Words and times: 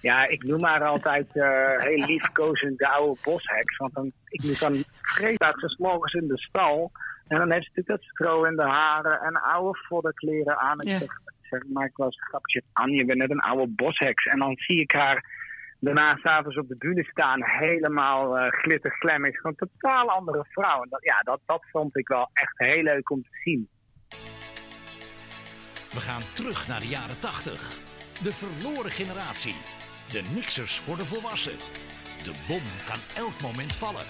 Ja, 0.00 0.26
ik 0.28 0.42
noem 0.42 0.64
haar 0.64 0.84
altijd 0.84 1.26
uh, 1.34 1.76
heel 1.76 2.06
liefkozend 2.06 2.78
de 2.78 2.88
oude 2.88 3.20
bosheks. 3.22 3.76
Want 3.76 3.94
dan, 3.94 4.12
ik 4.28 4.42
moet 4.42 4.60
dan 4.60 4.84
vreemd 5.00 5.54
ze 5.56 5.74
morgens 5.78 6.12
in 6.12 6.28
de 6.28 6.38
stal. 6.38 6.90
En 7.28 7.38
dan 7.38 7.50
heeft 7.50 7.64
ze 7.64 7.70
natuurlijk 7.74 8.02
dat 8.02 8.10
stro 8.10 8.44
in 8.44 8.56
de 8.56 8.62
haren 8.62 9.20
en 9.20 9.40
oude 9.40 9.78
voddenkleren 9.88 10.58
aan. 10.58 10.78
Ja. 10.80 10.94
Ik 10.94 10.98
zeg, 10.98 11.10
zeg, 11.40 11.62
maar 11.72 11.86
ik 11.86 11.96
was 11.96 12.16
grapje, 12.20 12.62
Anje, 12.72 12.96
je 12.96 13.04
bent 13.04 13.18
net 13.18 13.30
een 13.30 13.40
oude 13.40 13.72
bosheks. 13.76 14.24
En 14.24 14.38
dan 14.38 14.56
zie 14.56 14.80
ik 14.80 14.92
haar 14.92 15.24
daarna 15.78 16.16
s'avonds 16.16 16.58
op 16.58 16.68
de 16.68 16.76
bühne 16.76 17.04
staan, 17.04 17.44
helemaal 17.44 18.38
uh, 18.38 18.48
glitterglam. 18.48 19.24
Is 19.24 19.36
gewoon 19.36 19.56
een 19.56 19.68
totaal 19.68 20.10
andere 20.10 20.46
vrouw. 20.48 20.82
En 20.82 20.88
dat, 20.90 21.04
ja, 21.04 21.20
dat, 21.20 21.40
dat 21.46 21.64
vond 21.72 21.96
ik 21.96 22.08
wel 22.08 22.30
echt 22.32 22.58
heel 22.58 22.82
leuk 22.82 23.10
om 23.10 23.22
te 23.22 23.38
zien. 23.44 23.68
We 25.90 26.00
gaan 26.00 26.22
terug 26.34 26.68
naar 26.68 26.80
de 26.80 26.88
jaren 26.88 27.20
80. 27.20 27.52
De 28.22 28.32
verloren 28.32 28.90
generatie. 28.90 29.54
De 30.10 30.22
niksers 30.34 30.80
worden 30.84 31.06
volwassen. 31.06 31.56
De 32.24 32.32
bom 32.48 32.62
kan 32.86 32.98
elk 33.16 33.40
moment 33.40 33.74
vallen. 33.74 34.06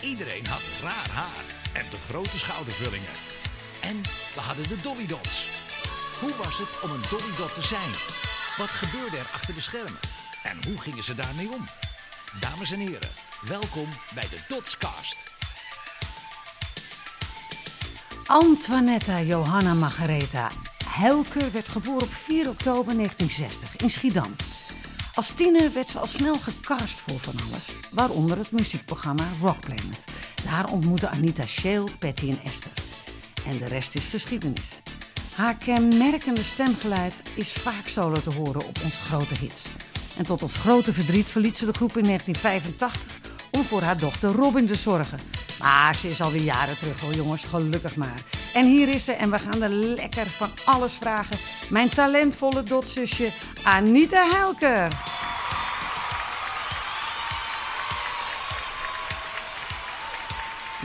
Iedereen 0.00 0.46
had 0.46 0.62
raar 0.82 1.10
haar 1.10 1.44
en 1.72 1.84
de 1.90 1.96
grote 1.96 2.38
schoudervullingen. 2.38 3.16
En 3.80 4.02
we 4.34 4.40
hadden 4.40 4.68
de 4.68 4.80
Dolly 4.80 5.06
Dots. 5.06 5.48
Hoe 6.20 6.36
was 6.36 6.58
het 6.58 6.80
om 6.82 6.90
een 6.90 7.08
Dolly 7.10 7.36
Dot 7.36 7.54
te 7.54 7.62
zijn? 7.62 7.90
Wat 8.56 8.68
gebeurde 8.68 9.16
er 9.16 9.30
achter 9.32 9.54
de 9.54 9.60
schermen? 9.60 10.00
En 10.42 10.64
hoe 10.64 10.78
gingen 10.78 11.04
ze 11.04 11.14
daarmee 11.14 11.52
om? 11.52 11.68
Dames 12.40 12.70
en 12.70 12.78
heren, 12.78 13.08
welkom 13.48 13.88
bij 14.14 14.28
de 14.30 14.38
Dotscast. 14.48 15.24
Antoinetta 18.26 19.20
Johanna 19.20 19.74
Margaretha 19.74 20.50
Helker 20.88 21.52
werd 21.52 21.68
geboren 21.68 22.02
op 22.02 22.12
4 22.12 22.48
oktober 22.48 22.96
1960 22.96 23.76
in 23.76 23.90
Schiedam. 23.90 24.34
Als 25.16 25.30
tiener 25.30 25.72
werd 25.72 25.88
ze 25.88 25.98
al 25.98 26.06
snel 26.06 26.34
gecast 26.34 27.00
voor 27.00 27.18
van 27.18 27.34
alles, 27.48 27.66
waaronder 27.92 28.38
het 28.38 28.50
muziekprogramma 28.50 29.24
Rock 29.40 29.60
Planet. 29.60 30.04
Daar 30.44 30.70
ontmoette 30.70 31.08
Anita 31.08 31.46
Scheel, 31.46 31.88
Patty 31.98 32.28
en 32.28 32.38
Esther. 32.44 32.72
En 33.46 33.58
de 33.58 33.64
rest 33.64 33.94
is 33.94 34.08
geschiedenis. 34.08 34.68
Haar 35.34 35.54
kenmerkende 35.54 36.42
stemgeluid 36.42 37.14
is 37.34 37.52
vaak 37.52 37.86
solo 37.86 38.20
te 38.20 38.34
horen 38.34 38.66
op 38.66 38.78
onze 38.84 38.96
grote 38.96 39.34
hits. 39.34 39.64
En 40.16 40.24
tot 40.24 40.42
ons 40.42 40.56
grote 40.56 40.92
verdriet 40.92 41.26
verliet 41.26 41.56
ze 41.56 41.66
de 41.66 41.72
groep 41.72 41.96
in 41.96 42.04
1985 42.04 43.25
om 43.56 43.62
voor 43.62 43.82
haar 43.82 43.98
dochter 43.98 44.30
Robin 44.32 44.66
te 44.66 44.74
zorgen. 44.74 45.18
Maar 45.58 45.94
ze 45.94 46.08
is 46.08 46.20
alweer 46.20 46.42
jaren 46.42 46.78
terug 46.78 47.00
hoor 47.00 47.14
jongens, 47.14 47.44
gelukkig 47.44 47.96
maar. 47.96 48.22
En 48.54 48.66
hier 48.66 48.88
is 48.88 49.04
ze 49.04 49.12
en 49.12 49.30
we 49.30 49.38
gaan 49.38 49.62
er 49.62 49.68
lekker 49.68 50.26
van 50.26 50.50
alles 50.64 50.92
vragen. 50.92 51.36
Mijn 51.70 51.88
talentvolle 51.88 52.62
dotzusje 52.62 53.30
Anita 53.64 54.28
Helker. 54.30 55.04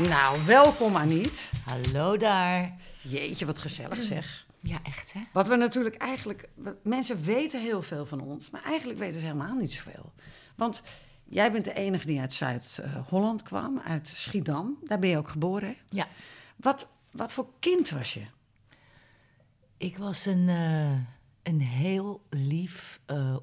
Nou, 0.10 0.46
welkom 0.46 0.96
Aniet. 0.96 1.50
Hallo 1.66 2.18
daar. 2.18 2.76
Jeetje, 3.02 3.46
wat 3.46 3.60
gezellig 3.60 4.04
zeg. 4.04 4.46
Ja, 4.62 4.78
echt 4.84 5.14
hè? 5.14 5.20
Wat 5.34 5.48
we 5.48 5.56
natuurlijk 5.56 5.96
eigenlijk... 5.96 6.50
Mensen 6.84 7.24
weten 7.24 7.62
heel 7.62 7.82
veel 7.82 8.06
van 8.06 8.22
ons, 8.22 8.50
maar 8.50 8.64
eigenlijk 8.64 9.00
weten 9.00 9.20
ze 9.20 9.26
helemaal 9.26 9.56
niet 9.56 9.72
zoveel. 9.72 10.12
Want 10.56 10.82
jij 11.32 11.52
bent 11.52 11.66
de 11.66 11.74
enige 11.74 12.06
die 12.06 12.20
uit 12.20 12.34
Zuid-Holland 12.34 13.44
kwam, 13.44 13.80
uit 13.80 14.08
Schiedam. 14.08 14.78
Daar 14.84 15.00
ben 15.00 15.10
je 15.10 15.18
ook 15.18 15.30
geboren 15.30 15.68
hè? 15.68 15.76
Ja. 15.90 16.08
Wat, 16.56 16.90
wat 17.12 17.34
voor 17.34 17.48
kind 17.60 17.90
was 17.90 18.14
je? 18.14 18.26
Ik 19.78 19.98
was 19.98 20.26
een, 20.26 20.48
uh, 20.48 20.92
een 21.44 21.62
heel 21.62 22.26
lief, 22.30 23.02
uh, 23.08 23.36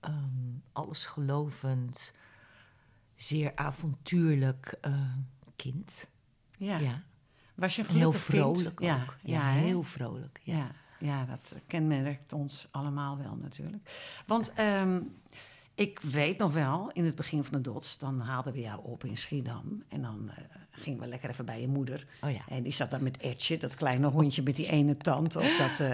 um, 0.00 0.62
allesgelovend, 0.72 2.12
zeer 3.14 3.52
avontuurlijk 3.54 4.78
uh, 4.86 5.12
kind. 5.56 6.06
Ja. 6.58 6.78
ja. 6.78 7.02
Was 7.54 7.76
je 7.76 7.84
een 7.88 7.94
heel 7.94 8.12
vrolijk 8.12 8.76
kind? 8.76 8.92
ook. 8.92 9.16
Ja, 9.22 9.50
ja, 9.50 9.50
heel 9.50 9.82
vrolijk. 9.82 10.40
Ja. 10.42 10.56
ja. 10.56 10.70
Ja, 11.02 11.24
dat 11.24 11.54
kenmerkt 11.66 12.32
ons 12.32 12.68
allemaal 12.70 13.18
wel 13.18 13.36
natuurlijk. 13.36 13.90
Want 14.26 14.52
um, 14.58 15.14
ik 15.82 16.00
weet 16.00 16.38
nog 16.38 16.52
wel, 16.52 16.90
in 16.92 17.04
het 17.04 17.14
begin 17.14 17.44
van 17.44 17.62
de 17.62 17.70
dots, 17.70 17.98
dan 17.98 18.20
haalden 18.20 18.52
we 18.52 18.60
jou 18.60 18.80
op 18.82 19.04
in 19.04 19.16
Schiedam. 19.16 19.82
En 19.88 20.02
dan 20.02 20.30
uh, 20.30 20.34
gingen 20.70 21.00
we 21.00 21.06
lekker 21.06 21.30
even 21.30 21.44
bij 21.44 21.60
je 21.60 21.68
moeder. 21.68 22.06
Oh 22.20 22.30
ja. 22.30 22.40
En 22.48 22.62
die 22.62 22.72
zat 22.72 22.90
daar 22.90 23.02
met 23.02 23.16
Etje, 23.16 23.56
dat 23.56 23.74
kleine 23.74 24.06
hondje 24.06 24.42
met 24.42 24.56
die 24.56 24.68
ene 24.68 24.96
tand, 24.96 25.36
op 25.36 25.42
dat, 25.58 25.80
uh, 25.80 25.88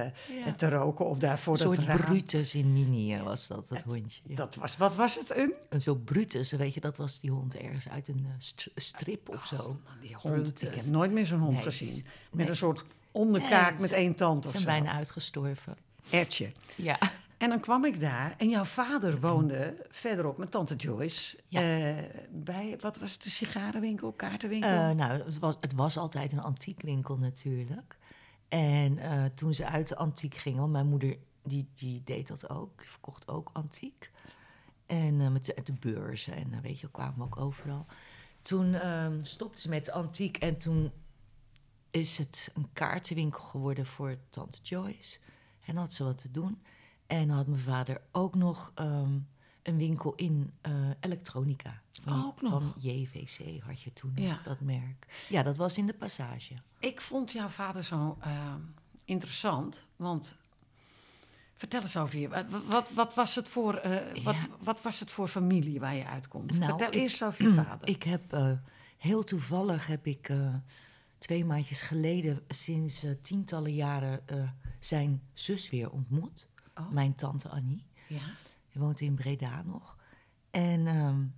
ja. 0.44 0.52
te 0.56 0.68
roken 0.68 1.06
of 1.06 1.18
daarvoor 1.18 1.52
Een 1.52 1.58
soort 1.58 1.86
Brutus 1.86 2.54
in 2.54 2.72
Minië 2.72 3.20
was 3.22 3.46
dat, 3.46 3.68
dat 3.68 3.82
hondje. 3.82 4.22
Ja. 4.26 4.34
Dat 4.34 4.54
was, 4.54 4.76
wat 4.76 4.96
was 4.96 5.14
het? 5.14 5.36
Een? 5.36 5.54
Een 5.68 5.80
soort 5.80 6.04
Brutus, 6.04 6.50
weet 6.50 6.74
je, 6.74 6.80
dat 6.80 6.96
was 6.96 7.20
die 7.20 7.30
hond 7.30 7.56
ergens 7.56 7.88
uit 7.88 8.08
een 8.08 8.26
st 8.38 8.70
strip 8.74 9.28
of 9.28 9.52
oh, 9.52 9.58
zo. 9.58 9.66
Man, 9.66 10.00
die 10.00 10.14
hond, 10.14 10.62
ik 10.62 10.74
heb 10.74 10.84
nooit 10.84 11.12
meer 11.12 11.26
zo'n 11.26 11.40
hond 11.40 11.54
nee, 11.54 11.62
gezien. 11.62 11.94
Met 11.94 12.04
nee. 12.30 12.48
een 12.48 12.56
soort 12.56 12.84
onderkaak 13.12 13.72
nee, 13.72 13.80
met 13.80 13.92
één 13.92 14.14
tand 14.14 14.44
of 14.44 14.50
zijn 14.50 14.62
zo. 14.62 14.68
bijna 14.68 14.92
uitgestorven. 14.92 15.76
Ertje. 16.10 16.52
Ja. 16.76 16.98
En 17.38 17.48
dan 17.48 17.60
kwam 17.60 17.84
ik 17.84 18.00
daar 18.00 18.34
en 18.38 18.48
jouw 18.48 18.64
vader 18.64 19.20
woonde 19.20 19.86
verderop 19.88 20.38
met 20.38 20.50
tante 20.50 20.76
Joyce. 20.76 21.38
Ja. 21.46 21.90
Uh, 21.90 21.96
bij, 22.30 22.76
wat 22.80 22.98
was 22.98 23.12
het, 23.12 23.22
de 23.22 23.30
sigarenwinkel, 23.30 24.12
kaartenwinkel? 24.12 24.70
Uh, 24.70 24.90
nou, 24.90 25.22
het 25.22 25.38
was, 25.38 25.56
het 25.60 25.74
was 25.74 25.96
altijd 25.96 26.32
een 26.32 26.42
antiekwinkel 26.42 27.16
natuurlijk. 27.18 27.96
En 28.48 28.98
uh, 28.98 29.24
toen 29.34 29.54
ze 29.54 29.66
uit 29.66 29.88
de 29.88 29.96
antiek 29.96 30.34
gingen, 30.34 30.60
want 30.60 30.72
mijn 30.72 30.88
moeder 30.88 31.16
die, 31.42 31.68
die 31.74 32.02
deed 32.04 32.28
dat 32.28 32.50
ook, 32.50 32.78
die 32.78 32.88
verkocht 32.88 33.28
ook 33.28 33.50
antiek. 33.52 34.10
En 34.86 35.32
met 35.32 35.44
de, 35.44 35.56
de, 35.64 35.72
beurzen 35.72 36.34
en 36.34 36.60
weet 36.62 36.80
je, 36.80 36.90
kwamen 36.90 37.18
we 37.18 37.24
ook 37.24 37.36
overal. 37.36 37.86
Toen 38.40 38.74
ehm, 38.74 39.22
stopte 39.22 39.60
ze 39.60 39.68
met 39.68 39.84
de 39.84 39.92
antiek 39.92 40.36
en 40.36 40.56
toen 40.56 40.92
is 41.90 42.18
het 42.18 42.50
een 42.54 42.68
kaartenwinkel 42.72 43.40
geworden 43.40 43.86
voor 43.86 44.16
tante 44.30 44.58
Joyce. 44.62 45.18
En 45.64 45.76
had 45.76 45.94
ze 45.94 46.04
wat 46.04 46.18
te 46.18 46.30
doen. 46.30 46.62
En 47.08 47.28
had 47.28 47.46
mijn 47.46 47.60
vader 47.60 48.00
ook 48.12 48.34
nog 48.34 48.72
um, 48.74 49.28
een 49.62 49.76
winkel 49.76 50.14
in 50.14 50.52
uh, 50.66 50.72
elektronica. 51.00 51.80
Van, 52.02 52.24
ook 52.26 52.42
nog? 52.42 52.50
Van 52.50 52.74
JVC 52.78 53.62
had 53.62 53.82
je 53.82 53.92
toen 53.92 54.12
ja. 54.14 54.30
nog, 54.30 54.42
dat 54.42 54.60
merk. 54.60 55.26
Ja, 55.28 55.42
dat 55.42 55.56
was 55.56 55.78
in 55.78 55.86
de 55.86 55.94
passage. 55.94 56.54
Ik 56.78 57.00
vond 57.00 57.32
jouw 57.32 57.48
vader 57.48 57.84
zo 57.84 58.18
uh, 58.26 58.54
interessant, 59.04 59.86
want... 59.96 60.36
Vertel 61.54 61.82
eens 61.82 61.96
over 61.96 62.18
je. 62.18 62.28
Wat, 62.66 62.90
wat, 62.90 63.14
was 63.14 63.34
het 63.34 63.48
voor, 63.48 63.80
uh, 63.84 63.96
wat, 64.22 64.34
ja. 64.34 64.46
wat, 64.60 64.82
was 64.82 65.00
het 65.00 65.10
voor 65.10 65.28
familie 65.28 65.80
waar 65.80 65.94
je 65.94 66.06
uitkomt? 66.06 66.58
Nou, 66.58 66.70
Vertel 66.70 66.88
ik, 66.88 66.94
eerst 66.94 67.24
over 67.24 67.42
je 67.42 67.54
vader. 67.64 67.88
Ik 67.88 68.02
heb 68.02 68.36
heel 68.96 69.24
toevallig 69.24 69.86
heb 69.86 70.06
ik 70.06 70.32
twee 71.18 71.44
maandjes 71.44 71.82
geleden, 71.82 72.40
sinds 72.48 73.06
tientallen 73.22 73.74
jaren, 73.74 74.20
zijn 74.78 75.22
zus 75.32 75.70
weer 75.70 75.90
ontmoet. 75.90 76.48
Oh. 76.78 76.90
Mijn 76.90 77.14
tante 77.14 77.48
Annie. 77.48 77.84
Ja. 78.08 78.26
Die 78.72 78.82
woont 78.82 79.00
in 79.00 79.14
Breda 79.14 79.62
nog. 79.62 79.96
En 80.50 80.86
um, 80.86 81.34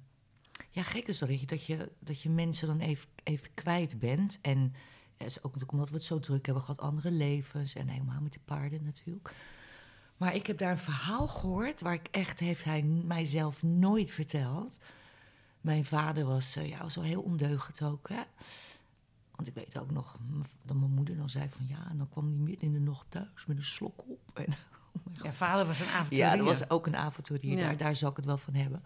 ja, 0.71 0.83
gek 0.83 1.09
is 1.09 1.19
dat 1.19 1.41
je, 1.41 1.47
dat 1.47 1.67
je, 1.67 1.93
dat 1.99 2.23
je 2.23 2.31
mensen 2.31 2.67
dan 2.67 2.81
even, 2.81 3.09
even 3.25 3.55
kwijt 3.55 3.99
bent. 3.99 4.39
En 4.41 4.75
ja, 5.17 5.27
is 5.27 5.39
ook 5.39 5.45
natuurlijk 5.45 5.73
omdat 5.73 5.89
we 5.89 5.95
het 5.95 6.05
zo 6.05 6.21
druk 6.21 6.47
hebben 6.47 6.65
gehad, 6.65 6.81
andere 6.81 7.11
levens. 7.11 7.75
En 7.75 7.89
helemaal 7.89 8.21
met 8.21 8.33
de 8.33 8.41
paarden 8.45 8.85
natuurlijk. 8.85 9.35
Maar 10.17 10.35
ik 10.35 10.47
heb 10.47 10.59
daar 10.59 10.71
een 10.71 10.79
verhaal 10.79 11.29
gehoord 11.29 11.81
waar 11.81 11.95
ik 11.95 12.09
echt, 12.11 12.39
heeft 12.39 12.65
hij 12.65 12.83
mijzelf 12.83 13.63
nooit 13.63 14.11
verteld. 14.11 14.79
Mijn 15.61 15.85
vader 15.85 16.25
was, 16.25 16.57
uh, 16.57 16.69
ja, 16.69 16.83
was 16.83 16.95
wel 16.95 17.05
heel 17.05 17.23
ondeugend 17.23 17.83
ook. 17.83 18.09
Hè? 18.09 18.23
Want 19.35 19.49
ik 19.49 19.55
weet 19.55 19.79
ook 19.79 19.91
nog 19.91 20.19
dat 20.65 20.77
mijn 20.77 20.91
moeder 20.91 21.17
dan 21.17 21.31
zei 21.31 21.49
van 21.51 21.67
ja, 21.67 21.91
en 21.91 21.99
dan 21.99 22.09
kwam 22.09 22.27
hij 22.27 22.35
midden 22.35 22.65
in 22.65 22.73
de 22.73 22.81
nacht 22.81 23.11
thuis 23.11 23.47
met 23.47 23.57
een 23.57 23.65
slok 23.65 24.03
op. 24.09 24.31
En, 24.35 24.55
oh 24.93 25.25
ja, 25.25 25.33
vader 25.33 25.67
was 25.67 25.81
een 25.81 25.87
avonturier. 25.87 26.25
Ja, 26.25 26.37
dat 26.37 26.47
was 26.47 26.71
ook 26.71 26.87
een 26.87 26.97
avonturier. 26.97 27.59
Ja. 27.59 27.65
Daar, 27.65 27.77
daar 27.77 27.97
zal 27.97 28.11
ik 28.11 28.17
het 28.17 28.25
wel 28.25 28.39
van 28.39 28.55
hebben. 28.55 28.83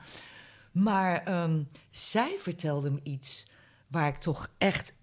Maar 0.72 1.42
um, 1.42 1.68
zij 1.90 2.36
vertelde 2.38 2.90
me 2.90 3.00
iets 3.02 3.46
waar 3.86 4.08
ik 4.08 4.16
toch 4.16 4.48
echt 4.58 4.94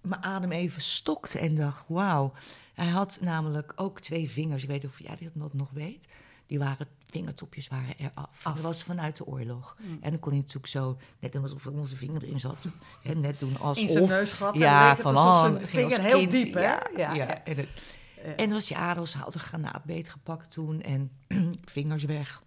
mijn 0.00 0.22
adem 0.22 0.52
even 0.52 0.82
stokte 0.82 1.38
en 1.38 1.56
dacht: 1.56 1.84
wauw. 1.88 2.32
Hij 2.74 2.86
had 2.86 3.18
namelijk 3.20 3.72
ook 3.76 4.00
twee 4.00 4.30
vingers. 4.30 4.62
Ik 4.62 4.68
weet 4.68 4.82
niet 4.82 4.90
of 4.90 5.00
jij 5.00 5.30
dat 5.34 5.54
nog 5.54 5.70
weet. 5.70 6.06
Die 6.46 6.58
waren, 6.58 6.86
vingertopjes 7.06 7.68
waren 7.68 7.94
eraf. 7.96 8.42
Dat 8.42 8.60
was 8.60 8.82
vanuit 8.82 9.16
de 9.16 9.26
oorlog. 9.26 9.76
Mm. 9.80 9.98
En 10.00 10.10
dan 10.10 10.20
kon 10.20 10.32
hij 10.32 10.40
natuurlijk 10.40 10.66
zo, 10.66 10.96
net 11.18 11.36
alsof 11.36 11.66
onze 11.66 11.96
vinger 11.96 12.22
erin 12.22 12.40
zat, 12.40 12.58
hè, 13.02 13.14
net 13.14 13.38
doen 13.38 13.58
alsof... 13.58 13.84
In 13.84 13.88
zijn 13.88 14.08
neusgat. 14.08 14.54
Ja, 14.54 14.96
van 14.96 15.16
oh, 15.16 15.40
zijn 15.40 15.68
vinger 15.68 16.00
heel 16.00 16.18
kind, 16.18 16.32
diep, 16.32 16.54
hè? 16.54 16.60
Ja, 16.60 16.86
ja, 16.96 17.14
ja. 17.14 17.44
En, 17.44 17.56
het, 17.56 17.96
uh. 18.24 18.40
en 18.40 18.50
was 18.50 18.68
ja, 18.68 19.04
ze 19.04 19.18
had 19.18 19.34
een 19.34 19.40
granaatbeet 19.40 20.08
gepakt 20.08 20.50
toen 20.50 20.80
en 20.80 21.10
vingers 21.64 22.04
weg, 22.04 22.42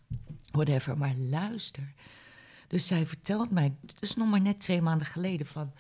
whatever. 0.52 0.98
Maar 0.98 1.16
luister. 1.16 1.94
Dus 2.68 2.88
zij 2.88 3.06
vertelt 3.06 3.52
mij, 3.52 3.76
het 3.86 4.02
is 4.02 4.16
nog 4.16 4.30
maar 4.30 4.42
net 4.42 4.60
twee 4.60 4.82
maanden 4.82 5.08
geleden, 5.08 5.46
van 5.46 5.74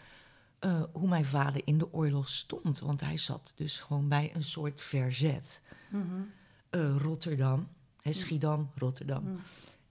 uh, 0.62 0.84
hoe 0.92 1.08
mijn 1.08 1.26
vader 1.26 1.62
in 1.66 1.78
de 1.78 1.94
oorlog 1.94 2.30
stond. 2.30 2.80
Want 2.80 3.02
hij 3.02 3.18
zat 3.18 3.54
dus 3.56 3.80
gewoon 3.80 4.08
bij 4.08 4.36
een 4.36 4.44
soort 4.44 4.82
verzet. 4.82 5.62
Mm 5.90 6.02
-hmm. 6.02 6.32
uh, 6.82 6.96
Rotterdam. 6.98 7.68
Hè, 8.02 8.14
Schiedam, 8.14 8.72
Rotterdam. 8.76 9.40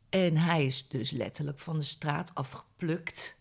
En 0.08 0.36
hij 0.36 0.66
is 0.66 0.88
dus 0.88 1.10
letterlijk 1.10 1.58
van 1.58 1.78
de 1.78 1.84
straat 1.84 2.34
afgeplukt. 2.34 3.36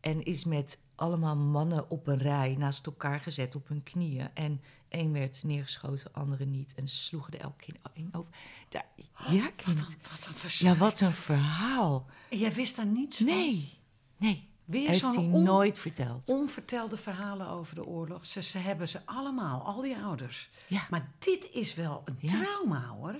En 0.00 0.22
is 0.22 0.44
met 0.44 0.78
allemaal 0.98 1.36
mannen 1.36 1.90
op 1.90 2.06
een 2.06 2.18
rij 2.18 2.54
naast 2.58 2.86
elkaar 2.86 3.20
gezet 3.20 3.54
op 3.54 3.68
hun 3.68 3.82
knieën. 3.82 4.28
En 4.34 4.60
één 4.88 5.12
werd 5.12 5.42
neergeschoten, 5.44 6.10
de 6.12 6.20
andere 6.20 6.44
niet. 6.44 6.74
En 6.74 6.88
ze 6.88 6.96
sloegen 6.96 7.32
er 7.34 7.40
elke 7.40 7.56
keer 7.64 7.74
één 7.94 8.08
over. 8.12 8.32
Daar, 8.68 8.86
ja, 9.30 9.50
kind. 9.56 9.78
Wat 10.10 10.28
een 10.42 10.50
Ja, 10.66 10.76
wat 10.76 11.00
een 11.00 11.12
verhaal. 11.12 12.06
En 12.30 12.38
jij 12.38 12.52
wist 12.52 12.76
daar 12.76 12.86
niets 12.86 13.16
van? 13.16 13.26
Nee, 13.26 13.78
nee. 14.16 14.46
Weer 14.64 14.88
Heeft 14.88 15.02
hij 15.02 15.16
on- 15.16 15.42
nooit 15.42 15.78
verteld. 15.78 16.28
Onvertelde 16.28 16.96
verhalen 16.96 17.48
over 17.48 17.74
de 17.74 17.84
oorlog. 17.86 18.26
Ze, 18.26 18.42
ze 18.42 18.58
hebben 18.58 18.88
ze 18.88 19.00
allemaal, 19.04 19.62
al 19.62 19.80
die 19.80 19.96
ouders. 19.96 20.50
Ja. 20.66 20.86
Maar 20.90 21.12
dit 21.18 21.48
is 21.52 21.74
wel 21.74 22.02
een 22.04 22.16
Ja. 22.20 22.28
trauma, 22.40 22.86
hoor. 22.86 23.14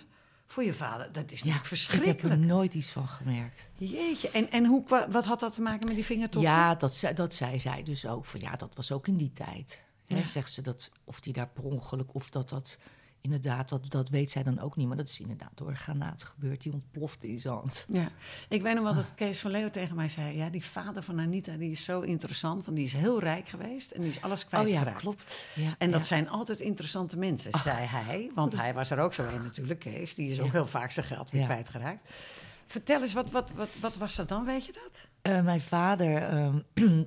Voor 0.50 0.62
je 0.64 0.74
vader. 0.74 1.12
Dat 1.12 1.32
is 1.32 1.40
Ja, 1.40 1.46
natuurlijk 1.46 1.46
ik 1.46 1.52
heb 1.52 1.62
er 1.62 1.66
verschrikkelijk. 1.68 2.40
nooit 2.40 2.74
iets 2.74 2.90
van 2.90 3.08
gemerkt. 3.08 3.68
Jeetje. 3.76 4.30
En, 4.30 4.50
en 4.50 4.64
hoe, 4.66 4.84
wa- 4.88 5.10
wat 5.10 5.24
had 5.24 5.40
dat 5.40 5.54
te 5.54 5.60
maken 5.62 5.86
met 5.86 5.94
die 5.96 6.04
vingertoppen? 6.04 6.50
Ja, 6.50 6.74
dat, 6.74 6.94
zei- 6.94 7.14
dat 7.14 7.34
zei 7.34 7.58
zij 7.60 7.82
dus 7.82 8.06
ook. 8.06 8.24
Van, 8.26 8.40
ja, 8.40 8.52
dat 8.56 8.74
was 8.74 8.92
ook 8.92 9.06
in 9.08 9.16
die 9.16 9.32
tijd. 9.32 9.84
Hè, 10.06 10.16
Ja. 10.16 10.22
Zegt 10.24 10.52
ze 10.52 10.62
dat, 10.62 10.92
of 11.04 11.20
die 11.20 11.32
daar 11.32 11.48
per 11.48 11.62
ongeluk, 11.64 12.14
of 12.14 12.30
dat 12.30 12.48
dat 12.48 12.78
inderdaad, 13.20 13.68
dat, 13.68 13.90
dat 13.90 14.08
weet 14.08 14.30
zij 14.30 14.42
dan 14.42 14.60
ook 14.60 14.76
niet. 14.76 14.86
Maar 14.88 14.96
dat 14.96 15.08
is 15.08 15.20
inderdaad 15.20 15.50
door 15.54 15.68
een 15.68 15.76
granaat 15.76 16.22
gebeurd. 16.22 16.62
Die 16.62 16.72
ontplofte 16.72 17.28
in 17.28 17.38
zijn 17.38 17.54
hand. 17.54 17.84
Ja, 17.88 18.08
ik 18.48 18.62
weet 18.62 18.74
nog 18.74 18.84
wel 18.84 18.94
dat 18.94 19.14
Kees 19.14 19.40
van 19.40 19.50
Leeuwen 19.50 19.72
tegen 19.72 19.96
mij 19.96 20.08
zei... 20.08 20.36
ja, 20.36 20.50
die 20.50 20.64
vader 20.64 21.02
van 21.02 21.20
Anita 21.20 21.56
die 21.56 21.70
is 21.70 21.84
zo 21.84 22.00
interessant... 22.00 22.64
want 22.64 22.76
die 22.76 22.86
is 22.86 22.92
heel 22.92 23.20
rijk 23.20 23.48
geweest 23.48 23.90
en 23.90 24.00
die 24.00 24.10
is 24.10 24.22
alles 24.22 24.44
Oh 24.44 24.50
ja, 24.50 24.58
kwijtgeraakt. 24.58 25.00
klopt. 25.00 25.46
Ja, 25.54 25.74
En 25.78 25.90
dat 25.90 26.00
ja. 26.00 26.06
zijn 26.06 26.28
altijd 26.28 26.60
interessante 26.60 27.16
mensen, 27.18 27.58
zei 27.58 27.86
hij. 27.86 28.30
Want 28.34 28.56
hij 28.56 28.74
was 28.74 28.90
er 28.90 28.98
ook 28.98 29.14
zo 29.14 29.28
in 29.28 29.42
natuurlijk, 29.42 29.80
Kees. 29.80 30.14
Die 30.14 30.30
is 30.30 30.40
ook 30.40 30.52
heel 30.52 30.66
vaak 30.66 30.90
zijn 30.90 31.06
geld 31.06 31.30
weer 31.30 31.44
kwijtgeraakt. 31.44 32.10
Vertel 32.66 33.02
eens, 33.02 33.12
wat, 33.12 33.30
wat, 33.30 33.50
wat, 33.54 33.78
wat 33.80 33.96
was 33.96 34.14
dat 34.14 34.28
dan, 34.28 34.44
weet 34.44 34.64
je 34.66 34.72
dat? 34.72 35.08
Eh, 35.22 35.44
mijn 35.44 35.60
vader, 35.60 36.22
ehm, 36.22 36.58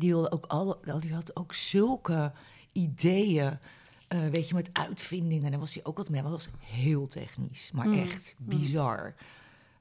die, 0.00 0.10
wilde 0.10 0.30
ook 0.30 0.46
al, 0.46 0.80
die 1.00 1.14
had 1.14 1.36
ook 1.36 1.54
zulke 1.54 2.32
ideeën. 2.72 3.58
Eh, 4.08 4.28
weet 4.28 4.48
je, 4.48 4.54
met 4.54 4.70
uitvindingen. 4.72 5.44
En 5.44 5.50
daar 5.50 5.60
was 5.60 5.74
hij 5.74 5.84
ook 5.84 5.96
wat 5.96 6.08
mee. 6.10 6.22
Maar 6.22 6.30
dat 6.30 6.44
was 6.44 6.54
heel 6.68 7.06
technisch. 7.06 7.70
Maar 7.72 7.92
echt 7.92 8.34
bizar. 8.38 9.14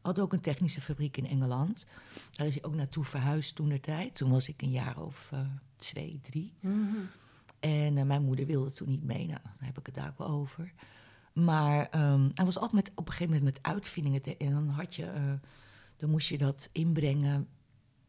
Had 0.02 0.20
ook 0.20 0.34
een 0.34 0.40
technische 0.42 0.82
fabriek 0.82 1.18
in 1.18 1.28
Engeland. 1.28 1.86
Daar 2.32 2.48
is 2.48 2.54
hij 2.54 2.64
ook 2.64 2.76
naartoe 2.76 3.04
verhuisd 3.04 3.56
toen 3.56 3.70
de 3.70 3.80
tijd. 3.80 4.16
Toen 4.16 4.30
was 4.32 4.48
ik 4.48 4.62
een 4.62 4.72
jaar 4.72 4.98
of 5.02 5.30
eh, 5.32 5.40
twee, 5.76 6.20
drie. 6.22 6.54
En 7.60 7.98
eh, 7.98 8.04
mijn 8.06 8.24
moeder 8.24 8.46
wilde 8.46 8.72
toen 8.72 8.90
niet 8.90 9.04
mee. 9.04 9.26
Nou, 9.28 9.40
dan 9.44 9.66
heb 9.66 9.78
ik 9.80 9.86
het 9.86 9.96
daar 9.96 10.10
ook 10.10 10.18
wel 10.18 10.28
over. 10.28 10.74
Maar 11.34 11.90
ehm, 11.90 12.30
hij 12.34 12.46
was 12.46 12.56
altijd 12.58 12.74
met, 12.74 12.92
op 12.96 13.06
een 13.08 13.14
gegeven 13.14 13.34
moment 13.36 13.56
met 13.56 13.74
uitvindingen. 13.74 14.22
te- 14.22 14.38
en 14.38 14.52
dan 14.52 14.70
had 14.70 14.96
je... 14.96 15.38
dan 15.98 16.10
moest 16.10 16.28
je 16.30 16.38
dat 16.38 16.70
inbrengen 16.72 17.48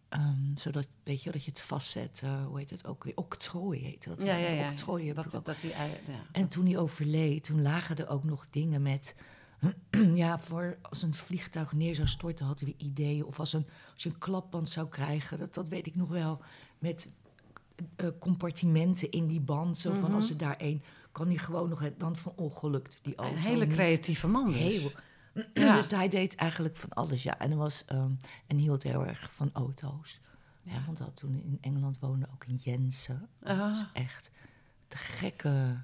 Ehm, 0.09 0.57
zodat, 0.57 0.87
weet 1.03 1.23
je, 1.23 1.31
dat 1.31 1.45
je 1.45 1.51
het 1.51 1.61
vastzet. 1.61 2.21
eh, 2.25 2.47
hoe 2.47 2.59
heet 2.59 2.71
het 2.71 2.87
ook 2.87 3.05
weer? 3.05 3.17
Octrooi 3.17 3.81
heette 3.81 4.09
dat. 4.09 4.19
Het 4.19 4.27
octrooienbureau. 4.71 5.31
Dat, 5.31 5.45
dat 5.45 5.61
die, 5.61 5.71
ja. 5.71 5.87
En 6.33 6.49
toen 6.49 6.67
hij 6.67 6.79
overleed, 6.79 7.45
toen 7.45 7.63
lagen 7.63 7.97
er 7.97 8.09
ook 8.09 8.25
nog 8.25 8.47
dingen 8.51 8.83
met... 8.83 9.15
ja, 10.15 10.39
voor 10.39 10.79
als 10.83 11.03
een 11.03 11.15
vliegtuig 11.15 11.73
neer 11.73 11.95
zou 11.95 12.09
storten, 12.09 12.47
hadden 12.47 12.65
we 12.67 12.75
ideeën. 12.79 13.25
Of 13.25 13.39
als, 13.39 13.53
een, 13.53 13.67
als 13.95 14.03
je 14.03 14.09
een 14.09 14.19
klapband 14.19 14.69
zou 14.69 14.89
krijgen, 14.89 15.39
dat, 15.39 15.55
dat 15.55 15.69
weet 15.69 15.87
ik 15.87 15.95
nog 15.95 16.09
wel. 16.09 16.41
Met 16.79 17.11
eh, 17.97 18.09
compartimenten 18.19 19.11
in 19.11 19.27
die 19.27 19.41
band. 19.41 19.79
Zo 19.79 19.93
van, 19.95 20.15
als 20.15 20.31
er 20.31 20.37
daar 20.37 20.57
één... 20.57 20.83
kan 21.13 21.27
hij 21.27 21.37
gewoon 21.39 21.69
nog... 21.69 21.81
het- 21.81 22.01
Dan 22.01 22.17
van 22.17 22.33
ongelukt 22.37 22.99
die 23.03 23.15
auto 23.15 23.37
een 23.37 23.43
hele 23.43 23.65
niet. 23.67 23.75
creatieve 23.75 24.27
man 24.29 24.47
dus. 24.47 24.57
Heel. 24.57 24.91
Ja. 25.55 25.75
Dus 25.77 25.91
hij 25.91 26.09
deed 26.09 26.35
eigenlijk 26.35 26.77
van 26.77 26.91
alles, 26.91 27.23
ja. 27.23 27.39
En, 27.39 27.57
was, 27.57 27.85
ehm, 27.85 28.11
en 28.47 28.57
hield 28.57 28.83
heel 28.83 29.07
erg 29.07 29.33
van 29.33 29.51
auto's. 29.53 30.21
Ja. 30.63 30.83
want 30.87 30.99
hij 30.99 31.07
had 31.07 31.17
toen 31.17 31.35
in 31.45 31.59
Engeland 31.61 31.99
woonde 31.99 32.27
ook 32.35 32.45
een 32.49 32.55
Jensen. 32.55 33.29
Dat 33.41 33.51
Ah. 33.51 33.59
was 33.59 33.85
echt 33.93 34.31
de 34.89 34.97
gekke, 34.97 35.83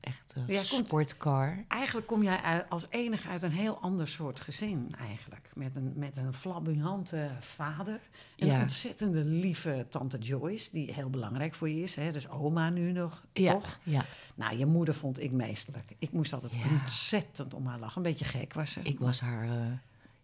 echt 0.00 0.34
Ja, 0.46 0.54
komt- 0.70 0.86
sportcar. 0.86 1.64
Eigenlijk 1.68 2.06
kom 2.06 2.22
jij 2.22 2.40
uit- 2.40 2.70
als 2.70 2.86
enige 2.90 3.28
uit 3.28 3.42
een 3.42 3.50
heel 3.52 3.78
ander 3.80 4.08
soort 4.08 4.40
gezin 4.40 4.94
eigenlijk. 4.98 5.50
Met 5.54 5.76
een, 5.76 5.92
met 5.96 6.16
een 6.16 6.34
flamboyante 6.34 7.30
vader. 7.40 8.00
En 8.38 8.48
een 8.48 8.60
ontzettende 8.60 9.24
lieve 9.24 9.86
tante 9.90 10.18
Joyce, 10.18 10.68
die 10.72 10.92
heel 10.92 11.10
belangrijk 11.10 11.54
voor 11.54 11.68
je 11.68 11.82
is. 11.82 11.94
Hè? 11.94 12.12
Dus 12.12 12.28
oma 12.28 12.70
nu 12.70 12.92
nog, 12.92 13.22
Ja, 13.32 13.52
toch? 13.52 13.78
ja, 13.82 14.04
Nou, 14.34 14.56
je 14.56 14.66
moeder 14.66 14.94
vond 14.94 15.20
ik 15.22 15.30
meesterlijk. 15.32 15.92
Ik 15.98 16.12
moest 16.12 16.32
altijd 16.32 16.52
ontzettend 16.80 17.54
om 17.54 17.66
haar 17.66 17.78
lachen. 17.78 17.96
Een 17.96 18.02
beetje 18.02 18.24
gek 18.24 18.54
was 18.54 18.70
ze. 18.72 18.80
ik 18.82 18.98
was 18.98 19.20
haar, 19.20 19.44
eh, 19.44 19.66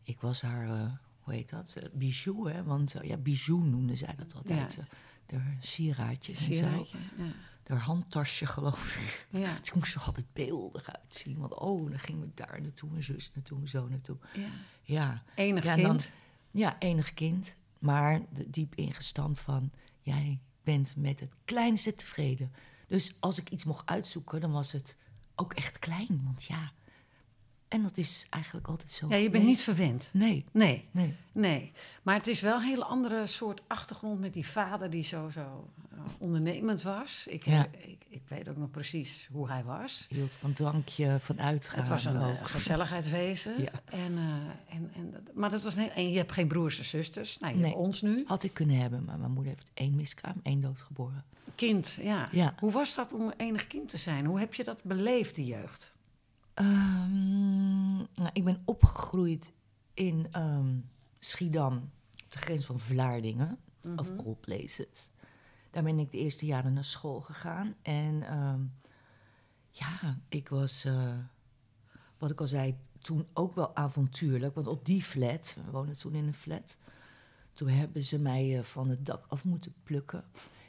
ik 0.02 0.20
was 0.20 0.42
haar 0.42 0.68
eh, 0.68 0.82
hoe 1.28 1.36
heet 1.36 1.48
dat? 1.50 1.74
Eh, 1.76 1.88
bijou, 1.92 2.52
hè? 2.52 2.62
Want 2.64 2.94
eh, 2.94 3.08
ja, 3.08 3.16
bijou 3.16 3.62
noemde 3.64 3.96
zij 3.96 4.14
dat 4.16 4.34
altijd. 4.34 4.74
Ja. 4.74 4.80
eh, 4.82 4.88
de 5.26 5.40
sieraadjes 5.60 6.38
en 6.38 6.44
zo. 6.44 6.52
Sieraadje, 6.52 6.98
ja. 7.16 7.32
Haar 7.66 7.78
handtasje, 7.78 8.46
geloof 8.46 8.96
ik. 8.96 9.26
Ja. 9.40 9.48
Het 9.48 9.74
moest 9.74 9.94
er 9.94 10.00
altijd 10.00 10.32
beeldig 10.32 10.90
uitzien. 10.96 11.38
Want 11.38 11.54
oh, 11.54 11.90
dan 11.90 11.98
gingen 11.98 12.20
we 12.20 12.30
daar 12.34 12.60
naartoe, 12.62 12.94
en 12.96 13.02
zus 13.02 13.32
naartoe, 13.34 13.60
en 13.60 13.68
zo 13.68 13.88
naartoe. 13.88 14.16
ja. 14.34 14.48
Ja. 14.82 15.22
Enig 15.34 15.64
Ja, 15.64 15.76
en 15.76 15.82
dan- 15.82 15.90
kind. 15.96 16.10
Ja, 16.50 16.76
enig 16.78 17.14
kind. 17.14 17.56
Maar 17.80 18.20
de- 18.32 18.50
diep 18.50 18.74
ingestampt 18.74 19.38
van... 19.40 19.70
jij 20.00 20.40
bent 20.62 20.96
met 20.96 21.20
het 21.20 21.32
kleinste 21.44 21.94
tevreden. 21.94 22.52
Dus 22.86 23.16
als 23.20 23.38
ik 23.38 23.50
iets 23.50 23.64
mocht 23.64 23.86
uitzoeken, 23.86 24.40
dan 24.40 24.52
was 24.52 24.72
het 24.72 24.96
ook 25.34 25.52
echt 25.54 25.78
klein. 25.78 26.20
Want 26.24 26.44
ja... 26.44 26.72
En 27.68 27.82
dat 27.82 27.96
is 27.96 28.26
eigenlijk 28.30 28.68
altijd 28.68 28.90
zo 28.90 29.06
Ja, 29.08 29.16
je 29.16 29.30
bent 29.30 29.44
niet 29.44 29.60
verwend. 29.60 30.10
Nee, 30.12 30.44
Nee, 30.52 30.84
nee. 30.90 31.14
nee. 31.32 31.72
Maar 32.02 32.14
het 32.14 32.26
is 32.26 32.40
wel 32.40 32.54
een 32.56 32.62
hele 32.62 32.84
andere 32.84 33.26
soort 33.26 33.60
achtergrond 33.66 34.20
met 34.20 34.32
die 34.34 34.46
vader 34.46 34.90
die 34.90 35.04
zo, 35.04 35.30
zo 35.30 35.68
eh, 35.92 35.98
ondernemend 36.18 36.82
was. 36.82 37.26
Ik, 37.28 37.44
Ja. 37.44 37.66
ik, 37.80 38.04
ik 38.08 38.22
weet 38.28 38.48
ook 38.48 38.56
nog 38.56 38.70
precies 38.70 39.28
hoe 39.32 39.48
hij 39.48 39.64
was. 39.64 40.06
Hield 40.08 40.34
van 40.34 40.52
drankje, 40.52 41.16
van 41.20 41.40
uitgaan 41.40 41.78
Het 41.80 41.88
was 41.88 42.04
een 42.04 42.16
eh, 42.20 42.28
ook. 42.28 42.48
gezelligheidswezen. 42.48 43.62
Ja. 43.62 43.70
En, 43.84 44.16
eh, 44.18 44.74
en, 44.76 44.90
en, 44.94 45.26
maar 45.34 45.50
dat 45.50 45.62
was 45.62 45.76
en 45.76 46.10
je 46.10 46.16
hebt 46.18 46.32
geen 46.32 46.48
broers 46.48 46.78
en 46.78 46.84
zusters. 46.84 47.38
Nou, 47.38 47.52
je 47.54 47.58
Nee. 47.60 47.68
hebt 47.70 47.82
ons 47.82 48.02
nu. 48.02 48.24
Had 48.26 48.42
ik 48.42 48.54
kunnen 48.54 48.76
hebben, 48.76 49.04
maar 49.04 49.18
mijn 49.18 49.32
moeder 49.32 49.52
heeft 49.52 49.70
één 49.74 49.94
miskraam, 49.94 50.36
één 50.42 50.60
doodgeboren. 50.60 51.24
Kind, 51.54 51.96
ja. 52.00 52.28
Ja. 52.32 52.54
Hoe 52.60 52.70
was 52.72 52.94
dat 52.94 53.12
om 53.12 53.32
enig 53.36 53.66
kind 53.66 53.88
te 53.88 53.96
zijn? 53.96 54.24
Hoe 54.26 54.38
heb 54.38 54.54
je 54.54 54.64
dat 54.64 54.82
beleefd, 54.82 55.34
die 55.34 55.46
jeugd? 55.46 55.92
Ehm, 56.58 57.96
nou, 57.96 58.30
ik 58.32 58.44
ben 58.44 58.62
opgegroeid 58.64 59.52
in 59.94 60.26
ehm, 60.30 60.76
Schiedam, 61.18 61.76
op 62.24 62.32
de 62.32 62.38
grens 62.38 62.66
van 62.66 62.80
Vlaardingen, 62.80 63.58
of 63.96 64.10
all 64.18 64.36
places. 64.40 65.10
Daar 65.70 65.82
ben 65.82 65.98
ik 65.98 66.10
de 66.10 66.18
eerste 66.18 66.46
jaren 66.46 66.72
naar 66.72 66.84
school 66.84 67.20
gegaan. 67.20 67.74
En 67.82 68.22
ehm, 68.22 68.60
ja, 69.70 70.18
ik 70.28 70.48
was, 70.48 70.84
eh, 70.84 71.16
wat 72.18 72.30
ik 72.30 72.40
al 72.40 72.46
zei, 72.46 72.76
toen 72.98 73.26
ook 73.32 73.54
wel 73.54 73.76
avontuurlijk. 73.76 74.54
Want 74.54 74.66
op 74.66 74.84
die 74.84 75.02
flat, 75.02 75.56
we 75.64 75.70
woonden 75.70 75.98
toen 75.98 76.14
in 76.14 76.26
een 76.26 76.34
flat, 76.34 76.78
toen 77.52 77.68
hebben 77.68 78.02
ze 78.02 78.18
mij 78.18 78.58
eh, 78.58 78.64
van 78.64 78.88
het 78.88 79.06
dak 79.06 79.24
af 79.28 79.44
moeten 79.44 79.74
plukken. 79.82 80.24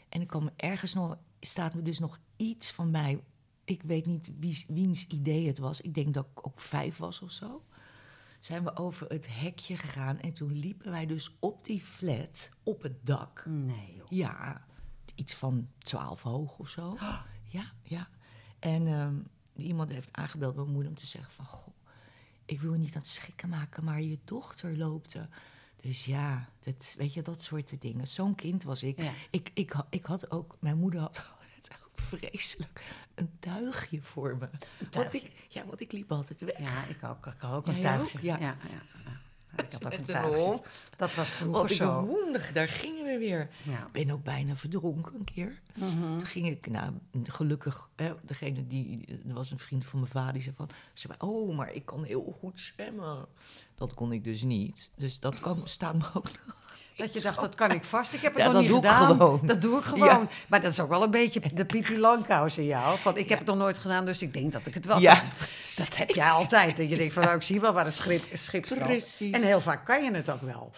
En 0.09 0.21
ik 0.21 0.39
me 0.39 0.51
ergens 0.55 0.93
nog, 0.93 1.17
staat 1.39 1.73
me 1.73 1.81
dus 1.81 1.99
nog 1.99 2.19
iets 2.35 2.71
van 2.71 2.91
mij. 2.91 3.23
Ik 3.69 3.83
weet 3.83 4.05
niet 4.05 4.31
wie, 4.39 4.65
wiens 4.67 5.07
idee 5.07 5.47
het 5.47 5.57
was. 5.57 5.81
Ik 5.81 5.93
denk 5.93 6.13
dat 6.13 6.27
ik 6.35 6.47
ook 6.47 6.61
vijf 6.61 6.97
was 6.97 7.21
of 7.21 7.31
zo. 7.31 7.65
Zijn 8.39 8.63
we 8.63 8.75
over 8.75 9.07
het 9.07 9.39
hekje 9.39 9.77
gegaan 9.77 10.19
en 10.19 10.33
toen 10.33 10.51
liepen 10.51 10.91
wij 10.91 11.05
dus 11.05 11.35
op 11.39 11.65
die 11.65 11.81
flat, 11.81 12.49
op 12.63 12.81
het 12.81 13.05
dak. 13.05 13.45
Nee, 13.45 13.95
joh. 13.95 14.07
Ja, 14.09 14.65
iets 15.15 15.33
van 15.33 15.69
twaalf 15.77 16.21
hoog 16.21 16.57
of 16.57 16.69
zo. 16.69 16.97
Ja, 17.51 17.71
ja. 17.83 18.09
En 18.59 18.87
ehm, 18.87 19.15
iemand 19.55 19.89
heeft 19.89 20.13
aangebeld 20.13 20.53
bij 20.53 20.61
mijn 20.63 20.73
moeder 20.73 20.91
om 20.91 20.97
te 20.97 21.05
zeggen 21.05 21.33
van... 21.33 21.45
Goh, 21.45 21.75
ik 22.45 22.61
wil 22.61 22.73
je 22.73 22.79
niet 22.79 22.93
aan 22.93 23.01
het 23.01 23.07
schrikken 23.07 23.49
maken, 23.49 23.83
maar 23.83 24.01
je 24.01 24.19
dochter 24.25 24.77
loopt 24.77 25.13
er. 25.13 25.29
Dus 25.81 26.05
ja, 26.05 26.49
dat, 26.59 26.95
weet 26.97 27.13
je, 27.13 27.21
dat 27.21 27.41
soort 27.41 27.81
dingen. 27.81 28.07
Zo'n 28.07 28.35
kind 28.35 28.63
was 28.63 28.83
ik. 28.83 29.01
Ja. 29.01 29.11
ik, 29.29 29.51
ik. 29.53 29.75
Ik 29.89 30.05
had 30.05 30.31
ook, 30.31 30.57
mijn 30.59 30.77
moeder 30.77 30.99
had 30.99 31.17
altijd 31.39 31.69
vreselijk 31.93 33.07
een 33.19 33.31
tuigje 33.39 34.01
voor 34.01 34.37
me. 34.37 34.49
Want 34.91 35.13
ik, 35.13 35.31
ja, 35.47 35.65
want 35.65 35.81
ik 35.81 35.91
liep 35.91 36.11
altijd 36.11 36.41
weg. 36.41 36.59
Ja, 36.59 36.83
ik 36.85 37.03
ook. 37.03 37.25
Ik 37.25 37.33
had 37.41 37.53
ook 37.53 37.65
Jij 37.65 37.75
een 37.75 37.81
tuigje. 37.81 38.17
ook? 38.17 38.23
Ja. 38.23 38.37
ja. 38.39 38.55
Ik 39.57 39.71
had 39.71 39.85
ook 39.85 39.93
een 39.93 40.03
tuigje. 40.03 40.37
hond. 40.37 40.89
Dat 40.97 41.15
was 41.15 41.29
vroeger 41.29 41.57
Want 41.57 41.71
zo. 41.71 42.01
woensdag, 42.05 42.51
daar 42.51 42.67
gingen 42.69 43.05
we 43.05 43.17
weer. 43.17 43.49
Ja. 43.63 43.85
Ik 43.85 43.91
ben 43.91 44.09
ook 44.11 44.23
bijna 44.23 44.55
verdronken 44.55 45.15
een 45.15 45.23
keer. 45.23 45.59
Mhm. 45.75 45.89
Toen 46.01 46.25
ging 46.25 46.47
ik, 46.47 46.67
nou, 46.69 46.93
gelukkig, 47.23 47.89
hè, 47.95 48.13
degene 48.23 48.67
die, 48.67 49.05
er 49.27 49.33
was 49.33 49.51
een 49.51 49.59
vriend 49.59 49.85
van 49.85 49.99
mijn 49.99 50.11
vader, 50.11 50.33
die 50.33 50.41
zei 50.41 50.55
van, 50.55 50.69
zei, 50.93 51.13
oh, 51.17 51.55
maar 51.55 51.73
ik 51.73 51.85
kan 51.85 52.03
heel 52.03 52.35
goed 52.39 52.59
zwemmen. 52.59 53.25
Dat 53.75 53.93
kon 53.93 54.11
ik 54.11 54.23
dus 54.23 54.43
niet. 54.43 54.91
Dus 54.95 55.19
dat 55.19 55.39
kan, 55.39 55.61
staat 55.67 55.95
me 55.97 56.05
ook 56.13 56.29
nog. 56.45 56.57
Dat 56.99 57.13
je 57.13 57.21
dacht, 57.21 57.39
dat 57.39 57.55
kan 57.55 57.71
ik 57.71 57.83
vast. 57.83 58.13
Ik 58.13 58.21
heb 58.21 58.33
het 58.33 58.41
Ja, 58.41 58.51
nog 58.51 58.53
dat 58.53 58.61
niet 58.61 58.71
doe 58.71 58.81
ik 58.83 58.89
gedaan. 58.89 59.07
gewoon. 59.07 59.39
Dat 59.43 59.61
doe 59.61 59.77
ik 59.77 59.83
gewoon. 59.83 60.29
Maar 60.47 60.61
dat 60.61 60.71
is 60.71 60.79
ook 60.79 60.89
wel 60.89 61.03
een 61.03 61.11
beetje 61.11 61.41
de 61.53 61.65
Pipi 61.65 61.99
Langkous 61.99 62.57
in 62.57 62.65
jou. 62.65 62.97
Van, 62.99 63.17
ik 63.17 63.29
heb 63.29 63.37
het 63.37 63.47
nog 63.47 63.57
nooit 63.57 63.77
gedaan, 63.77 64.05
dus 64.05 64.21
ik 64.21 64.33
denk 64.33 64.51
dat 64.51 64.67
ik 64.67 64.73
het 64.73 64.85
wel 64.85 64.99
Ja, 64.99 65.13
kan. 65.15 65.27
Dat 65.85 65.97
heb 65.97 66.09
jij 66.09 66.29
altijd. 66.29 66.77
Dat 66.77 66.89
je 66.89 66.97
denkt 66.97 67.13
van, 67.13 67.23
nou, 67.23 67.35
ik 67.35 67.43
zie 67.43 67.59
wel 67.61 67.73
waar 67.73 67.85
het 67.85 67.93
schip, 67.93 68.23
schip. 68.33 68.65
Precies. 68.79 69.31
En 69.33 69.41
heel 69.43 69.61
vaak 69.61 69.85
kan 69.85 70.03
je 70.03 70.11
het 70.11 70.29
ook 70.29 70.41
wel. 70.41 70.71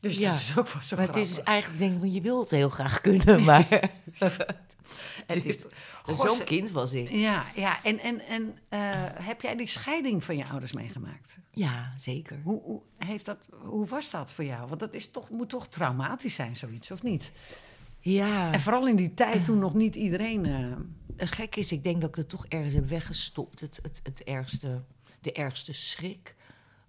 Dus 0.00 0.18
Ja. 0.18 0.30
dat 0.30 0.38
is 0.38 0.52
ook 0.58 0.68
wel 0.68 0.82
zo 0.82 0.96
Maar 0.96 1.06
het 1.06 1.16
is 1.16 1.26
grappig. 1.28 1.44
eigenlijk 1.44 1.78
denk 1.80 1.92
ik 1.92 1.98
van 1.98 2.12
je 2.12 2.20
wilt 2.20 2.40
het 2.40 2.50
heel 2.50 2.68
graag 2.68 3.00
kunnen, 3.00 3.44
maar 3.44 3.66
zo'n 6.06 6.44
kind 6.44 6.70
was 6.70 6.92
ik. 6.92 7.10
Ja, 7.10 7.44
ja. 7.54 7.82
En, 7.84 7.98
en, 7.98 8.20
en 8.26 8.58
eh, 8.68 8.80
heb 9.12 9.40
jij 9.42 9.56
die 9.56 9.66
scheiding 9.66 10.24
van 10.24 10.36
je 10.36 10.46
ouders 10.46 10.72
meegemaakt? 10.72 11.38
Ja, 11.52 11.92
zeker. 11.96 12.40
Hoe, 12.44 12.62
hoe, 12.62 12.80
heeft 12.98 13.24
dat, 13.24 13.38
hoe 13.62 13.86
was 13.86 14.10
dat 14.10 14.32
voor 14.32 14.44
jou? 14.44 14.68
Want 14.68 14.80
dat 14.80 14.94
is 14.94 15.10
toch, 15.10 15.30
moet 15.30 15.48
toch 15.48 15.68
traumatisch 15.68 16.34
zijn, 16.34 16.56
zoiets, 16.56 16.90
of 16.90 17.02
niet? 17.02 17.30
Ja, 18.00 18.52
En 18.52 18.60
vooral 18.60 18.86
in 18.86 18.96
die 18.96 19.14
tijd 19.14 19.44
toen 19.44 19.58
nog 19.58 19.74
niet 19.74 19.96
iedereen... 19.96 20.46
eh, 20.46 21.26
gek 21.28 21.56
is, 21.56 21.72
ik 21.72 21.84
denk 21.84 22.00
dat 22.00 22.10
ik 22.10 22.16
het 22.16 22.28
toch 22.28 22.46
ergens 22.46 22.74
heb 22.74 22.88
weggestopt. 22.88 23.60
Het, 23.60 23.78
het, 23.82 24.00
het 24.02 24.24
ergste, 24.24 24.82
de 25.20 25.32
ergste 25.32 25.72
schrik. 25.72 26.34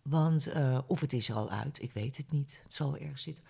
Want, 0.02 0.48
eh, 0.48 0.80
of 0.88 1.02
het 1.02 1.14
is 1.14 1.30
er 1.30 1.36
al 1.36 1.50
uit, 1.50 1.82
ik 1.82 1.92
weet 1.94 2.18
het 2.18 2.32
niet. 2.32 2.60
Het 2.64 2.74
zal 2.74 2.98
ergens 2.98 3.24
zitten. 3.24 3.44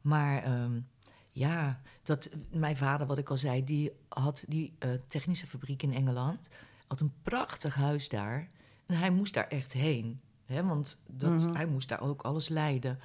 Maar 0.00 0.42
ehm, 0.42 0.80
ja, 1.30 1.80
dat, 2.02 2.30
mijn 2.50 2.76
vader, 2.76 3.06
wat 3.06 3.18
ik 3.18 3.30
al 3.30 3.36
zei, 3.36 3.64
die 3.64 3.92
had 4.08 4.44
die 4.48 4.74
eh, 4.78 4.90
technische 5.08 5.46
fabriek 5.46 5.82
in 5.82 5.92
Engeland. 5.92 6.50
Had 6.86 7.00
een 7.00 7.12
prachtig 7.22 7.74
huis 7.74 8.08
daar. 8.08 8.48
En 8.86 8.96
hij 8.96 9.10
moest 9.10 9.34
daar 9.34 9.48
echt 9.48 9.72
heen. 9.72 10.20
Hè, 10.44 10.64
want 10.64 11.02
dat, 11.06 11.42
hij 11.42 11.66
moest 11.66 11.88
daar 11.88 12.00
ook 12.00 12.22
alles 12.22 12.48
leiden. 12.48 12.98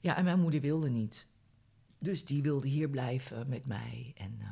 Ja, 0.00 0.16
en 0.16 0.24
mijn 0.24 0.40
moeder 0.40 0.60
wilde 0.60 0.88
niet. 0.88 1.26
Dus 1.98 2.24
die 2.24 2.42
wilde 2.42 2.68
hier 2.68 2.88
blijven 2.88 3.48
met 3.48 3.66
mij. 3.66 4.12
En 4.16 4.36
eh, 4.40 4.48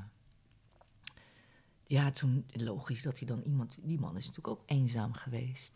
ja, 1.87 2.11
toen 2.11 2.47
logisch 2.53 3.03
dat 3.03 3.19
hij 3.19 3.27
dan 3.27 3.43
iemand... 3.43 3.79
Die 3.83 3.99
man 3.99 4.17
is 4.17 4.27
natuurlijk 4.27 4.61
ook 4.61 4.63
eenzaam 4.67 5.13
geweest. 5.13 5.73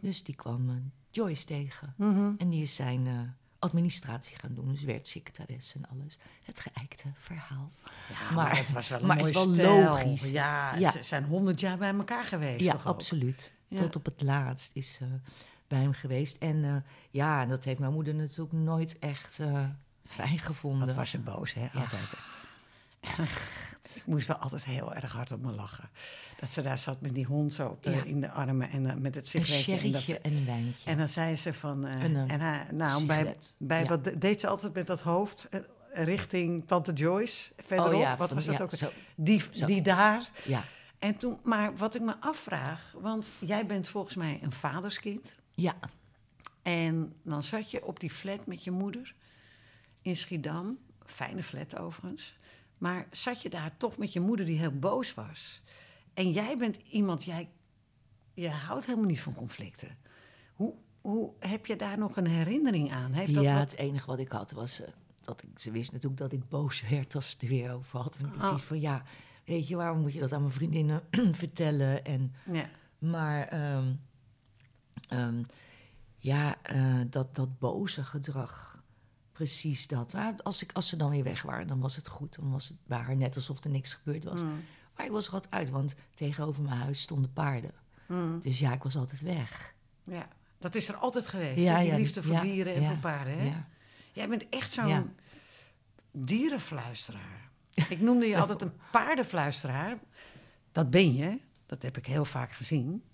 Dus 0.00 0.24
die 0.24 0.34
kwam 0.34 0.70
eh, 0.70 0.76
Joyce 1.10 1.44
tegen. 1.44 1.94
En 2.38 2.48
die 2.50 2.62
is 2.62 2.74
zijn 2.74 3.36
administratie 3.64 4.36
gaan 4.36 4.54
doen. 4.54 4.68
Dus 4.68 4.82
werd 4.82 5.08
secretaris 5.08 5.74
en 5.74 5.84
alles. 5.88 6.18
Het 6.42 6.60
geëikte 6.60 7.08
verhaal. 7.14 7.70
Ja, 8.12 8.30
Maar- 8.34 8.56
het 8.56 8.72
was 8.72 8.88
wel 8.88 9.00
maar 9.00 9.18
is 9.18 9.30
wel 9.30 9.48
logisch. 9.48 10.30
Ja, 10.30 10.74
Ja. 10.74 10.90
ze 10.90 11.02
zijn 11.02 11.24
honderd 11.24 11.60
jaar 11.60 11.78
bij 11.78 11.92
elkaar 11.94 12.24
geweest. 12.24 12.64
Ja, 12.64 12.72
toch 12.72 12.86
absoluut. 12.86 13.52
Ja. 13.68 13.76
Tot 13.76 13.96
op 13.96 14.04
het 14.04 14.22
laatst 14.22 14.70
is 14.74 14.92
ze 14.92 15.04
bij 15.68 15.78
hem 15.80 15.92
geweest. 15.92 16.36
En 16.36 16.64
eh, 16.64 16.76
ja, 17.10 17.46
dat 17.46 17.64
heeft 17.64 17.78
mijn 17.78 17.92
moeder 17.92 18.14
natuurlijk 18.14 18.52
nooit 18.52 18.98
echt 18.98 19.38
eh, 19.38 19.64
fijn 20.06 20.38
gevonden. 20.38 20.86
Dat 20.86 20.96
was 20.96 21.10
ze 21.10 21.18
boos, 21.18 21.54
hè? 21.54 21.68
Altijd. 21.74 22.14
Echt. 23.84 23.96
Ik 23.96 24.06
moest 24.06 24.26
wel 24.26 24.36
altijd 24.36 24.64
heel 24.64 24.94
erg 24.94 25.12
hard 25.12 25.32
op 25.32 25.42
me 25.42 25.52
lachen. 25.52 25.88
Dat 26.40 26.50
ze 26.50 26.60
daar 26.62 26.78
zat 26.78 27.00
met 27.00 27.14
die 27.14 27.24
hond 27.24 27.52
zo 27.52 27.68
op 27.68 27.82
de, 27.82 27.90
Ja. 27.90 28.02
in 28.04 28.20
de 28.20 28.30
armen 28.30 28.70
en 28.70 28.86
eh, 28.90 28.96
met 28.96 29.14
het 29.14 29.28
sigaretje. 29.28 29.76
en, 29.78 29.90
dat 29.92 30.02
ze- 30.02 30.18
en 30.18 30.32
een 30.36 30.44
wijntje. 30.44 30.90
en 30.90 30.96
dan 30.96 31.08
zei 31.08 31.36
ze 31.36 31.54
van... 31.54 31.86
eh, 31.86 32.02
en 32.02 32.40
hij, 32.40 32.66
nou, 32.70 33.04
bij, 33.06 33.36
bij 33.58 33.80
Ja. 33.82 33.88
wat 33.88 34.04
de- 34.04 34.18
deed 34.18 34.40
ze 34.40 34.46
altijd 34.48 34.74
met 34.74 34.86
dat 34.86 35.00
hoofd 35.00 35.48
eh, 35.50 35.60
richting 36.04 36.66
Tante 36.66 36.92
Joyce 36.92 37.52
verderop. 37.64 37.92
Oh 37.92 37.98
ja, 38.00 38.16
wat 38.16 38.26
van- 38.26 38.36
was 38.36 38.46
dat 38.46 38.60
ook? 38.60 38.70
zo. 38.70 38.90
Die, 39.14 39.42
Zo. 39.50 39.66
die 39.66 39.82
daar. 39.82 40.28
ja. 40.44 40.62
En 40.98 41.16
toen, 41.16 41.38
maar 41.42 41.76
wat 41.76 41.94
ik 41.94 42.02
me 42.02 42.14
afvraag, 42.20 42.94
want 43.00 43.28
jij 43.38 43.66
bent 43.66 43.88
volgens 43.88 44.14
mij 44.14 44.38
een 44.42 44.52
vaderskind. 44.52 45.34
ja, 45.54 45.74
En 46.62 47.12
dan 47.22 47.42
zat 47.42 47.70
je 47.70 47.84
op 47.86 48.00
die 48.00 48.10
flat 48.10 48.46
met 48.46 48.64
je 48.64 48.70
moeder 48.70 49.14
in 50.02 50.16
Schiedam. 50.16 50.78
Fijne 51.06 51.42
flat 51.42 51.76
overigens. 51.78 52.36
Maar 52.78 53.06
zat 53.10 53.42
je 53.42 53.50
daar 53.50 53.76
toch 53.76 53.96
met 53.96 54.12
je 54.12 54.20
moeder 54.20 54.46
die 54.46 54.58
heel 54.58 54.78
boos 54.78 55.14
was. 55.14 55.62
En 56.14 56.30
jij 56.30 56.56
bent 56.58 56.76
iemand, 56.76 57.24
jij, 57.24 57.48
jij 58.34 58.50
houdt 58.52 58.86
helemaal 58.86 59.06
niet 59.08 59.20
van 59.20 59.34
conflicten. 59.34 59.96
Hoe, 60.54 60.74
hoe 61.00 61.30
heb 61.38 61.66
je 61.66 61.76
daar 61.76 61.98
nog 61.98 62.16
een 62.16 62.26
herinnering 62.26 62.92
aan? 62.92 63.12
Heeft 63.12 63.34
dat 63.34 63.42
ja, 63.44 63.58
wat- 63.58 63.70
het 63.70 63.80
enige 63.80 64.06
wat 64.06 64.18
ik 64.18 64.28
had 64.28 64.50
was 64.50 64.80
eh, 64.80 64.88
dat 65.20 65.42
ik, 65.42 65.58
ze 65.58 65.70
wist 65.70 65.92
natuurlijk 65.92 66.20
dat 66.20 66.32
ik 66.32 66.48
boos 66.48 66.82
werd 66.88 67.14
als 67.14 67.26
ze 67.30 67.32
het 67.32 67.42
er 67.42 67.48
weer 67.48 67.72
over 67.72 67.98
had. 68.00 68.16
En 68.16 68.24
Oh. 68.24 68.38
precies 68.38 68.62
van 68.62 68.80
ja, 68.80 69.02
weet 69.44 69.68
je, 69.68 69.76
waarom 69.76 70.00
moet 70.00 70.12
je 70.12 70.20
dat 70.20 70.32
aan 70.32 70.40
mijn 70.40 70.52
vriendinnen 70.52 71.02
vertellen? 71.32 72.04
En, 72.04 72.32
ja. 72.52 72.68
maar 72.98 73.46
ehm, 73.48 73.94
ehm, 75.08 75.42
ja, 76.18 76.62
eh, 76.62 77.00
dat, 77.10 77.34
dat 77.34 77.58
boze 77.58 78.04
gedrag, 78.04 78.82
precies 79.34 79.86
dat. 79.86 80.12
Maar 80.12 80.34
als, 80.42 80.62
ik, 80.62 80.72
als 80.72 80.88
ze 80.88 80.96
dan 80.96 81.10
weer 81.10 81.24
weg 81.24 81.42
waren, 81.42 81.66
dan 81.66 81.80
was 81.80 81.96
het 81.96 82.08
goed. 82.08 82.36
Dan 82.36 82.50
was 82.50 82.68
het 82.68 82.76
bij 82.86 82.98
haar 82.98 83.16
net 83.16 83.34
alsof 83.34 83.64
er 83.64 83.70
niks 83.70 83.94
gebeurd 83.94 84.24
was. 84.24 84.42
Mm. 84.42 84.64
Maar 84.96 85.06
ik 85.06 85.12
was 85.12 85.26
er 85.26 85.32
altijd 85.32 85.52
uit, 85.52 85.70
want 85.70 85.94
tegenover 86.14 86.62
mijn 86.62 86.76
huis 86.76 87.00
stonden 87.00 87.32
paarden. 87.32 87.72
Mm. 88.06 88.40
Dus 88.40 88.58
ja, 88.58 88.72
ik 88.72 88.82
was 88.82 88.96
altijd 88.96 89.20
weg. 89.20 89.74
ja, 90.04 90.28
dat 90.58 90.74
is 90.74 90.88
er 90.88 90.96
altijd 90.96 91.26
geweest. 91.26 91.62
Ja, 91.62 91.78
die 91.78 91.88
ja, 91.88 91.96
liefde 91.96 92.22
voor 92.22 92.32
ja, 92.32 92.40
dieren 92.40 92.74
en 92.74 92.86
voor 92.86 92.96
paarden. 92.96 93.38
Hè? 93.38 93.52
Jij 94.12 94.28
bent 94.28 94.48
echt 94.48 94.72
zo'n 94.72 95.14
dierenfluisteraar. 96.10 97.50
Ik 97.88 98.00
noemde 98.00 98.26
je 98.26 98.38
altijd 98.40 98.62
een 98.62 98.72
paardenfluisteraar. 98.90 99.98
Dat 100.72 100.90
ben 100.90 101.14
je, 101.14 101.38
dat 101.66 101.82
heb 101.82 101.96
ik 101.96 102.06
heel 102.06 102.24
vaak 102.24 102.52
gezien. 102.52 103.04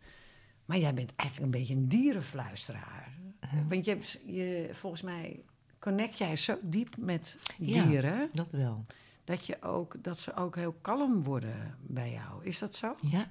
Maar 0.64 0.78
jij 0.78 0.94
bent 0.94 1.12
eigenlijk 1.16 1.52
een 1.52 1.60
beetje 1.60 1.74
een 1.74 1.88
dierenfluisteraar. 1.88 3.18
Want 3.68 3.84
je, 3.84 3.90
hebt- 3.90 4.20
je, 4.26 4.70
volgens 4.72 5.02
mij 5.02 5.44
connect 5.80 6.18
jij 6.18 6.36
zo 6.36 6.58
diep 6.62 6.96
met 6.96 7.36
Ja. 7.58 7.84
dieren... 7.84 8.30
Dat 8.32 8.50
wel. 8.50 8.82
Dat, 9.24 9.46
je 9.46 9.62
ook, 9.62 9.94
dat 10.02 10.18
ze 10.18 10.34
ook 10.34 10.56
heel 10.56 10.76
kalm 10.80 11.22
worden 11.22 11.76
bij 11.80 12.12
jou. 12.12 12.44
Is 12.44 12.58
dat 12.58 12.74
zo? 12.74 12.94
Ja, 13.00 13.30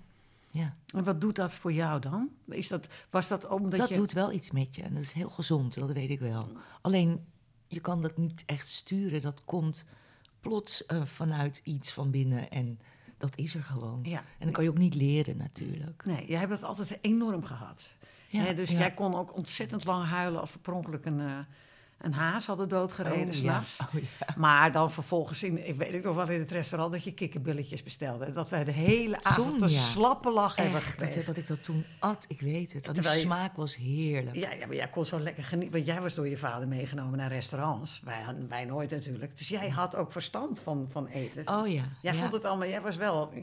ja. 0.51 0.75
En 0.95 1.03
wat 1.03 1.21
doet 1.21 1.35
dat 1.35 1.55
voor 1.55 1.73
jou 1.73 1.99
dan? 1.99 2.29
Is 2.47 2.67
dat, 2.67 2.87
was 3.09 3.27
dat 3.27 3.47
omdat 3.47 3.79
dat 3.79 3.89
je... 3.89 3.95
doet 3.95 4.11
wel 4.11 4.31
iets 4.31 4.51
met 4.51 4.75
je 4.75 4.81
en 4.81 4.93
dat 4.93 5.03
is 5.03 5.11
heel 5.11 5.29
gezond, 5.29 5.79
dat 5.79 5.91
weet 5.91 6.09
ik 6.09 6.19
wel. 6.19 6.51
Alleen, 6.81 7.25
je 7.67 7.79
kan 7.79 8.01
dat 8.01 8.17
niet 8.17 8.43
echt 8.45 8.67
sturen. 8.67 9.21
Dat 9.21 9.45
komt 9.45 9.85
plots 10.39 10.85
eh, 10.85 11.05
vanuit 11.05 11.61
iets 11.63 11.93
van 11.93 12.11
binnen 12.11 12.49
en 12.49 12.79
dat 13.17 13.37
is 13.37 13.55
er 13.55 13.63
gewoon. 13.63 13.99
Ja. 14.03 14.23
En 14.37 14.45
dat 14.45 14.51
kan 14.51 14.63
je 14.63 14.69
ook 14.69 14.77
niet 14.77 14.95
leren 14.95 15.37
natuurlijk. 15.37 16.05
Nee, 16.05 16.25
jij 16.27 16.39
hebt 16.39 16.51
het 16.51 16.63
altijd 16.63 16.97
enorm 17.01 17.43
gehad. 17.43 17.95
Ja, 18.27 18.53
dus 18.53 18.69
ja. 18.71 18.77
jij 18.77 18.93
kon 18.93 19.15
ook 19.15 19.35
ontzettend 19.35 19.85
lang 19.85 20.05
huilen 20.05 20.39
als 20.41 20.53
we 20.53 20.59
per 20.59 20.73
ongeluk 20.73 21.05
een, 21.05 21.19
eh, 21.19 21.37
een 22.01 22.13
haas 22.13 22.45
hadden 22.45 22.69
doodgereden 22.69 23.27
Oh, 23.27 23.33
s'nachts. 23.33 23.77
ja. 23.77 23.87
Oh, 23.95 24.01
ja. 24.19 24.33
Maar 24.37 24.71
dan 24.71 24.91
vervolgens, 24.91 25.43
in, 25.43 25.67
ik 25.67 25.75
weet 25.77 25.93
ik 25.93 26.03
nog 26.03 26.15
wel 26.15 26.29
in 26.29 26.39
het 26.39 26.51
restaurant, 26.51 26.91
dat 26.91 27.03
je 27.03 27.13
kikkerbilletjes 27.13 27.83
bestelde. 27.83 28.25
En 28.25 28.33
dat 28.33 28.49
wij 28.49 28.63
de 28.63 28.71
hele 28.71 29.17
avond 29.23 29.47
Toen, 29.53 29.63
een 29.63 29.69
ja. 29.69 29.79
slappe 29.79 30.31
lach 30.31 30.55
hebben 30.55 30.75
Echt, 30.75 30.85
gekregen. 30.85 31.25
dat 31.25 31.37
ik 31.37 31.47
dat 31.47 31.63
toen 31.63 31.85
at, 31.99 32.25
ik 32.27 32.41
weet 32.41 32.73
het. 32.73 32.89
Je- 32.93 33.03
smaak 33.03 33.55
was 33.55 33.75
heerlijk. 33.75 34.35
Ja, 34.35 34.51
ja, 34.51 34.65
maar 34.67 34.75
jij 34.75 34.87
kon 34.89 35.05
zo 35.05 35.19
lekker 35.19 35.43
genieten. 35.43 35.73
Want 35.73 35.85
jij 35.85 36.01
was 36.01 36.13
door 36.13 36.27
je 36.27 36.37
vader 36.37 36.67
meegenomen 36.67 37.17
naar 37.17 37.29
restaurants. 37.31 38.01
Wij, 38.03 38.23
wij 38.49 38.65
nooit 38.65 38.91
natuurlijk. 38.91 39.37
Dus 39.37 39.47
jij 39.47 39.69
had 39.69 39.95
ook 39.95 40.11
verstand 40.11 40.59
van, 40.59 40.87
van 40.91 41.07
eten. 41.07 41.47
Oh 41.47 41.67
ja. 41.67 41.83
Jij 42.01 42.13
ja. 42.13 42.19
vond 42.19 42.33
het 42.33 42.45
allemaal, 42.45 42.67
jij 42.67 42.81
was 42.81 42.95
wel, 42.95 43.33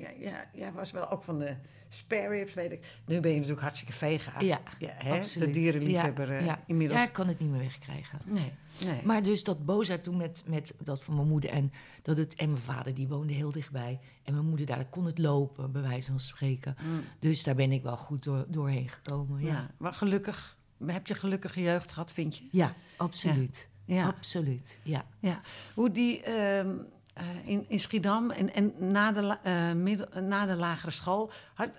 jij 0.53 0.73
was 0.73 0.91
wel 0.91 1.11
ook 1.11 1.23
van 1.23 1.39
de 1.39 1.57
spare 1.89 2.29
ribs, 2.29 2.55
weet 2.55 2.73
ik. 2.73 2.87
Nu 3.07 3.21
ben 3.21 3.31
je 3.31 3.37
natuurlijk 3.37 3.63
hartstikke 3.63 3.93
vegan. 3.93 4.47
Ja, 4.47 4.61
hè? 4.79 5.19
absoluut. 5.19 5.55
De 5.55 5.61
dierenliefhebber 5.61 6.33
Ja, 6.33 6.39
eh, 6.39 6.47
ja. 6.47 6.63
inmiddels. 6.67 7.01
Ja, 7.01 7.07
ik 7.07 7.13
kan 7.13 7.29
het 7.29 7.39
niet 7.39 7.51
meer 7.51 7.61
wegkrijgen. 7.61 8.19
Nee, 8.25 8.53
nee. 8.85 9.01
Maar 9.05 9.23
dus 9.23 9.45
dat 9.45 9.65
boosheid 9.65 10.03
toen 10.03 10.17
met, 10.17 10.45
met 10.47 10.75
dat 10.83 11.03
van 11.03 11.15
mijn 11.15 11.29
moeder 11.29 11.51
en 11.51 11.73
dat 12.03 12.17
het 12.17 12.35
en 12.35 12.51
mijn 12.51 12.63
vader 12.63 12.95
die 12.95 13.09
woonde 13.09 13.33
heel 13.33 13.53
dichtbij 13.53 14.01
en 14.23 14.35
mijn 14.35 14.47
moeder 14.47 14.67
daar 14.67 14.85
kon 14.85 15.05
het 15.05 15.19
lopen 15.19 15.73
bij 15.73 15.83
wijze 15.83 16.11
van 16.11 16.21
spreken. 16.21 16.77
Mm. 16.83 17.05
Dus 17.19 17.43
daar 17.43 17.55
ben 17.55 17.73
ik 17.73 17.83
wel 17.83 17.97
goed 17.97 18.25
door, 18.25 18.45
doorheen 18.49 18.89
gekomen. 18.89 19.43
ja. 19.43 19.47
Ja, 19.47 19.71
maar 19.77 19.93
gelukkig, 19.93 20.57
heb 20.87 21.07
je 21.07 21.15
gelukkige 21.15 21.61
jeugd 21.61 21.93
gehad, 21.93 22.13
vind 22.13 22.37
je? 22.37 22.45
ja 22.51 22.75
absoluut. 22.97 23.69
Ja. 23.85 24.07
Absoluut. 24.07 24.81
Ja. 24.83 25.05
Ja. 25.21 25.41
Hoe 25.75 25.91
die 25.91 26.23
ehm, 26.23 26.69
eh, 27.17 27.49
in, 27.49 27.65
in 27.69 27.81
Schiedam 27.81 28.31
en, 28.31 28.55
en 28.55 28.73
na, 28.91 29.13
de, 29.13 29.75
middel, 29.77 30.09
eh, 30.11 30.23
na 30.23 30.47
de 30.47 30.55
lagere 30.57 30.91
school, 30.91 31.31
had, 31.55 31.71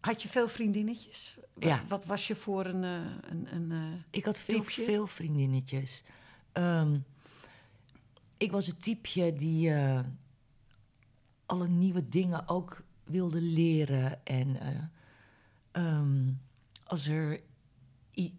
had 0.00 0.22
je 0.22 0.28
veel 0.28 0.48
vriendinnetjes? 0.48 1.36
Wat, 1.54 1.64
Ja. 1.64 1.82
wat 1.88 2.04
was 2.04 2.26
je 2.26 2.36
voor 2.36 2.66
een... 2.66 2.82
een, 2.82 3.46
een 3.54 4.02
Ik 4.10 4.24
had 4.24 4.38
veel, 4.38 4.60
Typje? 4.60 4.82
veel 4.84 5.06
vriendinnetjes. 5.06 6.04
Ehm, 6.52 6.98
ik 8.36 8.52
was 8.52 8.66
het 8.66 8.82
typeje 8.82 9.32
die 9.32 9.72
alle 11.46 11.68
nieuwe 11.68 12.08
dingen 12.08 12.48
ook 12.48 12.82
wilde 13.04 13.40
leren. 13.40 14.26
En 14.26 14.56
ehm, 15.72 16.30
als 16.84 17.06
er. 17.06 17.40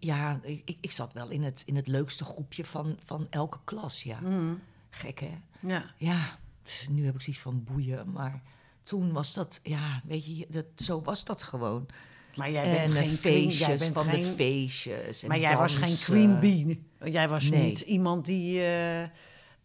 Ja, 0.00 0.40
ik, 0.42 0.62
ik- 0.64 0.78
ik 0.80 0.92
zat 0.92 1.12
wel 1.12 1.28
in 1.28 1.42
het, 1.42 1.62
in 1.66 1.76
het 1.76 1.86
leukste 1.86 2.24
groepje 2.24 2.64
van, 2.64 2.96
van 3.04 3.26
elke 3.30 3.58
klas. 3.64 4.02
Ja. 4.02 4.20
mm, 4.20 4.60
Gek 4.90 5.20
hè? 5.20 5.38
ja. 5.60 5.94
Ja, 5.96 6.38
dus 6.68 6.88
nu 6.90 7.04
heb 7.04 7.14
ik 7.14 7.20
zoiets 7.20 7.42
van 7.42 7.64
boeien. 7.64 8.12
Maar 8.12 8.42
toen 8.82 9.12
was 9.12 9.34
dat, 9.34 9.60
ja, 9.62 10.00
weet 10.04 10.24
je, 10.38 10.46
dat, 10.48 10.64
zo 10.76 11.00
was 11.02 11.24
dat 11.24 11.42
gewoon. 11.42 11.86
Maar 12.36 12.50
jij 12.50 12.64
en 12.64 12.92
bent 12.92 13.06
geen 13.06 13.18
queen, 13.18 13.34
feestjes 13.50 13.66
jij 13.66 13.76
bent 13.76 13.94
van 13.94 14.04
geen, 14.04 14.20
de 14.22 14.26
feestjes. 14.26 15.22
En 15.22 15.28
Maar 15.28 15.38
jij 15.38 15.56
was 15.56 15.74
geen 15.76 15.96
queen 15.96 16.40
bee. 16.40 16.86
Jij 17.12 17.28
was 17.28 17.50
Nee. 17.50 17.62
niet 17.64 17.80
iemand 17.80 18.24
die, 18.24 18.58
eh, 18.60 19.02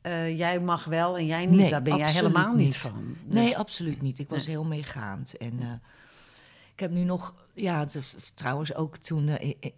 eh, 0.02 0.38
jij 0.38 0.60
mag 0.60 0.86
wel 0.86 1.18
en 1.18 1.26
jij 1.26 1.46
niet. 1.46 1.60
Nee, 1.60 1.70
Daar 1.70 1.82
ben 1.82 1.98
jij 1.98 2.12
helemaal 2.12 2.48
niet 2.54 2.58
niet. 2.58 2.78
van. 2.78 3.16
Dus- 3.26 3.34
Nee, 3.34 3.58
absoluut 3.58 4.02
niet. 4.02 4.20
Ik 4.20 4.30
was 4.30 4.46
heel 4.46 4.64
meegaand. 4.64 5.38
En 5.38 5.60
eh, 5.60 5.72
ik 6.74 6.80
heb 6.80 6.92
nu 6.92 7.04
nog, 7.04 7.36
ja, 7.54 7.86
trouwens 8.34 8.76
ook 8.76 8.98
toen 8.98 9.38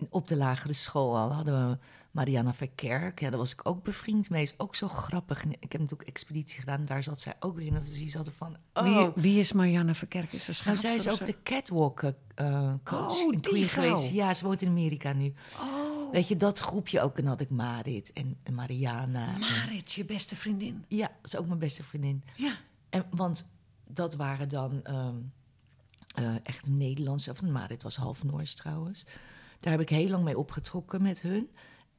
op 0.10 0.28
de 0.28 0.36
lagere 0.36 0.74
school 0.74 1.18
al 1.18 1.34
hadden 1.34 1.70
we 1.70 1.78
Mariana 2.16 2.54
Verkerk. 2.54 3.20
Ja, 3.20 3.30
daar 3.30 3.40
was 3.40 3.52
ik 3.52 3.68
ook 3.68 3.84
bevriend 3.84 4.30
mee. 4.30 4.44
Is 4.44 4.54
ook 4.58 4.76
zo 4.76 4.88
grappig. 4.88 5.44
En 5.44 5.52
ik 5.52 5.72
heb 5.72 5.82
natuurlijk 5.82 6.10
expeditie 6.10 6.60
gedaan. 6.60 6.86
Daar 6.86 7.04
zat 7.04 7.20
zij 7.20 7.34
ook 7.40 7.56
weer 7.56 7.66
in. 7.66 7.74
Dus 7.74 7.98
die 7.98 8.12
hadden 8.14 8.34
van, 8.34 8.58
oh, 8.74 8.84
wie, 8.84 9.24
wie 9.24 9.40
is 9.40 9.52
Marianne 9.52 9.96
Verkerk? 9.96 10.34
Is 10.34 10.46
ze 10.46 10.62
nou, 10.66 10.78
zij 10.78 10.96
is 10.96 11.10
ook 11.10 11.26
de 11.26 11.36
catwalk 11.44 12.04
eh, 12.36 12.74
coach 12.84 13.20
Oh, 13.22 13.34
in 13.34 13.40
die 13.40 13.68
Queen. 13.68 14.14
Ja, 14.14 14.34
ze 14.34 14.46
woont 14.46 14.62
in 14.62 14.68
Amerika 14.68 15.14
nu. 15.14 15.34
Oh, 15.60 16.12
Weet 16.12 16.28
je, 16.28 16.38
dat 16.38 16.60
groepje 16.60 17.02
ook. 17.02 17.16
En 17.18 17.22
dan 17.22 17.32
had 17.32 17.42
ik 17.42 17.50
Marit 17.50 18.14
en, 18.14 18.38
en 18.44 18.54
Mariana. 18.54 19.34
en- 19.34 19.40
Marit, 19.40 19.92
je 19.92 20.06
beste 20.06 20.36
vriendin. 20.36 20.86
ja, 20.88 21.08
dat 21.22 21.34
is 21.34 21.36
ook 21.38 21.48
mijn 21.48 21.60
beste 21.60 21.84
vriendin. 21.84 22.24
Ja. 22.36 22.56
En, 22.90 23.06
want 23.10 23.48
dat 23.88 24.16
waren 24.16 24.50
dan 24.50 24.84
ehm 24.84 25.16
eh, 26.16 26.36
echt 26.44 26.68
Nederlandse, 26.68 27.32
of 27.32 27.42
Marit 27.42 27.84
was 27.84 27.96
half 27.96 28.24
Noors 28.24 28.54
trouwens. 28.56 29.06
Daar 29.60 29.72
heb 29.72 29.82
ik 29.82 29.90
heel 29.90 30.10
lang 30.10 30.24
mee 30.24 30.38
opgetrokken 30.38 31.02
met 31.02 31.22
hun. 31.22 31.50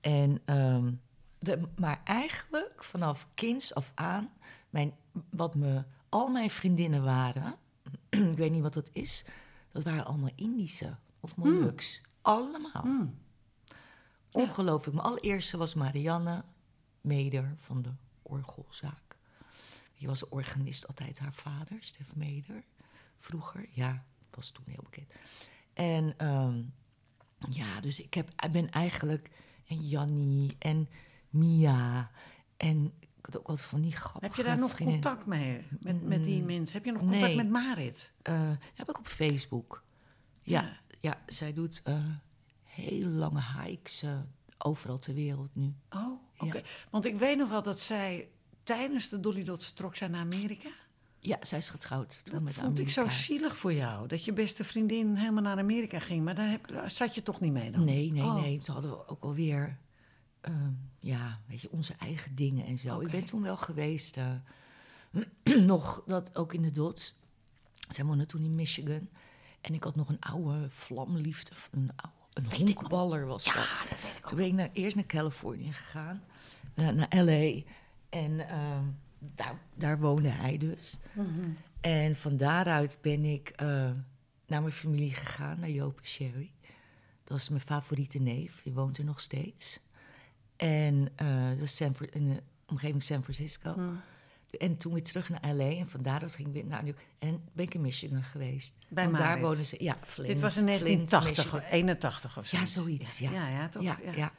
En, 0.00 0.43
ehm, 0.45 0.93
de, 1.38 1.69
maar 1.76 2.00
eigenlijk 2.05 2.85
vanaf 2.85 3.29
kinds 3.35 3.75
af 3.75 3.93
aan, 3.95 4.31
mijn, 4.71 4.95
wat 5.31 5.55
me, 5.55 5.85
al 6.09 6.29
mijn 6.29 6.50
vriendinnen 6.50 7.03
waren, 7.03 7.57
ik 8.09 8.37
weet 8.37 8.50
niet 8.50 8.62
wat 8.62 8.75
dat 8.75 8.91
is, 8.93 9.25
dat 9.73 9.83
waren 9.83 10.05
allemaal 10.05 10.31
Indische 10.35 10.97
of 11.21 11.37
Molux. 11.37 12.00
Allemaal. 12.23 12.83
Hmm. 12.83 13.19
Ongelooflijk. 14.33 14.97
Mijn 14.97 15.09
allereerste 15.09 15.57
was 15.57 15.75
Marianne 15.75 16.45
Meder 17.00 17.55
van 17.57 17.83
de 17.83 17.93
Orgelzaak. 18.23 19.17
Die 19.99 20.09
was 20.09 20.29
organist 20.29 20.88
altijd 20.88 21.19
haar 21.19 21.33
vader, 21.33 21.76
Stef 21.81 22.15
Meder. 22.15 22.65
Vroeger, 23.19 23.69
ja, 23.71 24.05
was 24.31 24.50
toen 24.50 24.65
heel 24.67 24.83
bekend. 24.83 25.12
En 25.73 26.15
ehm, 26.17 26.62
ja, 27.50 27.81
dus 27.81 28.00
ik, 28.00 28.15
heb, 28.15 28.29
ik 28.45 28.50
ben 28.53 28.71
eigenlijk... 28.71 29.31
En 29.66 29.88
Jannie 29.88 30.56
en 30.58 30.88
Mia 31.30 32.11
en... 32.56 32.92
Ik 33.00 33.32
had 33.32 33.38
ook 33.38 33.46
wat 33.46 33.62
van 33.62 33.80
die 33.80 33.92
grappige 33.92 34.25
Heb 34.26 34.35
je 34.35 34.42
daar 34.42 34.58
nog 34.58 34.76
contact 34.76 35.26
mee? 35.26 35.62
Met, 35.80 36.02
met 36.02 36.25
die 36.25 36.42
mensen? 36.42 36.76
Heb 36.76 36.85
je 36.85 36.92
nog 36.92 37.00
contact 37.00 37.23
Nee. 37.23 37.37
met 37.37 37.49
Marit? 37.49 38.11
Eh, 38.23 38.50
heb 38.75 38.88
ik 38.88 38.99
op 38.99 39.06
Facebook. 39.06 39.82
Ja, 40.42 40.61
Ja. 40.61 40.76
ja. 41.00 41.20
zij 41.26 41.52
doet 41.52 41.80
eh 41.85 42.04
hele 42.62 43.08
lange 43.08 43.42
hikes 43.62 44.02
eh, 44.02 44.18
overal 44.58 44.99
ter 44.99 45.14
wereld 45.14 45.50
nu. 45.52 45.75
Oh, 45.90 46.20
oké. 46.38 46.56
Ja. 46.56 46.62
Want 46.90 47.04
ik 47.04 47.16
weet 47.16 47.38
nog 47.38 47.49
wel 47.49 47.62
dat 47.62 47.80
zij 47.80 48.28
tijdens 48.64 49.08
de 49.08 49.20
Dolly 49.20 49.44
Dots 49.44 49.73
trok 49.73 49.96
zij 49.96 50.08
naar 50.08 50.20
Amerika. 50.20 50.68
Ja, 51.26 51.37
zij 51.40 51.59
is 51.59 51.68
getrouwd. 51.68 52.21
toen 52.25 52.35
Dat 52.35 52.42
met 52.42 52.52
vond 52.52 52.78
ik 52.78 52.90
zo 52.90 53.09
zielig 53.09 53.56
voor 53.56 53.73
jou. 53.73 54.09
Dat 54.09 54.25
je 54.25 54.33
beste 54.33 54.64
vriendin 54.64 55.14
helemaal 55.14 55.42
naar 55.42 55.59
Amerika 55.59 55.99
ging. 55.99 56.25
Maar 56.25 56.35
daar, 56.35 56.50
heb, 56.50 56.66
daar 56.68 56.90
zat 56.90 57.14
je 57.14 57.23
toch 57.23 57.40
niet 57.40 57.52
mee 57.52 57.71
dan? 57.71 57.85
Nee, 57.85 58.12
nee, 58.12 58.23
Oh. 58.23 58.35
nee. 58.40 58.59
Toen 58.59 58.75
hadden 58.75 58.90
we 58.92 59.09
ook 59.09 59.23
alweer, 59.23 59.78
ehm 60.40 60.73
ja, 61.00 61.40
weet 61.47 61.61
je, 61.61 61.71
onze 61.71 61.95
eigen 61.99 62.35
dingen 62.35 62.66
en 62.66 62.78
zo. 62.78 62.95
Oké. 62.95 63.04
Ik 63.04 63.11
ben 63.11 63.25
toen 63.25 63.42
wel 63.42 63.56
geweest, 63.56 64.16
eh, 64.16 65.56
nog 65.73 66.02
dat 66.06 66.37
ook 66.37 66.54
in 66.54 66.62
de 66.62 66.71
Dots. 66.71 67.14
Zij 67.88 68.04
woonde 68.04 68.26
toen 68.26 68.45
in 68.45 68.54
Michigan. 68.54 69.09
En 69.61 69.75
ik 69.75 69.85
had 69.85 69.97
nog 69.97 70.09
een 70.09 70.21
oude 70.21 70.71
vlamliefde, 70.71 71.50
een, 71.71 71.90
oude, 71.97 72.56
een 72.59 72.66
honkballer 72.66 73.26
was 73.26 73.45
dat. 73.45 73.54
dat 73.88 74.02
weet 74.02 74.16
ik 74.16 74.26
Toen 74.26 74.37
ben 74.37 74.47
ik 74.47 74.52
naar, 74.52 74.71
eerst 74.73 74.97
naar 74.97 75.06
Californië 75.06 75.73
gegaan, 75.73 76.23
naar, 76.75 76.95
naar 76.95 77.25
LA. 77.25 77.61
En 78.09 78.49
ehm, 78.49 78.85
daar, 79.35 79.61
daar 79.75 79.99
woonde 79.99 80.28
hij 80.28 80.59
dus. 80.59 80.99
Mhm. 81.12 81.50
En 81.80 82.16
van 82.16 82.37
daaruit 82.37 82.99
ben 83.00 83.25
ik 83.25 83.49
eh, 83.49 83.66
naar 84.47 84.61
mijn 84.61 84.73
familie 84.73 85.14
gegaan, 85.14 85.61
naar 85.61 85.71
Joop 85.71 85.99
en 85.99 86.06
Sherry. 86.06 86.50
Dat 87.25 87.38
is 87.38 87.49
mijn 87.49 87.61
favoriete 87.61 88.18
neef, 88.18 88.62
die 88.62 88.73
woont 88.73 88.99
er 88.99 89.04
nog 89.04 89.21
steeds. 89.21 89.80
En 90.56 91.09
eh, 91.16 91.49
dat 91.49 91.61
is 91.61 91.76
San, 91.76 91.95
in 92.11 92.28
de 92.28 92.42
omgeving 92.66 93.02
San 93.02 93.23
Francisco. 93.23 93.75
Mhm. 93.76 93.95
En 94.59 94.76
toen 94.76 94.93
weer 94.93 95.02
terug 95.02 95.28
naar 95.28 95.54
LA 95.54 95.69
en 95.69 95.89
van 95.89 96.02
daaruit 96.02 96.34
ging 96.34 96.49
ik 96.49 96.54
weer 96.54 96.67
naar 96.67 96.82
New 96.82 96.95
York. 96.95 97.06
En 97.19 97.43
ben 97.52 97.65
ik 97.65 97.75
in 97.75 97.80
Michigan 97.80 98.23
geweest. 98.23 98.75
Bij 98.89 99.04
Want 99.04 99.17
daar 99.17 99.41
wonen 99.41 99.67
ze, 99.67 99.76
ja, 99.78 99.97
Flint. 100.02 100.32
Dit 100.32 100.41
was 100.41 100.56
in 100.56 100.62
Flint, 100.62 101.10
1980, 101.10 101.45
Michigan. 101.45 101.71
81 101.71 102.39
of 102.39 102.47
zo. 102.47 102.56
Ja, 102.56 102.67
zoiets, 102.67 103.19
ja. 103.19 103.30
Ja, 103.30 103.49
ja, 103.49 103.69
toch? 103.69 103.82
Ja, 103.82 103.99
ja. 104.15 104.32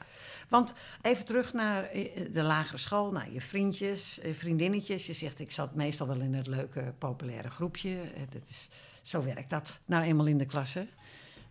Want 0.47 0.73
even 1.01 1.25
terug 1.25 1.53
naar 1.53 1.83
eh, 1.83 2.33
de 2.33 2.41
lagere 2.41 2.77
school, 2.77 3.11
naar 3.11 3.31
je 3.31 3.41
vriendjes, 3.41 4.19
eh, 4.19 4.33
vriendinnetjes. 4.33 5.05
Je 5.07 5.13
zegt, 5.13 5.39
ik 5.39 5.51
zat 5.51 5.75
meestal 5.75 6.07
wel 6.07 6.19
in 6.21 6.33
het 6.33 6.47
leuke, 6.47 6.93
populaire 6.97 7.49
groepje. 7.49 8.01
Eh, 8.01 8.21
Dat 8.29 8.49
is, 8.49 8.69
zo 9.01 9.23
werkt 9.23 9.49
dat 9.49 9.79
nou 9.85 10.03
eenmaal 10.03 10.25
in 10.25 10.37
de 10.37 10.45
klasse. 10.45 10.87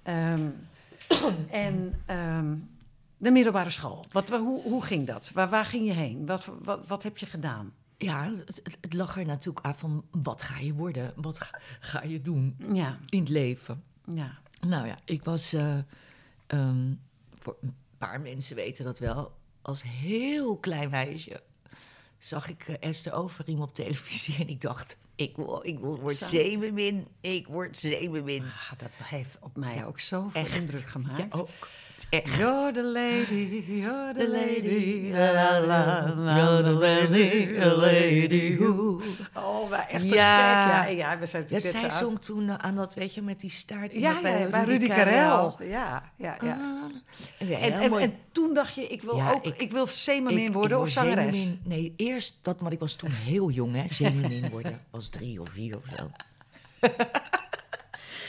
Ehm, 0.02 0.48
en 1.50 2.02
ehm, 2.06 2.54
de 3.16 3.30
middelbare 3.30 3.70
school, 3.70 4.04
wat, 4.12 4.28
wa- 4.28 4.38
hoe, 4.40 4.62
hoe 4.62 4.82
ging 4.84 5.06
dat? 5.06 5.30
Waar, 5.34 5.48
waar 5.48 5.64
ging 5.66 5.86
je 5.86 5.92
heen? 5.92 6.26
Wat, 6.26 6.48
wat, 6.62 6.86
wat 6.86 7.02
heb 7.02 7.18
je 7.18 7.26
gedaan? 7.26 7.72
Ja, 7.98 8.32
het, 8.80 8.94
lag 8.94 9.18
er 9.18 9.26
natuurlijk 9.26 9.66
aan 9.66 9.74
van 9.78 10.04
wat 10.10 10.42
ga 10.42 10.58
je 10.58 10.74
worden? 10.74 11.12
Wat 11.16 11.40
ga, 11.40 11.58
ga 11.80 12.02
je 12.02 12.22
doen 12.22 12.56
Ja, 12.72 12.98
in 13.08 13.18
het 13.20 13.28
leven? 13.28 13.82
ja. 14.14 14.38
Nou 14.60 14.86
ja, 14.86 14.98
ik 15.04 15.24
was, 15.24 15.52
eh, 15.52 15.78
ehm, 16.46 16.94
voor 17.38 17.56
een 17.60 17.74
paar 17.98 18.20
mensen 18.20 18.56
weten 18.56 18.84
dat 18.84 18.98
wel, 18.98 19.32
als 19.62 19.82
heel 19.82 20.56
klein 20.58 20.90
meisje 20.90 21.42
zag 22.18 22.48
ik 22.48 22.68
eh, 22.68 22.88
Esther 22.88 23.12
Overiem 23.12 23.60
op 23.62 23.74
televisie 23.74 24.36
en 24.38 24.48
ik 24.48 24.60
dacht, 24.60 24.96
ik, 25.14 25.36
wil, 25.36 25.60
ik 25.66 25.78
wil, 25.78 26.00
word 26.00 26.18
zeemermin, 26.18 27.06
ik 27.20 27.46
word 27.46 27.76
zeemermin. 27.76 28.42
Ah, 28.42 28.78
dat 28.78 28.88
heeft 29.02 29.38
op 29.40 29.56
mij 29.56 29.86
ook 29.86 30.00
zoveel 30.00 30.40
echt. 30.40 30.56
indruk 30.58 30.86
gemaakt. 30.88 31.16
Ja, 31.16 31.26
ook. 31.30 31.48
Echt. 32.10 32.36
You're 32.36 32.72
the 32.72 32.82
lady, 32.82 33.64
you're 33.66 34.12
the 34.14 34.20
The 34.20 34.28
lady. 34.30 35.10
la 35.12 35.32
la 35.32 35.60
la, 35.60 36.36
you're 36.36 36.62
the 36.62 36.72
lady, 36.74 37.58
a 37.60 37.74
lady 37.74 38.56
who. 38.56 39.00
Oh, 39.34 39.70
maar 39.70 39.86
echt 39.88 40.02
Ja. 40.04 40.82
gek. 40.82 40.90
Ja, 40.90 40.96
ja, 40.96 41.18
we 41.18 41.26
zijn 41.26 41.44
Ja, 41.48 41.58
zij 41.58 41.90
zong 41.90 42.20
toen 42.20 42.48
eh, 42.48 42.54
aan 42.54 42.74
dat, 42.74 42.94
weet 42.94 43.14
je, 43.14 43.22
met 43.22 43.40
die 43.40 43.50
staart. 43.50 43.94
in 43.94 44.00
Ja, 44.00 44.12
dat 44.20 44.32
ja, 44.32 44.46
bij 44.48 44.64
Rudy 44.64 44.86
Karel. 44.86 45.56
Ja, 45.62 46.10
ja, 46.16 46.36
ja. 46.42 46.75
En, 47.38 47.48
En, 47.48 47.72
en, 47.72 47.92
en 47.98 48.14
toen 48.32 48.54
dacht 48.54 48.74
je, 48.74 48.82
ik 48.86 49.02
wil 49.02 49.16
Ja, 49.16 49.32
ook, 49.32 49.44
ik, 49.44 49.56
ik- 49.58 49.70
wil 49.70 49.86
zeemermin 49.86 50.52
worden 50.52 50.76
ik 50.78 50.82
of 50.84 50.90
zangeres. 50.90 51.36
zeemermin. 51.36 51.60
Nee, 51.64 51.92
eerst 51.96 52.38
dat, 52.42 52.60
maar 52.60 52.72
ik 52.72 52.78
was 52.78 52.94
toen 52.94 53.10
heel 53.10 53.50
jong, 53.50 53.74
hè. 53.74 53.88
Zeemermin 53.88 54.50
worden. 54.56 54.80
Was 54.90 55.08
drie 55.08 55.40
of 55.40 55.48
vier 55.50 55.76
of 55.76 55.84
zo. 55.96 56.10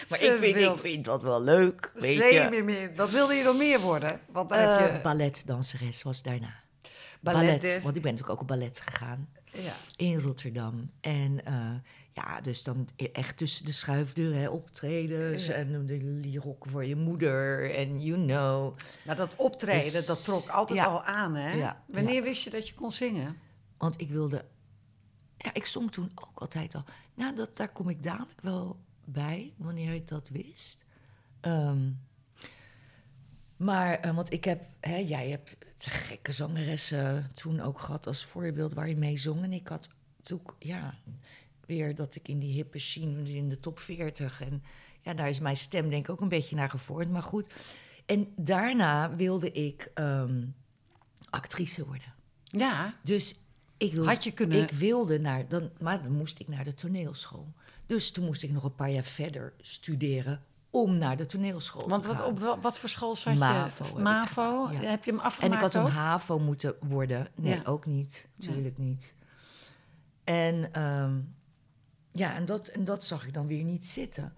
maar 0.10 0.22
ik 0.22 0.38
vind, 0.40 0.56
wil- 0.56 0.74
ik 0.74 0.80
vind 0.80 1.06
dat 1.06 1.24
wel 1.24 1.42
leuk, 1.42 1.92
weet. 1.94 2.18
Zeemermin, 2.18 2.96
wat 2.96 3.10
wilde 3.10 3.34
je 3.34 3.44
nog 3.44 3.58
meer 3.58 3.80
worden? 3.80 4.20
Want 4.32 4.50
dan 4.50 4.58
heb 4.60 4.80
Eh, 4.90 4.96
je 4.96 5.02
balletdanseres 5.02 6.04
was 6.04 6.22
daarna. 6.22 6.56
ballet. 7.20 7.62
Ballet, 7.62 7.84
want 7.84 7.96
ik 7.96 8.02
ben 8.02 8.12
natuurlijk 8.12 8.30
ook 8.30 8.42
op 8.42 8.48
ballet 8.48 8.80
gegaan. 8.86 9.30
ja. 9.54 9.74
in 9.96 10.20
Rotterdam. 10.20 10.92
En 11.02 11.46
eh, 11.46 11.54
ja, 12.18 12.42
dus 12.42 12.64
dan 12.64 12.88
echt 13.12 13.38
tussen 13.38 13.66
de 13.66 13.72
schuifdeuren 13.72 14.52
optredens 14.52 15.46
Ja. 15.46 15.54
en 15.54 15.86
de 15.86 16.20
die 16.20 16.40
rokken 16.40 16.72
voor 16.72 16.86
je 16.86 16.96
moeder 16.96 17.74
en 17.76 18.02
you 18.02 18.26
know. 18.26 18.78
Maar 19.06 19.16
dat 19.16 19.36
optreden, 19.36 19.92
Dus- 19.92 20.06
dat 20.06 20.24
trok 20.24 20.48
altijd 20.48 20.80
ja. 20.80 20.86
al 20.86 21.04
aan, 21.04 21.36
hè? 21.36 21.52
Ja, 21.52 21.84
Wanneer 21.88 22.24
wist 22.24 22.44
je 22.44 22.50
dat 22.50 22.68
je 22.68 22.74
kon 22.74 22.92
zingen? 22.92 23.38
Want 23.78 24.02
ik 24.02 24.10
wilde... 24.10 24.46
Ja, 25.38 25.54
ik 25.54 25.66
zong 25.66 25.92
toen 25.92 26.12
ook 26.16 26.32
altijd 26.34 26.76
al. 26.76 26.84
Nou, 27.14 27.36
dat, 27.36 27.58
daar 27.58 27.72
kom 27.72 27.90
ik 27.90 28.04
dadelijk 28.04 28.42
wel 28.42 28.80
bij, 29.06 29.54
wanneer 29.58 29.94
ik 29.94 30.08
dat 30.08 30.30
wist. 30.30 30.86
Ehm, 31.42 31.90
maar, 33.58 34.00
eh, 34.00 34.16
want 34.16 34.32
ik 34.34 34.44
heb... 34.44 34.64
Hè, 34.80 34.96
jij 34.96 35.30
hebt 35.30 35.56
te 35.78 35.90
gekke 35.90 36.32
zangeressen 36.32 37.30
toen 37.34 37.60
ook 37.62 37.80
gehad 37.80 38.08
als 38.08 38.26
voorbeeld 38.26 38.74
waar 38.74 38.90
je 38.90 38.98
mee 38.98 39.18
zong. 39.18 39.44
En 39.44 39.54
ik 39.54 39.68
had 39.68 39.90
toen, 40.22 40.42
ja, 40.60 40.94
weer 41.68 41.96
dat 41.96 42.16
ik 42.16 42.28
in 42.28 42.40
die 42.40 42.54
hippe 42.54 42.80
scene, 42.80 43.24
in 43.24 43.50
de 43.50 43.60
top 43.60 43.80
40. 43.80 44.42
En 44.42 44.64
ja, 45.02 45.14
daar 45.14 45.30
is 45.30 45.40
mijn 45.40 45.58
stem 45.58 45.90
denk 45.90 46.06
ik 46.08 46.12
ook 46.12 46.22
een 46.22 46.28
beetje 46.30 46.56
naar 46.56 46.70
gevormd. 46.70 47.12
Maar 47.12 47.24
goed. 47.24 47.54
En 48.06 48.28
daarna 48.36 49.16
wilde 49.16 49.52
ik 49.52 49.92
ehm, 49.94 50.46
actrice 51.30 51.86
worden. 51.86 52.14
Ja, 52.44 52.94
Dus 53.04 53.36
ik 53.78 53.94
wilde, 53.94 54.10
Had 54.10 54.24
je 54.24 54.32
kunnen- 54.32 54.62
ik 54.62 54.72
wilde 54.72 55.20
naar, 55.20 55.48
dan, 55.48 55.70
maar 55.80 56.04
dan 56.04 56.12
moest 56.12 56.40
ik 56.40 56.48
naar 56.48 56.64
de 56.64 56.74
toneelschool. 56.74 57.54
Dus 57.86 58.12
toen 58.12 58.26
moest 58.26 58.44
ik 58.44 58.52
nog 58.52 58.64
een 58.64 58.76
paar 58.76 58.90
jaar 58.92 59.04
verder 59.04 59.54
studeren 59.62 60.44
om 60.70 60.98
naar 60.98 61.18
de 61.18 61.26
toneelschool 61.26 61.88
want 61.90 62.04
te 62.04 62.08
wat, 62.16 62.26
op 62.26 62.60
wat 62.62 62.80
voor 62.80 62.90
school 62.90 63.16
zat 63.16 63.34
je? 63.34 63.40
MAVO 63.40 63.84
heb 63.86 63.94
ik 63.98 64.00
MAVO? 64.04 64.66
gedaan, 64.66 64.82
ja. 64.84 64.90
Heb 64.90 65.04
je 65.04 65.12
hem 65.12 65.20
en 65.20 65.26
afgemaakt 65.26 65.56
ik 65.56 65.62
had 65.74 65.86
een? 65.86 65.92
HAVO 65.92 66.40
moeten 66.40 66.76
worden. 66.82 67.28
Nee, 67.36 67.56
Ja. 67.56 67.62
ook 67.64 67.86
niet. 67.86 68.28
Tuurlijk 68.38 68.78
niet. 68.78 69.14
En 70.24 70.74
ehm, 70.74 71.20
ja, 72.18 72.36
en 72.36 72.46
dat, 72.46 72.68
en 72.68 72.84
dat 72.84 73.04
zag 73.04 73.28
ik 73.28 73.34
dan 73.34 73.48
weer 73.48 73.64
niet 73.64 73.86
zitten. 73.86 74.34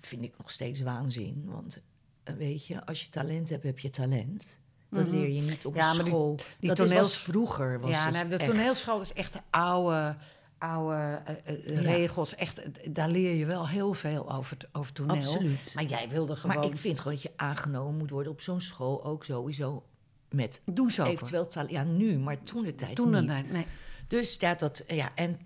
Vind 0.00 0.22
ik 0.22 0.34
nog 0.38 0.50
steeds 0.50 0.80
waanzin. 0.80 1.42
Want 1.46 1.80
eh, 2.22 2.34
weet 2.34 2.66
je, 2.66 2.86
als 2.86 3.02
je 3.02 3.08
talent 3.08 3.48
hebt, 3.48 3.62
heb 3.64 3.78
je 3.78 3.90
talent. 3.90 4.46
Dat 4.90 5.08
leer 5.08 5.28
je 5.28 5.40
niet 5.40 5.66
op 5.66 5.72
Mhm. 5.74 5.80
Ja, 5.82 5.92
maar 5.94 6.02
die- 6.04 6.12
school. 6.12 6.36
die 6.58 6.68
dat 6.68 6.76
toneels- 6.76 6.92
is 6.94 6.98
was 7.14 7.16
vroeger. 7.22 7.80
Was 7.80 7.90
ja, 7.90 8.06
dus 8.06 8.14
nou, 8.16 8.28
de 8.28 8.36
echt- 8.36 8.50
toneelschool 8.50 9.00
is 9.00 9.12
echt 9.12 9.32
de 9.32 9.40
oude, 9.50 10.16
oude 10.58 11.22
eh, 11.24 11.34
eh, 11.54 11.66
Ja. 11.66 11.80
regels. 11.80 12.34
Echt, 12.34 12.60
daar 12.94 13.08
leer 13.08 13.34
je 13.34 13.46
wel 13.46 13.68
heel 13.68 13.94
veel 13.94 14.32
over, 14.32 14.56
over 14.72 14.92
toneel. 14.92 15.16
Absoluut. 15.16 15.72
Maar 15.74 15.84
jij 15.84 16.08
wilde 16.08 16.36
gewoon... 16.36 16.56
Maar 16.56 16.64
ik 16.64 16.76
vind 16.76 16.98
gewoon 17.00 17.12
dat 17.14 17.22
je 17.22 17.32
aangenomen 17.36 17.96
moet 17.98 18.10
worden 18.10 18.32
op 18.32 18.40
zo'n 18.40 18.60
school 18.60 19.04
ook 19.04 19.24
sowieso 19.24 19.84
met 20.30 20.60
Doe 20.64 20.92
zo. 20.92 21.04
eventueel 21.04 21.46
talent. 21.46 21.70
Ja, 21.72 21.84
nu, 21.84 22.18
maar 22.18 22.42
toen 22.42 22.64
de 22.64 22.74
tijd 22.74 22.96
Toen 22.96 23.26
niet. 23.26 23.50
nee. 23.52 23.66
Dus 24.08 24.36
ja, 24.40 24.54
dat, 24.54 24.84
ja, 24.86 25.14
en 25.14 25.38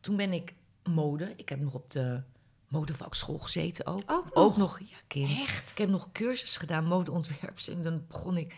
toen 0.00 0.16
ben 0.16 0.32
ik 0.32 0.54
mode. 0.90 1.32
Ik 1.36 1.48
heb 1.48 1.60
nog 1.60 1.74
op 1.74 1.90
de 1.90 2.22
modevakschool 2.68 3.38
gezeten 3.38 3.86
ook. 3.86 4.02
Ook 4.06 4.24
nog? 4.24 4.32
Ook 4.34 4.56
nog, 4.56 4.78
ja, 4.78 4.96
kind. 5.06 5.30
Echt? 5.30 5.70
Ik 5.70 5.78
heb 5.78 5.88
nog 5.88 6.12
cursus 6.12 6.56
gedaan, 6.56 6.84
modeontwerpers. 6.84 7.68
En 7.68 7.82
dan 7.82 8.04
begon 8.08 8.36
ik. 8.36 8.54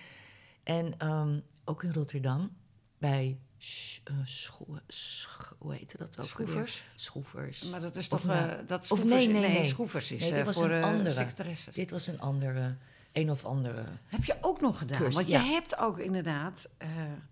En 0.63 0.99
ehm, 0.99 1.41
ook 1.65 1.83
in 1.83 1.93
Rotterdam, 1.93 2.57
bij 2.99 3.39
Sch- 3.59 4.01
Sch- 4.25 5.53
hoe 5.59 5.75
heette 5.75 5.97
dat 5.97 6.19
ook? 6.21 6.27
Schroevers? 6.27 6.85
Schroevers. 6.95 7.63
Maar 7.63 7.81
dat 7.81 7.97
is 7.97 8.09
Of 8.09 8.21
toch... 8.21 8.31
nou- 8.31 8.49
eh, 8.51 8.57
dat 8.67 8.81
of 8.81 8.87
schroevers- 8.87 9.11
nee, 9.27 9.29
nee, 9.29 9.51
nee. 9.53 9.65
schroevers 9.65 10.13
is 10.13 10.21
Nee, 10.21 10.31
dit 10.31 10.39
eh, 10.39 10.45
was 10.45 10.55
voor 10.57 10.71
een 10.71 10.85
andere. 10.85 11.27
Dit 11.73 11.91
was 11.91 12.07
een 12.07 12.21
andere, 12.21 12.77
een 13.15 13.31
of 13.31 13.45
andere. 13.45 13.85
Heb 14.07 14.25
je 14.25 14.37
ook 14.41 14.61
nog 14.61 14.79
gedaan? 14.79 14.99
Cursus, 14.99 15.15
Want 15.17 15.29
ja. 15.29 15.41
je 15.43 15.51
hebt 15.51 15.79
ook 15.79 15.99
inderdaad 15.99 16.69
eh, 16.79 16.89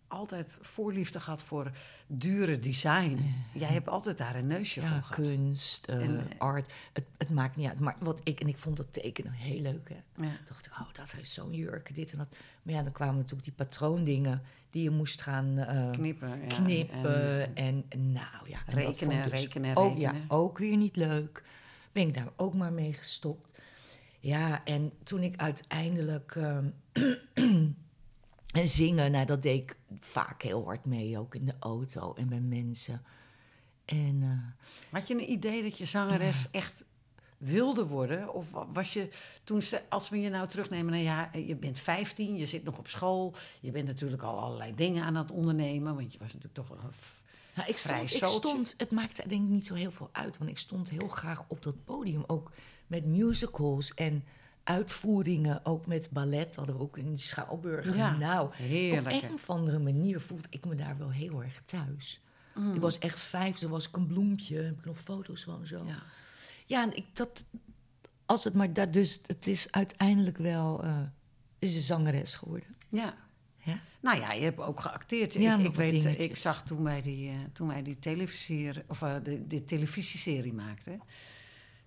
altijd 0.08 0.56
voorliefde 0.60 1.20
gehad 1.20 1.42
voor 1.42 1.70
dure 2.06 2.58
design. 2.58 3.34
Jij 3.52 3.68
hebt 3.68 3.88
altijd 3.88 4.18
daar 4.18 4.34
een 4.34 4.46
neusje 4.46 4.80
Ja, 4.80 4.86
voor 4.92 5.02
gehad. 5.02 5.26
kunst, 5.26 5.84
eh, 5.86 5.96
En, 5.96 6.18
eh, 6.30 6.38
art. 6.38 6.72
Het, 6.92 7.04
het 7.18 7.30
maakt 7.30 7.56
niet 7.56 7.68
uit. 7.68 7.80
Maar 7.80 7.96
wat 7.98 8.20
ik, 8.24 8.40
en 8.40 8.48
ik 8.48 8.56
vond 8.58 8.76
dat 8.76 8.92
tekenen 8.92 9.32
heel 9.32 9.60
leuk. 9.60 9.88
Hè. 9.88 10.22
Ja. 10.24 10.30
dacht 10.48 10.66
ik, 10.66 10.72
oh, 10.72 10.92
dat 10.92 11.14
is 11.20 11.32
zo'n 11.34 11.54
jurk, 11.54 11.94
dit 11.94 12.12
en 12.12 12.18
dat. 12.18 12.28
Maar 12.62 12.74
ja, 12.74 12.82
dan 12.82 12.92
kwamen 12.92 13.16
natuurlijk 13.16 13.44
die 13.44 13.52
patroondingen 13.52 14.42
die 14.70 14.82
je 14.82 14.90
moest 14.90 15.22
gaan 15.22 15.66
Knippen. 15.92 16.40
ja. 16.40 16.46
knippen. 16.46 17.56
En- 17.56 17.84
En, 17.88 18.12
nou 18.12 18.48
ja, 18.50 18.58
en 18.66 18.74
Rekenen, 18.74 18.96
vond 18.96 19.12
ik 19.26 19.30
dus 19.30 19.40
rekenen, 19.42 19.76
ook, 19.76 19.96
Ja, 19.96 20.10
rekenen. 20.10 20.30
ook 20.30 20.58
weer 20.58 20.76
niet 20.76 20.96
leuk. 20.96 21.42
Ben 21.92 22.06
ik 22.08 22.14
daar 22.14 22.28
ook 22.36 22.54
maar 22.54 22.72
mee 22.72 22.92
gestopt. 22.92 23.51
Ja, 24.22 24.64
en 24.64 24.92
toen 25.02 25.22
ik 25.22 25.36
uiteindelijk... 25.36 26.34
ehm, 26.36 26.68
en 28.52 28.68
zingen, 28.68 29.10
nou, 29.12 29.26
dat 29.26 29.42
deed 29.42 29.60
ik 29.62 29.76
vaak 30.00 30.42
heel 30.42 30.64
hard 30.64 30.84
mee, 30.84 31.18
ook 31.18 31.34
in 31.34 31.44
de 31.46 31.54
auto 31.58 32.14
en 32.14 32.28
bij 32.28 32.40
mensen. 32.40 33.02
En 33.84 34.18
eh, 34.22 34.64
Had 34.92 35.08
je 35.08 35.14
een 35.14 35.30
idee 35.30 35.62
dat 35.62 35.78
je 35.78 35.84
zangeres 35.84 36.46
echt 36.50 36.84
wilde 37.38 37.86
worden? 37.86 38.34
Of 38.34 38.50
wa- 38.50 38.66
was 38.72 38.92
je 38.92 39.08
toen, 39.44 39.62
ze, 39.62 39.82
als 39.88 40.08
we 40.08 40.20
je 40.20 40.28
nou 40.28 40.48
terugnemen 40.48 40.92
naar 40.92 41.00
ja, 41.02 41.30
je 41.46 41.56
bent 41.56 41.78
15, 41.78 42.36
je 42.36 42.46
zit 42.46 42.64
nog 42.64 42.78
op 42.78 42.88
school, 42.88 43.34
je 43.60 43.70
bent 43.70 43.86
natuurlijk 43.88 44.22
al 44.22 44.38
allerlei 44.38 44.74
dingen 44.74 45.04
aan 45.04 45.16
het 45.16 45.30
ondernemen, 45.30 45.94
want 45.94 46.12
je 46.12 46.18
was 46.18 46.32
natuurlijk 46.32 46.54
toch 46.54 46.70
een 46.70 46.78
Nou, 47.54 47.68
ik 47.68 47.76
stond, 47.76 48.14
ik 48.14 48.26
stond, 48.26 48.74
het 48.76 48.90
maakte 48.90 49.28
denk 49.28 49.42
ik 49.42 49.48
niet 49.48 49.66
zo 49.66 49.74
heel 49.74 49.92
veel 49.92 50.08
uit, 50.12 50.38
want 50.38 50.50
ik 50.50 50.58
stond 50.58 50.90
heel 50.90 51.08
graag 51.08 51.44
op 51.48 51.62
dat 51.62 51.84
podium, 51.84 52.24
ook 52.26 52.50
met 52.92 53.04
musicals 53.04 53.94
en 53.94 54.24
uitvoeringen, 54.62 55.64
ook 55.64 55.86
met 55.86 56.08
ballet 56.10 56.56
hadden 56.56 56.76
we 56.76 56.82
ook 56.82 56.98
in 56.98 57.10
de 57.10 57.16
Schouwburg. 57.16 57.96
Ja, 57.96 58.16
nou, 58.16 58.54
heerlijk, 58.54 59.16
op 59.16 59.22
een 59.22 59.34
of 59.34 59.50
andere 59.50 59.78
manier 59.78 60.20
voelde 60.20 60.48
ik 60.50 60.64
me 60.64 60.74
daar 60.74 60.98
wel 60.98 61.10
heel 61.10 61.42
erg 61.42 61.62
thuis. 61.62 62.20
Ik 62.74 62.80
was 62.80 62.98
echt 62.98 63.20
vijf, 63.20 63.56
toen 63.56 63.70
was 63.70 63.88
ik 63.88 63.96
een 63.96 64.06
bloempje, 64.06 64.56
heb 64.56 64.78
ik 64.78 64.84
nog 64.84 65.00
foto's 65.00 65.44
van 65.44 65.66
zo. 65.66 65.84
ja. 65.86 66.02
Ja, 66.66 66.82
en 66.82 66.96
ik, 66.96 67.06
dat, 67.12 67.44
als 68.26 68.44
het 68.44 68.54
maar 68.54 68.72
dat, 68.72 68.92
dus 68.92 69.20
het 69.26 69.46
is 69.46 69.70
uiteindelijk 69.70 70.38
wel, 70.38 70.84
eh 70.84 70.98
is 71.58 71.74
een 71.74 71.80
zangeres 71.80 72.34
geworden. 72.34 72.76
ja. 72.88 73.14
Ja? 73.64 73.80
Nou 74.00 74.18
ja, 74.20 74.32
je 74.32 74.42
hebt 74.42 74.58
ook 74.58 74.80
geacteerd. 74.80 75.32
Ja, 75.32 75.58
ik, 75.58 75.66
ik 75.66 75.74
weet, 75.74 76.04
eh, 76.04 76.20
ik 76.20 76.36
zag 76.36 76.64
toen 76.64 76.82
wij 76.82 77.00
die, 77.02 77.30
eh, 77.30 77.36
toen 77.52 77.68
wij 77.68 77.82
die 77.82 77.98
televisie, 77.98 78.70
of 78.86 78.98
de, 78.98 79.46
de 79.46 79.64
televisieserie 79.64 80.52
maakten, 80.52 81.00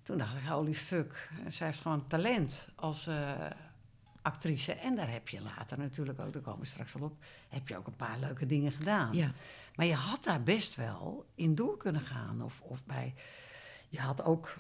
toen 0.06 0.18
dacht 0.18 0.36
ik, 0.36 0.44
holy 0.48 0.74
fuck, 0.74 1.30
zij 1.48 1.68
heeft 1.68 1.82
gewoon 1.82 2.08
talent 2.08 2.70
als 2.76 3.08
eh, 3.08 3.32
actrice. 4.22 4.74
En 4.74 4.96
daar 4.96 5.12
heb 5.12 5.28
je 5.30 5.42
later 5.42 5.78
natuurlijk 5.78 6.20
ook, 6.20 6.34
daar 6.34 6.42
komen 6.42 6.60
we 6.60 6.66
straks 6.66 6.96
al 6.96 7.02
op, 7.02 7.24
heb 7.50 7.68
je 7.68 7.78
ook 7.78 7.88
een 7.88 7.96
paar 7.96 8.20
leuke 8.20 8.46
dingen 8.46 8.72
gedaan. 8.72 9.14
Ja. 9.14 9.32
Maar 9.76 9.86
je 9.86 9.94
had 9.94 10.24
daar 10.24 10.44
best 10.44 10.76
wel 10.76 11.26
in 11.36 11.56
door 11.56 11.78
kunnen 11.78 12.02
gaan. 12.02 12.42
Of, 12.42 12.62
of 12.62 12.86
bij, 12.86 13.14
je 13.90 14.00
had 14.00 14.24
ook, 14.24 14.58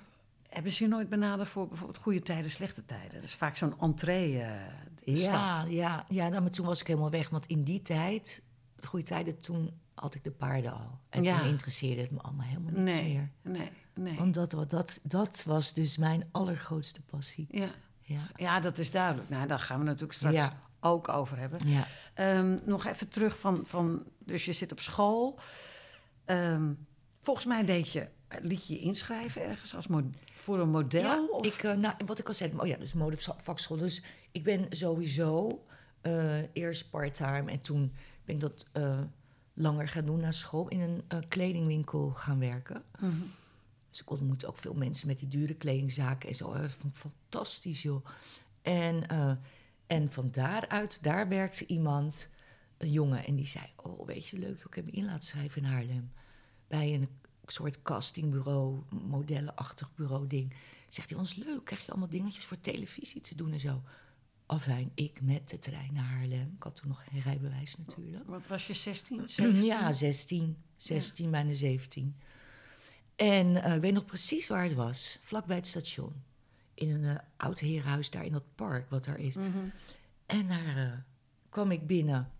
hebben 0.49 0.71
ze 0.71 0.83
je 0.83 0.89
nooit 0.89 1.09
benaderd 1.09 1.49
voor 1.49 1.67
bijvoorbeeld 1.67 1.97
goede 2.03 2.21
tijden, 2.21 2.51
slechte 2.51 2.85
tijden? 2.85 3.13
Dat 3.13 3.23
is 3.23 3.35
vaak 3.35 3.57
zo'n 3.57 3.79
entree 3.79 4.43
stap. 5.03 5.17
Ja, 5.17 5.63
ja, 5.63 6.05
ja 6.09 6.27
nou, 6.29 6.41
maar 6.41 6.51
toen 6.51 6.65
was 6.65 6.81
ik 6.81 6.87
helemaal 6.87 7.09
weg. 7.11 7.29
Want 7.29 7.45
in 7.45 7.63
die 7.63 7.81
tijd, 7.81 8.41
de 8.75 8.87
goede 8.87 9.05
tijden, 9.05 9.39
toen 9.39 9.79
had 9.93 10.15
ik 10.15 10.23
de 10.23 10.31
paarden 10.31 10.73
al. 10.73 10.99
En 11.09 11.23
Ja. 11.23 11.39
toen 11.39 11.47
interesseerde 11.47 12.01
het 12.01 12.11
me 12.11 12.19
allemaal 12.21 12.45
helemaal 12.47 12.71
niks 12.71 12.97
Nee, 12.99 13.13
meer. 13.13 13.29
nee, 13.41 13.71
nee. 13.95 14.15
Want 14.17 14.33
dat, 14.33 14.55
dat, 14.69 14.99
dat 15.03 15.43
was 15.45 15.73
dus 15.73 15.97
mijn 15.97 16.27
allergrootste 16.31 17.01
passie. 17.01 17.47
Ja. 17.51 17.69
Ja. 18.01 18.19
ja, 18.35 18.59
dat 18.59 18.77
is 18.77 18.91
duidelijk. 18.91 19.29
Nou, 19.29 19.47
daar 19.47 19.59
gaan 19.59 19.79
we 19.79 19.85
natuurlijk 19.85 20.13
straks 20.13 20.35
Ja. 20.35 20.59
ook 20.79 21.09
over 21.09 21.37
hebben. 21.37 21.59
ja. 21.67 21.87
Ehm, 22.13 22.57
nog 22.65 22.85
even 22.85 23.09
terug 23.09 23.39
van, 23.39 23.61
van, 23.65 24.03
dus 24.19 24.45
je 24.45 24.53
zit 24.53 24.71
op 24.71 24.79
school. 24.79 25.39
Ehm, 26.25 26.73
volgens 27.21 27.45
mij 27.45 27.65
deed 27.65 27.91
je, 27.91 28.07
liet 28.41 28.67
je 28.67 28.73
je 28.73 28.79
inschrijven 28.79 29.43
ergens 29.43 29.75
als 29.75 29.87
voor 30.33 30.59
een 30.59 30.69
model? 30.69 31.01
Ja, 31.01 31.25
of? 31.31 31.45
ik, 31.45 31.63
eh, 31.63 31.73
nou, 31.73 31.93
wat 32.05 32.19
ik 32.19 32.27
al 32.27 32.33
zei, 32.33 32.53
oh 32.57 32.67
ja, 32.67 32.77
dus 32.77 32.93
modevakschool. 32.93 33.77
Dus 33.77 34.03
ik 34.31 34.43
ben 34.43 34.65
sowieso 34.69 35.63
eh, 36.01 36.53
eerst 36.53 36.89
part-time 36.89 37.51
en 37.51 37.59
toen 37.59 37.93
ben 38.25 38.35
ik 38.35 38.41
dat 38.41 38.65
eh, 38.71 38.99
langer 39.53 39.87
gaan 39.87 40.05
doen 40.05 40.19
na 40.19 40.31
school 40.31 40.67
in 40.67 40.79
een 40.79 41.03
eh, 41.07 41.19
kledingwinkel 41.27 42.09
gaan 42.09 42.39
werken. 42.39 42.83
Mhm. 42.99 43.11
Dus 43.95 44.03
ik 44.03 44.09
ontmoette 44.09 44.47
ook 44.47 44.57
veel 44.57 44.73
mensen 44.73 45.07
met 45.07 45.19
die 45.19 45.27
dure 45.27 45.53
kledingzaken 45.53 46.29
en 46.29 46.35
zo. 46.35 46.53
Dat 46.53 46.71
vond 46.71 46.95
ik 46.95 47.11
fantastisch, 47.11 47.81
joh. 47.81 48.05
En, 48.61 49.07
eh, 49.07 49.31
en 49.87 50.11
van 50.11 50.31
daaruit, 50.31 51.03
daar 51.03 51.27
werkte 51.27 51.65
iemand, 51.65 52.29
een 52.77 52.91
jongen, 52.91 53.25
en 53.25 53.35
die 53.35 53.47
zei: 53.47 53.65
Oh, 53.75 54.05
weet 54.05 54.27
je, 54.27 54.39
leuk, 54.39 54.63
ik 54.63 54.73
heb 54.73 54.85
me 54.85 54.91
in 54.91 55.05
laten 55.05 55.27
schrijven 55.27 55.61
in 55.61 55.67
Haarlem. 55.67 56.11
Bij 56.67 56.93
een 56.93 57.09
soort 57.45 57.81
castingbureau, 57.81 58.83
modellenachtig 58.89 59.95
bureau 59.95 60.27
ding. 60.27 60.55
Zegt 60.89 61.09
hij, 61.09 61.19
ons 61.19 61.35
leuk, 61.35 61.65
krijg 61.65 61.85
je 61.85 61.91
allemaal 61.91 62.09
dingetjes 62.09 62.45
voor 62.45 62.61
televisie 62.61 63.21
te 63.21 63.35
doen 63.35 63.51
en 63.51 63.59
zo. 63.59 63.81
Afijn, 64.45 64.91
ik 64.93 65.21
met 65.21 65.49
de 65.49 65.59
trein 65.59 65.93
naar 65.93 66.03
Haarlem. 66.03 66.53
Ik 66.55 66.63
had 66.63 66.75
toen 66.75 66.87
nog 66.87 67.03
geen 67.09 67.21
rijbewijs 67.21 67.77
natuurlijk. 67.77 68.27
Wat 68.27 68.47
was 68.47 68.67
je, 68.67 68.73
16? 68.73 69.29
17? 69.29 69.63
Ja, 69.65 69.93
16. 69.93 70.57
16, 70.77 71.31
bijna 71.31 71.53
17. 71.53 72.15
En 73.15 73.63
eh, 73.63 73.75
ik 73.75 73.81
weet 73.81 73.93
nog 73.93 74.05
precies 74.05 74.47
waar 74.47 74.63
het 74.63 74.73
was. 74.73 75.19
Vlakbij 75.21 75.55
het 75.55 75.67
station. 75.67 76.23
In 76.73 76.89
een 76.89 77.03
eh, 77.03 77.23
oud 77.37 77.59
herenhuis 77.59 78.09
daar 78.09 78.25
in 78.25 78.31
dat 78.31 78.55
park 78.55 78.89
wat 78.89 79.03
daar 79.03 79.19
is. 79.19 79.35
En 80.25 80.47
daar 80.47 80.77
eh, 80.77 80.91
kwam 81.49 81.71
ik 81.71 81.87
binnen. 81.87 82.31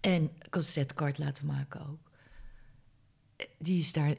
En 0.00 0.30
cassettekaart 0.50 1.18
laten 1.18 1.46
maken 1.46 1.86
ook. 1.88 2.10
Die 3.58 3.78
is 3.78 3.92
daar 3.92 4.14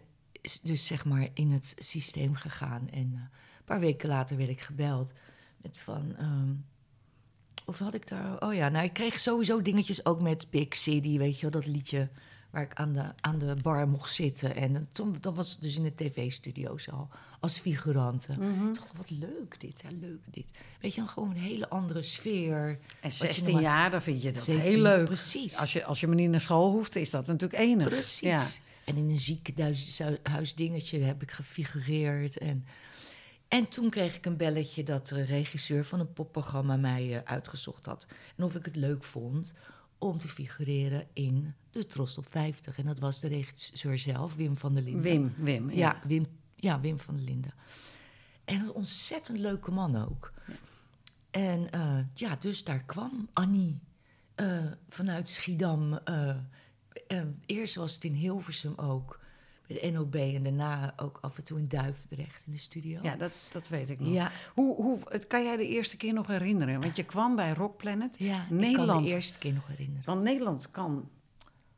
dus 0.62 0.86
zeg 0.86 1.06
maar 1.06 1.28
in 1.34 1.52
het 1.52 1.74
systeem 1.78 2.36
gegaan. 2.36 2.90
En 2.90 3.14
een 3.14 3.30
paar 3.66 3.80
weken 3.80 4.10
later 4.10 4.38
werd 4.38 4.50
ik 4.50 4.62
gebeld. 4.62 5.14
Met 5.58 5.78
van... 5.78 6.16
ehm, 6.18 6.54
of 7.66 7.80
had 7.80 7.94
ik 7.94 8.08
daar... 8.08 8.42
Oh 8.42 8.54
ja, 8.54 8.70
nou, 8.70 8.86
ik 8.86 8.94
kreeg 8.94 9.20
sowieso 9.20 9.62
dingetjes 9.62 10.06
ook 10.06 10.22
met 10.22 10.50
Big 10.50 10.76
City, 10.76 11.18
weet 11.18 11.36
je 11.36 11.42
wel, 11.42 11.62
dat 11.62 11.68
liedje 11.68 12.10
waar 12.52 12.62
ik 12.62 12.74
aan 12.74 12.94
de, 12.94 13.04
aan 13.22 13.40
de 13.40 13.56
bar 13.62 13.88
mocht 13.88 14.14
zitten. 14.14 14.56
En 14.56 14.88
toen, 14.92 15.18
dat 15.22 15.36
was 15.36 15.60
dus 15.60 15.78
in 15.78 15.84
de 15.84 15.96
tv-studio's 15.96 16.90
al, 16.90 17.10
als 17.40 17.60
figurante. 17.60 18.32
Ik 18.34 18.74
dacht, 18.76 18.94
wat 18.98 19.10
leuk 19.10 19.60
dit, 19.60 19.82
ja, 19.84 19.90
leuk 20.00 20.20
dit. 20.32 20.52
Weet 20.82 20.94
je, 20.94 21.00
dan 21.02 21.10
gewoon 21.10 21.30
een 21.30 21.36
hele 21.42 21.70
andere 21.70 22.04
sfeer. 22.04 22.68
En 22.70 22.78
Wat 23.02 23.18
je 23.18 23.26
16 23.26 23.54
nog- 23.54 23.62
jaar, 23.62 23.92
dan 23.92 24.02
vind 24.02 24.22
je 24.22 24.32
dat 24.32 24.44
17, 24.44 24.72
heel 24.72 24.82
leuk. 24.82 25.06
precies. 25.06 25.58
Als 25.58 25.74
je, 25.74 25.84
als 25.86 26.00
je 26.00 26.08
maar 26.08 26.16
niet 26.16 26.30
naar 26.30 26.42
school 26.42 26.72
hoeft, 26.72 26.96
is 26.96 27.10
dat 27.10 27.26
natuurlijk 27.28 27.62
enig. 27.62 27.88
Precies. 27.88 28.20
Ja. 28.20 28.46
En 28.86 28.98
in 28.98 29.10
een 29.10 29.20
ziekenhuisdingetje 29.20 31.00
heb 31.00 31.22
ik 31.22 31.32
gefigureerd. 31.32 32.38
En, 32.38 32.66
en 33.48 33.70
toen 33.70 33.90
kreeg 33.90 34.16
ik 34.16 34.26
een 34.26 34.38
belletje 34.38 34.84
dat 34.84 35.08
de 35.08 35.24
regisseur 35.24 35.86
van 35.86 36.00
een 36.00 36.14
popprogramma 36.14 36.76
mij 36.76 37.16
eh, 37.18 37.22
uitgezocht 37.32 37.86
had. 37.86 38.08
En 38.38 38.44
of 38.44 38.56
ik 38.56 38.66
het 38.66 38.76
leuk 38.76 39.04
vond 39.04 39.54
om 40.02 40.18
te 40.18 40.28
figureren 40.28 41.08
in 41.14 41.54
de 41.72 41.88
Trost 41.88 42.18
op 42.18 42.26
50. 42.30 42.78
En 42.78 42.86
dat 42.86 43.00
was 43.00 43.20
de 43.20 43.28
regisseur 43.28 43.98
zelf, 43.98 44.36
Wim 44.36 44.58
van 44.58 44.74
der 44.74 44.84
Linden. 44.84 45.02
Wim, 45.02 45.34
Wim. 45.38 45.70
Ja. 45.70 45.76
Ja, 45.76 46.08
Wim, 46.08 46.26
ja, 46.56 46.80
Wim 46.80 47.00
van 47.00 47.16
der 47.16 47.24
Linden. 47.24 47.54
En 48.46 48.62
een 48.62 48.72
ontzettend 48.72 49.38
leuke 49.40 49.72
man 49.72 49.96
ook. 50.06 50.34
En 51.32 51.72
eh, 51.72 51.98
ja, 52.14 52.36
dus 52.36 52.64
daar 52.64 52.84
kwam 52.84 53.30
Annie 53.34 53.80
eh, 54.36 54.66
vanuit 54.90 55.30
Schiedam. 55.30 55.94
eh, 55.94 56.36
eerst 57.46 57.76
was 57.76 57.94
het 57.94 58.04
in 58.04 58.14
Hilversum 58.14 58.74
ook. 58.76 59.20
De 59.74 59.92
NOB 59.92 60.16
en 60.16 60.44
daarna 60.44 60.94
ook 60.98 61.18
af 61.22 61.38
en 61.38 61.44
toe 61.44 61.58
in 61.60 61.68
Duivendrecht 61.68 62.44
in 62.46 62.52
de 62.52 62.58
studio. 62.58 63.00
Ja, 63.04 63.16
dat, 63.16 63.32
dat 63.52 63.68
weet 63.68 63.90
ik 63.90 64.00
nog. 64.00 64.14
ja, 64.14 64.32
Hoe, 64.54 64.76
hoe, 64.76 65.00
het- 65.10 65.28
kan 65.28 65.44
jij 65.44 65.58
de 65.58 65.68
eerste 65.68 65.98
keer 65.98 66.14
nog 66.14 66.28
herinneren? 66.28 66.82
Want 66.82 66.96
je 66.96 67.04
kwam 67.04 67.36
bij 67.36 67.54
Rock 67.54 67.78
Planet. 67.78 68.16
ja 68.18 68.42
ik 68.42 68.48
kan 68.48 68.58
Nederland. 68.58 69.08
de 69.08 69.14
eerste 69.14 69.38
keer 69.38 69.54
nog 69.54 69.68
herinneren. 69.68 70.04
Want 70.06 70.22
Nederland 70.22 70.72
kan... 70.72 71.10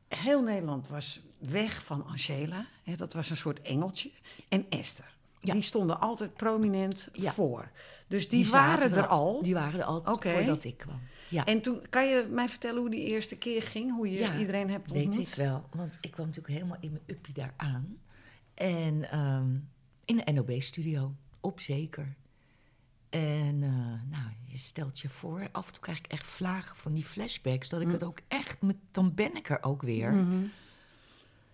Heel 0.08 0.42
Nederland 0.42 0.88
was 0.88 1.22
weg 1.38 1.84
van 1.84 2.06
Angela. 2.06 2.66
Hè, 2.84 2.96
dat 2.96 3.14
was 3.14 3.30
een 3.30 3.38
soort 3.38 3.62
engeltje. 3.62 4.12
En 4.50 4.66
Esther. 4.70 5.12
Ja. 5.40 5.54
Die 5.54 5.62
stonden 5.62 6.00
altijd 6.00 6.34
prominent 6.34 7.10
Ja. 7.14 7.34
voor. 7.34 7.70
Dus 8.08 8.30
die, 8.30 8.50
waren 8.50 8.92
er 8.92 9.08
al. 9.08 9.42
Die 9.42 9.54
waren 9.54 9.80
er 9.80 9.86
al 9.86 10.04
voordat 10.20 10.64
ik 10.64 10.78
kwam. 10.78 11.00
Ja, 11.34 11.46
En 11.46 11.62
toen, 11.62 11.82
kan 11.90 12.08
je 12.08 12.28
mij 12.32 12.50
vertellen 12.50 12.80
hoe 12.82 12.90
die 12.90 13.06
eerste 13.06 13.36
keer 13.36 13.62
ging? 13.62 13.96
Hoe 13.96 14.10
je 14.12 14.18
Ja, 14.20 14.38
iedereen 14.40 14.70
hebt 14.70 14.92
ontmoet? 14.92 15.16
weet 15.16 15.28
ik 15.28 15.34
wel. 15.36 15.66
Want 15.72 15.98
ik 16.02 16.12
kwam 16.12 16.26
natuurlijk 16.26 16.54
helemaal 16.54 16.78
in 16.80 16.92
mijn 16.92 17.04
uppie 17.08 17.34
daar 17.34 17.54
aan. 17.58 17.98
En 18.54 19.12
ehm, 19.12 19.50
in 20.06 20.22
de 20.26 20.32
NOB-studio, 20.32 21.14
op 21.40 21.60
zeker. 21.60 22.16
En 23.10 23.64
eh, 23.64 24.12
nou, 24.20 24.32
je 24.46 24.58
stelt 24.58 25.00
je 25.00 25.10
voor, 25.10 25.48
af 25.52 25.68
en 25.68 25.74
toe 25.74 25.82
krijg 25.82 25.98
ik 25.98 26.08
echt 26.08 26.26
vlagen 26.26 26.76
van 26.76 26.94
die 26.94 27.04
flashbacks, 27.04 27.70
dat 27.70 27.82
ik 27.82 27.88
Mm. 27.88 27.94
het 27.94 28.04
ook 28.04 28.20
echt, 28.28 28.62
met, 28.62 28.76
dan 28.92 29.14
ben 29.14 29.36
ik 29.36 29.50
er 29.50 29.64
ook 29.64 29.82
weer. 29.82 30.14
Mhm. 30.14 30.44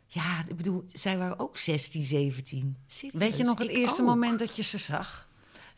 Ja, 0.07 0.43
ik 0.47 0.55
bedoel, 0.55 0.83
zij 0.93 1.17
waren 1.17 1.39
ook 1.39 1.57
16, 1.57 2.03
17. 2.03 2.77
Serieus, 2.87 3.13
Weet 3.21 3.37
je 3.37 3.43
nog 3.43 3.57
het 3.59 3.67
eerste 3.67 4.01
ook. 4.01 4.07
moment 4.07 4.39
dat 4.39 4.55
je 4.55 4.63
ze 4.63 4.77
zag? 4.77 5.27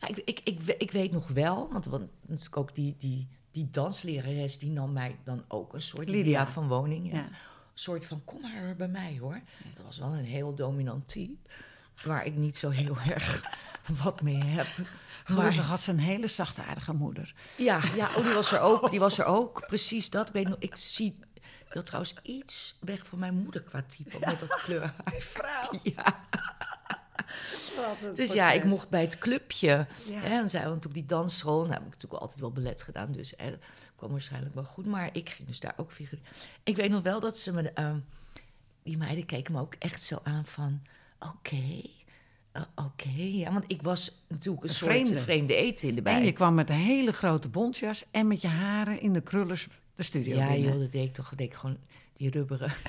Ja, 0.00 0.08
ik, 0.24 0.40
ik, 0.44 0.60
ik 0.78 0.90
weet 0.90 1.12
nog 1.12 1.28
wel, 1.28 1.68
want, 1.72 1.84
want 1.86 2.08
natuurlijk 2.26 2.56
ook 2.56 2.74
die, 2.74 2.94
die, 2.98 3.28
die 3.52 3.68
danslerares, 3.70 4.58
die 4.58 4.70
nam 4.70 4.92
mij 4.92 5.16
dan 5.24 5.44
ook 5.48 5.72
een 5.74 5.82
soort 5.82 6.08
Lydia. 6.08 6.22
Lydia 6.22 6.46
van 6.46 6.68
Woning. 6.68 7.12
Ja. 7.12 7.18
Een 7.18 7.28
soort 7.74 8.06
van, 8.06 8.24
kom 8.24 8.40
maar 8.40 8.76
bij 8.76 8.88
mij 8.88 9.16
hoor. 9.20 9.40
Dat 9.74 9.84
was 9.84 9.98
wel 9.98 10.12
een 10.12 10.24
heel 10.24 10.54
dominant 10.54 11.08
type, 11.08 11.48
waar 12.04 12.26
ik 12.26 12.34
niet 12.36 12.56
zo 12.56 12.70
heel 12.70 12.96
erg 13.14 13.44
wat 14.02 14.22
mee 14.22 14.44
heb. 14.44 14.66
Gelukkig 15.24 15.56
Maar 15.56 15.64
had 15.64 15.80
ze 15.80 15.90
een 15.90 15.98
hele 15.98 16.26
zachtaardige 16.26 16.92
moeder. 16.92 17.34
ja, 17.56 17.80
ja 17.94 18.08
oh, 18.16 18.24
die 18.24 18.34
was 18.34 18.52
er 18.52 18.60
ook, 18.60 18.90
die 18.90 19.00
was 19.00 19.18
er 19.18 19.24
ook, 19.24 19.66
precies 19.66 20.10
dat. 20.10 20.28
Ik 20.28 20.34
weet 20.34 20.48
nog, 20.48 20.56
ik 20.58 20.76
zie 20.76 21.18
dat 21.68 21.86
trouwens 21.86 22.14
iets 22.22 22.76
weg 22.80 23.06
van 23.06 23.18
mijn 23.18 23.34
moeder 23.34 23.62
qua 23.62 23.82
type, 23.82 24.18
met 24.20 24.38
dat 24.38 24.60
kleur. 24.62 24.94
Vrouw. 25.04 25.70
Ja. 25.82 26.20
Dus 28.14 28.32
ja, 28.32 28.52
ik 28.52 28.64
mocht 28.64 28.88
bij 28.88 29.00
het 29.00 29.18
clubje. 29.18 29.86
Ja. 30.08 30.20
Hè, 30.20 30.38
en 30.40 30.48
zij 30.48 30.68
want 30.68 30.86
op 30.86 30.94
die 30.94 31.06
dansschool. 31.06 31.58
Nou, 31.60 31.72
heb 31.72 31.82
ik 31.82 31.90
natuurlijk 31.90 32.20
altijd 32.22 32.40
wel 32.40 32.52
ballet 32.52 32.82
gedaan. 32.82 33.12
Dus 33.12 33.32
hè, 33.36 33.50
dat 33.50 33.58
kwam 33.96 34.10
waarschijnlijk 34.10 34.54
wel 34.54 34.64
goed. 34.64 34.86
Maar 34.86 35.08
ik 35.12 35.28
ging 35.30 35.48
dus 35.48 35.60
daar 35.60 35.74
ook 35.76 35.92
figureren. 35.92 36.30
Ik 36.62 36.76
weet 36.76 36.90
nog 36.90 37.02
wel 37.02 37.20
dat 37.20 37.38
ze 37.38 37.52
me... 37.52 37.70
ehm, 37.70 37.96
die 38.82 38.96
meiden 38.96 39.26
keken 39.26 39.52
me 39.52 39.60
ook 39.60 39.74
echt 39.78 40.02
zo 40.02 40.18
aan 40.22 40.44
van... 40.44 40.82
Oké, 41.18 41.80
eh, 42.52 42.62
oké. 42.74 43.08
Ja, 43.16 43.52
want 43.52 43.64
ik 43.66 43.82
was 43.82 44.22
natuurlijk 44.28 44.62
een, 44.62 44.68
Een 44.68 44.74
soort 44.74 44.90
vreemde. 44.90 45.18
vreemde, 45.20 45.54
eten 45.54 45.88
in 45.88 45.94
de 45.94 46.02
bijt. 46.02 46.18
En 46.18 46.24
je 46.24 46.32
kwam 46.32 46.54
met 46.54 46.68
een 46.68 46.74
hele 46.76 47.12
grote 47.12 47.48
bontjas 47.48 48.04
en 48.10 48.26
met 48.26 48.40
je 48.40 48.48
haren 48.48 49.00
in 49.00 49.12
de 49.12 49.20
krullers 49.20 49.68
de 49.94 50.02
studio 50.02 50.36
Ja, 50.36 50.48
binnen. 50.48 50.70
joh, 50.70 50.80
dat 50.80 50.90
deed 50.90 51.04
ik 51.04 51.14
toch. 51.14 51.28
Dat 51.28 51.38
deed 51.38 51.46
ik 51.46 51.54
gewoon 51.54 51.76
die 52.12 52.30
rubberen... 52.30 52.72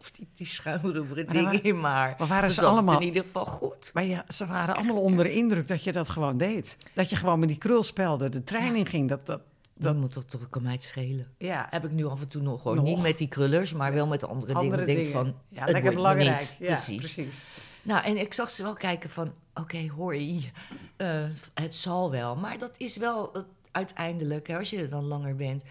Of 0.00 0.10
die, 0.10 0.28
die 0.34 0.46
schuimrubberen 0.46 1.26
dingen 1.26 1.62
dan 1.62 1.80
maar. 1.80 2.14
maar 2.18 2.26
waren 2.28 2.42
Dan 2.42 2.50
ze 2.50 2.64
allemaal- 2.64 3.00
in 3.00 3.06
ieder 3.06 3.22
geval 3.22 3.44
goed. 3.44 3.90
Maar 3.94 4.04
ja, 4.04 4.24
ze 4.28 4.46
waren 4.46 4.74
allemaal 4.74 4.96
onder 5.02 5.24
de 5.24 5.32
indruk 5.32 5.68
dat 5.68 5.84
je 5.84 5.92
dat 5.92 6.08
gewoon 6.08 6.36
deed. 6.36 6.76
Dat 6.94 7.10
je 7.10 7.16
gewoon 7.16 7.38
met 7.38 7.48
die 7.48 7.58
krulspelden 7.58 8.30
de 8.32 8.44
trein 8.44 8.76
in 8.76 8.86
ging. 8.86 9.08
Dat, 9.08 9.26
dat, 9.26 9.40
Dat 9.74 9.96
moet 9.96 10.12
toch, 10.12 10.24
toch 10.24 10.48
kan 10.48 10.62
mij 10.62 10.72
het 10.72 10.82
schelen. 10.82 11.26
ja, 11.38 11.66
Heb 11.70 11.84
ik 11.84 11.90
nu 11.90 12.04
af 12.06 12.20
en 12.20 12.28
toe 12.28 12.42
nog. 12.42 12.64
Nog. 12.64 12.82
Niet 12.84 13.00
met 13.02 13.18
die 13.18 13.28
krullers, 13.28 13.72
maar 13.72 13.92
wel 13.92 14.06
met 14.06 14.20
de 14.20 14.26
andere, 14.26 14.54
andere 14.54 14.84
dingen. 14.84 15.04
dingen. 15.04 15.12
Denk 15.24 15.26
van, 15.26 15.34
ja, 15.48 15.60
het 15.64 15.70
lekker 15.72 15.94
belangrijk. 15.94 16.38
niet. 16.40 16.56
Ja, 16.58 16.66
precies. 16.66 16.96
precies. 16.96 17.44
Nou, 17.82 18.04
en 18.04 18.16
ik 18.16 18.32
zag 18.34 18.50
ze 18.50 18.62
wel 18.62 18.74
kijken 18.74 19.10
van, 19.10 19.32
oké, 19.54 19.88
hoor 19.96 20.16
je, 20.16 20.40
eh, 20.96 21.24
het 21.54 21.74
zal 21.74 22.10
wel. 22.10 22.36
Maar 22.36 22.58
dat 22.58 22.78
is 22.78 22.96
wel 22.96 23.32
uiteindelijk, 23.72 24.46
hè, 24.46 24.58
als 24.58 24.70
je 24.70 24.76
er 24.78 24.88
dan 24.88 25.04
langer 25.04 25.36
bent, 25.36 25.64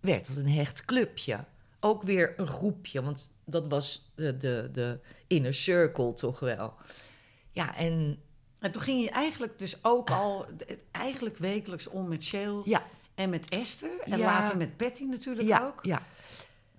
werd 0.00 0.26
het 0.26 0.36
een 0.36 0.48
hecht 0.50 0.84
clubje. 0.84 1.44
Ook 1.80 2.02
weer 2.02 2.34
een 2.36 2.46
groepje, 2.46 3.02
want 3.02 3.30
dat 3.50 3.68
was 3.68 4.12
de, 4.14 4.36
de, 4.36 4.68
de 4.72 4.98
inner 5.26 5.54
circle 5.54 6.12
toch 6.12 6.40
wel. 6.40 6.74
Ja, 7.52 7.76
en 7.76 8.18
En 8.58 8.72
toen 8.72 8.82
ging 8.82 9.02
je 9.02 9.10
eigenlijk 9.10 9.58
dus 9.58 9.84
ook 9.84 10.10
al 10.10 10.46
eigenlijk 10.90 11.36
wekelijks 11.38 11.86
om 11.86 12.08
met 12.08 12.24
Shale 12.24 12.62
ja, 12.64 12.86
en 13.14 13.30
met 13.30 13.50
Esther. 13.50 14.00
En 14.04 14.18
Ja. 14.18 14.24
later 14.24 14.56
met 14.56 14.76
Betty 14.76 15.02
natuurlijk 15.04 15.48
ja, 15.48 15.64
ook. 15.66 15.84
ja. 15.84 16.02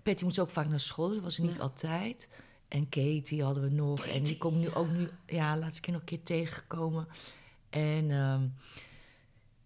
Patty 0.03 0.23
moest 0.23 0.39
ook 0.39 0.49
vaak 0.49 0.67
naar 0.67 0.79
school, 0.79 1.10
dat 1.10 1.19
was 1.19 1.38
niet 1.38 1.60
altijd. 1.60 2.29
En 2.67 2.89
Katie 2.89 3.43
hadden 3.43 3.63
we 3.63 3.69
nog. 3.69 4.05
En 4.05 4.23
die 4.23 4.38
komt 4.38 4.57
nu 4.57 4.73
ook 4.73 4.89
nu, 4.89 5.10
ja, 5.25 5.57
laatste 5.57 5.81
keer 5.81 5.91
nog 5.93 6.01
een 6.01 6.07
keer 6.07 6.23
tegengekomen. 6.23 7.07
En 7.69 8.12
ehm, 8.12 8.47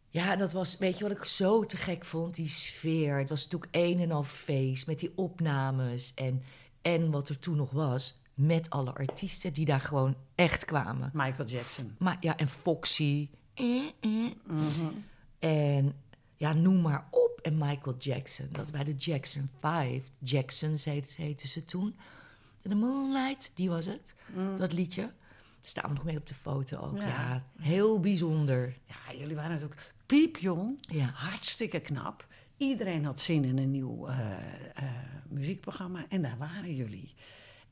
ja, 0.10 0.36
dat 0.36 0.52
was, 0.54 0.78
weet 0.78 0.98
je 0.98 1.04
wat 1.04 1.18
ik 1.18 1.24
zo 1.24 1.66
te 1.66 1.78
gek 1.78 2.06
vond? 2.06 2.36
Die 2.36 2.50
sfeer. 2.50 3.18
Het 3.18 3.30
was 3.30 3.44
natuurlijk 3.44 3.76
een 3.76 4.00
en 4.00 4.12
al 4.12 4.24
feest 4.24 4.88
met 4.88 5.00
die 5.00 5.12
opnames. 5.16 6.14
En, 6.14 6.44
en 6.86 7.12
wat 7.12 7.30
er 7.30 7.40
toen 7.40 7.56
nog 7.56 7.72
was, 7.72 8.22
met 8.34 8.70
alle 8.70 8.94
artiesten 8.94 9.54
die 9.54 9.66
daar 9.66 9.80
gewoon 9.80 10.16
echt 10.36 10.66
kwamen. 10.66 11.10
Michael 11.14 11.48
Jackson. 11.48 11.96
Maar 12.00 12.18
ja, 12.20 12.38
en 12.38 12.48
Foxy. 12.48 13.30
Eh, 13.54 13.82
eh. 14.00 14.32
Mhm. 14.44 14.86
En 15.40 15.96
ja, 16.36 16.54
noem 16.54 16.82
maar 16.82 17.08
op. 17.12 17.40
En 17.42 17.58
Michael 17.58 17.96
Jackson. 17.98 18.48
Dat 18.52 18.72
bij 18.72 18.84
de 18.84 18.94
Jackson 18.94 19.50
5. 19.58 20.10
Jacksons 20.20 20.86
heten, 20.86 21.24
heten 21.24 21.48
ze 21.48 21.66
toen. 21.66 21.96
The 22.62 22.76
Moonlight, 22.76 23.52
die 23.54 23.70
was 23.70 23.86
het. 23.86 24.14
Dat 24.58 24.74
liedje. 24.74 25.02
Daar 25.02 25.14
staan 25.62 25.90
we 25.90 25.96
nog 25.96 26.04
mee 26.04 26.18
op 26.18 26.28
de 26.28 26.34
foto 26.34 26.78
ook. 26.78 26.98
Ja. 26.98 27.08
Ja, 27.08 27.44
heel 27.60 28.00
bijzonder. 28.00 28.78
Ja, 28.86 29.18
jullie 29.18 29.36
waren 29.36 29.52
natuurlijk 29.52 29.94
piepjong. 30.06 30.80
Ja. 30.82 31.06
Hartstikke 31.14 31.80
knap. 31.80 32.28
Iedereen 32.58 33.06
had 33.06 33.20
zin 33.20 33.44
in 33.46 33.58
een 33.58 33.72
nieuw 33.72 34.08
eh, 34.08 34.32
eh, 34.76 34.84
muziekprogramma. 35.30 36.06
En 36.10 36.22
daar 36.22 36.38
waren 36.38 36.76
jullie. 36.76 37.14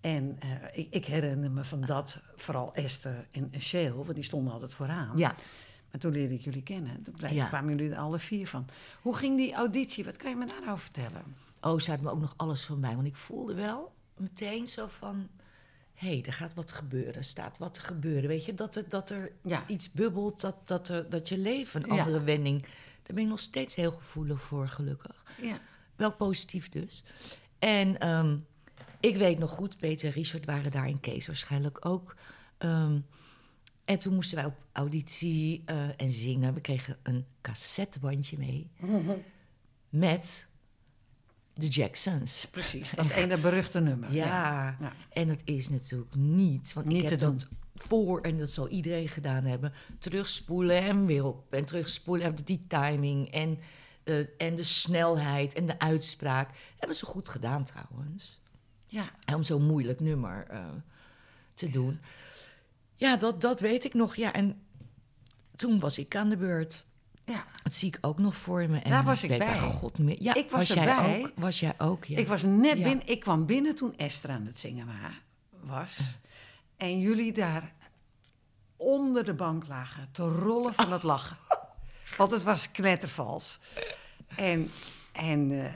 En 0.02 0.36
eh, 0.40 0.50
ik, 0.74 0.88
ik 0.90 1.06
herinner 1.06 1.52
me 1.52 1.64
van 1.64 1.82
dat 1.82 2.20
vooral 2.36 2.74
Esther 2.74 3.28
en 3.32 3.52
Shale, 3.62 3.94
want 3.94 4.16
die 4.16 4.24
stonden 4.24 4.54
altijd 4.54 4.74
vooraan. 4.74 5.18
Ja, 5.18 5.36
Maar 5.92 6.00
toen 6.02 6.12
leerde 6.12 6.34
ik 6.34 6.42
jullie 6.42 6.64
kennen. 6.64 7.04
Toen 7.04 7.34
Ja. 7.34 7.48
kwamen 7.48 7.76
jullie 7.76 7.92
er 7.92 7.98
alle 7.98 8.20
vier 8.20 8.48
van. 8.48 8.66
Hoe 9.02 9.16
ging 9.16 9.38
die 9.38 9.54
auditie? 9.54 10.06
Wat 10.06 10.18
kan 10.18 10.30
je 10.30 10.36
me 10.36 10.46
daarover 10.46 10.78
vertellen? 10.80 11.24
oh, 11.62 11.80
ze 11.80 11.92
had 11.92 12.02
me 12.02 12.10
ook 12.12 12.20
nog 12.20 12.34
alles 12.38 12.62
van 12.66 12.80
mij. 12.80 12.96
Want 12.96 13.08
ik 13.08 13.16
voelde 13.16 13.54
wel 13.54 13.94
meteen 14.18 14.68
zo 14.68 14.88
van... 14.88 15.28
Hé, 15.94 16.08
hey, 16.08 16.24
er 16.26 16.34
gaat 16.34 16.54
wat 16.54 16.72
gebeuren. 16.72 17.16
Er 17.16 17.24
staat 17.24 17.58
wat 17.58 17.74
te 17.74 17.82
gebeuren. 17.82 18.28
Weet 18.30 18.46
je, 18.46 18.54
dat 18.54 18.76
er, 18.76 18.90
dat 18.90 19.10
er 19.10 19.32
Ja. 19.44 19.64
iets 19.68 19.92
bubbelt. 19.92 20.42
Dat, 20.42 20.68
dat, 20.68 20.88
er, 20.90 21.10
dat 21.10 21.30
je 21.30 21.38
leven 21.38 21.84
een 21.90 21.96
Ja. 21.96 22.04
andere 22.04 22.24
wending... 22.24 22.66
Daar 23.04 23.16
ben 23.16 23.24
ik 23.24 23.30
nog 23.30 23.40
steeds 23.40 23.76
heel 23.76 23.92
gevoelig 23.92 24.42
voor, 24.42 24.68
gelukkig. 24.68 25.24
Ja. 25.42 25.60
Wel 25.96 26.14
positief 26.14 26.70
dus. 26.70 27.04
En 27.60 28.00
ehm, 28.00 28.38
ik 29.00 29.16
weet 29.18 29.40
nog 29.40 29.50
goed, 29.52 29.78
Peter 29.78 30.06
en 30.08 30.14
Richard 30.14 30.46
waren 30.46 30.72
daar 30.72 30.88
in 30.88 31.00
Kees 31.00 31.28
waarschijnlijk 31.28 31.86
ook. 31.86 32.16
Ehm, 32.58 33.00
en 33.86 34.00
toen 34.00 34.14
moesten 34.14 34.36
wij 34.38 34.46
op 34.46 34.56
auditie 34.72 35.62
eh, 35.66 35.88
en 35.98 36.12
zingen. 36.12 36.54
We 36.54 36.62
kregen 36.62 36.98
een 37.04 37.26
cassettebandje 37.42 38.38
mee 38.38 38.72
met 39.90 40.48
de 41.54 41.68
Jacksons. 41.68 42.48
Precies, 42.52 42.92
dat 42.92 43.10
ene 43.12 43.40
beruchte 43.42 43.80
nummer. 43.80 44.14
Ja, 44.14 44.78
Ja. 44.80 44.94
en 45.10 45.28
dat 45.28 45.42
is 45.46 45.70
natuurlijk 45.70 46.16
niet. 46.16 46.74
Want 46.74 46.86
Niet 46.88 47.04
ik 47.04 47.10
heb 47.10 47.20
dat 47.20 47.48
voor, 47.76 48.22
en 48.22 48.38
dat 48.38 48.50
zal 48.52 48.68
iedereen 48.68 49.08
gedaan 49.08 49.44
hebben, 49.44 49.74
terugspoelen 50.00 50.82
en 50.82 51.06
weer 51.06 51.26
op. 51.26 51.54
En 51.54 51.66
terugspoelen, 51.66 52.26
hebben 52.26 52.46
die 52.46 52.66
timing 52.68 53.32
en, 53.32 53.60
eh, 54.04 54.18
en 54.38 54.56
de 54.56 54.64
snelheid 54.64 55.54
en 55.54 55.66
de 55.66 55.80
uitspraak. 55.80 56.50
Hebben 56.78 56.98
ze 56.98 57.06
goed 57.06 57.30
gedaan 57.30 57.66
trouwens. 57.66 58.42
ja. 58.88 59.10
En 59.26 59.36
om 59.36 59.44
zo'n 59.44 59.66
moeilijk 59.66 60.00
nummer 60.00 60.48
eh, 60.50 60.66
te 61.54 61.70
doen. 61.70 62.00
Ja, 62.96 63.18
dat, 63.18 63.42
dat 63.42 63.60
weet 63.60 63.84
ik 63.84 63.94
nog. 63.94 64.16
Ja, 64.16 64.34
en 64.34 64.62
toen 65.56 65.80
was 65.80 65.98
ik 65.98 66.16
aan 66.16 66.30
de 66.30 66.38
beurt. 66.38 66.86
ja. 67.26 67.46
Dat 67.64 67.74
zie 67.74 67.88
ik 67.88 67.98
ook 68.02 68.20
nog 68.20 68.36
voor 68.36 68.70
me. 68.70 68.80
En 68.80 68.90
Daar 68.90 69.04
was 69.04 69.24
ik 69.24 69.30
weet 69.30 69.40
bij. 69.40 69.60
God. 69.60 69.98
Ja, 70.20 70.34
Ik 70.34 70.50
was 70.50 70.68
jij 70.68 70.88
erbij. 70.88 71.20
Ook? 71.20 71.32
Was 71.36 71.60
jij 71.60 71.74
ook? 71.78 72.06
Ja. 72.06 72.18
Ik 72.18 72.28
was 72.28 72.42
net 72.44 72.78
Ja. 72.78 72.84
binnen. 72.84 73.08
Ik 73.08 73.20
kwam 73.20 73.46
binnen 73.46 73.76
toen 73.76 73.98
Esther 73.98 74.30
aan 74.30 74.46
het 74.46 74.60
zingen 74.60 74.86
wa- 74.86 75.12
was. 75.76 76.00
En 76.84 77.00
jullie 77.00 77.34
daar 77.34 77.74
onder 78.78 79.26
de 79.26 79.34
bank 79.34 79.68
lagen 79.68 80.10
te 80.12 80.24
rollen 80.24 80.74
van 80.74 80.92
het 80.92 81.04
lachen. 81.04 81.38
Want 82.18 82.32
het 82.32 82.44
was 82.44 82.72
knettervals. 82.72 83.60
En, 84.36 84.70
en, 85.12 85.52
eh, 85.52 85.72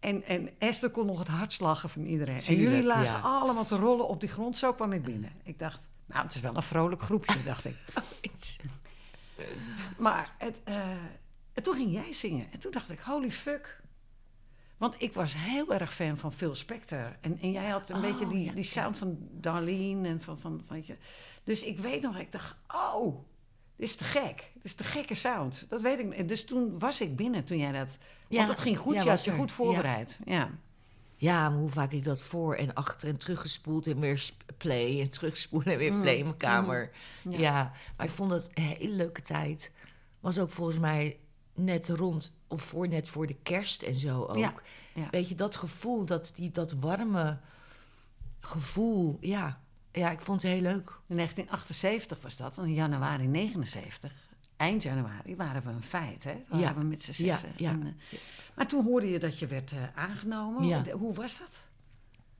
en, 0.00 0.24
en 0.24 0.50
Esther 0.58 0.90
kon 0.90 1.06
nog 1.06 1.18
het 1.18 1.28
hardst 1.28 1.60
lachen 1.60 1.90
van 1.90 2.04
iedereen. 2.04 2.36
en 2.36 2.56
jullie 2.56 2.82
lagen 2.82 3.04
ja. 3.04 3.20
allemaal 3.20 3.64
te 3.64 3.76
rollen 3.76 4.08
op 4.08 4.20
die 4.20 4.28
grond. 4.28 4.58
Zo 4.58 4.72
kwam 4.72 4.92
ik 4.92 5.02
binnen. 5.02 5.32
Ik 5.42 5.58
dacht, 5.58 5.80
nou, 6.06 6.22
het 6.22 6.34
is 6.34 6.40
wel 6.40 6.56
een 6.56 6.62
vrolijk 6.62 7.02
groepje, 7.02 7.42
dacht 7.52 7.64
ik. 7.64 7.76
Maar 9.98 10.34
het, 10.38 10.60
eh, 10.64 10.90
en 11.52 11.62
toen 11.62 11.74
ging 11.74 11.92
jij 11.92 12.12
zingen. 12.12 12.52
En 12.52 12.58
toen 12.58 12.72
dacht 12.72 12.90
ik, 12.90 13.00
holy 13.00 13.30
fuck. 13.30 13.81
Want 14.82 14.94
ik 14.98 15.14
was 15.14 15.34
heel 15.36 15.74
erg 15.74 15.94
fan 15.94 16.18
van 16.18 16.32
Phil 16.32 16.54
Spector. 16.54 17.16
En, 17.20 17.38
en 17.40 17.52
jij 17.52 17.68
had 17.68 17.88
een 17.88 17.96
Oh, 17.96 18.02
beetje 18.02 18.28
die, 18.28 18.44
ja, 18.44 18.52
die 18.52 18.64
sound 18.64 18.98
van 18.98 19.16
Darlene. 19.30 20.08
En 20.08 20.22
van, 20.22 20.38
van, 20.38 20.62
van, 20.66 20.76
weet 20.76 20.86
je. 20.86 20.96
Dus 21.44 21.62
ik 21.62 21.78
weet 21.78 22.02
nog, 22.02 22.18
ik 22.18 22.32
dacht, 22.32 22.54
oh, 22.68 23.18
dit 23.76 23.88
is 23.88 23.96
te 23.96 24.04
gek. 24.04 24.50
Dit 24.54 24.64
is 24.64 24.74
te 24.74 24.84
gekke 24.84 25.14
sound. 25.14 25.66
Dat 25.68 25.80
weet 25.80 25.98
ik. 25.98 26.28
Dus 26.28 26.44
toen 26.44 26.78
was 26.78 27.00
ik 27.00 27.16
binnen 27.16 27.44
toen 27.44 27.58
jij 27.58 27.72
dat... 27.72 27.88
Ja, 28.28 28.36
want 28.36 28.48
dat 28.48 28.60
ging 28.60 28.78
goed, 28.78 28.94
ja, 28.94 29.02
je 29.02 29.08
had 29.08 29.24
je 29.24 29.30
goed 29.30 29.52
voorbereid. 29.52 30.18
Ja. 30.24 30.50
Ja, 31.16 31.48
maar 31.48 31.58
hoe 31.58 31.70
vaak 31.70 31.92
ik 31.92 32.04
dat 32.04 32.22
voor 32.22 32.54
en 32.54 32.74
achter 32.74 33.08
en 33.08 33.16
teruggespoeld 33.16 33.86
en 33.86 34.00
weer 34.00 34.30
play 34.56 35.00
en 35.00 35.10
terugspoelen 35.10 35.72
en 35.72 35.78
weer 35.78 36.00
play 36.00 36.16
in 36.16 36.24
mijn 36.24 36.36
kamer. 36.36 36.90
Ja. 37.28 37.38
Ja. 37.38 37.72
maar 37.96 38.06
ik 38.06 38.12
vond 38.12 38.30
het 38.30 38.50
een 38.54 38.62
hele 38.62 38.94
leuke 38.94 39.20
tijd. 39.20 39.72
Was 40.20 40.38
ook 40.38 40.50
volgens 40.50 40.78
mij 40.78 41.18
net 41.54 41.88
rond 41.88 42.34
of 42.52 42.62
voor 42.62 42.88
net 42.88 43.08
voor 43.08 43.26
de 43.26 43.36
kerst 43.42 43.82
en 43.82 43.94
zo 43.94 44.22
ook. 44.22 44.36
Ja, 44.36 44.54
ja. 44.94 45.08
Weet 45.10 45.28
je, 45.28 45.34
dat 45.34 45.56
gevoel, 45.56 46.04
dat, 46.04 46.32
die, 46.34 46.50
dat 46.50 46.72
warme 46.72 47.38
gevoel, 48.40 49.18
ja. 49.20 49.60
Ja, 49.92 50.10
ik 50.10 50.20
vond 50.20 50.42
het 50.42 50.50
heel 50.50 50.60
leuk. 50.60 50.88
In 51.06 51.16
1978 51.16 52.20
was 52.22 52.36
dat, 52.36 52.58
in 52.58 52.74
januari 52.74 53.26
79, 53.26 54.12
eind 54.56 54.82
januari, 54.82 55.36
waren 55.36 55.62
we 55.62 55.70
een 55.70 55.82
feit. 55.82 56.24
Hè? 56.24 56.30
Ja. 56.30 56.58
waren 56.60 56.78
we 56.78 56.84
met 56.84 57.02
z'n 57.02 57.12
zessen. 57.12 57.52
ja. 57.56 57.70
En, 57.70 57.86
eh, 57.86 58.18
maar 58.54 58.66
toen 58.66 58.84
hoorde 58.84 59.10
je 59.10 59.18
dat 59.18 59.38
je 59.38 59.46
werd 59.46 59.72
eh, 59.72 59.78
aangenomen. 59.94 60.90
Hoe 60.90 61.14
was 61.14 61.38
dat? 61.38 61.62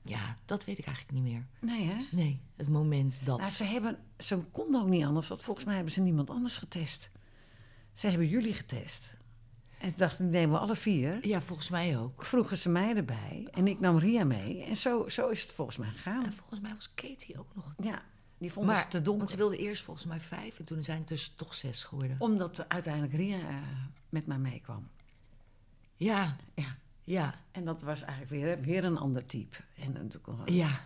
Ja, 0.01 0.37
dat 0.45 0.65
weet 0.65 0.77
ik 0.77 0.85
eigenlijk 0.85 1.17
niet 1.17 1.33
meer. 1.33 1.45
Nee, 1.59 1.85
hè? 1.87 2.05
Nee, 2.11 2.41
het 2.55 2.69
moment 2.69 3.25
dat. 3.25 3.37
Nou, 3.37 3.49
ze, 3.49 3.63
hebben, 3.63 3.97
ze 4.17 4.37
konden 4.37 4.81
ook 4.81 4.87
niet 4.87 5.05
anders, 5.05 5.27
want 5.27 5.41
volgens 5.41 5.65
mij 5.65 5.75
hebben 5.75 5.93
ze 5.93 6.01
niemand 6.01 6.29
anders 6.29 6.57
getest. 6.57 7.09
Ze 7.93 8.07
hebben 8.07 8.27
jullie 8.27 8.53
getest. 8.53 9.13
En 9.83 9.89
toen 9.89 9.97
dachten, 9.97 10.23
die 10.31 10.39
nemen 10.39 10.55
we 10.55 10.61
alle 10.61 10.75
vier. 10.75 11.27
Ja, 11.27 11.41
volgens 11.41 11.69
mij 11.69 11.97
ook. 11.97 12.25
Vroegen 12.25 12.57
ze 12.57 12.69
mij 12.69 12.95
erbij 12.95 13.47
en 13.51 13.67
ik 13.67 13.79
nam 13.79 13.97
Ria 13.97 14.23
mee. 14.23 14.63
En 14.63 14.77
zo, 14.77 15.07
zo 15.09 15.27
is 15.29 15.41
het 15.41 15.51
volgens 15.53 15.77
mij 15.77 15.89
gegaan. 15.89 16.23
En 16.25 16.33
volgens 16.33 16.59
mij 16.59 16.73
was 16.73 16.93
Katie 16.93 17.39
ook 17.39 17.55
nog. 17.55 17.73
Ja, 17.81 18.01
die 18.37 18.51
Maar, 18.61 18.75
ze 18.75 18.87
te 18.87 18.97
donker. 19.01 19.17
want 19.17 19.29
ze 19.29 19.37
wilde 19.37 19.57
eerst 19.57 19.83
volgens 19.83 20.05
mij 20.05 20.19
vijf 20.19 20.59
en 20.59 20.65
toen 20.65 20.83
zijn 20.83 20.99
het 20.99 21.07
dus 21.07 21.33
toch 21.35 21.53
zes 21.53 21.83
geworden. 21.83 22.15
Omdat 22.19 22.69
uiteindelijk 22.69 23.13
Ria 23.13 23.37
eh, 23.39 23.55
met 24.09 24.25
mij 24.27 24.37
meekwam. 24.37 24.87
Ja, 25.95 26.35
Ja. 26.53 26.75
ja, 27.03 27.35
En 27.51 27.65
dat 27.65 27.81
was 27.81 28.01
eigenlijk 28.01 28.31
weer, 28.31 28.61
weer 28.61 28.83
een 28.83 28.97
ander 28.97 29.25
type. 29.25 29.57
En 29.75 29.91
natuurlijk 29.91 30.27
nog 30.27 30.39
een, 30.47 30.53
ja. 30.53 30.79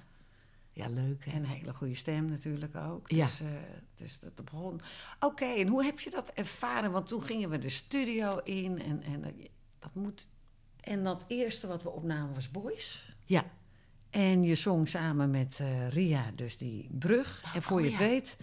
Ja, 0.77 0.87
leuk 0.89 1.25
hè. 1.25 1.31
en 1.31 1.37
een 1.37 1.45
hele 1.45 1.73
goede 1.73 1.95
stem 1.95 2.25
natuurlijk 2.29 2.75
ook. 2.75 3.09
Ja. 3.11 3.25
Dus, 3.25 3.39
eh, 3.39 3.47
dus 3.95 4.19
dat 4.19 4.45
begon. 4.45 4.81
Oké, 5.19 5.45
en 5.45 5.67
hoe 5.67 5.83
heb 5.83 5.99
je 5.99 6.09
dat 6.09 6.29
ervaren? 6.33 6.91
Want 6.91 7.07
toen 7.07 7.21
gingen 7.21 7.49
we 7.49 7.57
de 7.57 7.69
studio 7.69 8.37
in 8.37 8.81
en, 8.81 9.03
en 9.03 9.23
eh, 9.23 9.45
dat 9.79 9.95
moet. 9.95 10.27
En 10.79 11.03
dat 11.03 11.25
eerste 11.27 11.67
wat 11.67 11.83
we 11.83 11.89
opnamen 11.89 12.33
was 12.33 12.51
Boys. 12.51 13.13
Ja, 13.25 13.43
En 14.09 14.43
je 14.43 14.55
zong 14.55 14.89
samen 14.89 15.31
met 15.31 15.57
eh, 15.59 15.89
Ria 15.89 16.31
dus 16.35 16.57
die 16.57 16.89
brug. 16.91 17.43
En 17.53 17.61
voor 17.61 17.77
oh, 17.79 17.85
je 17.85 17.91
ja. 17.91 17.97
weet 17.97 18.37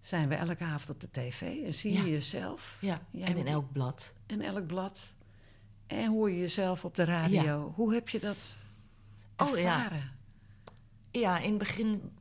zijn 0.00 0.28
we 0.28 0.34
elke 0.34 0.64
avond 0.64 0.90
op 0.90 1.00
de 1.00 1.10
tv. 1.10 1.40
En 1.64 1.74
zie 1.74 1.92
je 1.92 1.98
Ja. 1.98 2.04
jezelf 2.04 2.78
ja. 2.80 3.00
Jij 3.10 3.26
en 3.26 3.36
in 3.36 3.46
elk 3.46 3.72
blad. 3.72 4.14
in 4.26 4.42
elk 4.42 4.66
blad. 4.66 5.14
En 5.86 6.10
hoor 6.10 6.30
je 6.30 6.38
jezelf 6.38 6.84
op 6.84 6.94
de 6.96 7.04
radio. 7.04 7.72
Hoe 7.76 7.94
heb 7.94 8.08
je 8.08 8.20
dat 8.20 8.56
Oh, 9.36 9.58
ja. 9.58 9.90
Ja, 11.20 11.38
in 11.38 11.48
het 11.48 11.58
begin 11.58 12.12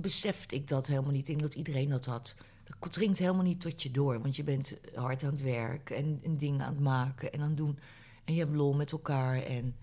besefte 0.00 0.54
ik 0.54 0.68
dat 0.68 0.86
helemaal 0.86 1.10
niet. 1.10 1.20
Ik 1.20 1.26
denk 1.26 1.40
dat 1.40 1.54
iedereen 1.54 1.88
dat 1.88 2.06
had. 2.06 2.34
Dat 2.80 2.92
dringt 2.92 3.18
helemaal 3.18 3.42
niet 3.42 3.60
tot 3.60 3.82
je 3.82 3.90
door. 3.90 4.20
Want 4.20 4.36
je 4.36 4.44
bent 4.44 4.76
hard 4.94 5.22
aan 5.22 5.30
het 5.30 5.40
werk 5.42 5.90
en, 5.90 6.20
en 6.22 6.36
dingen 6.36 6.60
aan 6.66 6.72
het 6.72 6.82
maken 6.82 7.32
en 7.32 7.40
aan 7.40 7.48
het 7.48 7.56
doen. 7.56 7.78
En 8.24 8.34
je 8.34 8.40
hebt 8.40 8.54
lol 8.54 8.74
met 8.74 8.92
elkaar. 8.92 9.42
En, 9.42 9.76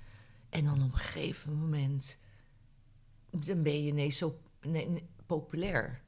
en 0.50 0.66
dan 0.66 0.84
op 0.84 0.92
een 0.92 0.98
gegeven 0.98 1.54
moment... 1.54 2.20
Dan 3.30 3.64
ben 3.64 3.84
je 3.84 3.88
ineens 3.88 4.18
zo 4.18 4.40
nee, 4.62 4.90
nee, 4.90 5.04
populair. 5.26 6.02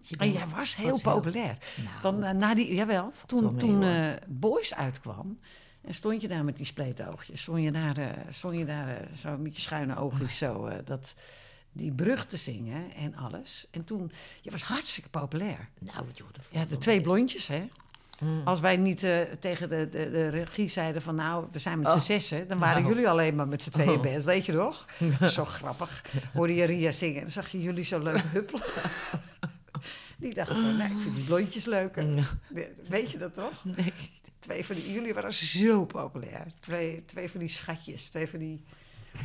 Je 0.00 0.16
En 0.16 0.32
jij 0.32 0.46
was 0.48 0.76
heel 0.76 0.86
heel- 0.86 1.00
populair. 1.00 1.58
Nou, 1.76 2.02
Want 2.02 2.22
eh, 2.22 2.30
na 2.30 2.54
die, 2.54 2.74
jawel, 2.74 3.02
wel 3.02 3.12
toen, 3.26 3.56
toen 3.56 3.82
eh, 3.82 4.12
Boys 4.28 4.74
uitkwam... 4.74 5.38
en 5.80 5.94
stond 5.94 6.20
je 6.20 6.28
daar 6.28 6.44
met 6.44 6.56
die 6.56 6.66
spleetoogjes... 6.66 7.40
stond 7.40 7.62
je 7.62 7.72
daar, 7.72 7.96
eh, 7.96 8.10
stond 8.28 8.56
je 8.56 8.64
daar 8.64 9.08
zo 9.16 9.36
met 9.38 9.56
je 9.56 9.62
schuine 9.62 9.96
oogjes 9.96 10.36
zo... 10.36 10.70
dat, 10.84 11.14
die 11.74 11.92
brug 11.92 12.26
te 12.26 12.36
zingen 12.36 12.94
en 12.94 13.14
alles. 13.16 13.66
En 13.70 13.84
toen, 13.84 14.12
je 14.42 14.50
was 14.50 14.62
hartstikke 14.62 15.08
populair. 15.08 15.68
nou, 15.78 16.04
joh, 16.14 16.26
dat 16.32 16.44
Ja, 16.50 16.64
de 16.64 16.78
twee 16.78 17.00
blondjes, 17.00 17.46
hè? 17.48 17.68
Mm. 18.20 18.40
Als 18.44 18.60
wij 18.60 18.76
niet 18.76 19.02
eh, 19.02 19.20
tegen 19.40 19.68
de, 19.68 19.88
de, 19.88 20.10
de 20.10 20.28
regie 20.28 20.68
zeiden 20.68 21.02
van 21.02 21.14
nou, 21.14 21.46
we 21.52 21.58
zijn 21.58 21.78
met 21.78 21.88
z'n 21.90 21.96
Oh. 21.96 22.02
zessen, 22.02 22.48
dan 22.48 22.58
waren 22.58 22.82
Nou. 22.82 22.94
jullie 22.94 23.08
alleen 23.08 23.34
maar 23.34 23.48
met 23.48 23.62
z'n 23.62 23.70
tweeën 23.70 23.90
Oh. 23.90 24.02
best, 24.02 24.24
weet 24.24 24.46
je 24.46 24.52
toch? 24.52 24.86
zo 25.32 25.44
grappig. 25.44 26.04
Hoorde 26.32 26.54
je 26.54 26.64
Ria 26.64 26.90
zingen 26.92 27.14
en 27.16 27.20
dan 27.22 27.30
zag 27.30 27.48
je 27.48 27.62
jullie 27.62 27.84
zo 27.84 27.98
leuk 27.98 28.20
huppelen. 28.32 28.62
die 30.18 30.34
dachten 30.34 30.54
van, 30.56 30.76
nee, 30.76 30.90
ik 30.90 30.98
vind 30.98 31.14
die 31.14 31.24
blondjes 31.24 31.64
leuker. 31.64 32.28
Weet 32.88 33.10
je 33.10 33.18
dat 33.18 33.34
toch? 33.34 33.64
Nee. 33.64 33.92
Twee 34.38 34.64
van 34.64 34.74
die, 34.74 34.92
jullie 34.92 35.14
waren 35.14 35.32
zo 35.32 35.84
populair. 35.84 36.46
Twee, 36.60 37.04
twee 37.04 37.30
van 37.30 37.40
die 37.40 37.48
schatjes, 37.48 38.08
twee 38.08 38.28
van 38.28 38.38
die 38.38 38.62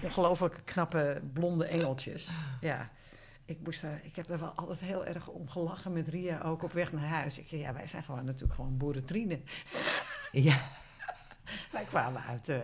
ongelooflijk 0.03 0.61
knappe 0.65 1.21
blonde 1.33 1.65
engeltjes. 1.65 2.29
Ja. 2.61 2.89
Ik, 3.45 3.57
moest 3.63 3.81
daar, 3.81 3.99
ik 4.03 4.15
heb 4.15 4.27
daar 4.27 4.39
wel 4.39 4.53
altijd 4.55 4.79
heel 4.79 5.05
erg 5.05 5.27
om 5.27 5.47
gelachen 5.47 5.93
met 5.93 6.07
Ria, 6.07 6.41
ook 6.41 6.63
op 6.63 6.71
weg 6.71 6.91
naar 6.91 7.07
huis. 7.07 7.39
Ik 7.39 7.47
zei, 7.47 7.61
ja, 7.61 7.73
wij 7.73 7.87
zijn 7.87 8.03
gewoon 8.03 8.25
natuurlijk 8.25 8.53
gewoon 8.53 8.77
boerentrienen. 8.77 9.43
Ja. 10.31 10.57
Wij 11.71 11.83
kwamen 11.83 12.23
uit 12.23 12.45
de, 12.45 12.61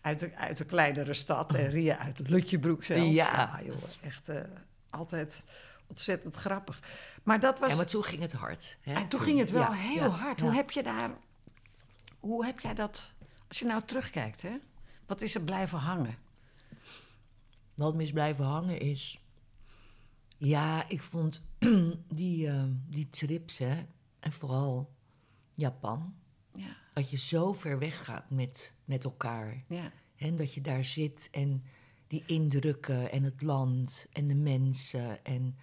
uit 0.00 0.18
de, 0.18 0.36
uit 0.36 0.56
de 0.56 0.64
kleinere 0.64 1.12
stad 1.12 1.54
en 1.54 1.70
Ria 1.70 1.98
uit 1.98 2.18
het 2.18 2.28
Lutjebroek 2.28 2.84
zelfs. 2.84 3.10
Ja. 3.10 3.60
joh, 3.64 3.76
echt 4.02 4.28
eh, 4.28 4.40
altijd 4.90 5.42
ontzettend 5.86 6.36
grappig. 6.36 6.80
Maar 7.22 7.40
dat 7.40 7.58
was... 7.58 7.70
ja, 7.70 7.76
maar 7.76 7.86
toen 7.86 8.04
ging 8.04 8.22
het 8.22 8.32
hard. 8.32 8.76
Hè, 8.80 8.94
en 8.94 9.08
toen 9.08 9.20
ging 9.20 9.38
het 9.38 9.50
wel 9.50 9.62
Ja, 9.62 9.72
heel 9.72 10.02
ja, 10.02 10.08
hard. 10.08 10.40
Hoe 10.40 10.54
heb 10.54 10.70
je 10.70 10.82
daar... 10.82 11.10
Hoe 12.20 12.44
heb 12.44 12.60
jij 12.60 12.74
dat... 12.74 13.12
Als 13.48 13.58
je 13.58 13.64
nou 13.64 13.82
terugkijkt, 13.84 14.42
hè? 14.42 14.58
Wat 15.06 15.20
is 15.20 15.34
er 15.34 15.40
blijven 15.40 15.78
hangen? 15.78 16.16
Wat 17.74 17.94
me 17.94 18.02
is 18.02 18.12
blijven 18.12 18.44
hangen 18.44 18.80
is. 18.80 19.20
Ja, 20.38 20.88
ik 20.88 21.02
vond 21.02 21.44
die, 22.08 22.48
eh, 22.48 22.64
die 22.88 23.10
trips, 23.10 23.58
hè, 23.58 23.82
en 24.20 24.32
vooral 24.32 24.92
Japan, 25.52 26.14
Ja, 26.52 26.76
dat 26.94 27.10
je 27.10 27.16
zo 27.16 27.52
ver 27.52 27.78
weg 27.78 28.04
gaat 28.04 28.30
met, 28.30 28.74
met 28.84 29.04
elkaar. 29.04 29.64
ja. 29.68 29.92
En 30.16 30.36
dat 30.36 30.54
je 30.54 30.60
daar 30.60 30.84
zit 30.84 31.28
en 31.32 31.64
die 32.06 32.22
indrukken 32.26 33.10
en 33.12 33.22
het 33.22 33.42
land 33.42 34.06
en 34.12 34.28
de 34.28 34.34
mensen. 34.34 35.24
En, 35.24 35.56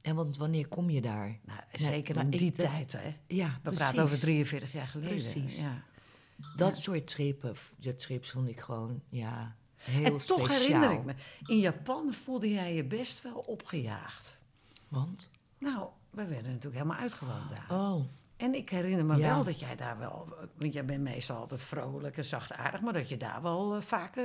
en 0.00 0.14
want 0.14 0.36
wanneer 0.36 0.68
kom 0.68 0.90
je 0.90 1.00
daar? 1.00 1.38
Nou, 1.44 1.60
zeker 1.72 2.14
maar 2.14 2.24
in 2.24 2.32
ik- 2.32 2.38
die 2.38 2.52
dat- 2.52 2.74
tijd, 2.74 2.92
hè? 2.92 3.16
Ja, 3.26 3.46
We 3.54 3.60
precies. 3.60 3.78
praten 3.78 4.02
over 4.02 4.18
43 4.18 4.72
jaar 4.72 4.86
geleden. 4.86 5.14
Precies. 5.14 5.60
Ja. 5.60 5.82
Dat 6.56 6.78
soort 6.78 7.06
trippen, 7.06 7.56
f- 7.56 7.74
de 7.78 7.94
trips 7.94 8.30
vond 8.30 8.48
ik 8.48 8.60
gewoon, 8.60 9.02
ja, 9.08 9.56
heel 9.86 10.04
En 10.04 10.16
toch 10.26 10.48
herinner 10.48 10.90
ik 10.92 11.04
me, 11.04 11.14
in 11.46 11.58
Japan 11.58 12.12
voelde 12.12 12.50
jij 12.50 12.74
je 12.74 12.84
best 12.84 13.22
wel 13.22 13.34
opgejaagd. 13.46 14.38
Want? 14.88 15.30
Nou, 15.58 15.86
we 16.10 16.24
werden 16.24 16.46
natuurlijk 16.52 16.74
helemaal 16.82 16.96
uitgewoond 17.00 17.56
daar. 17.56 17.78
Oh, 17.80 18.04
En 18.36 18.54
ik 18.54 18.70
herinner 18.70 19.04
me 19.06 19.16
Ja. 19.16 19.34
wel 19.34 19.44
dat 19.44 19.60
jij 19.60 19.76
daar 19.76 19.98
wel, 19.98 20.28
want 20.58 20.72
jij 20.72 20.84
bent 20.84 21.02
meestal 21.02 21.36
altijd 21.36 21.62
vrolijk 21.62 22.16
en 22.16 22.24
zachtaardig, 22.24 22.80
maar 22.80 22.92
dat 22.92 23.08
je 23.08 23.16
daar 23.16 23.42
wel 23.42 23.74
eh, 23.76 23.80
vaak 23.82 24.16
eh, 24.16 24.24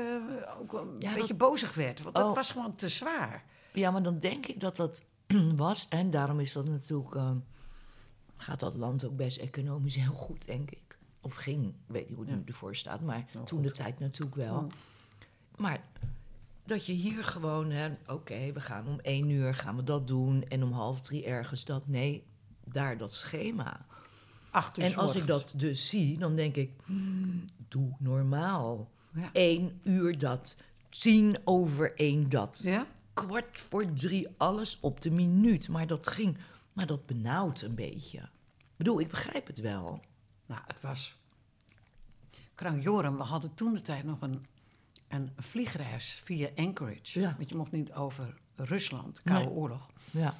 ook 0.61 0.73
een 0.73 0.95
Ja, 0.99 1.13
beetje 1.13 1.27
dat- 1.27 1.37
bozig 1.37 1.73
werd. 1.73 2.01
Want 2.01 2.15
dat 2.15 2.29
Oh. 2.29 2.35
was 2.35 2.51
gewoon 2.51 2.75
te 2.75 2.89
zwaar. 2.89 3.43
Ja, 3.73 3.91
maar 3.91 4.03
dan 4.03 4.19
denk 4.19 4.45
ik 4.45 4.59
dat 4.59 4.75
dat 4.75 5.05
was. 5.55 5.87
En 5.87 6.09
daarom 6.09 6.39
is 6.39 6.51
dat 6.53 6.67
natuurlijk. 6.69 7.15
ehm, 7.15 7.37
gaat 8.37 8.59
dat 8.59 8.75
land 8.75 9.05
ook 9.05 9.15
best 9.15 9.37
economisch 9.37 9.95
heel 9.95 10.13
goed, 10.13 10.45
denk 10.45 10.71
ik. 10.71 10.97
Of 11.21 11.35
ging. 11.35 11.65
Ik 11.65 11.73
weet 11.87 12.07
niet 12.07 12.15
hoe 12.17 12.25
het 12.25 12.33
Ja. 12.33 12.39
nu 12.39 12.45
ervoor 12.45 12.75
staat. 12.75 13.01
Maar 13.01 13.25
toen 13.45 13.61
de 13.61 13.71
tijd 13.71 13.99
natuurlijk 13.99 14.35
wel. 14.35 14.67
Maar 15.61 15.83
dat 16.65 16.85
je 16.85 16.93
hier 16.93 17.23
gewoon. 17.23 17.97
Oké, 18.07 18.51
we 18.53 18.59
gaan 18.61 18.87
om 18.87 18.99
één 18.99 19.29
uur 19.29 19.53
gaan 19.53 19.75
we 19.75 19.83
dat 19.83 20.07
doen. 20.07 20.43
En 20.43 20.63
om 20.63 20.71
half 20.71 21.01
drie 21.01 21.25
ergens 21.25 21.65
dat. 21.65 21.87
Nee, 21.87 22.23
daar 22.63 22.97
dat 22.97 23.13
schema. 23.13 23.85
Acht 24.51 24.77
uur 24.77 24.83
en 24.83 24.95
als 24.95 25.15
ik 25.15 25.27
dat 25.27 25.53
dus 25.57 25.87
zie, 25.87 26.17
dan 26.17 26.35
denk 26.35 26.55
ik. 26.55 26.71
hmm, 26.85 27.45
doe 27.67 27.95
normaal. 27.99 28.89
Ja. 29.13 29.29
Eén 29.33 29.79
uur 29.83 30.17
dat. 30.17 30.57
Tien 30.89 31.37
over 31.43 31.95
één 31.95 32.29
dat 32.29 32.59
Ja? 32.63 32.87
kwart 33.13 33.57
voor 33.57 33.93
drie 33.93 34.27
alles 34.37 34.79
op 34.79 35.01
de 35.01 35.11
minuut. 35.11 35.69
Maar 35.69 35.87
dat 35.87 36.07
ging, 36.07 36.37
maar 36.73 36.85
dat 36.85 37.05
benauwt 37.05 37.61
een 37.61 37.75
beetje. 37.75 38.17
Ik 38.57 38.77
bedoel, 38.77 38.99
ik 38.99 39.09
begrijp 39.09 39.47
het 39.47 39.59
wel. 39.59 40.01
Nou, 40.45 40.61
het 40.67 40.81
was 40.81 41.15
krank 42.55 42.83
Joram. 42.83 43.17
We 43.17 43.23
hadden 43.23 43.53
toen 43.53 43.73
de 43.73 43.81
tijd 43.81 44.03
nog 44.03 44.21
een, 44.21 44.45
een 45.13 45.29
vliegreis 45.37 46.21
via 46.23 46.49
Anchorage. 46.55 47.19
Ja. 47.19 47.35
Want 47.37 47.49
je 47.49 47.55
mocht 47.57 47.71
niet 47.71 47.93
over 47.93 48.33
Rusland, 48.55 49.21
Koude 49.21 49.45
Nee. 49.45 49.53
Oorlog. 49.53 49.89
Ja. 50.11 50.33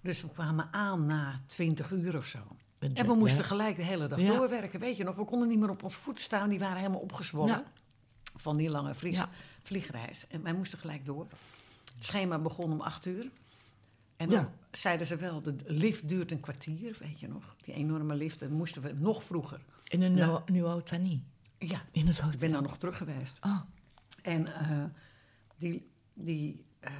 Dus 0.00 0.22
we 0.22 0.28
kwamen 0.28 0.68
aan 0.72 1.06
na 1.06 1.40
twintig 1.46 1.90
uur 1.90 2.16
of 2.18 2.26
zo. 2.26 2.38
En 2.94 3.06
we 3.06 3.14
moesten 3.14 3.44
gelijk 3.44 3.76
de 3.76 3.82
hele 3.82 4.06
dag 4.06 4.18
doorwerken. 4.18 4.80
Weet 4.80 4.96
je 4.96 5.04
nog, 5.04 5.16
we 5.16 5.24
konden 5.24 5.48
niet 5.48 5.58
meer 5.58 5.70
op 5.70 5.82
onze 5.82 5.96
voeten 5.98 6.22
staan. 6.24 6.48
Die 6.48 6.58
waren 6.58 6.76
helemaal 6.76 7.00
opgezwollen 7.00 7.64
van 8.36 8.56
die 8.56 8.70
lange 8.70 8.94
vlieg, 8.94 9.16
Ja. 9.16 9.28
vliegreis. 9.62 10.26
En 10.28 10.42
wij 10.42 10.52
moesten 10.52 10.78
gelijk 10.78 11.06
door. 11.06 11.26
Het 11.94 12.04
schema 12.04 12.38
begon 12.38 12.72
om 12.72 12.80
acht 12.80 13.06
uur. 13.06 13.30
En 14.16 14.28
dan 14.28 14.38
Ja. 14.40 14.52
zeiden 14.70 15.06
ze 15.06 15.16
wel, 15.16 15.42
de 15.42 15.54
lift 15.66 16.08
duurt 16.08 16.30
een 16.30 16.40
kwartier, 16.40 16.96
weet 17.00 17.20
je 17.20 17.28
nog. 17.28 17.54
Die 17.64 17.74
enorme 17.74 18.14
lift, 18.14 18.38
dan 18.40 18.52
moesten 18.52 18.82
we 18.82 18.92
nog 18.92 19.24
vroeger. 19.24 19.60
In 19.88 20.02
een 20.02 20.14
Nou. 20.14 20.40
Ja, 21.58 21.82
In 21.90 22.06
het 22.06 22.16
ik 22.16 22.22
ben 22.22 22.30
hotel. 22.32 22.50
dan 22.50 22.62
nog 22.62 22.78
terug 22.78 22.96
geweest. 22.96 23.38
Oh, 23.40 23.60
En 24.22 24.54
eh, 24.54 24.84
die, 25.56 25.88
die 26.14 26.64
eh, 26.80 26.92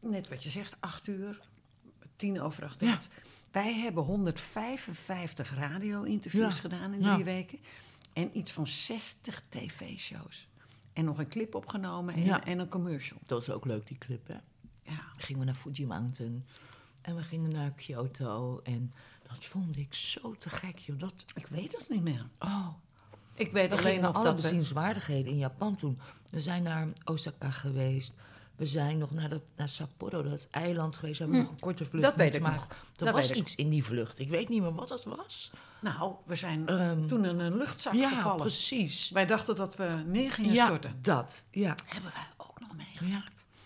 net 0.00 0.28
wat 0.28 0.44
je 0.44 0.50
zegt, 0.50 0.76
acht 0.80 1.06
uur, 1.06 1.40
tien 2.16 2.40
over 2.40 2.64
acht. 2.64 2.80
Ja. 2.80 2.98
Wij 3.50 3.74
hebben 3.74 4.02
155 4.04 5.54
radio-interviews 5.54 6.54
Ja. 6.54 6.60
gedaan 6.60 6.92
in 6.92 6.98
Ja. 7.04 7.12
drie 7.12 7.24
weken. 7.24 7.58
En 8.12 8.38
iets 8.38 8.52
van 8.52 8.66
60 8.66 9.42
tv-shows. 9.48 10.48
En 10.92 11.04
nog 11.04 11.18
een 11.18 11.28
clip 11.28 11.54
opgenomen 11.54 12.14
en, 12.14 12.24
Ja. 12.24 12.44
en 12.44 12.58
een 12.58 12.68
commercial. 12.68 13.18
dat 13.26 13.42
is 13.42 13.50
ook 13.50 13.64
leuk, 13.64 13.86
die 13.86 13.98
clip, 13.98 14.26
hè? 14.26 14.34
Ja. 14.82 14.96
Dan 15.12 15.20
gingen 15.20 15.40
we 15.40 15.46
naar 15.46 15.54
Fuji 15.54 15.86
Mountain. 15.86 16.44
En 17.02 17.16
we 17.16 17.22
gingen 17.22 17.50
naar 17.50 17.70
Kyoto. 17.70 18.60
En 18.62 18.92
dat 19.28 19.44
vond 19.44 19.76
ik 19.76 19.94
zo 19.94 20.34
te 20.34 20.48
gek, 20.50 20.78
joh. 20.78 20.98
Dat, 20.98 21.24
Ik 21.34 21.46
weet 21.46 21.76
het 21.78 21.88
niet 21.88 22.02
meer. 22.02 22.26
oh, 22.38 22.68
Ik 23.34 23.52
weet 23.52 23.70
we 23.70 23.76
alleen 23.78 24.00
nog 24.00 24.14
alle 24.14 24.24
dat 24.24 24.34
we... 24.36 24.42
bezienswaardigheden 24.42 25.32
in 25.32 25.38
Japan 25.38 25.74
toen. 25.74 25.98
We 26.30 26.40
zijn 26.40 26.62
naar 26.62 26.88
Osaka 27.04 27.50
geweest. 27.50 28.14
We 28.56 28.66
zijn 28.66 28.98
nog 28.98 29.10
naar, 29.10 29.28
dat, 29.28 29.42
naar 29.56 29.68
Sapporo, 29.68 30.22
dat 30.22 30.48
eiland 30.50 30.96
geweest. 30.96 31.18
We 31.18 31.24
hebben 31.24 31.42
nog 31.42 31.50
een 31.52 31.60
korte 31.60 31.84
vlucht 31.84 32.04
Hm. 32.04 32.10
Dat 32.10 32.18
weet 32.18 32.34
ik 32.34 32.42
nog. 32.42 32.66
Er 32.68 33.04
Dat 33.04 33.14
was 33.14 33.30
ik. 33.30 33.36
iets 33.36 33.54
in 33.54 33.68
die 33.70 33.84
vlucht. 33.84 34.18
Ik 34.18 34.28
weet 34.28 34.48
niet 34.48 34.60
meer 34.62 34.74
wat 34.74 34.88
het 34.88 35.04
was. 35.04 35.50
Nou, 35.80 36.14
we 36.26 36.34
zijn 36.34 36.66
Ehm, 36.66 37.06
toen 37.06 37.24
in 37.24 37.38
een 37.38 37.56
luchtzak 37.56 37.94
ja, 37.94 38.10
gevallen. 38.10 38.40
precies. 38.40 39.10
Wij 39.10 39.26
dachten 39.26 39.56
dat 39.56 39.76
we 39.76 40.02
neer 40.06 40.32
gingen 40.32 40.52
Ja, 40.52 40.64
storten. 40.66 40.98
dat. 41.02 41.44
Ja. 41.50 41.74
Hebben 41.86 42.10
wij 42.14 42.46
ook 42.46 42.60
nog 42.60 42.76
meegemaakt. 42.76 43.12
ja. 43.12 43.58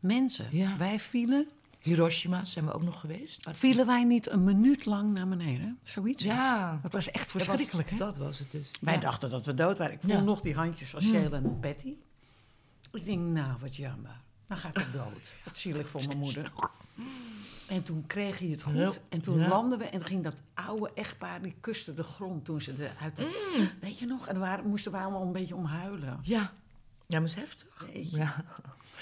Mensen, 0.00 0.46
Ja. 0.50 0.76
wij 0.76 1.00
vielen... 1.00 1.48
Hiroshima 1.80 2.44
zijn 2.44 2.64
we 2.66 2.72
ook 2.72 2.82
nog 2.82 3.00
geweest. 3.00 3.46
Vielen 3.52 3.86
wij 3.86 4.04
niet 4.04 4.30
een 4.30 4.44
minuut 4.44 4.84
lang 4.84 5.12
naar 5.12 5.28
beneden? 5.28 5.78
Zoiets? 5.82 6.22
Ja. 6.22 6.78
Dat 6.82 6.92
was 6.92 7.10
echt 7.10 7.24
Dat 7.24 7.32
was- 7.32 7.42
verschrikkelijk, 7.44 7.90
hè? 7.90 7.96
Dat 7.96 8.16
was 8.18 8.38
het 8.38 8.50
dus. 8.50 8.72
Wij 8.80 8.94
Ja. 8.94 9.00
dachten 9.00 9.30
dat 9.30 9.46
we 9.46 9.54
dood 9.54 9.78
waren. 9.78 9.94
Ik 9.94 10.00
voel 10.00 10.10
Ja. 10.10 10.20
nog 10.20 10.40
die 10.40 10.54
handjes 10.54 10.90
van 10.90 11.00
Sheila 11.00 11.36
en 11.36 11.60
Betty. 11.60 11.94
Ik 12.92 13.04
denk, 13.04 13.18
nou, 13.20 13.56
wat 13.60 13.76
jammer. 13.76 14.20
Dan 14.46 14.56
ga 14.58 14.68
ik 14.68 14.86
dood. 14.92 15.32
Wat 15.44 15.56
zielig 15.56 15.88
voor 15.88 16.06
mijn 16.06 16.18
moeder. 16.18 16.52
En 17.68 17.82
toen 17.82 18.04
kreeg 18.06 18.38
hij 18.38 18.48
het 18.48 18.62
goed. 18.62 19.00
En 19.08 19.20
toen 19.22 19.38
Ja. 19.38 19.48
landden 19.48 19.78
we 19.78 19.84
en 19.84 19.98
dan 19.98 20.08
ging 20.08 20.24
dat 20.24 20.34
oude 20.54 20.90
echtpaar... 20.94 21.42
die 21.42 21.54
kuste 21.60 21.94
de 21.94 22.02
grond 22.02 22.44
toen 22.44 22.60
ze 22.60 22.74
de, 22.76 22.90
uit 23.00 23.18
het... 23.18 23.40
Mm. 23.56 23.70
Weet 23.80 23.98
je 23.98 24.06
nog? 24.06 24.26
En 24.26 24.34
dan 24.34 24.42
waren, 24.42 24.66
moesten 24.68 24.92
we 24.92 24.98
allemaal 24.98 25.22
een 25.22 25.32
beetje 25.32 25.56
omhuilen. 25.56 26.18
Ja. 26.22 26.52
Ja, 27.06 27.18
maar 27.18 27.28
is 27.28 27.34
heftig. 27.34 27.88
Ja. 27.92 28.44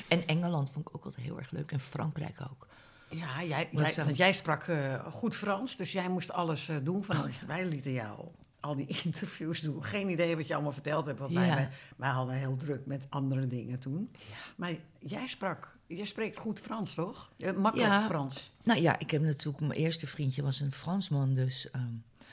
En 0.08 0.26
Engeland 0.26 0.70
vond 0.70 0.88
ik 0.88 0.96
ook 0.96 1.04
altijd 1.04 1.24
heel 1.26 1.38
erg 1.38 1.50
leuk. 1.50 1.72
En 1.72 1.80
Frankrijk 1.80 2.38
ook. 2.50 2.66
Ja, 3.10 3.42
jij, 3.44 3.68
jij, 3.72 3.94
want 4.04 4.16
jij 4.16 4.32
sprak 4.32 4.62
eh, 4.62 5.04
goed 5.12 5.36
Frans, 5.36 5.76
dus 5.76 5.92
jij 5.92 6.08
moest 6.08 6.32
alles 6.32 6.68
eh, 6.68 6.76
doen 6.82 7.04
van 7.04 7.22
ons. 7.24 7.40
Wij 7.46 7.66
lieten 7.66 7.92
jou 7.92 8.18
al 8.60 8.74
die 8.76 8.86
interviews 9.04 9.60
doen. 9.60 9.84
Geen 9.84 10.08
idee 10.08 10.36
wat 10.36 10.46
je 10.46 10.54
allemaal 10.54 10.72
verteld 10.72 11.06
hebt, 11.06 11.18
want 11.18 11.32
wij, 11.32 11.46
Ja. 11.46 11.54
wij, 11.54 11.68
wij 11.96 12.10
hadden 12.10 12.34
heel 12.34 12.56
druk 12.56 12.86
met 12.86 13.06
andere 13.08 13.46
dingen 13.46 13.78
toen. 13.78 14.10
Maar 14.56 14.72
jij 14.98 15.26
sprak, 15.26 15.76
jij 15.86 16.04
spreekt 16.04 16.38
goed 16.38 16.60
Frans, 16.60 16.94
toch? 16.94 17.32
Eh, 17.38 17.52
makkelijk. 17.52 18.04
Frans. 18.06 18.50
Nou 18.62 18.80
ja, 18.80 18.98
ik 18.98 19.10
heb 19.10 19.22
natuurlijk... 19.22 19.60
Mijn 19.60 19.80
eerste 19.80 20.06
vriendje 20.06 20.42
was 20.42 20.60
een 20.60 20.72
Fransman, 20.72 21.34
dus... 21.34 21.70
ehm, 21.70 21.84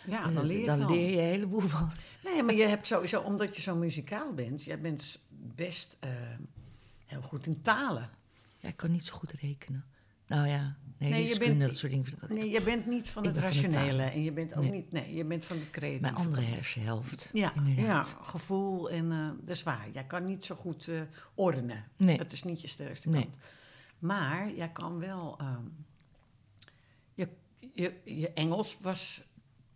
Ja, 0.08 0.28
dan 0.28 0.46
leer 0.46 0.60
je 0.60 0.66
dan 0.66 0.82
van. 0.82 0.92
leer 0.92 1.10
je 1.10 1.18
een 1.18 1.24
heleboel 1.24 1.60
van. 1.62 1.92
Nee, 2.24 2.44
maar 2.44 2.56
je 2.56 2.66
hebt 2.68 2.88
sowieso, 2.88 3.22
omdat 3.22 3.56
je 3.56 3.62
zo 3.62 3.76
muzikaal 3.76 4.34
bent, 4.34 4.64
jij 4.64 4.80
bent 4.80 5.20
best 5.56 5.98
eh, 6.00 6.10
heel 7.06 7.22
goed 7.22 7.48
in 7.48 7.62
talen. 7.62 8.10
Ja, 8.60 8.70
ik 8.70 8.78
kan 8.78 8.92
niet 8.92 9.06
zo 9.06 9.16
goed 9.16 9.32
rekenen. 9.32 9.86
Nou 10.28 10.48
ja, 10.48 10.76
nee, 10.98 11.10
Nee, 11.12 11.22
wiskunde, 11.22 11.54
bent- 11.58 11.62
dat 11.70 11.78
soort 11.78 11.92
dingen 11.92 12.06
vind 12.08 12.18
ik 12.18 12.24
ook 12.24 12.38
Nee, 12.38 12.50
je 12.50 12.62
bent 12.62 12.86
niet 12.86 13.10
van 13.10 13.26
het 13.26 13.38
rationele 13.38 14.04
en 14.04 14.24
je 14.24 14.32
bent 14.32 14.54
ook 14.56 14.62
Nee. 14.62 14.72
niet, 14.72 14.92
nee, 14.92 15.14
je 15.16 15.26
bent 15.26 15.46
van 15.46 15.58
de 15.58 15.70
creatieve. 15.70 16.02
Mijn 16.02 16.16
andere 16.16 16.42
hersenhelft. 16.42 17.30
Ja, 17.34 17.54
ja, 17.76 18.02
gevoel 18.04 18.90
en 18.90 19.12
eh 19.12 19.30
dat 19.46 19.56
is 19.56 19.64
waar. 19.64 19.88
Jij 19.94 20.04
kan 20.04 20.26
niet 20.26 20.46
zo 20.46 20.56
goed 20.56 20.88
eh, 20.88 21.02
ordenen. 21.34 21.84
Nee. 21.98 22.18
Dat 22.18 22.32
is 22.32 22.44
niet 22.44 22.62
je 22.62 22.68
sterkste 22.68 23.10
Nee. 23.10 23.22
kant. 23.22 23.38
Maar 24.00 24.52
jij 24.54 24.70
kan 24.70 25.00
wel. 25.00 25.36
ehm, 25.40 25.64
je, 27.14 27.30
je, 27.74 27.94
je 28.06 28.34
Engels 28.34 28.78
was 28.82 29.24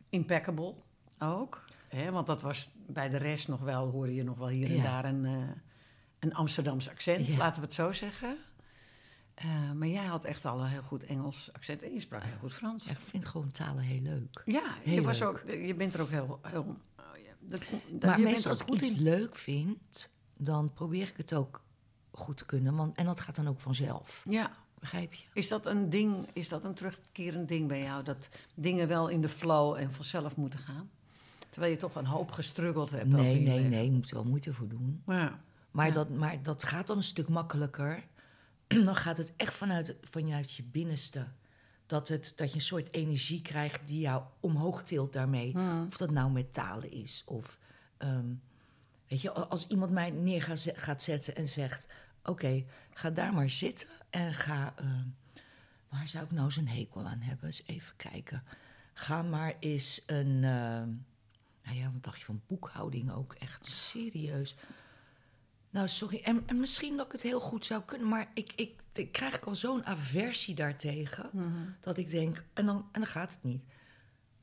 impeccable 0.09 0.73
ook. 1.19 1.65
Hè? 1.87 2.11
Want 2.11 2.27
dat 2.27 2.41
was 2.41 2.69
bij 2.87 3.09
de 3.09 3.17
rest 3.17 3.47
nog 3.47 3.59
wel, 3.61 3.89
hoorde 3.89 4.15
je 4.15 4.23
nog 4.23 4.37
wel 4.37 4.47
hier 4.47 4.69
en 4.69 4.75
Ja. 4.75 4.83
daar 4.83 5.05
een, 5.05 5.25
eh, 5.25 5.33
een 6.19 6.33
Amsterdams 6.33 6.89
accent, 6.89 7.27
Ja. 7.27 7.37
laten 7.37 7.59
we 7.61 7.65
het 7.65 7.75
zo 7.75 7.91
zeggen. 7.91 8.37
Eh, 9.33 9.71
maar 9.71 9.87
jij 9.87 10.05
had 10.05 10.23
echt 10.23 10.45
al 10.45 10.59
een 10.59 10.67
heel 10.67 10.81
goed 10.81 11.03
Engels 11.03 11.49
accent 11.53 11.81
en 11.83 11.93
je 11.93 11.99
sprak 11.99 12.23
heel 12.23 12.37
goed 12.39 12.53
Frans. 12.53 12.85
Ja, 12.85 12.91
ik 12.91 12.97
vind 12.99 13.25
gewoon 13.25 13.51
talen 13.51 13.83
heel 13.83 14.01
leuk. 14.01 14.41
Ja, 14.45 14.63
je, 14.83 15.01
was 15.01 15.19
leuk. 15.19 15.27
ook, 15.27 15.43
je 15.49 15.73
bent 15.75 15.93
er 15.93 16.01
ook 16.01 16.09
heel. 16.09 16.39
heel 16.47 16.61
oh 16.61 17.03
ja, 17.15 17.31
dat, 17.39 17.61
dat- 17.89 18.01
Maar 18.09 18.19
meestal 18.19 18.51
als 18.51 18.61
ik 18.61 18.67
goed 18.67 18.75
iets 18.77 18.89
in. 18.91 19.01
leuk 19.01 19.35
vind, 19.35 20.09
dan 20.37 20.73
probeer 20.73 21.07
ik 21.07 21.17
het 21.17 21.33
ook 21.33 21.61
goed 22.11 22.37
te 22.37 22.45
kunnen. 22.45 22.75
Want, 22.75 22.95
en 22.97 23.05
dat 23.05 23.19
gaat 23.19 23.35
dan 23.35 23.47
ook 23.47 23.59
vanzelf. 23.59 24.23
Ja, 24.29 24.51
Begrijp 24.79 25.13
je? 25.13 25.23
is 25.33 25.47
dat 25.47 25.65
een 25.65 25.89
ding, 25.89 26.27
is 26.33 26.49
dat 26.49 26.63
een 26.63 26.73
terugkerend 26.73 27.47
ding 27.47 27.67
bij 27.67 27.81
jou? 27.81 28.03
Dat 28.03 28.29
dingen 28.53 28.87
wel 28.87 29.07
in 29.07 29.21
de 29.21 29.29
flow 29.29 29.75
en 29.75 29.91
vanzelf 29.93 30.35
moeten 30.35 30.59
gaan? 30.59 30.89
Terwijl 31.49 31.71
je 31.73 31.77
toch 31.79 31.95
een 31.95 32.05
hoop 32.05 32.31
gestruggeld 32.31 32.89
hebt. 32.89 33.07
Nee, 33.07 33.39
nee, 33.39 33.55
leven. 33.55 33.69
nee. 33.69 33.85
Je 33.85 33.91
moet 33.91 34.09
er 34.09 34.15
wel 34.15 34.25
moeite 34.25 34.53
voor 34.53 34.67
doen. 34.67 35.01
Ja. 35.07 35.39
Maar, 35.71 35.87
Ja. 35.87 35.93
dat, 35.93 36.09
maar 36.09 36.43
dat 36.43 36.63
gaat 36.63 36.87
dan 36.87 36.97
een 36.97 37.03
stuk 37.03 37.29
makkelijker. 37.29 38.03
dan 38.67 38.95
gaat 38.95 39.17
het 39.17 39.33
echt 39.35 39.53
vanuit, 39.53 39.95
vanuit 40.01 40.53
je 40.53 40.63
binnenste. 40.63 41.27
Dat, 41.85 42.07
het, 42.07 42.33
dat 42.35 42.49
je 42.49 42.55
een 42.55 42.61
soort 42.61 42.93
energie 42.93 43.41
krijgt 43.41 43.87
die 43.87 43.99
jou 43.99 44.23
omhoog 44.39 44.83
tilt 44.83 45.13
daarmee. 45.13 45.55
Of 45.87 45.97
dat 45.97 46.11
nou 46.11 46.31
met 46.31 46.53
talen 46.53 46.91
is. 46.91 47.23
Of, 47.25 47.57
ehm, 47.97 48.27
weet 49.07 49.21
je, 49.21 49.31
als 49.31 49.67
iemand 49.67 49.91
mij 49.91 50.09
neer 50.09 50.41
gaat, 50.43 50.67
gaat 50.73 51.03
zetten 51.03 51.35
en 51.35 51.47
zegt... 51.49 51.87
Oké, 52.23 52.65
ga 52.93 53.09
daar 53.09 53.33
maar 53.33 53.49
zitten 53.49 53.87
en 54.09 54.33
ga... 54.33 54.73
ehm, 54.75 55.05
waar 55.89 56.07
zou 56.07 56.25
ik 56.25 56.31
nou 56.31 56.51
zo'n 56.51 56.67
hekel 56.67 57.05
aan 57.05 57.21
hebben? 57.21 57.45
Eens 57.45 57.63
even 57.65 57.95
kijken. 57.95 58.43
Ga 58.93 59.21
maar 59.21 59.55
eens 59.59 60.01
een... 60.05 60.43
ehm, 60.43 60.89
nou 61.63 61.77
ja, 61.77 61.91
wat 61.91 62.03
dacht 62.03 62.19
je 62.19 62.25
van 62.25 62.41
boekhouding 62.47 63.11
ook? 63.11 63.33
Echt 63.33 63.67
serieus. 63.67 64.55
Nou, 65.69 65.87
sorry. 65.87 66.21
En, 66.23 66.43
en 66.45 66.59
misschien 66.59 66.97
dat 66.97 67.05
ik 67.05 67.11
het 67.11 67.21
heel 67.21 67.39
goed 67.39 67.65
zou 67.65 67.81
kunnen, 67.85 68.07
maar 68.07 68.31
ik, 68.33 68.53
ik, 68.55 68.81
ik 68.93 69.11
krijg 69.11 69.45
al 69.45 69.55
zo'n 69.55 69.85
aversie 69.85 70.55
daartegen. 70.55 71.29
Mhm. 71.31 71.47
Dat 71.79 71.97
ik 71.97 72.09
denk, 72.09 72.43
en 72.53 72.65
dan, 72.65 72.77
en 72.91 73.01
dan 73.01 73.09
gaat 73.09 73.31
het 73.31 73.43
niet. 73.43 73.65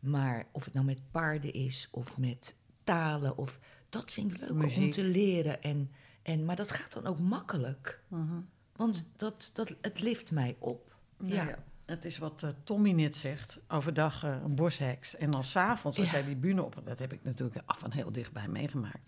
Maar 0.00 0.46
of 0.52 0.64
het 0.64 0.74
nou 0.74 0.86
met 0.86 1.00
paarden 1.10 1.52
is 1.52 1.88
of 1.90 2.18
met 2.18 2.56
talen, 2.84 3.36
of, 3.36 3.58
dat 3.88 4.12
vind 4.12 4.32
ik 4.32 4.40
leuk 4.40 4.76
om 4.76 4.90
te 4.90 5.04
leren. 5.04 5.62
En, 5.62 5.90
en, 6.22 6.44
maar 6.44 6.56
dat 6.56 6.70
gaat 6.70 6.92
dan 6.92 7.06
ook 7.06 7.18
makkelijk. 7.18 8.00
Want 8.76 9.08
dat, 9.16 9.50
dat, 9.54 9.74
het 9.80 10.00
lift 10.00 10.30
mij 10.32 10.56
op. 10.58 10.94
Mhm. 11.16 11.32
Ja. 11.32 11.48
ja. 11.48 11.64
Het 11.84 12.04
is 12.04 12.18
wat 12.18 12.42
eh, 12.42 12.50
Tommy 12.64 12.92
net 12.92 13.16
zegt. 13.16 13.58
Overdag 13.68 14.24
eh, 14.24 14.36
een 14.44 14.54
bosheks. 14.54 15.16
En 15.16 15.30
dan 15.30 15.44
s'avonds, 15.44 15.98
als 15.98 16.06
Ja. 16.06 16.12
jij 16.12 16.24
die 16.24 16.36
bühne 16.36 16.62
op... 16.62 16.82
Dat 16.84 16.98
heb 16.98 17.12
ik 17.12 17.24
natuurlijk 17.24 17.62
af 17.66 17.78
van 17.78 17.92
heel 17.92 18.12
dichtbij 18.12 18.48
meegemaakt. 18.48 18.98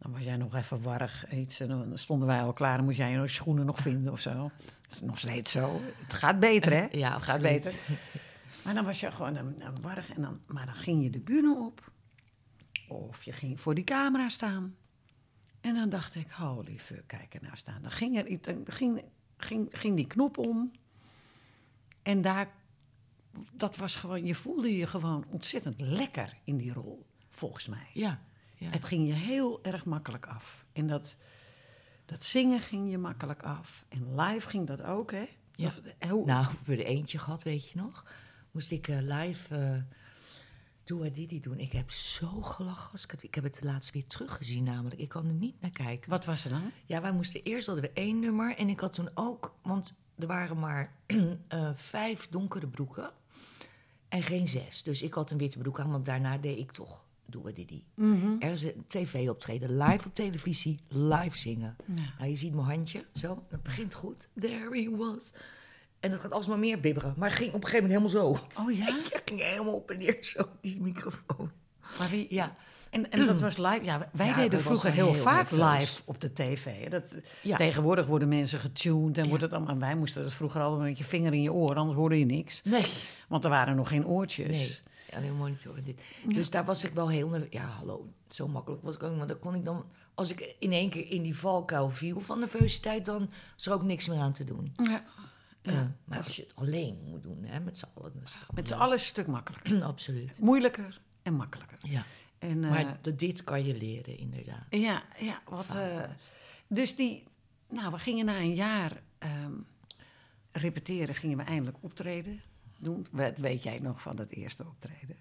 Dan 0.00 0.12
was 0.12 0.20
jij 0.22 0.36
nog 0.36 0.54
even 0.54 0.82
warrig 0.82 1.30
iets. 1.32 1.60
En 1.60 1.68
dan 1.68 1.98
stonden 1.98 2.28
wij 2.28 2.42
al 2.42 2.52
klaar. 2.52 2.76
Dan 2.76 2.84
moest 2.84 2.96
jij 2.96 3.10
je 3.10 3.26
schoenen 3.26 3.66
nog 3.66 3.78
vinden 3.78 4.12
of 4.12 4.20
zo. 4.20 4.50
Dat 4.82 4.92
is 4.92 5.00
nog 5.00 5.18
steeds 5.18 5.50
zo. 5.50 5.80
Het 6.02 6.12
gaat 6.12 6.40
beter, 6.40 6.72
hè? 6.72 6.86
Ja, 6.90 7.14
het 7.14 7.22
gaat 7.22 7.40
beter. 7.42 7.74
Maar 8.64 8.74
dan 8.74 8.84
was 8.84 9.00
je 9.00 9.10
gewoon 9.10 9.36
een, 9.36 9.66
een 9.66 9.80
warrig. 9.80 10.10
En 10.12 10.22
dan, 10.22 10.40
maar 10.46 10.66
dan 10.66 10.74
ging 10.74 11.02
je 11.02 11.10
de 11.10 11.20
bühne 11.20 11.56
op. 11.58 11.92
Of 12.88 13.22
je 13.22 13.32
ging 13.32 13.60
voor 13.60 13.74
die 13.74 13.84
camera 13.84 14.28
staan. 14.28 14.74
En 15.60 15.74
dan 15.74 15.88
dacht 15.88 16.14
ik, 16.14 16.30
holy 16.30 16.78
fuck, 16.78 17.06
kijk 17.06 17.34
er 17.34 17.42
nou 17.42 17.56
staan. 17.56 17.82
Dan 17.82 17.90
ging, 17.90 18.18
er, 18.18 18.26
iets- 18.26 18.46
dan 18.46 18.62
ging, 18.66 19.02
ging, 19.36 19.68
ging 19.72 19.96
die 19.96 20.06
knop 20.06 20.38
om. 20.38 20.70
En 22.02 22.22
daar, 22.22 22.48
dat 23.52 23.76
was 23.76 23.96
gewoon, 23.96 24.24
je 24.26 24.34
voelde 24.34 24.76
je 24.76 24.86
gewoon 24.86 25.24
ontzettend 25.28 25.80
lekker 25.80 26.36
in 26.44 26.56
die 26.56 26.72
rol, 26.72 27.06
volgens 27.30 27.66
mij. 27.66 27.86
Ja, 27.94 28.20
ja. 28.60 28.70
Het 28.70 28.84
ging 28.84 29.06
je 29.06 29.12
heel 29.12 29.58
erg 29.64 29.84
makkelijk 29.84 30.26
af. 30.26 30.64
En 30.72 30.86
dat, 30.86 31.16
dat 32.06 32.24
zingen 32.24 32.60
ging 32.60 32.90
je 32.90 32.98
makkelijk 32.98 33.42
af. 33.42 33.84
En 33.88 34.20
live 34.20 34.48
ging 34.48 34.66
dat 34.66 34.82
ook, 34.82 35.10
hè? 35.10 35.28
Ja. 35.54 35.66
Of- 35.66 35.80
hoe- 36.10 36.24
Nou, 36.26 36.44
we 36.46 36.52
hebben 36.56 36.78
er 36.78 36.84
eentje 36.84 37.18
gehad, 37.18 37.42
weet 37.42 37.68
je 37.70 37.78
nog? 37.78 38.04
Moest 38.50 38.70
ik 38.70 38.88
eh, 38.88 38.98
live 39.00 39.56
eh 39.56 39.98
Doe 40.84 41.10
Didi 41.10 41.40
doen. 41.40 41.58
Ik 41.58 41.72
heb 41.72 41.90
zo 41.90 42.42
gelachen. 42.42 42.92
Als 42.92 43.04
ik, 43.04 43.10
het, 43.10 43.22
ik 43.22 43.34
heb 43.34 43.44
het 43.44 43.62
laatst 43.62 43.92
weer 43.92 44.06
teruggezien 44.06 44.64
namelijk. 44.64 45.00
Ik 45.00 45.08
kan 45.08 45.26
er 45.26 45.32
niet 45.32 45.60
naar 45.60 45.70
kijken. 45.70 46.10
Wat 46.10 46.24
was 46.24 46.44
er 46.44 46.50
dan? 46.50 46.70
Ja, 46.86 47.00
wij 47.00 47.12
moesten 47.12 47.42
eerst 47.42 47.66
hadden 47.66 47.84
we 47.84 47.90
één 47.92 48.18
nummer. 48.20 48.56
En 48.56 48.68
ik 48.68 48.80
had 48.80 48.92
toen 48.92 49.08
ook, 49.14 49.54
want 49.62 49.94
er 50.18 50.26
waren 50.26 50.58
maar 50.58 50.92
eh, 51.48 51.70
vijf 51.74 52.28
donkere 52.28 52.66
broeken. 52.66 53.10
En 54.08 54.22
geen 54.22 54.48
zes. 54.48 54.82
Dus 54.82 55.02
ik 55.02 55.14
had 55.14 55.30
een 55.30 55.38
witte 55.38 55.58
broek 55.58 55.80
aan, 55.80 55.90
want 55.90 56.04
daarna 56.04 56.38
deed 56.38 56.58
ik 56.58 56.72
toch 56.72 57.06
doen 57.30 57.42
we 57.42 57.52
Didi. 57.52 57.84
Mhm. 57.94 58.26
Er 58.38 58.52
is 58.52 58.62
een 58.62 58.84
tv-optreden, 58.86 59.76
live 59.76 60.06
op 60.06 60.14
televisie, 60.14 60.80
live 60.88 61.36
zingen. 61.38 61.76
Ja. 61.94 62.02
Nou, 62.18 62.30
je 62.30 62.36
ziet 62.36 62.54
mijn 62.54 62.66
handje, 62.66 63.04
zo, 63.12 63.42
dat 63.48 63.62
begint 63.62 63.94
goed. 63.94 64.28
There 64.40 64.68
he 64.82 64.96
was. 64.96 65.30
En 66.00 66.10
dat 66.10 66.20
gaat 66.20 66.32
alsmaar 66.32 66.58
meer 66.58 66.80
bibberen. 66.80 67.14
Maar 67.16 67.28
het 67.28 67.38
ging 67.38 67.52
op 67.54 67.62
een 67.62 67.68
gegeven 67.68 67.88
moment 67.90 68.12
helemaal 68.12 68.40
zo. 68.56 68.60
Oh 68.62 68.72
ja? 68.76 68.86
Ja, 69.12 69.20
ging 69.24 69.40
helemaal 69.42 69.74
op 69.74 69.90
en 69.90 69.98
neer, 69.98 70.16
zo, 70.20 70.42
die 70.60 70.80
microfoon. 70.80 71.50
Maar 71.98 72.10
wie, 72.10 72.26
Ja, 72.30 72.52
En, 72.90 73.10
en 73.10 73.26
dat 73.26 73.40
was 73.40 73.56
live. 73.56 73.80
Ja, 73.84 74.08
wij 74.12 74.26
Ja, 74.26 74.34
deden 74.36 74.60
vroeger 74.60 74.90
heel, 74.92 75.12
heel 75.12 75.22
vaak 75.22 75.50
live 75.50 76.00
op 76.04 76.20
de 76.20 76.32
tv. 76.32 76.88
Dat, 76.88 77.14
Ja. 77.42 77.56
Tegenwoordig 77.56 78.06
worden 78.06 78.28
mensen 78.28 78.58
getuned 78.60 79.16
en 79.16 79.22
Ja. 79.22 79.28
wordt 79.28 79.42
het 79.44 79.52
allemaal. 79.52 79.78
Wij 79.78 79.96
moesten 79.96 80.22
dat 80.22 80.32
vroeger 80.32 80.60
allemaal 80.60 80.86
met 80.86 80.98
je 80.98 81.04
vinger 81.04 81.32
in 81.32 81.42
je 81.42 81.52
oor, 81.52 81.74
anders 81.76 81.96
hoorde 81.98 82.18
je 82.18 82.24
niks. 82.24 82.60
nee. 82.64 82.84
Want 83.28 83.44
er 83.44 83.50
waren 83.50 83.76
nog 83.76 83.88
geen 83.88 84.06
oortjes. 84.06 84.48
Nee, 84.58 84.78
ja, 85.10 85.18
nee, 85.18 85.30
monitoren 85.30 85.82
dit. 85.84 86.00
Dus 86.26 86.50
daar 86.50 86.64
was 86.64 86.84
ik 86.84 86.92
wel 86.92 87.08
heel... 87.10 87.28
nerveus. 87.28 87.48
Ja, 87.52 87.64
hallo, 87.66 88.12
zo 88.28 88.48
makkelijk 88.48 88.82
was 88.82 88.94
ik 88.94 89.02
ook. 89.02 89.16
Maar 89.16 89.26
dan 89.26 89.38
kon 89.38 89.54
ik 89.54 89.64
dan... 89.64 89.84
Als 90.14 90.30
ik 90.30 90.54
in 90.58 90.72
één 90.72 90.90
keer 90.90 91.10
in 91.10 91.22
die 91.22 91.36
valkuil 91.36 91.90
viel 91.90 92.20
van 92.20 92.38
nervositeit... 92.38 93.04
dan 93.04 93.30
was 93.54 93.66
er 93.66 93.72
ook 93.72 93.82
niks 93.82 94.08
meer 94.08 94.18
aan 94.18 94.32
te 94.32 94.44
doen. 94.44 94.72
Ja. 94.76 95.04
Eh, 95.62 95.72
Ja. 95.74 95.92
maar 96.04 96.16
als 96.18 96.36
je 96.36 96.42
het 96.42 96.56
alleen 96.56 96.98
moet 97.04 97.22
doen, 97.22 97.44
hè, 97.44 97.60
met 97.60 97.78
z'n 97.78 97.86
allen... 97.94 98.12
Met 98.54 98.68
z'n 98.68 98.74
allen 98.74 98.92
een 98.92 99.00
stuk 99.00 99.26
makkelijker. 99.26 99.82
Absoluut. 99.92 100.38
Moeilijker 100.38 101.00
en 101.22 101.34
makkelijker. 101.34 101.78
Ja, 101.80 102.04
En, 102.38 102.64
eh, 102.64 102.70
maar 102.70 102.98
d- 103.00 103.18
dit 103.18 103.44
kan 103.44 103.64
je 103.64 103.76
leren, 103.76 104.18
inderdaad. 104.18 104.64
ja, 104.70 105.02
ja, 105.18 105.42
wat. 105.48 105.66
eh, 105.74 106.02
dus 106.68 106.96
die. 106.96 107.24
Nou, 107.68 107.92
we 107.92 107.98
gingen 107.98 108.24
na 108.26 108.36
een 108.38 108.54
jaar 108.54 109.02
ehm, 109.18 109.52
repeteren, 110.52 111.14
gingen 111.14 111.36
we 111.36 111.42
eindelijk 111.44 111.76
optreden 111.80 112.40
doen. 112.80 113.06
Wat 113.10 113.36
weet 113.36 113.62
jij 113.62 113.78
nog 113.82 114.00
van 114.02 114.16
dat 114.16 114.30
eerste 114.30 114.64
optreden? 114.66 115.16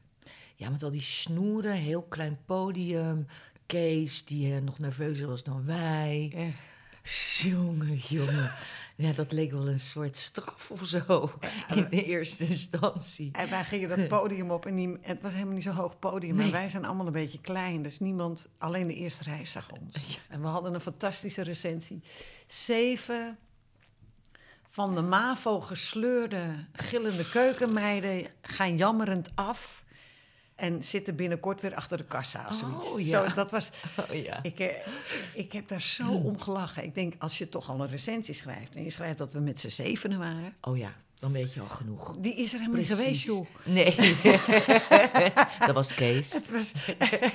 Ja, 0.55 0.69
met 0.69 0.83
al 0.83 0.91
die 0.91 1.01
snoeren, 1.01 1.73
heel 1.73 2.03
klein 2.03 2.37
podium. 2.45 3.27
Kees, 3.65 4.25
die 4.25 4.55
eh, 4.55 4.61
nog 4.61 4.79
nerveuzer 4.79 5.27
was 5.27 5.43
dan 5.43 5.65
wij. 5.65 6.31
Eh, 6.35 6.47
Jongen, 7.37 7.95
jongen. 7.95 8.51
Ja, 8.95 9.11
dat 9.13 9.31
leek 9.31 9.51
wel 9.51 9.67
een 9.69 9.79
soort 9.79 10.17
straf 10.17 10.71
of 10.71 10.85
zo. 10.85 11.31
In 11.75 11.87
de 11.89 12.03
eerste 12.03 12.45
instantie. 12.45 13.29
En 13.31 13.49
wij 13.49 13.63
gingen 13.63 13.89
dat 13.89 14.07
podium 14.07 14.51
op 14.51 14.65
en 14.65 14.75
die, 14.75 14.97
het 15.01 15.21
was 15.21 15.33
helemaal 15.33 15.53
niet 15.53 15.63
zo'n 15.63 15.73
hoog 15.73 15.99
podium. 15.99 16.35
Nee. 16.35 16.45
En 16.45 16.51
wij 16.51 16.69
zijn 16.69 16.85
allemaal 16.85 17.05
een 17.05 17.11
beetje 17.11 17.41
klein, 17.41 17.81
dus 17.83 17.99
niemand, 17.99 18.47
alleen 18.57 18.87
de 18.87 18.93
eerste 18.93 19.23
rij 19.23 19.45
zag 19.45 19.71
ons. 19.71 20.19
En 20.29 20.41
we 20.41 20.47
hadden 20.47 20.73
een 20.73 20.81
fantastische 20.81 21.41
recensie. 21.41 22.01
Zeven 22.47 23.37
van 24.69 24.95
de 24.95 25.01
MAVO 25.01 25.59
gesleurde, 25.59 26.65
gillende 26.73 27.29
keukenmeiden 27.29 28.27
gaan 28.41 28.77
jammerend 28.77 29.29
af. 29.35 29.83
En 30.55 30.83
zitten 30.83 31.15
binnenkort 31.15 31.61
weer 31.61 31.75
achter 31.75 31.97
de 31.97 32.03
kassa 32.03 32.45
of 32.49 32.55
zoiets. 32.55 32.91
Oh, 32.91 32.99
ja. 32.99 33.27
Zo, 33.27 33.33
dat 33.35 33.51
was, 33.51 33.69
Oh 34.09 34.23
ja. 34.23 34.39
ik, 34.43 34.59
eh, 34.59 34.67
ik 35.33 35.51
heb 35.51 35.67
daar 35.67 35.81
zo 35.81 36.11
om 36.11 36.41
gelachen. 36.41 36.83
Ik 36.83 36.95
denk, 36.95 37.13
als 37.17 37.37
je 37.37 37.49
toch 37.49 37.69
al 37.69 37.81
een 37.81 37.89
recensie 37.89 38.33
schrijft... 38.33 38.75
en 38.75 38.83
je 38.83 38.89
schrijft 38.89 39.17
dat 39.17 39.33
we 39.33 39.39
met 39.39 39.59
z'n 39.59 39.67
zevenen 39.69 40.19
waren... 40.19 40.55
Oh 40.61 40.77
ja, 40.77 40.93
dan 41.15 41.31
weet 41.31 41.53
je 41.53 41.61
al 41.61 41.67
genoeg. 41.67 42.15
die 42.19 42.35
is 42.35 42.53
er 42.53 42.59
helemaal 42.59 42.79
niet 42.79 42.91
geweest, 42.91 43.25
joh. 43.25 43.45
Nee. 43.63 43.95
dat 45.65 45.71
was 45.73 45.93
Kees. 45.93 46.33
Het 46.33 46.51
was, 46.51 46.73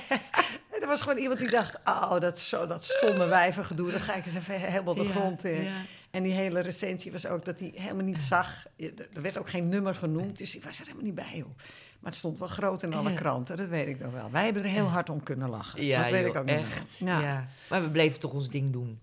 er 0.81 0.87
was 0.87 1.01
gewoon 1.01 1.17
iemand 1.17 1.39
die 1.39 1.49
dacht, 1.49 1.77
oh, 1.85 2.19
dat, 2.19 2.39
zo, 2.39 2.65
dat 2.65 2.85
stomme 2.85 3.25
wijvengedoe, 3.25 3.91
dat 3.91 4.01
ga 4.01 4.13
ik 4.15 4.25
eens 4.25 4.35
even 4.35 4.59
helemaal 4.59 4.93
de 4.93 5.09
grond 5.09 5.43
in. 5.43 5.63
ja. 5.63 5.81
En 6.15 6.23
die 6.23 6.33
hele 6.33 6.59
recensie 6.59 7.11
was 7.11 7.25
ook 7.25 7.45
dat 7.45 7.59
hij 7.59 7.71
helemaal 7.75 8.05
niet 8.05 8.21
zag. 8.21 8.65
Er 9.13 9.21
werd 9.21 9.37
ook 9.37 9.49
geen 9.49 9.69
nummer 9.69 9.95
genoemd, 9.95 10.37
dus 10.37 10.55
ik 10.55 10.63
was 10.63 10.79
er 10.79 10.83
helemaal 10.85 11.05
niet 11.05 11.15
bij, 11.15 11.37
joh. 11.37 11.55
Maar 11.99 12.11
het 12.11 12.15
stond 12.15 12.39
wel 12.39 12.47
groot 12.47 12.83
in 12.83 12.93
alle 12.93 13.09
Ja. 13.09 13.15
kranten, 13.15 13.57
dat 13.57 13.67
weet 13.67 13.87
ik 13.87 13.99
nog 13.99 14.11
wel. 14.11 14.31
Wij 14.31 14.43
hebben 14.45 14.63
er 14.63 14.69
heel 14.69 14.85
hard 14.87 15.09
om 15.09 15.23
kunnen 15.23 15.49
lachen. 15.49 15.83
Ja, 15.85 16.01
dat 16.01 16.11
weet 16.11 16.21
joh, 16.25 16.29
ik 16.29 16.35
ook 16.41 16.47
echt. 16.47 16.99
wel. 16.99 17.07
Ja. 17.09 17.21
Ja. 17.21 17.47
Maar 17.69 17.83
we 17.83 17.89
bleven 17.91 18.19
toch 18.19 18.33
ons 18.33 18.49
ding 18.49 18.71
doen. 18.71 18.99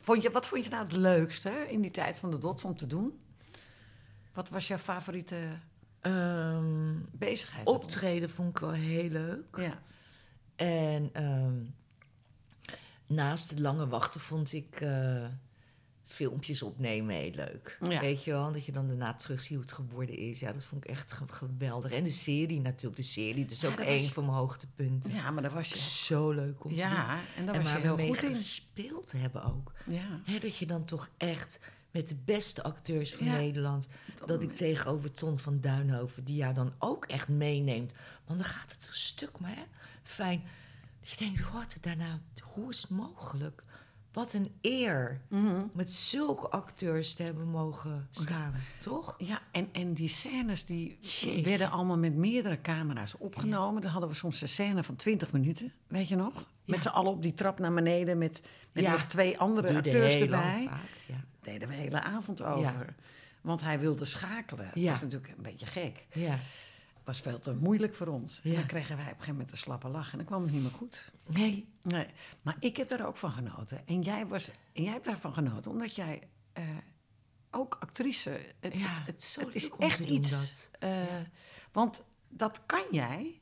Vond 0.00 0.22
je, 0.22 0.30
wat 0.30 0.46
vond 0.46 0.64
je 0.64 0.70
nou 0.70 0.84
het 0.84 0.92
leukste 0.92 1.52
in 1.68 1.80
die 1.80 1.90
tijd 1.90 2.18
van 2.18 2.30
de 2.30 2.38
dots 2.38 2.64
om 2.64 2.76
te 2.76 2.86
doen? 2.86 3.20
Wat 4.34 4.48
was 4.48 4.66
jouw 4.68 4.78
favoriete 4.78 5.36
Ehm, 6.00 6.94
bezigheid? 7.12 7.66
optreden 7.66 8.30
vond 8.30 8.48
ik 8.50 8.58
wel 8.58 8.70
heel 8.72 9.08
leuk. 9.08 9.56
Ja. 9.56 9.78
En 10.56 11.10
ehm, 11.12 11.54
naast 13.06 13.50
het 13.50 13.58
lange 13.58 13.88
wachten 13.88 14.20
vond 14.20 14.52
ik 14.52 14.80
eh, 14.80 15.24
filmpjes 16.06 16.62
opnemen 16.62 17.14
heel 17.14 17.30
leuk. 17.34 17.78
Ja. 17.80 18.00
Weet 18.00 18.24
je 18.24 18.30
wel, 18.30 18.52
dat 18.52 18.64
je 18.64 18.72
dan 18.72 18.86
daarna 18.88 19.14
terugziet 19.14 19.52
hoe 19.52 19.60
het 19.60 19.72
geworden 19.72 20.16
is. 20.16 20.40
Ja, 20.40 20.52
dat 20.52 20.64
vond 20.64 20.84
ik 20.84 20.90
echt 20.90 21.12
ge- 21.12 21.24
geweldig. 21.28 21.90
En 21.92 22.02
de 22.04 22.10
serie 22.10 22.60
natuurlijk, 22.60 22.96
de 22.96 23.02
serie. 23.02 23.42
Dat 23.42 23.50
is 23.50 23.60
Ja, 23.60 23.68
ook 23.68 23.76
dat 23.76 23.86
één 23.86 24.02
was- 24.02 24.12
van 24.12 24.24
mijn 24.24 24.36
hoogtepunten. 24.36 25.12
ja, 25.12 25.30
maar 25.30 25.42
daar 25.42 25.52
was 25.54 25.68
je... 25.68 25.76
Zo 25.78 26.30
leuk 26.30 26.64
om 26.64 26.70
te 26.70 26.76
doen. 26.76 26.86
Ja, 26.88 27.18
en 27.36 27.46
daar 27.46 27.54
en 27.54 27.62
was 27.62 27.72
je 27.72 27.78
heel 27.78 27.96
mee 27.96 28.08
goed 28.08 28.22
in. 28.22 28.34
gespeeld 28.34 29.12
hebben 29.12 29.44
ook. 29.44 29.72
Ja. 29.86 30.20
Dat 30.40 30.56
je 30.56 30.66
dan 30.66 30.84
toch 30.84 31.08
echt 31.16 31.60
met 31.90 32.08
de 32.08 32.16
beste 32.24 32.62
acteurs 32.62 33.14
van 33.14 33.26
Ja. 33.26 33.32
Nederland... 33.36 33.88
dat 34.26 34.42
ik 34.42 34.52
tegenover 34.52 35.10
Ton 35.10 35.38
van 35.38 35.60
Duinhoven, 35.60 36.24
die 36.24 36.36
jou 36.36 36.54
dan 36.54 36.72
ook 36.78 37.04
echt 37.04 37.28
meeneemt. 37.28 37.94
Want 38.26 38.38
dan 38.38 38.48
gaat 38.48 38.72
het 38.72 38.82
zo 38.82 38.92
stuk, 38.92 39.38
maar 39.38 39.54
hè, 39.54 39.62
fijn. 40.02 40.42
Dat 41.00 41.10
je 41.10 41.16
denkt, 41.16 41.52
wat, 41.52 41.76
daarna, 41.80 42.20
hoe 42.42 42.70
is 42.70 42.80
het 42.82 42.90
mogelijk? 42.90 43.64
Wat 44.16 44.32
een 44.32 44.52
eer 44.60 45.20
Mhm. 45.28 45.60
met 45.72 45.92
zulke 45.92 46.48
acteurs 46.48 47.14
te 47.14 47.22
hebben 47.22 47.48
mogen 47.48 48.08
staan, 48.10 48.52
toch? 48.78 49.14
Ja, 49.18 49.40
en, 49.52 49.68
en 49.72 49.92
die 49.94 50.08
scènes 50.08 50.64
die 50.64 50.98
Jeetje. 51.00 51.42
werden 51.42 51.70
allemaal 51.70 51.98
met 51.98 52.14
meerdere 52.14 52.60
camera's 52.60 53.14
opgenomen. 53.18 53.82
Dan 53.82 53.90
hadden 53.90 54.08
we 54.10 54.14
soms 54.16 54.40
een 54.42 54.48
scène 54.48 54.84
van 54.84 54.96
20 54.96 55.32
minuten, 55.32 55.72
weet 55.86 56.08
je 56.08 56.16
nog? 56.16 56.34
Met 56.64 56.76
Ja. 56.76 56.80
z'n 56.82 56.88
allen 56.88 57.12
op 57.12 57.22
die 57.22 57.34
trap 57.34 57.58
naar 57.58 57.74
beneden 57.74 58.18
met, 58.18 58.40
met 58.72 58.84
Ja. 58.84 58.90
nog 58.92 59.02
twee 59.06 59.38
andere 59.38 59.72
Duurde 59.72 59.88
acteurs 59.88 60.14
erbij. 60.14 60.66
vaak, 60.68 60.80
ja. 61.06 61.24
deden 61.40 61.68
we 61.68 61.74
de 61.74 61.80
hele 61.80 62.02
avond 62.02 62.42
over. 62.42 62.94
Want 63.40 63.60
hij 63.60 63.78
wilde 63.80 64.04
schakelen. 64.04 64.64
Dat 64.74 64.82
Ja. 64.82 64.90
was 64.90 65.00
natuurlijk 65.00 65.32
een 65.36 65.42
beetje 65.42 65.66
gek. 65.66 66.06
ja. 66.12 66.38
Was 67.06 67.20
veel 67.20 67.38
te 67.38 67.54
moeilijk 67.54 67.94
voor 67.94 68.06
ons. 68.06 68.40
En 68.44 68.54
dan 68.54 68.66
kregen 68.66 68.96
wij 68.96 69.04
op 69.04 69.10
een 69.10 69.14
gegeven 69.16 69.32
moment 69.32 69.50
een 69.52 69.58
slappe 69.58 69.88
lach. 69.88 70.10
En 70.12 70.16
dan 70.16 70.26
kwam 70.26 70.42
het 70.42 70.52
niet 70.52 70.62
meer 70.62 70.70
goed. 70.70 71.12
Nee, 71.26 71.68
Nee, 71.82 72.06
maar 72.42 72.56
ik 72.60 72.76
heb 72.76 72.88
daar 72.88 73.06
ook 73.06 73.16
van 73.16 73.30
genoten. 73.32 73.86
En 73.86 74.02
jij, 74.02 74.26
was, 74.26 74.50
en 74.72 74.82
jij 74.82 74.92
hebt 74.92 75.04
daarvan 75.04 75.32
genoten, 75.34 75.70
omdat 75.70 75.94
jij 75.94 76.22
eh, 76.52 76.64
ook 77.50 77.76
actrice... 77.80 78.40
Het, 78.60 78.74
Ja, 78.74 78.86
het, 78.88 79.36
het, 79.40 79.54
is 79.54 79.70
echt 79.78 79.98
iets... 80.00 80.30
dat. 80.30 80.70
eh, 80.78 81.04
Want 81.72 82.04
dat 82.28 82.62
kan 82.66 82.84
jij. 82.90 83.40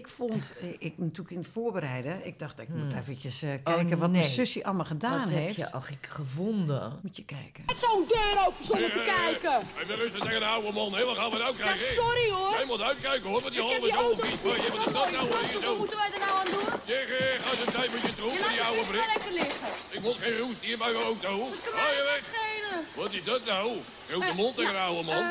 Ik 0.00 0.08
vond, 0.08 0.52
eh, 0.60 0.68
ik 0.88 0.92
natuurlijk 0.96 1.30
in 1.30 1.38
het 1.38 1.48
voorbereiden... 1.52 2.26
Ik 2.26 2.38
dacht, 2.38 2.58
ik 2.58 2.68
moet 2.68 2.90
Hmm. 2.92 2.98
eventjes 3.00 3.42
eh, 3.42 3.50
kijken 3.64 3.98
wat 3.98 4.10
mijn 4.10 4.30
zusje 4.38 4.64
allemaal 4.64 4.84
gedaan 4.94 5.18
wat 5.18 5.28
heeft. 5.28 5.56
heb 5.56 5.66
je 5.66 5.72
ach, 5.72 5.90
ik 5.90 6.06
gevonden? 6.08 6.98
Moet 7.02 7.16
je 7.16 7.24
kijken. 7.24 7.62
Met 7.66 7.78
zo'n 7.78 8.04
deur 8.08 8.34
open 8.46 8.64
zonder 8.64 8.90
te 8.92 9.02
kijken. 9.16 9.54
Even 9.82 9.96
rustig 9.96 10.20
tegen 10.20 10.40
de 10.40 10.46
oude 10.46 10.72
man. 10.72 10.90
Wat 10.90 11.16
gaan 11.18 11.30
we 11.30 11.38
nou 11.38 11.50
Ja, 11.56 11.58
krijgen? 11.62 11.92
sorry 11.94 12.30
hoor. 12.30 12.50
Jij 12.58 12.64
moet 12.66 12.80
uitkijken 12.80 13.28
hoor, 13.30 13.42
met 13.42 13.52
die 13.52 13.62
die 13.80 13.90
zo 13.90 13.96
auto 13.96 14.22
vies. 14.24 14.42
Wat 14.42 14.62
je 14.62 14.70
wat 14.70 14.92
Wat 14.92 15.06
is 15.06 15.12
nou? 15.12 15.64
Wat 15.64 15.78
moeten 15.78 15.96
wij 15.96 16.10
er 16.12 16.18
nou 16.26 16.32
aan 16.40 16.50
doen? 16.54 16.66
Zeg, 16.86 17.06
ga 17.42 17.50
eens 17.50 17.60
een 17.66 17.72
tijdje 17.72 18.14
terug 18.14 18.32
Je 18.32 18.38
met 18.38 18.40
laat 18.40 18.48
die 18.50 18.58
het 18.58 18.68
oude 18.68 18.84
brik. 18.90 19.04
lekker 19.14 19.32
liggen. 19.40 19.68
Ik 19.96 20.00
moet 20.00 20.16
geen 20.24 20.38
roest 20.38 20.62
hier 20.66 20.78
bij 20.78 20.92
mijn 20.92 21.04
auto. 21.04 21.32
Dat 21.50 21.60
kan 21.64 21.72
Ga 21.72 21.84
mij 21.84 21.94
je 21.96 22.02
niet 22.02 22.10
weg. 22.12 22.22
schelen. 22.30 22.78
Wat 23.00 23.12
is 23.18 23.24
dat 23.24 23.42
nou? 23.44 23.66
Grote 24.08 24.26
Eh, 24.26 24.34
mond 24.34 24.56
tegen 24.56 24.72
de 24.72 24.78
oude 24.78 25.02
man. 25.10 25.24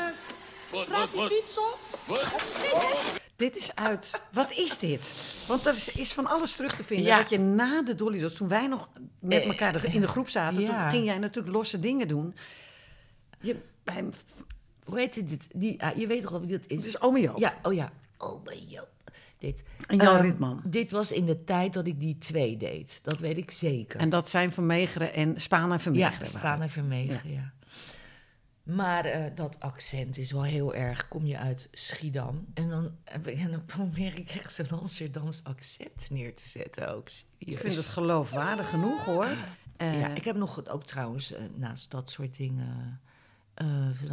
Wat, 0.70 0.86
Praat 0.86 0.98
wat, 1.00 1.10
die 1.10 1.20
wat? 1.20 1.32
fiets 1.32 1.58
op. 1.58 1.78
Wat? 2.06 3.20
Dit 3.36 3.56
is 3.56 3.74
uit. 3.74 4.20
Wat 4.32 4.52
is 4.52 4.78
dit? 4.78 5.24
Want 5.48 5.66
er 5.66 5.72
is, 5.72 5.88
is 5.88 6.12
van 6.12 6.26
alles 6.26 6.56
terug 6.56 6.76
te 6.76 6.84
vinden. 6.84 7.06
Ja. 7.06 7.18
Dat 7.18 7.30
je 7.30 7.38
na 7.38 7.82
de 7.82 7.94
Dolly 7.94 8.20
Dots, 8.20 8.34
toen 8.34 8.48
wij 8.48 8.66
nog 8.66 8.88
met 9.18 9.42
Eh, 9.42 9.48
elkaar 9.48 9.80
de- 9.80 9.86
in 9.88 10.00
de 10.00 10.08
groep 10.08 10.28
zaten, 10.28 10.60
ja. 10.62 10.80
toen 10.80 10.90
ging 10.90 11.04
jij 11.04 11.18
natuurlijk 11.18 11.54
losse 11.54 11.80
dingen 11.80 12.08
doen. 12.08 12.34
Je, 13.40 13.56
bij 13.84 14.04
Hoe 14.84 14.98
heet 14.98 15.28
dit? 15.28 15.48
Die, 15.54 15.82
ah, 15.82 15.96
je 15.96 16.06
weet 16.06 16.20
toch 16.22 16.30
wel 16.30 16.40
wie 16.40 16.50
dat 16.50 16.66
is? 16.66 16.76
het 16.76 16.86
is 16.86 17.00
ome 17.00 17.20
Joop. 17.20 17.38
Ja, 17.38 17.54
oh 17.62 17.72
ja. 17.74 17.92
Bij 18.44 18.58
Joop. 18.68 18.88
Dit. 19.38 19.62
En 19.86 19.96
Jan 19.96 20.14
Ehm, 20.16 20.22
Ritman. 20.24 20.60
Dit 20.64 20.90
was 20.90 21.12
in 21.12 21.24
de 21.26 21.44
tijd 21.44 21.72
dat 21.72 21.86
ik 21.86 22.00
die 22.00 22.18
twee 22.18 22.56
deed. 22.56 23.00
Dat 23.02 23.20
weet 23.20 23.36
ik 23.36 23.50
zeker. 23.50 24.00
En 24.00 24.08
dat 24.08 24.28
zijn 24.28 24.52
Vermegeren 24.52 25.12
en 25.14 25.40
Spaan 25.40 25.62
en 25.64 25.70
ja, 25.70 25.78
Vermegeren. 25.78 26.26
Spaan 26.26 26.62
en 26.62 26.70
Vermegen, 26.70 27.32
ja. 27.32 27.52
Maar 28.62 29.04
eh, 29.04 29.24
dat 29.34 29.60
accent 29.60 30.18
is 30.18 30.32
wel 30.32 30.42
heel 30.42 30.74
erg. 30.74 31.08
Kom 31.08 31.26
je 31.26 31.38
uit 31.38 31.68
Schiedam 31.72 32.46
en 32.54 32.68
dan, 32.68 32.96
heb 33.04 33.26
ik- 33.26 33.38
en 33.38 33.50
dan 33.50 33.64
probeer 33.64 34.18
ik 34.18 34.30
echt 34.30 34.52
zo'n 34.52 34.70
Amsterdams 34.80 35.44
accent 35.44 36.10
neer 36.10 36.34
te 36.34 36.48
zetten 36.48 36.94
ook. 36.94 37.08
Ik 37.08 37.14
Serieus. 37.38 37.60
vind 37.60 37.74
het 37.76 37.84
geloofwaardig 37.86 38.68
genoeg 38.70 39.04
hoor. 39.04 39.28
Eh, 39.76 40.00
ja, 40.00 40.08
ik 40.08 40.24
heb 40.24 40.36
nog 40.36 40.66
ook 40.68 40.84
trouwens 40.84 41.32
eh, 41.32 41.42
naast 41.54 41.90
dat 41.90 42.10
soort 42.10 42.36
dingen... 42.36 43.00
eh 43.54 43.66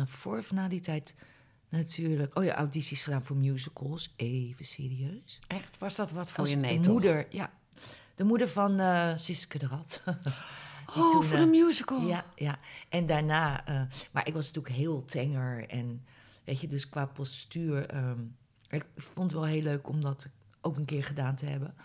voor 0.06 0.38
of 0.38 0.52
na 0.52 0.68
die 0.68 0.80
tijd 0.82 1.16
natuurlijk... 1.70 2.38
Oh 2.38 2.43
ja, 2.43 2.56
audities 2.56 3.04
gedaan 3.04 3.24
voor 3.26 3.36
musicals. 3.36 4.14
Even 4.16 4.66
serieus. 4.66 5.39
Echt, 5.47 5.78
was 5.78 5.95
dat 5.95 6.12
wat 6.12 6.30
voor 6.30 6.39
Als 6.39 6.50
je 6.50 6.56
nee 6.58 6.76
de 6.78 6.82
toch? 6.84 6.91
moeder, 6.91 7.26
ja. 7.30 7.52
De 8.16 8.24
moeder 8.24 8.50
van 8.50 8.80
eh 8.80 9.12
Siske 9.16 9.58
de 9.58 9.68
Rat. 9.68 10.04
Oh, 10.98 11.12
voor 11.24 11.34
eh, 11.38 11.40
de 11.40 11.46
musical. 11.46 12.08
Ja, 12.08 12.26
ja. 12.36 12.60
En 12.90 13.06
daarna... 13.06 13.66
eh, 13.66 13.82
maar 14.12 14.28
ik 14.28 14.34
was 14.34 14.46
natuurlijk 14.48 14.76
heel 14.76 15.06
tenger. 15.06 15.68
En 15.70 16.06
weet 16.44 16.62
je, 16.62 16.68
dus 16.68 16.90
qua 16.90 17.06
postuur... 17.06 17.86
ehm, 17.90 18.20
ik 18.70 18.86
vond 18.96 19.32
het 19.32 19.40
wel 19.42 19.50
heel 19.50 19.62
leuk 19.62 19.88
om 19.90 20.02
dat 20.02 20.30
ook 20.62 20.78
een 20.78 20.86
keer 20.86 21.04
gedaan 21.04 21.36
te 21.36 21.46
hebben. 21.46 21.76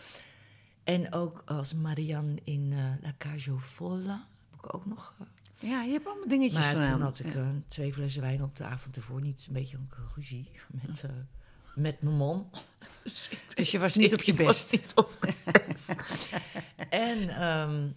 En 0.84 1.12
ook 1.12 1.42
als 1.46 1.74
Marianne 1.74 2.34
in 2.44 2.72
eh, 2.72 2.78
La 3.02 3.14
Cage 3.18 3.58
Folles. 3.58 4.06
Heb 4.50 4.64
ik 4.64 4.74
ook 4.74 4.86
nog. 4.86 5.14
eh, 5.20 5.26
Ja, 5.70 5.82
je 5.82 5.92
hebt 5.92 6.06
allemaal 6.06 6.28
dingetjes 6.28 6.60
maar 6.74 6.88
toen 6.90 7.00
had 7.00 7.18
ik 7.18 7.34
Ja. 7.34 7.40
eh, 7.40 7.48
twee 7.66 7.92
flessen 7.92 8.22
wijn 8.22 8.42
op 8.42 8.56
de 8.56 8.64
avond 8.64 8.96
ervoor. 8.96 9.20
Niet 9.20 9.44
een 9.48 9.52
beetje 9.52 9.76
een 9.76 9.88
ruzie 10.14 10.50
met, 10.70 11.02
eh, 11.04 11.10
met 11.74 12.02
mijn 12.02 12.16
man. 12.16 12.50
Dus, 13.02 13.28
ik- 13.28 13.56
Dus 13.56 13.70
je 13.70 13.78
was 13.78 13.94
niet 13.96 14.12
op 14.12 14.20
je 14.22 14.32
ik 14.32 14.38
was 14.38 14.46
best. 14.46 14.72
niet 14.72 14.92
op 14.94 15.16
mijn 15.20 15.66
best. 15.68 15.94
en, 17.08 17.28
ehm, 17.28 17.90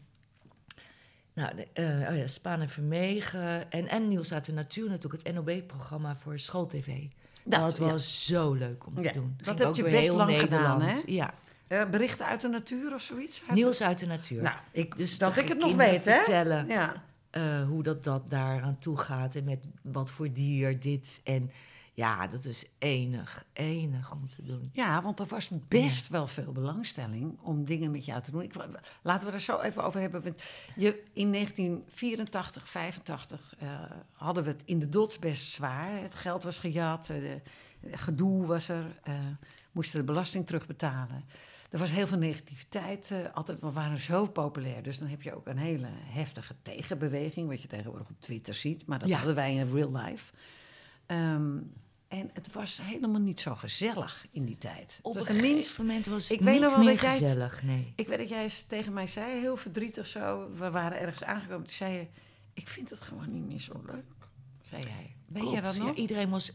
nou, 1.38 1.56
de, 1.56 1.68
eh, 1.74 2.10
oh 2.12 2.18
ja, 2.18 2.28
Spaan 2.28 2.62
en 2.62 2.70
Vermegen. 2.70 3.72
En, 3.72 3.88
en 3.88 4.08
Nieuws 4.08 4.34
uit 4.34 4.46
de 4.46 4.54
Natuur 4.54 4.90
natuurlijk. 4.90 5.24
Het 5.24 5.34
NOB-programma 5.36 6.16
voor 6.16 6.40
schooltv. 6.40 7.04
Dat, 7.44 7.60
Dat, 7.62 7.78
ja. 7.78 7.84
was 7.92 8.26
zo 8.26 8.54
leuk 8.54 8.86
om 8.86 8.96
te 8.96 9.02
Ja, 9.02 9.12
doen. 9.12 9.38
dat 9.44 9.60
heb 9.60 9.76
je 9.76 9.84
best 9.84 10.10
lang 10.10 10.40
gedaan, 10.40 10.82
hè? 10.82 11.02
Ja, 11.06 11.34
Eh, 11.68 11.90
berichten 11.90 12.26
uit 12.26 12.42
de 12.42 12.48
natuur 12.48 12.94
of 12.94 13.02
zoiets? 13.02 13.42
Uit 13.48 13.58
Nieuws 13.58 13.82
uit 13.82 14.00
de 14.00 14.06
Natuur. 14.06 14.42
Nou, 14.42 14.56
ik, 14.72 14.98
Dus 14.98 15.18
dat 15.18 15.38
ik 15.38 15.48
het 15.48 15.58
nog 15.58 15.76
weet, 15.76 16.06
hè? 16.06 16.14
vertellen. 16.16 16.68
Ja. 16.68 17.04
eh, 17.30 17.64
hoe 17.68 17.84
dat, 17.84 18.04
dat 18.04 18.30
daar 18.30 18.62
aan 18.62 18.78
toe 18.80 18.98
gaat 18.98 19.36
en 19.36 19.44
met 19.44 19.66
wat 19.82 20.12
voor 20.12 20.34
dier 20.34 20.80
dit. 20.80 21.22
En 21.24 21.52
ja, 21.98 22.28
dat 22.28 22.46
is 22.46 22.66
enig, 22.78 23.46
enig 23.54 24.12
om 24.12 24.30
te 24.30 24.46
doen. 24.46 24.70
ja, 24.74 25.02
want 25.02 25.20
er 25.20 25.26
was 25.26 25.50
best 25.68 26.08
wel 26.08 26.28
veel 26.28 26.52
belangstelling 26.52 27.40
om 27.42 27.66
dingen 27.66 27.92
met 27.92 28.06
jou 28.06 28.22
te 28.22 28.32
doen. 28.32 28.42
Ik, 28.42 28.54
laten 29.02 29.28
we 29.28 29.34
er 29.34 29.40
zo 29.42 29.60
even 29.60 29.84
over 29.84 30.00
hebben. 30.02 30.24
Want 30.24 30.42
je, 30.76 31.04
in 31.14 31.32
1984, 31.32 32.68
85 32.68 33.54
eh, 33.60 33.70
hadden 34.12 34.44
we 34.44 34.50
het 34.50 34.62
in 34.66 34.80
de 34.80 34.90
dots 34.90 35.20
best 35.20 35.52
zwaar. 35.52 36.02
Het 36.02 36.16
geld 36.16 36.44
was 36.44 36.60
gejat, 36.60 37.10
eh, 37.10 37.18
de, 37.22 37.42
gedoe 37.98 38.46
was 38.46 38.70
er, 38.70 39.00
eh, 39.04 39.14
moesten 39.72 40.00
de 40.00 40.06
belasting 40.06 40.46
terugbetalen. 40.46 41.24
Er 41.70 41.80
was 41.80 41.92
heel 41.92 42.08
veel 42.08 42.18
negativiteit. 42.18 43.12
eh, 43.12 43.18
altijd, 43.34 43.60
we 43.62 43.72
waren 43.72 44.00
zo 44.00 44.26
populair. 44.28 44.84
Dus 44.84 45.00
dan 45.00 45.08
heb 45.08 45.22
je 45.22 45.36
ook 45.36 45.48
een 45.48 45.58
hele 45.58 45.88
heftige 45.92 46.56
tegenbeweging, 46.62 47.48
wat 47.48 47.62
je 47.62 47.68
tegenwoordig 47.68 48.10
op 48.10 48.22
Twitter 48.22 48.54
ziet. 48.54 48.86
Maar 48.86 49.00
dat 49.00 49.10
Ja. 49.10 49.16
hadden 49.18 49.36
wij 49.36 49.56
in 49.56 49.74
real 49.74 49.92
life. 49.96 50.34
Ehm, 51.06 51.58
en 52.08 52.30
het 52.34 52.54
was 52.54 52.80
helemaal 52.82 53.22
niet 53.22 53.40
zo 53.40 53.56
gezellig 53.56 54.26
in 54.32 54.46
die 54.46 54.58
tijd. 54.58 55.00
Op 55.02 55.14
tenminste, 55.14 55.44
gegeven 55.54 55.86
moment 55.86 56.06
was 56.06 56.24
het 56.24 56.32
ik 56.32 56.40
niet 56.40 56.48
meer 56.78 56.94
jij 57.02 57.12
het- 57.12 57.22
gezellig, 57.22 57.64
nee. 57.64 57.94
ik 57.96 58.08
weet 58.08 58.18
dat 58.18 58.30
jij 58.30 58.44
eens 58.44 58.62
tegen 58.68 58.94
mij 58.94 59.08
zei, 59.08 59.40
heel 59.40 59.58
verdrietig 59.58 60.08
zo. 60.08 60.50
We 60.56 60.72
waren 60.72 61.00
ergens 61.00 61.24
aangekomen. 61.24 61.66
Toen 61.66 61.76
zei 61.76 61.94
je, 61.94 62.08
ik 62.54 62.68
vind 62.68 62.90
het 62.90 63.02
gewoon 63.02 63.32
niet 63.34 63.46
meer 63.48 63.60
zo 63.60 63.82
leuk. 63.86 64.04
Zei 64.62 64.82
jij. 64.82 65.16
Weet 65.26 65.52
je 65.52 65.62
dat 65.62 65.76
ja, 65.76 65.84
nog? 65.84 65.96
iedereen 65.96 66.30
was 66.30 66.52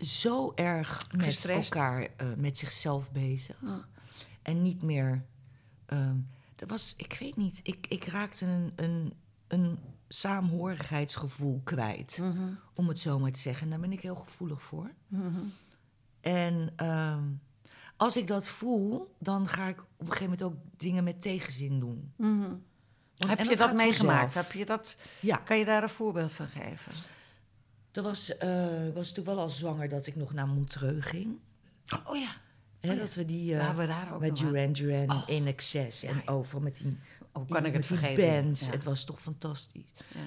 zo 0.00 0.52
erg 0.54 1.12
met 1.12 1.24
Gestrest. 1.24 1.72
elkaar, 1.74 2.08
eh, 2.16 2.26
met 2.36 2.58
zichzelf 2.58 3.10
bezig. 3.12 3.56
En 4.42 4.62
niet 4.62 4.82
meer... 4.82 5.24
ehm 5.86 6.16
dat 6.56 6.70
was, 6.70 6.94
ik 6.96 7.16
weet 7.20 7.36
niet, 7.36 7.60
ik, 7.62 7.86
ik 7.88 8.04
raakte 8.04 8.46
een, 8.46 8.72
een, 8.76 9.12
een 9.48 9.78
saamhorigheidsgevoel 10.08 11.60
kwijt. 11.64 12.18
Mhm. 12.20 12.52
Om 12.74 12.88
het 12.88 12.98
zo 12.98 13.18
maar 13.18 13.32
te 13.32 13.40
zeggen. 13.40 13.62
En 13.64 13.70
daar 13.70 13.80
ben 13.80 13.92
ik 13.92 14.02
heel 14.02 14.14
gevoelig 14.14 14.62
voor. 14.62 14.90
En 16.20 16.72
ehm, 16.76 17.22
als 17.96 18.16
ik 18.16 18.26
dat 18.26 18.48
voel, 18.48 19.14
dan 19.18 19.48
ga 19.48 19.68
ik 19.68 19.80
op 19.80 19.86
een 19.98 20.06
gegeven 20.12 20.24
moment 20.24 20.42
ook 20.42 20.54
dingen 20.76 21.04
met 21.04 21.20
tegenzin 21.20 21.80
doen. 21.80 22.12
Mhm. 22.16 22.52
Heb 23.16 23.38
en 23.38 23.48
je 23.48 23.56
dat 23.56 23.74
meegemaakt? 23.74 24.34
Heb 24.34 24.52
je 24.52 24.66
dat, 24.66 24.96
Ja. 25.20 25.36
kan 25.36 25.58
je 25.58 25.64
daar 25.64 25.82
een 25.82 25.88
voorbeeld 25.88 26.32
van 26.32 26.46
geven? 26.46 26.92
Er 27.92 28.02
was, 28.02 28.36
eh, 28.36 28.86
ik 28.86 28.94
was 28.94 29.08
natuurlijk 29.08 29.36
wel 29.36 29.38
al 29.44 29.50
zwanger 29.50 29.88
dat 29.88 30.06
ik 30.06 30.16
nog 30.16 30.32
naar 30.32 30.48
Montreux 30.48 31.06
ging. 31.06 31.38
Oh 32.06 32.16
ja. 32.16 32.28
Hè, 32.80 32.96
Dat 32.96 33.14
we 33.14 33.24
die 33.24 33.56
eh, 33.58 33.76
we 33.76 33.86
daar 33.86 34.14
ook 34.14 34.20
met. 34.20 34.36
Duran 34.36 34.72
Duran 34.72 35.22
in 35.26 35.46
excess 35.46 36.02
en 36.02 36.22
ja. 36.24 36.32
over 36.32 36.62
met 36.62 36.76
die, 36.76 36.98
Oh, 37.36 37.48
kan 37.50 37.64
ik 37.64 37.72
het 37.72 37.88
die 37.88 37.98
vergeten? 37.98 38.42
bands. 38.42 38.66
Ja. 38.66 38.70
Het 38.72 38.84
was 38.84 39.04
toch 39.04 39.20
fantastisch. 39.20 39.92
Ja. 40.14 40.20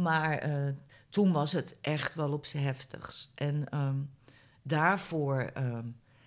Maar 0.00 0.38
eh, 0.38 0.72
toen 1.08 1.32
was 1.32 1.52
het 1.52 1.78
echt 1.80 2.14
wel 2.14 2.32
op 2.32 2.46
zijn 2.46 2.62
heftigst. 2.62 3.32
En 3.34 3.68
ehm, 3.68 3.96
daarvoor, 4.62 5.40
ehm, 5.54 5.86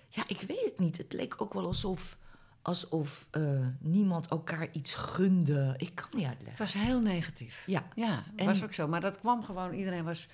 ja, 0.09 0.23
ik 0.27 0.41
weet 0.41 0.63
het 0.65 0.79
niet. 0.79 0.97
Het 0.97 1.13
leek 1.13 1.41
ook 1.41 1.53
wel 1.53 1.65
alsof, 1.65 2.17
alsof 2.61 3.27
eh, 3.31 3.67
niemand 3.79 4.27
elkaar 4.27 4.67
iets 4.71 4.95
gunde. 4.95 5.73
Ik 5.77 5.95
kan 5.95 6.07
niet 6.11 6.21
Het 6.25 6.29
uitleggen. 6.35 6.63
was 6.65 6.73
heel 6.73 7.01
negatief. 7.01 7.63
Ja, 7.65 7.83
Ja, 7.95 8.23
En- 8.35 8.45
was 8.45 8.63
ook 8.63 8.73
zo. 8.73 8.87
Maar 8.87 9.01
dat 9.01 9.19
kwam 9.19 9.43
gewoon, 9.43 9.73
iedereen 9.73 10.03
was 10.03 10.27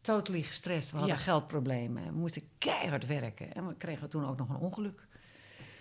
totally 0.00 0.42
gestrest. 0.42 0.90
We 0.90 0.96
hadden 0.96 1.16
Ja. 1.16 1.22
geldproblemen. 1.22 2.04
We 2.04 2.12
moesten 2.12 2.42
keihard 2.58 3.06
werken. 3.06 3.54
En 3.54 3.66
we 3.66 3.74
kregen 3.76 4.08
toen 4.08 4.26
ook 4.28 4.36
nog 4.38 4.48
een 4.48 4.56
ongeluk. 4.56 5.06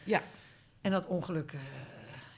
ja. 0.04 0.22
En 0.82 0.92
dat 0.92 1.06
ongeluk, 1.06 1.52
eh, 1.54 1.60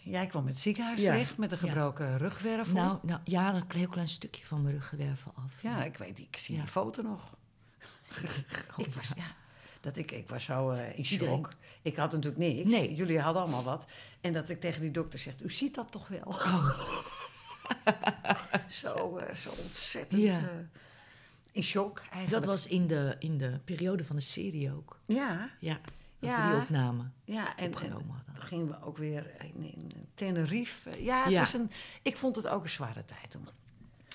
jij 0.05 0.27
kwam 0.27 0.41
in 0.41 0.47
het 0.49 0.59
ziekenhuis 0.59 1.01
Ja. 1.01 1.11
terecht 1.11 1.37
met 1.37 1.51
een 1.51 1.57
Ja. 1.61 1.67
gebroken 1.67 2.17
rugwervel. 2.17 2.73
Nou, 2.73 2.97
nou, 3.01 3.19
ja, 3.23 3.53
een 3.55 3.63
heel 3.75 3.87
klein 3.87 4.07
stukje 4.07 4.45
van 4.45 4.61
mijn 4.61 4.73
ruggenwervel 4.75 5.31
af. 5.35 5.61
ja, 5.61 5.83
ik 5.83 5.97
weet, 5.97 6.19
ik 6.19 6.37
zie 6.37 6.55
Ja. 6.55 6.61
die 6.61 6.71
foto 6.71 7.01
nog. 7.01 7.35
ik, 8.77 8.93
was, 8.95 9.11
ja, 9.15 9.35
dat 9.81 9.97
ik, 9.97 10.11
ik 10.11 10.29
was 10.29 10.43
zo 10.43 10.69
eh, 10.69 10.97
in 10.97 11.05
Iedereen- 11.05 11.33
shock. 11.35 11.53
Ik 11.81 11.95
had 11.95 12.11
natuurlijk 12.11 12.37
niks. 12.37 12.69
Nee. 12.69 12.95
Jullie 12.95 13.19
hadden 13.19 13.41
allemaal 13.41 13.63
wat. 13.63 13.85
En 14.21 14.33
dat 14.33 14.49
ik 14.49 14.59
tegen 14.61 14.81
die 14.81 14.91
dokter 14.91 15.19
zeg, 15.19 15.33
u 15.41 15.51
ziet 15.51 15.75
dat 15.75 15.91
toch 15.91 16.07
wel? 16.07 16.33
zo, 18.69 19.17
eh, 19.17 19.35
zo 19.35 19.49
ontzettend 19.63 20.21
Ja. 20.21 20.37
eh, 20.39 20.45
in 21.51 21.63
shock 21.63 21.99
eigenlijk. 21.99 22.31
Dat 22.31 22.45
was 22.45 22.67
in 22.67 22.87
de, 22.87 23.15
in 23.19 23.37
de 23.37 23.59
periode 23.65 24.03
van 24.03 24.15
de 24.15 24.21
serie 24.21 24.73
ook. 24.73 24.99
Ja, 25.05 25.49
Ja, 25.59 25.77
dat 26.25 26.33
Ja. 26.33 26.47
we 26.49 26.53
die 26.53 26.61
opnamen. 26.61 27.13
ja. 27.23 27.47
En, 27.49 27.63
en 27.63 27.67
Opgenomen 27.69 28.15
hadden. 28.15 28.33
toen 28.33 28.43
gingen 28.43 28.67
we 28.67 28.81
ook 28.81 28.97
weer 28.97 29.35
in, 29.39 29.63
in 29.63 29.91
Tenerife. 30.13 31.03
Ja, 31.03 31.23
het 31.23 31.31
Ja. 31.31 31.45
Een, 31.53 31.71
ik 32.01 32.17
vond 32.17 32.35
het 32.35 32.47
ook 32.47 32.63
een 32.63 32.69
zware 32.69 33.05
tijd 33.05 33.31
toen. 33.31 33.47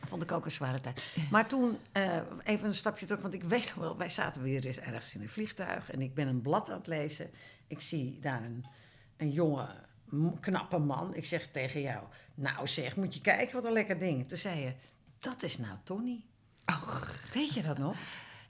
Vond 0.06 0.22
ik 0.22 0.32
ook 0.32 0.44
een 0.44 0.50
zware 0.50 0.80
tijd. 0.80 1.02
Maar 1.30 1.48
toen, 1.48 1.78
eh, 1.92 2.16
even 2.44 2.66
een 2.68 2.74
stapje 2.74 3.06
terug, 3.06 3.22
want 3.22 3.34
ik 3.34 3.42
weet 3.44 3.66
nog 3.66 3.74
wel, 3.74 3.96
wij 3.96 4.08
zaten 4.08 4.42
weer 4.42 4.66
eens 4.66 4.78
ergens 4.78 5.14
in 5.14 5.20
een 5.22 5.28
vliegtuig 5.28 5.90
en 5.90 6.00
ik 6.00 6.14
ben 6.14 6.28
een 6.28 6.40
blad 6.42 6.70
aan 6.70 6.78
het 6.78 6.86
lezen. 6.86 7.30
Ik 7.66 7.80
zie 7.80 8.18
daar 8.20 8.42
een, 8.42 8.64
een 9.16 9.30
jonge, 9.30 9.68
knappe 10.40 10.78
man. 10.78 11.14
Ik 11.14 11.24
zeg 11.24 11.46
tegen 11.46 11.80
jou, 11.80 12.04
nou 12.34 12.66
zeg, 12.66 12.96
moet 12.96 13.14
je 13.14 13.20
kijken 13.20 13.54
wat 13.54 13.64
een 13.64 13.72
lekker 13.72 13.98
ding. 13.98 14.28
Toen 14.28 14.38
zei 14.38 14.60
je, 14.60 14.72
dat 15.18 15.42
is 15.42 15.58
nou 15.58 15.76
Tony. 15.84 16.24
Weet 17.34 17.52
je 17.54 17.62
dat 17.62 17.78
nog? 17.78 17.96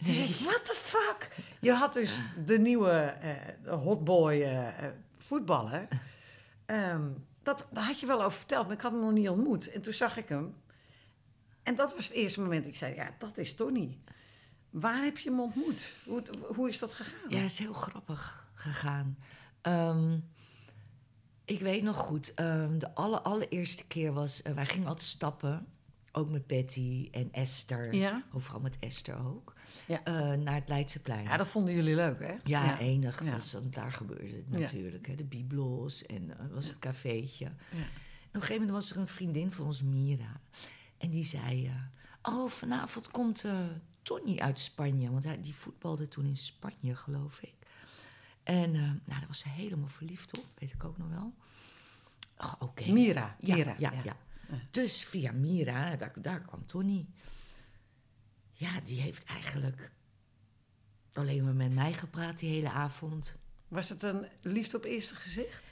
Toen 0.04 0.14
zei 0.14 0.28
ik, 0.28 0.36
what 0.36 0.64
the 0.64 0.74
fuck? 0.74 1.28
Je 1.60 1.72
had 1.72 1.94
dus 1.94 2.20
de 2.44 2.58
nieuwe 2.58 2.90
eh 2.90 3.78
hotboy 3.82 4.32
eh, 4.32 4.68
eh, 4.68 4.92
voetballer. 5.18 5.88
Ehm, 6.66 7.08
dat, 7.42 7.66
daar 7.70 7.84
had 7.84 8.00
je 8.00 8.06
wel 8.06 8.22
over 8.22 8.38
verteld, 8.38 8.66
maar 8.66 8.76
ik 8.76 8.82
had 8.82 8.92
hem 8.92 9.00
nog 9.00 9.12
niet 9.12 9.28
ontmoet. 9.28 9.70
En 9.70 9.80
toen 9.80 9.92
zag 9.92 10.16
ik 10.16 10.28
hem. 10.28 10.54
En 11.62 11.74
dat 11.74 11.94
was 11.94 12.04
het 12.04 12.16
eerste 12.16 12.40
moment 12.40 12.64
dat 12.64 12.72
ik 12.72 12.78
zei, 12.78 12.94
ja, 12.94 13.14
dat 13.18 13.38
is 13.38 13.54
Tony. 13.54 13.98
Waar 14.70 15.02
heb 15.02 15.18
je 15.18 15.28
hem 15.28 15.40
ontmoet? 15.40 15.94
Hoe, 16.04 16.22
hoe 16.54 16.68
is 16.68 16.78
dat 16.78 16.92
gegaan? 16.92 17.30
Ja, 17.30 17.40
is 17.40 17.58
heel 17.58 17.72
grappig 17.72 18.48
gegaan. 18.54 19.18
Ehm, 19.60 20.18
ik 21.44 21.60
weet 21.60 21.82
nog 21.82 21.96
goed, 21.96 22.34
ehm, 22.34 22.78
de 22.78 22.94
alle, 22.94 23.20
allereerste 23.20 23.86
keer 23.86 24.12
was... 24.12 24.42
wij 24.54 24.66
gingen 24.66 24.88
altijd 24.88 25.08
stappen, 25.08 25.66
ook 26.12 26.30
met 26.30 26.46
Betty 26.46 27.08
en 27.12 27.32
Esther. 27.32 27.94
Ja? 27.94 28.24
Overal 28.32 28.60
met 28.60 28.78
Esther 28.78 29.26
ook. 29.26 29.54
Ja. 29.86 30.04
eh, 30.04 30.32
naar 30.38 30.54
het 30.54 30.68
Leidseplein. 30.68 31.24
Ja, 31.24 31.36
dat 31.36 31.48
vonden 31.48 31.74
jullie 31.74 31.94
leuk, 31.94 32.18
hè? 32.20 32.34
Ja, 32.44 32.78
enig. 32.78 33.24
Ja. 33.24 33.30
Dat 33.30 33.40
is- 33.40 33.52
want 33.52 33.74
daar 33.74 33.92
gebeurde 33.92 34.36
het 34.36 34.50
natuurlijk. 34.50 35.06
Hè. 35.06 35.14
De 35.14 35.24
biblos 35.24 36.06
en 36.06 36.38
eh, 36.38 36.46
was 36.52 36.66
het 36.66 36.78
cafeetje. 36.78 37.44
Ja. 37.44 37.76
En 37.80 37.82
op 38.28 38.34
een 38.34 38.40
gegeven 38.40 38.54
moment 38.66 38.70
was 38.70 38.90
er 38.90 38.96
een 38.96 39.06
vriendin 39.06 39.50
van 39.52 39.66
ons, 39.66 39.82
Mira. 39.82 40.40
En 40.98 41.10
die 41.10 41.24
zei... 41.24 41.66
eh, 41.66 41.74
oh, 42.34 42.50
vanavond 42.50 43.10
komt 43.10 43.44
Tony 44.02 44.38
uit 44.38 44.58
Spanje. 44.58 45.10
Want 45.10 45.24
hij, 45.24 45.40
die 45.40 45.54
voetbalde 45.54 46.08
toen 46.08 46.24
in 46.26 46.36
Spanje, 46.36 46.96
geloof 46.96 47.42
ik. 47.42 47.54
En 48.42 48.70
nou, 48.72 48.98
daar 49.04 49.24
was 49.26 49.38
ze 49.38 49.48
helemaal 49.48 49.88
verliefd 49.88 50.38
op. 50.38 50.46
Weet 50.58 50.72
ik 50.72 50.84
ook 50.84 50.98
nog 50.98 51.08
wel. 51.08 51.34
Ach, 52.36 52.60
Oké. 52.60 52.90
Mira. 52.92 53.36
Ja, 53.40 53.54
Mira, 53.54 53.74
ja, 53.78 53.92
ja. 54.04 54.16
Dus 54.70 55.04
via 55.04 55.32
Mira, 55.32 55.96
daar, 55.96 56.12
daar 56.16 56.40
kwam 56.40 56.66
Tony. 56.66 57.06
Ja, 58.52 58.80
die 58.84 59.00
heeft 59.00 59.24
eigenlijk 59.24 59.90
alleen 61.12 61.44
maar 61.44 61.54
met 61.54 61.74
mij 61.74 61.92
gepraat 61.92 62.38
die 62.38 62.50
hele 62.50 62.70
avond. 62.70 63.38
Was 63.68 63.88
het 63.88 64.02
een 64.02 64.26
liefde 64.42 64.76
op 64.76 64.84
eerste 64.84 65.14
gezicht? 65.14 65.64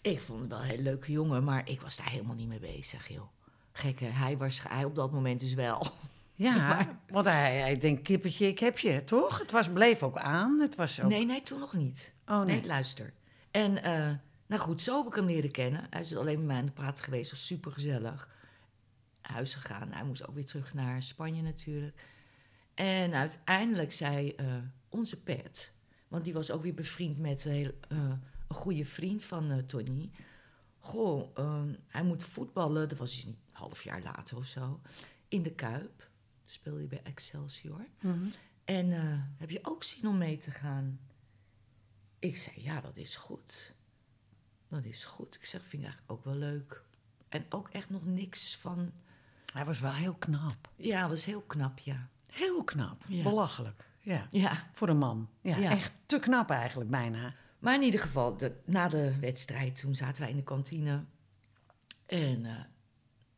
Ik 0.00 0.20
vond 0.20 0.40
het 0.40 0.48
wel 0.48 0.58
een 0.58 0.64
heel 0.64 0.82
leuke 0.82 1.12
jongen, 1.12 1.44
maar 1.44 1.68
ik 1.68 1.80
was 1.80 1.96
daar 1.96 2.10
helemaal 2.10 2.34
niet 2.34 2.48
mee 2.48 2.58
bezig, 2.58 3.08
joh. 3.08 3.28
Gekke, 3.72 4.04
hij 4.04 4.36
was 4.36 4.62
hij 4.68 4.84
op 4.84 4.94
dat 4.94 5.12
moment 5.12 5.40
dus 5.40 5.54
wel. 5.54 5.86
Ja, 6.36 6.98
want 7.08 7.26
hij, 7.26 7.56
hij 7.56 7.78
denkt, 7.78 8.02
kippertje, 8.02 8.46
ik 8.46 8.58
heb 8.58 8.78
je, 8.78 9.04
toch? 9.04 9.38
Het 9.38 9.50
was, 9.50 9.68
bleef 9.68 10.02
ook 10.02 10.16
aan. 10.16 10.60
Het 10.60 10.74
was 10.74 11.00
ook... 11.00 11.08
Nee, 11.08 11.24
nee, 11.24 11.42
toen 11.42 11.58
nog 11.58 11.72
niet. 11.72 12.14
Oh, 12.26 12.44
nee. 12.44 12.56
nee. 12.56 12.66
luister. 12.66 13.12
En, 13.50 13.82
eh, 13.82 14.10
nou 14.46 14.60
goed, 14.60 14.80
zo 14.80 14.98
heb 14.98 15.06
ik 15.06 15.14
hem 15.14 15.26
leren 15.26 15.50
kennen. 15.50 15.86
Hij 15.90 16.00
is 16.00 16.16
alleen 16.16 16.38
met 16.38 16.46
mij 16.46 16.56
aan 16.56 16.64
het 16.64 16.74
praten 16.74 17.04
geweest, 17.04 17.30
was 17.30 17.46
super 17.46 17.72
gezellig. 17.72 18.28
Huis 19.20 19.54
gegaan, 19.54 19.92
hij 19.92 20.04
moest 20.04 20.28
ook 20.28 20.34
weer 20.34 20.46
terug 20.46 20.74
naar 20.74 21.02
Spanje 21.02 21.42
natuurlijk. 21.42 22.06
En 22.74 23.14
uiteindelijk 23.14 23.92
zei 23.92 24.30
eh, 24.30 24.56
onze 24.88 25.22
pet, 25.22 25.72
Want 26.08 26.24
die 26.24 26.32
was 26.32 26.50
ook 26.50 26.62
weer 26.62 26.74
bevriend 26.74 27.18
met 27.18 27.44
een, 27.44 27.52
heel, 27.52 27.72
eh, 27.88 27.98
een 28.48 28.56
goede 28.56 28.84
vriend 28.84 29.22
van 29.24 29.50
eh, 29.50 29.58
Tony. 29.58 30.10
Goh, 30.78 31.30
ehm, 31.34 31.74
hij 31.88 32.02
moet 32.02 32.22
voetballen. 32.22 32.88
Dat 32.88 32.98
was 32.98 33.24
een 33.24 33.38
half 33.50 33.82
jaar 33.82 34.02
later 34.02 34.36
of 34.36 34.46
zo. 34.46 34.80
In 35.28 35.42
de 35.42 35.54
Kuip. 35.54 36.10
Speelde 36.44 36.78
hij 36.78 36.88
bij 36.88 37.02
Excelsior. 37.02 37.86
En 38.64 38.92
eh, 38.92 39.18
heb 39.36 39.50
je 39.50 39.58
ook 39.62 39.84
zin 39.84 40.06
om 40.06 40.18
mee 40.18 40.38
te 40.38 40.50
gaan? 40.50 41.00
Ik 42.18 42.36
zei, 42.36 42.62
ja, 42.62 42.80
dat 42.80 42.96
is 42.96 43.16
goed. 43.16 43.74
Dat 44.74 44.84
is 44.84 45.04
goed. 45.04 45.34
Ik 45.34 45.44
zeg, 45.46 45.60
vind 45.60 45.82
ik 45.82 45.88
eigenlijk 45.88 46.12
ook 46.12 46.24
wel 46.24 46.34
leuk. 46.34 46.82
En 47.28 47.44
ook 47.48 47.68
echt 47.68 47.90
nog 47.90 48.04
niks 48.04 48.56
van... 48.56 48.92
Hij 49.52 49.64
was 49.64 49.80
wel 49.80 49.92
heel 49.92 50.14
knap. 50.14 50.68
Ja, 50.76 51.00
het 51.00 51.10
was 51.10 51.24
heel 51.24 51.42
knap, 51.42 51.78
ja. 51.78 52.08
Heel 52.30 52.64
knap. 52.64 53.02
Ja. 53.06 53.22
Belachelijk. 53.22 53.88
Ja. 54.00 54.26
Ja, 54.30 54.52
Voor 54.72 54.88
een 54.88 54.98
man. 54.98 55.28
Ja, 55.40 55.56
Ja. 55.56 55.70
echt 55.70 55.92
te 56.06 56.18
knap 56.18 56.50
eigenlijk 56.50 56.90
bijna. 56.90 57.34
maar 57.58 57.74
in 57.74 57.82
ieder 57.82 58.00
geval, 58.00 58.36
de- 58.36 58.56
na 58.64 58.88
de 58.88 59.18
wedstrijd, 59.20 59.80
toen 59.80 59.94
zaten 59.94 60.22
wij 60.22 60.30
in 60.30 60.36
de 60.36 60.42
kantine. 60.42 61.04
En 62.06 62.46
eh, 62.46 62.52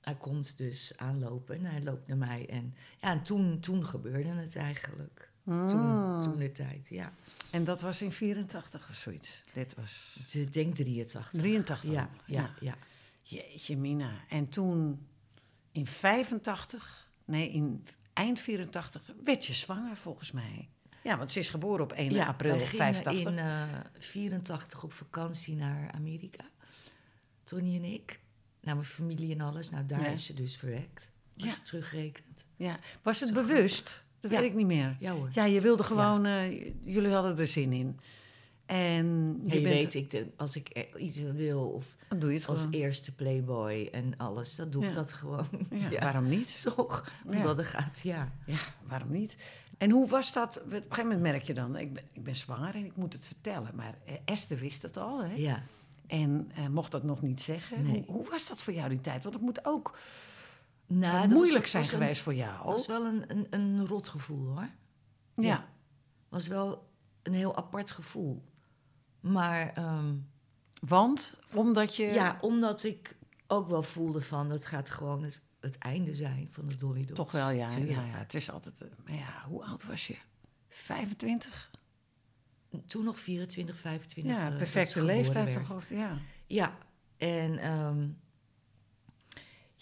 hij 0.00 0.14
komt 0.16 0.58
dus 0.58 0.92
aanlopen 0.96 1.56
en 1.56 1.64
hij 1.64 1.82
loopt 1.82 2.08
naar 2.08 2.16
mij. 2.16 2.46
En, 2.48 2.74
ja, 3.00 3.10
en 3.10 3.22
toen, 3.22 3.60
toen 3.60 3.84
gebeurde 3.86 4.28
het 4.28 4.56
eigenlijk. 4.56 5.30
Toen, 5.44 6.20
toen 6.22 6.36
de 6.38 6.52
tijd, 6.52 6.88
ja. 6.88 7.12
En 7.50 7.64
dat 7.64 7.80
was 7.80 8.02
in 8.02 8.12
84 8.12 8.88
of 8.88 8.94
zoiets. 8.94 9.40
Dit 9.52 9.74
was 9.74 10.16
Ik 10.32 10.52
denk 10.52 10.74
83. 10.74 11.30
83. 11.30 11.90
Ja, 11.90 12.08
ja, 12.26 12.54
ja. 12.60 12.74
Jeetje 13.22 13.76
mina. 13.76 14.10
En 14.28 14.48
toen 14.48 15.06
in 15.72 15.86
85, 15.86 17.10
nee, 17.24 17.50
in 17.50 17.84
eind 18.12 18.40
84, 18.40 19.02
werd 19.24 19.44
je 19.46 19.54
zwanger 19.54 19.96
volgens 19.96 20.32
mij. 20.32 20.68
Ja, 21.02 21.16
want 21.18 21.32
ze 21.32 21.38
is 21.38 21.48
geboren 21.48 21.84
op 21.84 21.92
1 21.92 22.10
Ja, 22.10 22.26
april 22.26 22.56
we 22.56 22.66
gingen 22.66 22.94
85. 22.94 23.32
in 23.32 23.38
eh 23.38 23.68
84 23.98 24.82
op 24.84 24.92
vakantie 24.92 25.54
naar 25.54 25.90
Amerika. 25.92 26.44
Tony 27.44 27.76
en 27.76 27.84
ik. 27.84 28.20
Naar 28.60 28.74
mijn 28.74 28.86
familie 28.86 29.32
en 29.34 29.40
alles. 29.40 29.70
Nou, 29.70 29.86
daar 29.86 30.00
Ja. 30.00 30.06
is 30.06 30.24
ze 30.24 30.34
dus 30.34 30.56
verwekt. 30.56 31.10
Als 31.34 31.44
Ja. 31.44 31.50
je 31.50 31.62
terugrekent. 31.62 32.46
Ja. 32.56 32.78
Was 33.02 33.20
het 33.20 33.28
Zo 33.28 33.34
bewust? 33.34 34.02
Dat 34.28 34.34
Ja. 34.38 34.40
weet 34.40 34.50
ik 34.50 34.56
niet 34.56 34.66
meer. 34.66 34.96
Ja 35.00 35.12
hoor. 35.12 35.28
Ja, 35.32 35.44
je 35.44 35.60
wilde 35.60 35.82
gewoon, 35.82 36.26
eh, 36.26 36.50
jullie 36.84 37.10
hadden 37.12 37.38
er 37.38 37.46
zin 37.48 37.72
in. 37.72 37.98
En 38.66 39.06
je, 39.44 39.54
je 39.54 39.60
bent, 39.60 39.74
weet, 39.74 39.94
ik, 39.94 40.26
als 40.36 40.56
ik 40.56 40.86
iets 40.98 41.18
wil 41.18 41.60
of 41.60 41.96
dan 42.08 42.18
doe 42.18 42.32
je 42.32 42.38
het 42.38 42.46
als 42.48 42.58
gewoon. 42.58 42.72
eerste 42.74 43.14
playboy 43.14 43.88
en 43.92 44.14
alles, 44.16 44.56
dan 44.56 44.70
doe 44.70 44.84
ik 44.86 44.92
dat 44.92 45.12
gewoon. 45.12 45.46
Waarom 46.00 46.28
niet? 46.28 46.62
Toch? 46.62 47.12
Omdat 47.26 47.56
het 47.56 47.66
gaat, 47.66 48.00
ja. 48.02 48.32
Ja, 48.46 48.58
waarom 48.86 49.10
niet? 49.12 49.36
En 49.78 49.90
hoe 49.90 50.08
was 50.08 50.32
dat? 50.32 50.56
Op 50.64 50.72
een 50.72 50.80
gegeven 50.82 51.02
moment 51.04 51.20
merk 51.20 51.42
je 51.42 51.54
dan, 51.54 51.76
ik 51.76 51.92
ben, 51.92 52.02
ik 52.12 52.24
ben 52.24 52.36
zwanger 52.36 52.74
en 52.74 52.84
ik 52.84 52.96
moet 52.96 53.12
het 53.12 53.26
vertellen. 53.26 53.70
Maar 53.74 53.94
eh, 54.04 54.14
Esther 54.24 54.58
wist 54.58 54.82
het 54.82 54.96
al, 54.96 55.24
hè? 55.24 55.34
Ja. 55.34 55.62
En 56.06 56.50
eh, 56.54 56.66
mocht 56.68 56.90
dat 56.92 57.02
nog 57.02 57.22
niet 57.22 57.42
zeggen. 57.42 57.82
Nee. 57.82 58.04
Hoe, 58.06 58.16
hoe 58.16 58.30
was 58.30 58.48
dat 58.48 58.62
voor 58.62 58.72
jou 58.72 58.88
die 58.88 59.00
tijd? 59.00 59.22
Want 59.22 59.34
het 59.34 59.44
moet 59.44 59.64
ook 59.66 59.98
Nou, 60.86 61.20
dat 61.28 61.36
moeilijk 61.36 61.60
was, 61.60 61.70
zijn 61.70 61.82
was 61.82 61.92
geweest 61.92 62.22
voor 62.22 62.34
jou. 62.34 62.56
Het 62.56 62.64
was 62.64 62.86
wel 62.86 63.04
een, 63.06 63.24
een, 63.30 63.46
een 63.50 63.86
rot 63.86 64.08
gevoel 64.08 64.46
hoor. 64.46 64.68
ja. 65.34 65.42
ja. 65.42 65.68
was 66.28 66.46
wel 66.46 66.90
een 67.22 67.34
heel 67.34 67.56
apart 67.56 67.90
gevoel. 67.90 68.44
Maar 69.20 69.72
ehm, 69.72 70.14
Want 70.80 71.34
omdat 71.52 71.96
je. 71.96 72.04
ja, 72.06 72.38
omdat 72.40 72.84
ik 72.84 73.16
ook 73.46 73.68
wel 73.68 73.82
voelde 73.82 74.22
van 74.22 74.50
het 74.50 74.66
gaat 74.66 74.90
gewoon 74.90 75.22
het, 75.22 75.42
het 75.60 75.78
einde 75.78 76.14
zijn 76.14 76.48
van 76.50 76.66
de 76.66 76.76
Dolly 76.76 77.00
Dots. 77.04 77.14
toch 77.14 77.32
wel, 77.32 77.50
ja, 77.50 77.68
ja, 77.70 77.84
ja. 77.84 78.02
Het 78.02 78.34
is 78.34 78.50
altijd. 78.50 78.80
eh, 78.80 78.88
Maar 79.04 79.14
ja, 79.14 79.44
hoe 79.48 79.64
oud 79.64 79.86
was 79.86 80.06
je? 80.06 80.16
25? 80.68 81.70
Toen 82.86 83.04
nog 83.04 83.18
24, 83.20 83.76
25. 83.76 84.34
Ja, 84.34 84.42
eh, 84.44 84.48
dat 84.48 84.58
perfecte 84.58 85.04
leeftijd 85.04 85.54
werd. 85.54 85.66
toch? 85.66 85.88
Ja. 85.88 86.18
Ja, 86.46 86.78
en 87.16 87.58
ehm, 87.58 88.08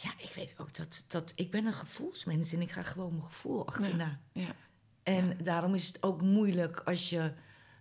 ja, 0.05 0.12
ik 0.18 0.32
weet 0.34 0.55
ook 0.59 0.74
dat, 0.74 1.05
dat 1.09 1.32
ik 1.36 1.50
ben 1.50 1.66
een 1.66 1.72
gevoelsmens 1.72 2.52
en 2.52 2.61
ik 2.61 2.70
ga 2.70 2.82
gewoon 2.82 3.11
mijn 3.11 3.24
gevoel 3.24 3.66
achterna. 3.66 4.20
ja. 4.32 4.55
En 5.02 5.36
daarom 5.42 5.74
is 5.74 5.86
het 5.86 6.02
ook 6.02 6.22
moeilijk 6.22 6.80
als 6.80 7.11
je 7.11 7.32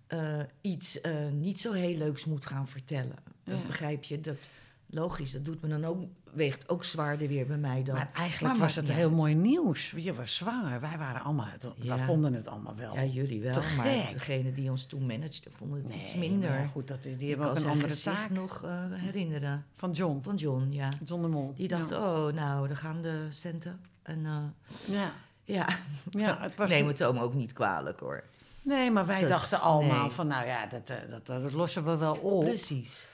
eh, 0.08 0.40
iets 0.62 1.02
eh, 1.02 1.30
niet 1.30 1.60
zo 1.60 1.72
heel 1.72 1.98
leuks 1.98 2.26
moet 2.26 2.46
gaan 2.46 2.68
vertellen. 2.68 3.16
Ja. 3.44 3.66
Begrijp 3.66 4.04
je 4.04 4.20
dat? 4.22 4.50
Logisch, 4.86 5.32
dat 5.32 5.46
doet 5.46 5.62
me 5.62 5.68
dan 5.68 5.86
ook, 5.86 6.04
weegt 6.34 6.70
ook 6.70 6.84
zwaarder 6.84 7.28
weer 7.28 7.46
bij 7.48 7.58
mij 7.58 7.84
dan. 7.84 7.96
Maar 7.96 8.10
eigenlijk 8.16 8.54
Maar 8.54 8.62
was 8.68 8.76
het 8.76 8.92
heel 8.92 9.08
uit. 9.08 9.16
mooi 9.18 9.34
nieuws. 9.34 9.94
Je 9.96 10.14
was 10.14 10.36
zwanger. 10.36 10.80
Wij 10.80 10.98
waren 10.98 11.22
allemaal. 11.24 11.48
We 11.60 11.72
Ja. 11.86 11.98
vonden 11.98 12.34
het 12.34 12.48
allemaal 12.48 12.76
wel. 12.76 12.96
Ja, 12.96 13.04
jullie 13.04 13.42
wel, 13.42 13.54
Te 13.54 13.74
maar 13.78 13.86
gek. 13.86 14.14
degene 14.14 14.52
die 14.52 14.70
ons 14.70 14.86
toen 14.86 15.06
managede 15.06 15.52
vonden 15.52 15.78
het 15.80 15.90
Nee, 15.90 16.00
iets 16.00 16.16
minder. 16.16 16.50
maar 16.50 16.68
goed, 16.68 16.88
dat, 16.88 17.04
die 17.04 17.30
hebben 17.30 17.50
ook 17.50 17.58
een 17.58 17.66
andere 17.66 17.96
taak. 17.98 18.30
nog 18.30 18.64
eh, 18.64 18.72
herinneren. 18.92 19.66
Van 19.76 19.92
John. 19.92 20.20
Van 20.22 20.36
John, 20.36 20.68
ja. 20.70 20.90
John 21.06 21.22
de 21.22 21.28
Mol. 21.28 21.54
Die 21.56 21.68
dacht, 21.68 21.90
ja. 21.90 21.98
oh, 21.98 22.34
nou, 22.34 22.68
daar 22.68 22.78
gaan 22.78 23.02
de 23.02 23.26
centen. 23.30 23.80
En 24.04 24.26
eh, 24.26 24.94
Ja. 24.96 25.12
ja, 25.44 25.68
Ja, 26.10 26.38
het 26.42 26.56
was 26.56 26.70
neem 26.70 26.88
het 26.88 27.04
ook 27.04 27.34
niet 27.34 27.54
kwalijk 27.54 28.00
hoor. 28.00 28.24
Nee, 28.64 28.92
maar 28.92 29.06
wij 29.06 29.20
Dus, 29.20 29.30
dachten 29.30 29.62
allemaal 29.62 30.02
nee. 30.02 30.10
van, 30.12 30.28
nou 30.28 30.46
ja, 30.46 30.66
dat, 30.66 30.90
eh, 30.90 30.96
dat, 31.10 31.26
dat, 31.26 31.52
lossen 31.52 31.86
we 31.86 31.98
wel 31.98 32.16
op. 32.16 32.44
Precies. 32.44 33.08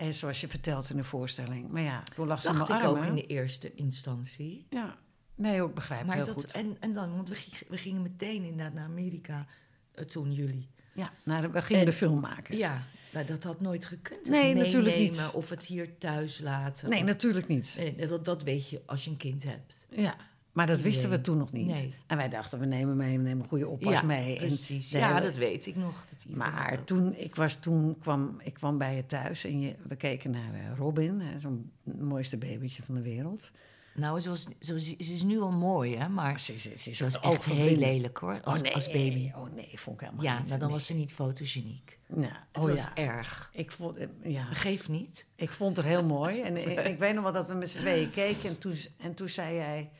En 0.00 0.14
zoals 0.14 0.40
je 0.40 0.48
vertelt 0.48 0.90
in 0.90 0.96
de 0.96 1.04
voorstelling. 1.04 1.68
Maar 1.68 1.82
ja, 1.82 2.02
toen 2.14 2.26
lag 2.26 2.42
ze 2.42 2.52
Dacht 2.52 2.68
ik 2.68 2.82
ook 2.84 3.04
in 3.04 3.14
de 3.14 3.26
eerste 3.26 3.74
instantie. 3.74 4.66
Ja, 4.70 4.96
nee, 5.34 5.62
ik 5.64 5.74
begrijp 5.74 6.06
Maar 6.06 6.16
heel 6.16 6.24
dat, 6.24 6.34
goed. 6.34 6.46
en, 6.46 6.76
en 6.80 6.92
dan, 6.92 7.14
want 7.16 7.28
we, 7.28 7.34
gingen- 7.34 7.64
we 7.68 7.76
gingen 7.76 8.02
meteen 8.02 8.42
inderdaad 8.44 8.74
naar 8.74 8.84
Amerika 8.84 9.46
eh, 9.94 10.04
toen 10.04 10.32
jullie. 10.32 10.68
Ja, 10.94 11.10
nou, 11.22 11.48
we 11.52 11.62
gingen 11.62 11.80
En- 11.82 11.88
de 11.88 11.92
film 11.96 12.20
maken. 12.20 12.56
Ja, 12.56 12.82
nou, 13.12 13.26
dat 13.26 13.42
had 13.44 13.60
nooit 13.60 13.84
gekund. 13.84 14.28
Nee, 14.28 14.54
natuurlijk 14.54 14.96
niet. 14.96 15.22
Of 15.32 15.48
het 15.48 15.64
hier 15.64 15.98
thuis 15.98 16.38
laten. 16.38 16.88
Nee, 16.90 17.00
of- 17.00 17.06
natuurlijk 17.06 17.46
niet. 17.48 17.74
Nee, 17.76 18.06
dat, 18.06 18.24
dat 18.24 18.42
weet 18.42 18.68
je 18.68 18.82
als 18.86 19.04
je 19.04 19.10
een 19.10 19.16
kind 19.16 19.42
hebt. 19.44 19.86
Ja, 19.90 20.16
maar 20.52 20.66
dat 20.66 20.80
wisten 20.80 21.10
we 21.10 21.20
toen 21.20 21.38
nog 21.38 21.52
niet. 21.52 21.66
Nee. 21.66 21.94
En 22.06 22.16
wij 22.16 22.28
dachten, 22.28 22.58
we 22.58 22.66
nemen 22.66 22.96
mee, 22.96 23.16
we 23.16 23.22
nemen 23.22 23.42
een 23.42 23.48
goede 23.48 23.68
oppas 23.68 23.92
ja, 23.92 24.02
mee. 24.02 24.32
En 24.38 24.46
precies. 24.46 24.90
de 24.90 24.98
Ja, 24.98 25.08
hele- 25.14 25.20
dat 25.26 25.36
weet 25.36 25.66
ik 25.66 25.76
nog. 25.76 26.06
Dat 26.10 26.26
Maar 26.36 26.84
toen, 26.84 27.14
ik 27.16 27.34
was, 27.34 27.54
toen 27.54 27.98
kwam, 27.98 28.36
ik 28.42 28.54
kwam 28.54 28.78
bij 28.78 28.96
je 28.96 29.06
thuis 29.06 29.44
en 29.44 29.60
je, 29.60 29.74
we 29.88 29.96
keken 29.96 30.30
naar 30.30 30.54
eh, 30.54 30.76
Robin, 30.78 31.22
zo'n 31.38 31.70
mooiste 31.82 32.36
babytje 32.36 32.82
van 32.82 32.94
de 32.94 33.02
wereld. 33.02 33.50
Nou, 33.94 34.20
ze, 34.20 34.28
was, 34.28 34.46
ze, 34.60 34.72
was- 34.72 34.84
ze 34.98 35.12
is 35.12 35.22
nu 35.22 35.40
al 35.40 35.50
mooi, 35.52 35.96
hè? 35.96 36.08
Maar 36.08 36.40
Ze, 36.40 36.58
ze, 36.58 36.72
ze, 36.78 36.94
ze 36.94 37.04
was 37.04 37.20
echt 37.20 37.44
heel 37.44 37.76
lelijk, 37.76 38.16
hoor. 38.18 38.40
Als, 38.42 38.56
oh, 38.56 38.62
nee, 38.62 38.74
als 38.74 38.86
baby. 38.86 39.30
Oh 39.36 39.52
nee, 39.54 39.70
vond 39.74 40.00
ik 40.00 40.06
helemaal 40.06 40.24
Ja, 40.24 40.38
niet. 40.38 40.46
nou, 40.46 40.58
dan 40.58 40.68
Nee. 40.68 40.76
was 40.76 40.86
ze 40.86 40.94
niet 40.94 41.12
fotogeniek. 41.12 41.98
Nou, 42.06 42.22
Het 42.52 42.62
oh 42.64 42.70
was 42.70 42.78
ja, 42.80 42.94
erg. 42.94 43.50
ik 43.52 43.70
vond, 43.72 43.96
eh, 43.96 44.06
ja, 44.22 44.44
Geeft 44.44 44.88
niet. 44.88 45.26
ik 45.34 45.50
vond 45.50 45.76
het 45.76 45.86
heel 45.86 46.04
mooi. 46.04 46.40
En 46.40 46.56
ik, 46.56 46.80
ik 46.94 46.98
weet 46.98 47.14
nog 47.14 47.22
wel 47.22 47.32
dat 47.32 47.48
we 47.48 47.54
met 47.54 47.70
z'n 47.70 47.78
tweeën 47.78 48.10
keken 48.10 48.48
en 48.48 48.58
toen, 48.58 48.74
en 48.96 49.14
toen 49.14 49.28
zei 49.28 49.54
jij... 49.54 49.90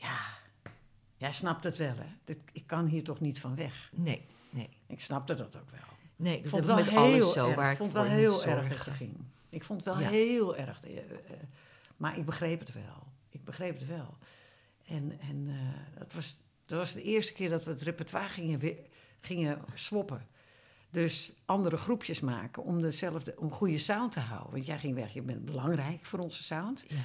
Ja, 0.00 0.18
jij 1.16 1.32
snapt 1.32 1.64
het 1.64 1.76
wel, 1.76 1.94
hè. 1.96 2.06
Dit, 2.24 2.38
ik 2.52 2.66
kan 2.66 2.86
hier 2.86 3.04
toch 3.04 3.20
niet 3.20 3.40
van 3.40 3.54
weg. 3.56 3.90
Nee, 3.92 4.24
nee. 4.50 4.68
Ik 4.86 5.00
snapte 5.00 5.34
dat 5.34 5.56
ook 5.56 5.70
wel. 5.70 5.80
Nee, 6.16 6.36
Ik 6.36 6.42
dat 6.42 6.52
vond 6.52 6.64
wel 6.64 6.74
met 6.74 6.88
heel 6.88 6.98
alles 6.98 7.32
zo 7.32 7.46
erg, 7.46 7.56
waar 7.56 7.70
ik 7.70 7.76
vond 7.76 7.92
wel 7.92 8.04
heel 8.04 8.44
erg 8.44 8.68
dat 8.68 8.76
zorgen. 8.76 8.92
je 8.92 8.96
ging. 8.96 9.16
Ik 9.48 9.64
vond 9.64 9.84
het 9.84 9.94
wel 9.94 10.02
Ja. 10.04 10.08
heel 10.10 10.56
erg. 10.56 10.80
eh, 10.84 10.96
eh, 10.98 11.04
maar 11.96 12.18
ik 12.18 12.24
begreep 12.24 12.60
het 12.60 12.72
wel. 12.72 13.06
Ik 13.28 13.44
begreep 13.44 13.78
het 13.78 13.88
wel. 13.88 14.16
En, 14.86 15.18
en 15.20 15.46
eh, 15.48 15.98
dat, 15.98 16.12
was, 16.12 16.36
dat 16.66 16.78
was 16.78 16.92
de 16.92 17.02
eerste 17.02 17.32
keer 17.32 17.48
dat 17.48 17.64
we 17.64 17.70
het 17.70 17.82
repertoire 17.82 18.28
gingen, 18.28 18.76
gingen 19.20 19.58
swappen. 19.74 20.26
Dus 20.90 21.32
andere 21.44 21.76
groepjes 21.76 22.20
maken 22.20 22.62
om, 22.64 22.80
dezelfde, 22.80 23.34
om 23.36 23.50
goede 23.50 23.78
sound 23.78 24.12
te 24.12 24.20
houden. 24.20 24.52
Want 24.52 24.66
jij 24.66 24.78
ging 24.78 24.94
weg, 24.94 25.12
je 25.12 25.22
bent 25.22 25.44
belangrijk 25.44 26.04
voor 26.04 26.18
onze 26.18 26.42
sound. 26.42 26.84
Ja. 26.88 26.96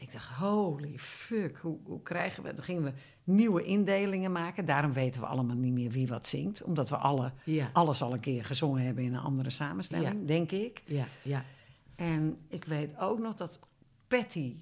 Ik 0.00 0.12
dacht, 0.12 0.28
holy 0.28 0.98
fuck, 0.98 1.56
hoe, 1.56 1.78
hoe 1.84 2.02
krijgen 2.02 2.42
we... 2.42 2.54
Dan 2.54 2.64
gingen 2.64 2.82
we 2.82 2.92
nieuwe 3.24 3.62
indelingen 3.62 4.32
maken. 4.32 4.64
Daarom 4.64 4.92
weten 4.92 5.20
we 5.20 5.26
allemaal 5.26 5.56
niet 5.56 5.72
meer 5.72 5.90
wie 5.90 6.06
wat 6.06 6.26
zingt. 6.26 6.62
Omdat 6.62 6.88
we 6.88 6.96
alle, 6.96 7.32
Ja, 7.44 7.70
alles 7.72 8.02
al 8.02 8.12
een 8.12 8.20
keer 8.20 8.44
gezongen 8.44 8.82
hebben 8.82 9.04
in 9.04 9.14
een 9.14 9.20
andere 9.20 9.50
samenstelling, 9.50 10.26
denk 10.26 10.50
ik. 10.50 10.82
ja, 10.86 11.04
ja. 11.22 11.44
En 11.96 12.38
ik 12.48 12.64
weet 12.64 12.98
ook 12.98 13.18
nog 13.18 13.36
dat 13.36 13.58
Patty 14.08 14.56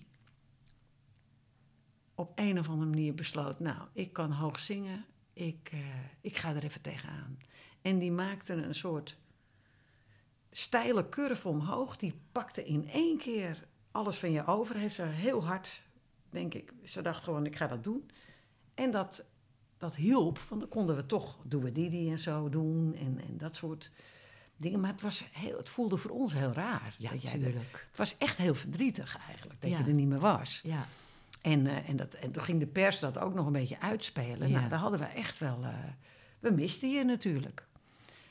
op 2.15 2.33
een 2.35 2.59
of 2.59 2.69
andere 2.69 2.91
manier 2.91 3.15
besloot... 3.15 3.61
nou, 3.61 3.83
ik 3.93 4.13
kan 4.13 4.33
hoog 4.33 4.59
zingen, 4.59 5.05
ik, 5.33 5.69
eh, 5.73 5.79
ik 6.21 6.37
ga 6.37 6.55
er 6.55 6.65
even 6.65 6.81
tegenaan. 6.81 7.39
En 7.83 7.99
die 7.99 8.13
maakte 8.13 8.53
een 8.53 8.75
soort 8.75 9.17
steile 10.51 11.09
curve 11.09 11.49
omhoog. 11.49 11.97
Die 11.97 12.15
pakte 12.33 12.65
in 12.65 12.89
één 12.89 13.19
keer 13.19 13.68
alles 13.99 14.19
van 14.19 14.33
je 14.33 14.47
over. 14.47 14.77
Heeft 14.77 14.95
ze 14.95 15.03
heel 15.03 15.45
hard, 15.45 15.83
denk 16.31 16.55
ik... 16.55 16.73
Ze 16.85 17.03
dacht 17.03 17.23
gewoon, 17.25 17.47
ik 17.47 17.57
ga 17.57 17.67
dat 17.67 17.85
doen. 17.85 18.11
En 18.75 18.91
dat, 18.91 19.25
dat 19.77 19.95
hielp, 19.97 20.39
want 20.39 20.61
dan 20.61 20.71
konden 20.71 20.97
we 20.97 21.07
toch 21.07 21.39
doen 21.45 21.63
we 21.63 21.73
Didi 21.73 22.11
en 22.11 22.19
zo 22.19 22.49
doen... 22.49 22.95
en, 22.95 23.21
en 23.29 23.39
dat 23.39 23.57
soort 23.57 23.91
dingen. 24.57 24.81
Maar 24.81 24.91
het, 24.93 25.01
was 25.01 25.25
heel, 25.33 25.57
het 25.57 25.69
voelde 25.69 25.97
voor 25.97 26.11
ons 26.11 26.33
heel 26.33 26.53
raar. 26.53 26.95
Ja, 26.99 27.11
dat 27.11 27.23
jij 27.23 27.33
er- 27.33 27.39
natuurlijk. 27.39 27.87
het 27.89 27.99
was 27.99 28.19
echt 28.19 28.37
heel 28.37 28.55
verdrietig 28.55 29.17
eigenlijk, 29.27 29.61
dat 29.61 29.71
Ja. 29.71 29.79
je 29.79 29.85
er 29.85 29.93
niet 29.93 30.09
meer 30.09 30.19
was. 30.21 30.61
Ja, 30.63 30.85
En, 31.43 31.67
eh, 31.67 31.89
en, 31.89 31.97
dat, 31.97 32.15
en 32.15 32.31
toen 32.33 32.43
ging 32.43 32.61
de 32.61 32.67
pers 32.67 32.99
dat 32.99 33.19
ook 33.19 33.35
nog 33.35 33.47
een 33.47 33.53
beetje 33.53 33.81
uitspelen. 33.81 34.49
Ja. 34.49 34.57
Nou, 34.59 34.69
daar 34.69 34.79
hadden 34.79 35.01
we 35.01 35.07
echt 35.07 35.39
wel... 35.39 35.59
eh, 35.63 35.75
we 36.39 36.51
misten 36.51 36.91
je 36.91 37.05
natuurlijk. 37.05 37.67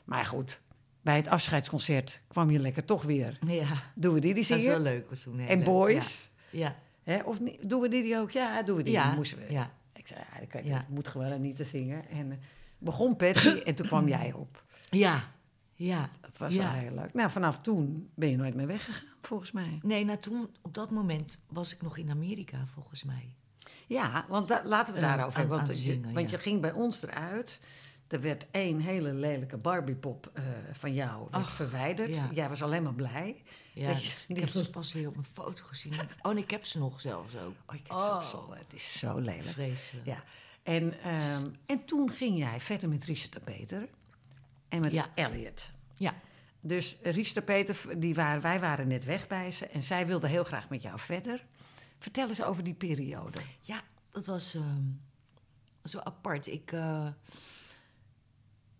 Maar 0.05 0.25
goed, 0.25 0.59
bij 1.07 1.15
het 1.15 1.27
afscheidsconcert 1.27 2.21
kwam 2.27 2.49
je 2.51 2.59
lekker 2.59 2.85
toch 2.85 3.03
weer. 3.03 3.37
Ja, 3.47 3.65
Doen 3.95 4.13
we 4.13 4.19
die 4.19 4.33
die 4.33 4.47
dat 4.47 4.57
is 4.57 4.65
wel 4.65 4.75
zingen? 4.75 4.81
leuk. 4.81 5.09
Was 5.09 5.21
toen 5.23 5.39
En 5.39 5.63
boys? 5.63 6.29
Ja, 6.49 6.75
Hè? 7.03 7.19
Of 7.23 7.37
doen 7.61 7.81
we 7.81 7.87
die 7.89 8.01
die 8.03 8.17
ook? 8.19 8.31
Ja, 8.31 8.63
doen 8.63 8.75
we 8.77 8.83
die. 8.83 8.93
ja, 8.93 9.13
moesten 9.15 9.37
we. 9.37 9.45
ja. 9.51 9.71
Ik 9.93 10.07
zei, 10.07 10.19
ja, 10.33 10.39
dat, 10.39 10.47
kan, 10.49 10.65
Ja. 10.65 10.77
dat 10.77 10.87
moet 10.89 11.07
gewoon 11.07 11.41
niet 11.41 11.55
te 11.55 11.63
zingen. 11.63 12.09
En 12.09 12.31
eh, 12.31 12.37
begon 12.77 13.15
Patty 13.15 13.47
en 13.65 13.75
toen 13.75 13.87
kwam 13.87 14.07
jij 14.07 14.33
op. 14.33 14.63
ja, 14.89 15.23
ja. 15.75 16.09
Dat 16.21 16.37
was 16.37 16.53
Ja. 16.55 16.71
wel 16.71 16.81
heel 16.81 16.93
leuk. 16.95 17.13
Nou, 17.13 17.29
vanaf 17.29 17.59
toen 17.61 18.09
ben 18.15 18.29
je 18.29 18.35
nooit 18.37 18.55
meer 18.55 18.67
weggegaan, 18.67 19.03
volgens 19.21 19.51
mij. 19.51 19.79
Nee, 19.81 20.05
nou 20.05 20.17
toen, 20.17 20.49
op 20.61 20.73
dat 20.73 20.91
moment 20.91 21.37
was 21.49 21.73
ik 21.73 21.81
nog 21.81 21.97
in 21.97 22.09
Amerika, 22.09 22.57
volgens 22.73 23.03
mij. 23.03 23.33
Ja, 23.87 24.25
want 24.29 24.49
laten 24.63 24.93
we 24.93 24.99
Eh, 24.99 25.05
daarover 25.07 25.33
aan- 25.33 25.39
hebben. 25.39 25.59
aan 25.59 25.65
Want, 25.65 25.77
zingen, 25.77 26.07
je, 26.07 26.13
want 26.13 26.29
je 26.29 26.37
ging 26.39 26.61
bij 26.61 26.71
ons 26.71 27.03
eruit. 27.03 27.59
Er 28.07 28.21
werd 28.21 28.45
één 28.51 28.79
hele 28.79 29.13
lelijke 29.13 29.57
Barbiepop 29.57 30.31
eh 30.33 30.43
van 30.71 30.93
jou 30.93 31.27
Ach, 31.31 31.51
verwijderd. 31.51 32.15
ja. 32.15 32.29
Jij 32.33 32.49
was 32.49 32.61
alleen 32.61 32.83
maar 32.83 32.93
blij. 32.93 33.43
Ja, 33.73 33.87
Dat 33.93 34.03
je- 34.03 34.23
ik 34.27 34.39
heb 34.39 34.49
ze 34.49 34.69
pas 34.69 34.93
weer 34.93 35.07
op 35.07 35.17
een 35.17 35.23
foto 35.23 35.63
gezien. 35.65 35.93
Oh, 36.21 36.31
en 36.31 36.37
ik 36.37 36.51
heb 36.51 36.65
ze 36.65 36.79
nog 36.79 37.01
zelfs 37.01 37.35
ook. 37.35 37.55
Oh, 37.65 37.75
ik 37.75 37.87
heb 37.87 37.97
ze 37.99 38.07
Oh. 38.07 38.15
op 38.17 38.23
zo- 38.23 38.53
Het 38.53 38.73
is 38.73 38.99
zo 38.99 39.17
lelijk. 39.19 39.45
Vreselijk. 39.45 40.05
Ja. 40.05 40.23
En, 40.63 41.01
ehm, 41.01 41.45
en 41.65 41.85
toen 41.85 42.11
ging 42.11 42.37
jij 42.37 42.59
verder 42.61 42.89
met 42.89 43.03
Richard 43.03 43.33
de 43.33 43.39
Peter 43.39 43.87
en 44.69 44.79
met 44.81 44.91
Ja. 44.91 45.05
Elliot. 45.15 45.69
Ja. 45.93 46.13
Dus 46.61 46.95
Richard 47.03 47.33
de 47.35 47.41
Peter, 47.41 47.99
die 47.99 48.15
waren, 48.15 48.41
wij 48.41 48.59
waren 48.59 48.87
net 48.87 49.05
weg 49.05 49.27
bij 49.27 49.51
ze 49.51 49.67
en 49.67 49.83
zij 49.83 50.07
wilde 50.07 50.27
heel 50.27 50.43
graag 50.43 50.69
met 50.69 50.81
jou 50.81 50.99
verder. 50.99 51.45
Vertel 51.99 52.27
eens 52.29 52.43
over 52.43 52.63
die 52.63 52.73
periode. 52.73 53.41
Ja, 53.61 53.81
dat 54.11 54.25
was 54.25 54.55
ehm, 54.55 54.81
zo 55.83 55.99
apart. 55.99 56.47
Ik, 56.47 56.71
eh, 56.71 57.07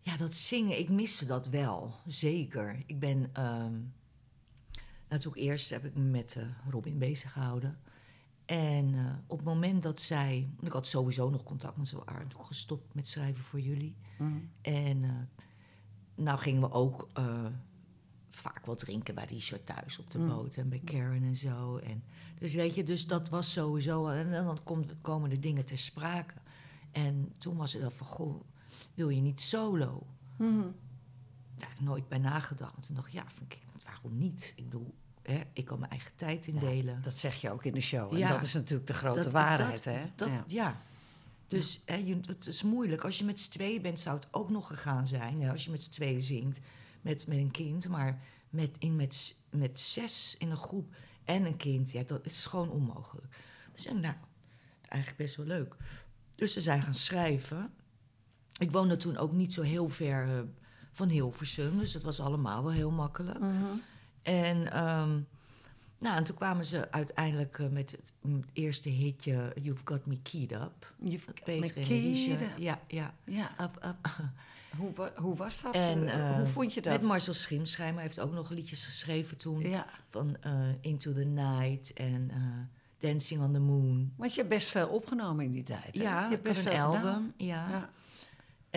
ja, 0.08 0.18
dat 0.18 0.34
zingen, 0.34 0.80
ik 0.80 0.90
miste 0.90 1.26
dat 1.26 1.48
wel, 1.48 1.94
zeker. 2.06 2.84
Ik 2.86 3.00
ben, 3.00 3.30
ehm 3.34 3.74
natuurlijk 5.08 5.44
eerst 5.44 5.70
heb 5.70 5.86
ik 5.86 5.96
me 5.96 6.04
met 6.04 6.36
eh, 6.36 6.44
Robin 6.70 6.98
bezig 6.98 7.32
gehouden. 7.32 7.80
En 8.46 8.94
eh, 8.94 9.06
op 9.28 9.38
het 9.38 9.48
moment 9.48 9.84
dat 9.84 10.02
zij, 10.02 10.50
ik 10.60 10.72
had 10.72 10.88
sowieso 10.88 11.30
nog 11.30 11.44
contact 11.44 11.78
met 11.78 11.88
ze, 11.88 11.98
waren 11.98 12.14
natuurlijk 12.14 12.48
gestopt 12.48 12.94
met 12.94 13.08
schrijven 13.08 13.44
voor 13.44 13.60
jullie. 13.60 13.96
En 14.62 15.04
eh, 15.04 15.12
nou 16.16 16.40
gingen 16.40 16.62
we 16.62 16.72
ook 16.72 17.10
vaak 18.28 18.66
wat 18.66 18.80
drinken 18.80 19.16
bij 19.16 19.26
Richard 19.26 19.66
thuis 19.66 20.00
op 20.00 20.12
de 20.12 20.18
boot 20.18 20.56
en 20.56 20.70
bij 20.70 20.82
Karen 20.86 21.24
en 21.24 21.36
zo. 21.36 21.78
En, 21.78 22.04
dus 22.40 22.54
weet 22.54 22.76
je, 22.76 22.84
dus 22.84 23.08
dat 23.08 23.30
was 23.30 23.52
sowieso. 23.52 24.08
En 24.08 24.32
dan 24.32 24.64
komt, 24.64 25.02
komen 25.02 25.30
de 25.30 25.40
dingen 25.40 25.66
ter 25.66 25.78
sprake. 25.78 26.34
En 26.92 27.34
toen 27.38 27.56
was 27.56 27.74
het 27.74 27.82
dan 27.82 27.92
van, 27.92 28.08
goh, 28.08 28.42
wil 28.94 29.10
je 29.10 29.22
niet 29.22 29.42
solo? 29.42 30.08
Daar 30.38 31.70
heb 31.70 31.78
ik 31.80 31.80
nooit 31.86 32.08
bij 32.08 32.18
nagedacht. 32.18 32.76
En 32.76 32.82
toen 32.82 32.96
dacht 32.96 33.08
ik, 33.08 33.14
ja, 33.14 33.26
ik, 33.48 33.60
waarom 33.86 34.18
niet? 34.18 34.54
Ik 34.56 34.64
bedoel, 34.64 34.94
hè, 35.22 35.42
ik 35.54 35.66
kan 35.66 35.80
mijn 35.80 35.92
eigen 35.92 36.12
tijd 36.16 36.48
indelen. 36.48 37.02
Dat 37.02 37.18
zeg 37.18 37.42
je 37.42 37.52
ook 37.52 37.64
in 37.66 37.74
de 37.74 37.82
show. 37.82 38.12
En 38.14 38.18
Ja. 38.18 38.30
dat 38.30 38.44
is 38.44 38.54
natuurlijk 38.54 38.88
de 38.88 38.94
grote 38.94 39.22
Dat- 39.24 39.32
waarheid. 39.32 39.84
dat- 39.84 39.94
hè? 39.94 40.02
dat- 40.16 40.30
ja. 40.30 40.44
ja. 40.48 40.76
Dus 41.48 41.82
hè, 41.86 41.96
je, 41.96 42.20
het 42.26 42.48
is 42.48 42.64
moeilijk. 42.64 43.04
Als 43.04 43.18
je 43.18 43.26
met 43.26 43.40
z'n 43.40 43.50
tweeën 43.52 43.82
bent, 43.82 44.00
zou 44.00 44.16
het 44.16 44.28
ook 44.32 44.50
nog 44.50 44.68
gegaan 44.68 45.08
zijn. 45.08 45.42
Hè, 45.42 45.52
als 45.52 45.66
je 45.66 45.72
met 45.72 45.84
z'n 45.84 45.92
tweeën 45.92 46.22
zingt 46.22 46.60
met, 47.02 47.28
met 47.28 47.38
een 47.38 47.52
kind. 47.52 47.88
Maar 47.88 48.22
met, 48.50 48.76
in, 48.80 48.96
met, 48.96 49.38
met 49.50 49.80
zes 49.80 50.36
in 50.40 50.50
een 50.52 50.58
groep 50.58 50.96
en 51.24 51.46
een 51.46 51.58
kind, 51.58 51.92
ja, 51.92 52.04
dat 52.04 52.26
is 52.26 52.46
gewoon 52.46 52.70
onmogelijk. 52.70 53.36
Dus 53.72 53.86
ik 53.86 53.94
nou, 53.94 54.16
eigenlijk 54.82 55.22
best 55.22 55.36
wel 55.36 55.46
leuk. 55.46 55.76
Dus 56.36 56.54
ze 56.54 56.62
zijn 56.62 56.82
gaan 56.82 56.94
schrijven. 56.94 57.74
Ik 58.60 58.72
woonde 58.72 58.98
toen 58.98 59.18
ook 59.18 59.32
niet 59.32 59.54
zo 59.54 59.62
heel 59.62 59.90
ver 59.90 60.24
eh, 60.28 60.40
van 60.92 61.08
Hilversum. 61.08 61.80
Dus 61.80 61.94
het 61.94 62.04
was 62.04 62.20
allemaal 62.20 62.64
wel 62.64 62.72
heel 62.74 62.92
makkelijk. 62.92 63.40
En, 64.22 64.72
ehm, 64.72 65.20
nou, 66.00 66.18
en 66.18 66.24
toen 66.24 66.36
kwamen 66.36 66.66
ze 66.66 66.92
uiteindelijk 66.92 67.60
eh, 67.60 67.68
met 67.68 67.92
het 67.92 68.14
mm, 68.22 68.44
eerste 68.54 68.90
hitje 68.90 69.52
You've 69.62 69.82
Got 69.86 70.06
Me 70.06 70.18
Keyed 70.22 70.52
Up. 70.52 70.94
You've 71.00 71.26
got 71.26 71.36
me 71.48 71.60
Peter 71.60 71.78
en 71.78 71.84
keyed 71.88 72.42
up. 72.42 72.58
Ja, 72.58 72.80
ja. 72.88 73.14
Ja. 73.24 73.52
Up, 73.62 73.86
up. 73.86 74.08
Hoe, 74.78 74.94
wa- 74.96 75.12
hoe 75.16 75.36
was 75.36 75.62
dat? 75.62 75.74
En, 75.74 76.08
Eh, 76.08 76.36
hoe 76.38 76.46
vond 76.46 76.74
je 76.74 76.82
dat? 76.82 76.94
Met 76.94 77.02
Marcel 77.02 77.34
Schimschijmer 77.34 78.02
heeft 78.02 78.20
ook 78.20 78.34
nog 78.34 78.50
liedjes 78.50 78.86
geschreven 78.86 79.38
toen. 79.38 79.62
ja, 79.62 79.86
Van 80.10 80.38
Into 80.82 81.14
the 81.14 81.24
Night 81.26 81.94
en 81.94 82.32
Dancing 83.00 83.42
on 83.42 83.54
the 83.54 83.60
Moon. 83.60 84.14
want 84.16 84.32
je 84.34 84.38
hebt 84.40 84.50
best 84.54 84.70
veel 84.70 84.88
opgenomen 84.88 85.46
in 85.46 85.52
die 85.52 85.64
tijd. 85.64 85.96
hè? 85.96 86.02
Ja, 86.02 86.24
je 86.24 86.30
hebt 86.30 86.44
best 86.44 86.58
een 86.66 86.72
veel 86.72 86.82
album. 86.84 87.00
gedaan. 87.02 87.34
Ja. 87.38 87.70
Ja. 87.70 87.90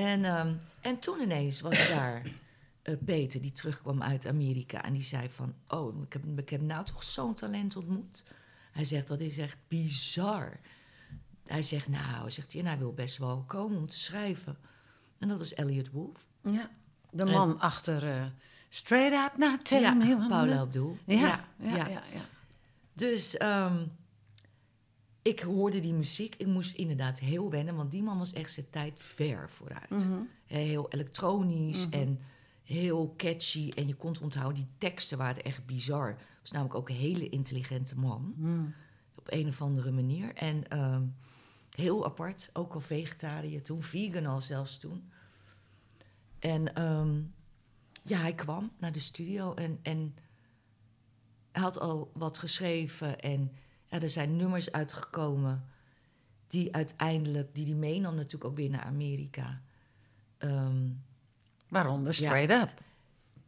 En, 0.01 0.25
ehm, 0.25 0.55
en 0.81 0.99
toen 0.99 1.21
ineens 1.21 1.61
was 1.61 1.89
daar 1.95 2.23
eh, 2.83 2.95
Peter, 3.05 3.41
die 3.41 3.53
terugkwam 3.53 4.03
uit 4.03 4.27
Amerika. 4.27 4.85
En 4.85 4.93
die 4.93 5.03
zei 5.03 5.31
van, 5.31 5.55
oh, 5.69 6.03
ik 6.03 6.13
heb, 6.13 6.39
ik 6.39 6.51
heb 6.51 6.61
nou 6.61 6.85
toch 6.85 7.03
zo'n 7.03 7.35
talent 7.35 7.77
ontmoet. 7.77 8.25
Hij 8.73 8.85
zegt, 8.85 9.09
dat 9.09 9.21
is 9.21 9.39
echt 9.39 9.57
bizar. 9.69 10.61
Hij 11.47 11.63
zegt, 11.63 11.89
nou, 11.89 12.31
zegt 12.31 12.53
hij, 12.53 12.61
en 12.61 12.67
hij 12.67 12.79
wil 12.79 12.93
best 12.93 13.17
wel 13.17 13.45
komen 13.47 13.79
om 13.79 13.87
te 13.89 13.99
schrijven. 13.99 14.57
En 15.19 15.29
dat 15.29 15.39
was 15.39 15.55
Elliot 15.55 15.91
Wolf. 15.91 16.27
Ja. 16.43 16.71
De 17.11 17.23
En- 17.23 17.31
man 17.31 17.61
achter 17.61 18.17
eh, 18.17 18.25
Straight 18.69 19.33
Up 19.33 19.39
Now 19.39 19.61
Tell 19.61 19.81
ja, 19.81 19.95
Me. 19.95 20.27
Paula 20.29 20.59
Abdul. 20.59 20.99
Ja, 21.05 21.17
ja, 21.17 21.45
ja. 21.59 21.77
ja, 21.77 21.87
ja. 21.89 22.21
Dus 22.93 23.37
ehm, 23.37 23.87
ik 25.23 25.41
hoorde 25.41 25.81
die 25.81 25.95
muziek. 25.95 26.35
Ik 26.35 26.47
moest 26.47 26.77
inderdaad 26.77 27.19
heel 27.19 27.51
wennen, 27.51 27.75
want 27.75 27.91
die 27.91 28.03
man 28.03 28.19
was 28.19 28.33
echt 28.33 28.53
zijn 28.53 28.71
tijd 28.71 28.99
ver 29.03 29.51
vooruit. 29.51 29.91
Mhm. 29.91 30.23
Heel 30.47 30.91
elektronisch 30.91 31.89
en 31.89 32.21
heel 32.63 33.15
catchy. 33.17 33.71
En 33.75 33.87
je 33.87 33.95
kon 33.95 34.13
het 34.13 34.21
onthouden, 34.21 34.63
die 34.63 34.73
teksten 34.79 35.19
waren 35.19 35.43
echt 35.43 35.67
bizar. 35.67 36.09
Het 36.09 36.19
was 36.41 36.51
namelijk 36.51 36.79
ook 36.79 36.89
een 36.89 36.95
hele 36.95 37.29
intelligente 37.29 37.99
man. 37.99 38.35
Mhm. 38.37 38.65
Op 39.15 39.33
een 39.33 39.49
of 39.49 39.63
andere 39.63 39.91
manier. 39.91 40.35
En 40.35 40.69
ehm, 40.69 41.03
heel 41.71 42.05
apart, 42.05 42.51
ook 42.53 42.75
al 42.75 42.81
vegetariër 42.81 43.63
toen, 43.63 43.83
vegan 43.83 44.27
al 44.27 44.41
zelfs 44.41 44.79
toen. 44.79 45.11
En 46.39 46.75
ehm, 46.75 47.21
ja, 48.05 48.19
hij 48.19 48.35
kwam 48.35 48.71
naar 48.79 48.93
de 48.93 49.01
studio 49.01 49.55
en, 49.55 49.79
en 49.83 50.15
hij 51.53 51.63
had 51.63 51.79
al 51.79 52.11
wat 52.15 52.39
geschreven. 52.39 53.21
En 53.21 53.53
ja, 53.91 54.01
er 54.01 54.11
zijn 54.11 54.37
nummers 54.37 54.73
uitgekomen 54.73 55.65
die 56.47 56.75
uiteindelijk, 56.75 57.55
die 57.55 57.65
hij 57.67 57.75
meenam 57.75 58.15
natuurlijk 58.15 58.45
ook 58.45 58.57
weer 58.57 58.71
naar 58.71 58.83
Amerika. 58.85 59.61
Ehm, 60.39 60.89
Waaronder 61.69 62.15
Straight 62.15 62.51
Up. 62.63 62.83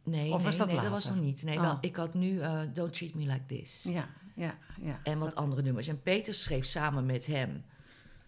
nee, 0.03 0.31
Of 0.31 0.35
nee, 0.35 0.45
was 0.45 0.57
dat 0.57 0.67
nee, 0.67 0.75
dat 0.75 0.85
later? 0.85 0.89
was 0.89 1.09
nog 1.09 1.19
niet. 1.23 1.43
Nee, 1.43 1.55
Oh. 1.57 1.61
wel, 1.63 1.77
ik 1.81 1.95
had 1.95 2.13
nu 2.13 2.39
eh, 2.39 2.61
Don't 2.73 2.93
Treat 2.93 3.13
Me 3.13 3.25
Like 3.25 3.45
This. 3.45 3.83
Ja, 3.89 4.09
ja, 4.35 4.57
ja. 4.81 4.99
En 5.03 5.19
wat 5.19 5.35
andere 5.35 5.61
nummers. 5.61 5.87
En 5.87 6.01
Peter 6.01 6.33
schreef 6.33 6.65
samen 6.65 7.05
met 7.05 7.25
hem 7.25 7.63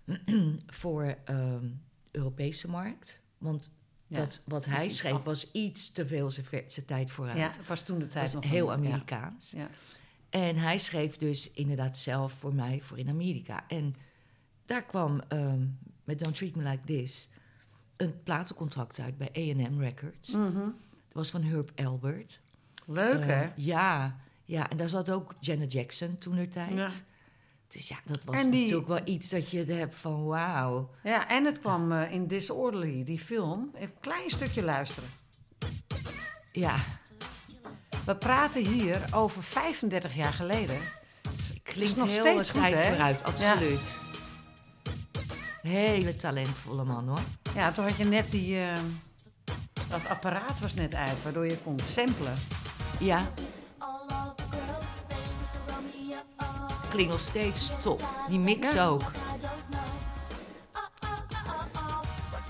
voor 0.82 1.16
ehm 1.26 1.66
Europese 2.12 2.70
markt. 2.70 3.24
Want 3.38 3.74
Ja, 4.08 4.16
dat, 4.18 4.42
wat 4.46 4.66
hij 4.66 4.76
precies. 4.76 4.98
schreef 4.98 5.24
was 5.24 5.52
iets 5.52 5.92
te 5.92 6.08
veel 6.08 6.30
zijn 6.32 6.86
tijd 6.86 7.12
vooruit. 7.12 7.38
Ja, 7.38 7.48
het 7.48 7.68
was 7.68 7.82
toen 7.84 8.00
de 8.00 8.08
tijd 8.08 8.24
was 8.34 8.34
nog 8.44 8.52
heel. 8.52 8.72
Amerikaans. 8.72 9.52
Ja. 9.52 9.68
En 10.36 10.56
hij 10.58 10.78
schreef 10.78 11.18
dus 11.18 11.52
inderdaad 11.52 11.98
zelf 11.98 12.34
voor 12.34 12.56
mij 12.56 12.82
voor 12.82 12.98
in 13.00 13.10
Amerika. 13.10 13.68
En 13.68 13.96
daar 14.66 14.84
kwam 14.84 15.22
ehm, 15.28 15.66
met 16.04 16.20
Don't 16.20 16.36
Treat 16.36 16.56
Me 16.56 16.64
Like 16.70 16.84
This 16.86 17.30
een 17.98 18.24
platencontract 18.24 19.00
uit 19.00 19.18
bij 19.18 19.30
A&M 19.38 19.80
Records. 19.80 20.32
Dat 20.32 20.72
was 21.12 21.30
van 21.30 21.44
Herb 21.44 21.72
Albert. 21.76 22.42
Leuk, 22.86 23.20
Eh, 23.22 23.26
hè? 23.28 23.50
Ja, 23.56 24.16
ja, 24.44 24.70
en 24.70 24.78
daar 24.78 24.90
zat 24.90 25.12
ook 25.12 25.36
Janet 25.40 25.72
Jackson 25.72 26.18
toen 26.18 26.36
der 26.36 26.50
tijd. 26.50 26.74
Ja. 26.74 26.90
Dus 27.68 27.88
ja, 27.88 27.98
dat 28.06 28.24
was 28.24 28.42
die- 28.50 28.62
natuurlijk 28.62 28.88
wel 28.88 29.02
iets 29.16 29.30
dat 29.30 29.50
je 29.50 29.64
hebt 29.64 29.96
van 29.96 30.26
wauw. 30.26 30.90
Ja, 31.04 31.30
en 31.30 31.46
het 31.46 31.60
kwam 31.60 31.92
eh, 31.92 32.12
in 32.12 32.28
Disorderly, 32.28 33.04
die 33.04 33.20
film. 33.20 33.70
Even 33.74 33.82
een 33.88 34.00
klein 34.00 34.30
stukje 34.30 34.64
luisteren. 34.64 35.10
Ja, 36.52 36.84
We 38.06 38.16
praten 38.16 38.66
hier 38.68 39.02
over 39.12 39.44
35 39.44 40.16
jaar 40.16 40.34
geleden. 40.34 40.78
klinkt 41.64 41.96
nog 41.96 42.08
heel 42.10 42.24
steeds 42.24 42.50
goed, 42.50 42.62
hè? 42.70 42.88
vooruit, 42.88 43.24
absoluut. 43.24 43.98
Hele 45.62 46.18
talentvolle 46.18 46.84
man 46.84 47.08
hoor. 47.08 47.20
Ja, 47.56 47.72
toen 47.72 47.86
had 47.86 47.98
je 47.98 48.04
net 48.06 48.32
die... 48.32 48.60
eh, 48.60 48.68
dat 49.90 50.08
apparaat 50.10 50.60
was 50.62 50.74
net 50.74 50.96
uit, 50.96 51.24
waardoor 51.24 51.46
je 51.46 51.58
kon 51.58 51.80
samplen. 51.84 52.34
Ja. 53.00 53.22
Klinkt 56.90 57.12
nog 57.12 57.22
steeds 57.22 57.72
top. 57.82 58.08
Die 58.30 58.40
mix 58.40 58.74
Ja. 58.74 58.86
ook. 58.86 59.12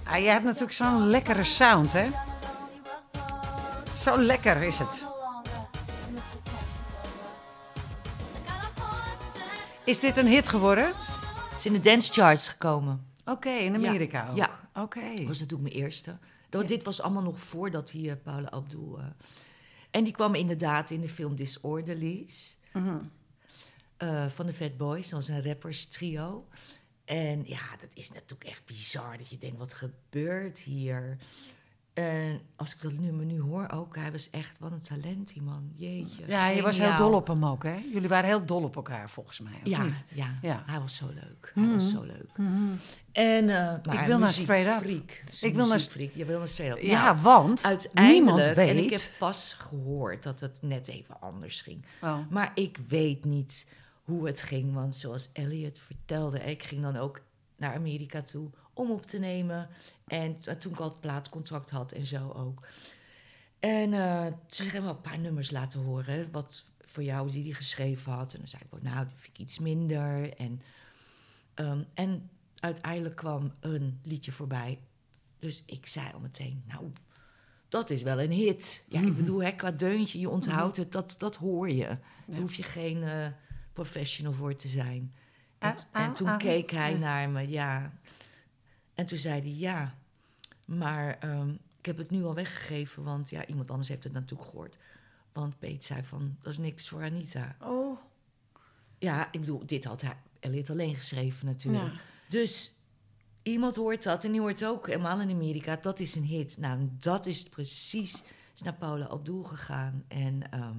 Ah, 0.07 0.17
jij 0.21 0.31
hebt 0.31 0.43
natuurlijk 0.43 0.73
zo'n 0.73 1.07
lekkere 1.07 1.43
sound, 1.43 1.91
hè? 1.93 2.07
Zo 4.01 4.17
lekker 4.17 4.61
is 4.63 4.79
het. 4.79 5.03
Is 9.85 9.99
dit 9.99 10.17
een 10.17 10.27
hit 10.27 10.47
geworden? 10.47 10.93
Is 11.55 11.65
in 11.65 11.73
de 11.73 11.79
dance 11.79 12.13
charts 12.13 12.47
gekomen. 12.47 13.05
Oké, 13.25 13.49
in 13.49 13.75
Amerika 13.75 14.27
ook. 14.29 14.35
Ja. 14.35 14.69
Oké. 14.73 15.13
Dat 15.15 15.25
was 15.25 15.39
natuurlijk 15.39 15.69
mijn 15.69 15.83
eerste. 15.83 16.17
Dat, 16.49 16.67
Dit 16.67 16.83
was 16.83 17.01
allemaal 17.01 17.23
nog 17.23 17.39
voordat 17.39 17.91
hij 17.91 18.01
uh, 18.01 18.13
Paula 18.23 18.49
Abdul... 18.49 18.99
eh, 18.99 19.05
en 19.91 20.03
die 20.03 20.13
kwam 20.13 20.35
inderdaad 20.35 20.89
in 20.89 21.01
de 21.01 21.09
film 21.09 21.35
Disorderlies. 21.35 22.57
Mhm. 22.73 22.97
eh, 23.97 24.25
van 24.29 24.45
de 24.45 24.53
Fat 24.53 24.77
Boys. 24.77 25.09
Dat 25.09 25.19
was 25.19 25.27
een 25.27 25.43
rappers 25.43 25.85
trio. 25.85 26.47
En 27.05 27.43
ja, 27.45 27.75
dat 27.79 27.89
is 27.93 28.11
natuurlijk 28.11 28.43
echt 28.49 28.65
bizar. 28.65 29.17
Dat 29.17 29.29
je 29.29 29.37
denkt, 29.37 29.57
wat 29.57 29.73
gebeurt 29.73 30.59
hier? 30.59 31.17
En 31.95 32.41
als 32.55 32.73
ik 32.75 32.81
dat 32.81 32.91
nummer 32.93 33.25
nu 33.25 33.39
hoor 33.41 33.69
ook, 33.73 33.95
hij 33.95 34.11
was 34.11 34.29
echt, 34.29 34.59
wat 34.59 34.71
een 34.71 34.81
talent 34.81 35.33
die 35.33 35.41
man. 35.41 35.71
Jeetje. 35.75 36.23
Ja, 36.27 36.47
je 36.47 36.61
was 36.61 36.77
heel 36.77 36.97
dol 36.97 37.13
op 37.13 37.27
hem 37.27 37.45
ook, 37.45 37.63
hè? 37.63 37.75
Jullie 37.93 38.09
waren 38.09 38.29
heel 38.29 38.45
dol 38.45 38.63
op 38.63 38.75
elkaar, 38.75 39.09
volgens 39.09 39.39
mij. 39.39 39.59
Ja, 39.63 39.83
niet? 39.83 40.03
ja, 40.13 40.27
Ja. 40.41 40.63
hij 40.65 40.79
was 40.79 40.95
zo 40.95 41.05
leuk. 41.13 41.51
Hij 41.55 41.67
was 41.67 41.89
zo 41.89 42.01
leuk. 42.03 42.37
Mhm. 42.37 42.53
En, 43.11 43.49
eh 43.49 43.55
maar 43.85 44.01
Ik 44.01 44.07
wil 44.07 44.17
naar 44.17 44.29
Straight 44.33 44.67
Up. 44.75 44.87
freak. 44.89 45.23
Ik 45.41 45.55
wil 45.55 45.67
naar- 45.67 45.79
freak. 45.79 46.11
Je 46.13 46.25
wil 46.25 46.37
naar 46.37 46.47
straight 46.47 46.77
up. 46.77 46.83
Ja, 46.83 47.03
Nou, 47.03 47.21
want 47.21 47.63
uiteindelijk, 47.63 48.13
niemand 48.25 48.55
weet... 48.55 48.69
en 48.69 48.77
ik 48.77 48.89
heb 48.89 49.01
pas 49.19 49.53
gehoord 49.53 50.23
dat 50.23 50.39
het 50.39 50.57
net 50.61 50.87
even 50.87 51.21
anders 51.21 51.61
ging. 51.61 51.85
Oh. 52.01 52.17
Maar 52.29 52.51
ik 52.55 52.79
weet 52.87 53.25
niet 53.25 53.67
hoe 54.03 54.25
het 54.27 54.41
ging, 54.41 54.73
want 54.73 54.95
zoals 54.95 55.29
Elliot 55.33 55.79
vertelde, 55.79 56.39
ik 56.39 56.63
ging 56.63 56.81
dan 56.81 56.95
ook 56.97 57.21
naar 57.57 57.73
Amerika 57.75 58.21
toe 58.21 58.49
om 58.73 58.91
op 58.91 59.05
te 59.05 59.17
nemen. 59.19 59.69
En 60.05 60.39
toen 60.59 60.71
ik 60.71 60.79
al 60.79 60.89
het 60.89 60.99
plaatcontract 60.99 61.69
had 61.69 61.91
en 61.91 62.05
zo 62.05 62.31
ook. 62.31 62.67
En 63.59 63.93
eh 63.93 64.27
ze 64.49 64.63
hebben 64.63 64.83
wel 64.83 64.91
een 64.95 65.01
paar 65.01 65.19
nummers 65.19 65.51
laten 65.51 65.79
horen, 65.79 66.31
wat 66.31 66.65
voor 66.85 67.03
jou 67.03 67.31
die 67.31 67.43
hij 67.43 67.53
geschreven 67.53 68.11
had. 68.11 68.33
En 68.33 68.39
dan 68.39 68.47
zei 68.47 68.61
ik, 68.71 68.81
nou, 68.81 69.05
die 69.07 69.15
vind 69.17 69.37
ik 69.37 69.39
iets 69.39 69.59
minder. 69.59 70.33
En, 70.37 70.61
ehm, 71.53 71.83
en 71.93 72.29
uiteindelijk 72.59 73.15
kwam 73.15 73.53
een 73.59 73.99
liedje 74.03 74.31
voorbij. 74.31 74.79
Dus 75.39 75.63
ik 75.65 75.85
zei 75.85 76.13
al 76.13 76.19
meteen, 76.19 76.63
nou, 76.67 76.91
dat 77.69 77.89
is 77.89 78.01
wel 78.01 78.21
een 78.21 78.31
hit. 78.31 78.85
Ja, 78.89 79.01
ik 79.01 79.15
bedoel, 79.17 79.43
hè, 79.43 79.51
qua 79.51 79.71
deuntje, 79.71 80.19
je 80.19 80.29
onthoudt 80.29 80.77
het, 80.77 80.91
dat, 80.91 81.15
dat 81.17 81.35
hoor 81.35 81.69
je. 81.69 81.97
Daar 82.25 82.39
hoef 82.39 82.53
je 82.53 82.63
geen 82.63 83.03
eh, 83.03 83.27
professional 83.73 84.33
voor 84.33 84.55
te 84.55 84.67
zijn. 84.67 85.13
En, 85.59 85.69
Ah, 85.69 86.01
en 86.01 86.09
ah, 86.09 86.15
toen 86.15 86.27
ah, 86.27 86.37
keek 86.37 86.71
hij 86.71 86.91
ja. 86.91 86.97
naar 86.97 87.29
me, 87.29 87.49
ja. 87.49 87.93
En 88.95 89.05
toen 89.05 89.17
zei 89.17 89.41
hij, 89.41 89.49
ja, 89.51 89.95
maar 90.65 91.17
ehm, 91.19 91.49
ik 91.79 91.85
heb 91.85 91.97
het 91.97 92.09
nu 92.09 92.23
al 92.23 92.33
weggegeven, 92.33 93.03
want 93.03 93.29
ja, 93.29 93.45
iemand 93.45 93.69
anders 93.71 93.89
heeft 93.89 94.03
het 94.03 94.13
natuurlijk 94.13 94.49
gehoord. 94.49 94.77
Want 95.33 95.59
Peet 95.59 95.83
zei 95.83 96.03
van, 96.03 96.35
dat 96.41 96.51
is 96.51 96.57
niks 96.57 96.89
voor 96.89 97.03
Anita. 97.03 97.55
Oh, 97.61 97.97
Ja, 98.99 99.27
ik 99.31 99.39
bedoel, 99.39 99.65
dit 99.65 99.85
had 99.85 100.01
hij 100.01 100.15
Elliot 100.39 100.69
alleen 100.69 100.95
geschreven 100.95 101.45
natuurlijk. 101.45 101.93
Ja. 101.93 101.99
Dus 102.29 102.73
iemand 103.43 103.75
hoort 103.75 104.03
dat 104.03 104.23
en 104.23 104.31
die 104.31 104.41
hoort 104.41 104.65
ook 104.65 104.87
helemaal 104.87 105.21
in 105.21 105.29
Amerika. 105.29 105.75
Dat 105.81 105.99
is 105.99 106.15
een 106.15 106.23
hit. 106.23 106.57
Nou, 106.57 106.79
en 106.79 106.95
dat 106.99 107.25
is 107.25 107.43
precies 107.43 108.23
is 108.53 108.61
naar 108.61 108.73
Paula 108.73 109.05
Abdul 109.07 109.43
gegaan. 109.43 110.03
En 110.07 110.51
ehm, 110.51 110.77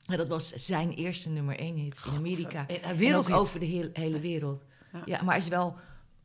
ja, 0.00 0.16
dat 0.16 0.28
was 0.28 0.48
zijn 0.52 0.90
eerste 0.90 1.28
nummer 1.28 1.58
één 1.58 1.76
hit 1.76 2.00
in 2.06 2.16
Amerika. 2.16 2.64
een 2.68 2.82
En 2.82 2.90
ook 2.90 2.96
wereldhit. 2.98 3.34
over 3.36 3.60
de 3.60 3.66
heel- 3.66 3.90
hele 3.92 4.20
wereld. 4.20 4.64
Ja. 4.92 5.02
Ja. 5.04 5.22
maar 5.22 5.36
is 5.36 5.48
wel 5.48 5.76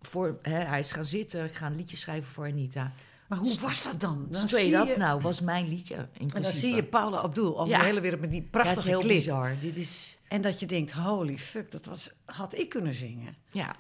voor, 0.02 0.40
hè, 0.42 0.54
hij 0.60 0.80
is 0.80 0.92
gaan 0.92 1.06
zitten, 1.06 1.50
gaan 1.50 1.76
liedjes 1.76 2.00
schrijven 2.00 2.32
voor 2.32 2.46
Anita. 2.46 2.92
maar 3.28 3.40
hoe 3.40 3.60
was 3.60 3.84
dat 3.84 4.00
dan? 4.00 4.28
dan 4.30 4.48
Straight 4.48 4.74
Up 4.82 4.88
je- 4.94 4.98
nou 5.02 5.22
was 5.22 5.42
mijn 5.42 5.68
liedje 5.68 5.96
in 5.96 6.08
principe. 6.08 6.36
En 6.36 6.42
dan 6.42 6.52
zie 6.52 6.76
je 6.76 6.84
Paula 6.84 7.18
Abdul 7.18 7.60
over 7.60 7.74
Ja. 7.74 7.80
de 7.80 7.86
hele 7.86 8.00
wereld 8.02 8.22
met 8.22 8.32
die 8.32 8.42
ja, 8.42 8.48
prachtige 8.52 8.78
is 8.80 8.84
heel 8.86 9.00
clip. 9.00 9.14
bizar. 9.16 9.56
Dit 9.60 9.78
is, 9.78 10.18
En 10.28 10.42
dat 10.42 10.60
je 10.60 10.66
denkt, 10.66 10.92
holy 10.92 11.38
fuck, 11.38 11.72
dat 11.72 11.86
was, 11.86 12.10
had 12.26 12.58
ik 12.58 12.70
kunnen 12.70 12.94
zingen. 12.94 13.36
ja. 13.52 13.76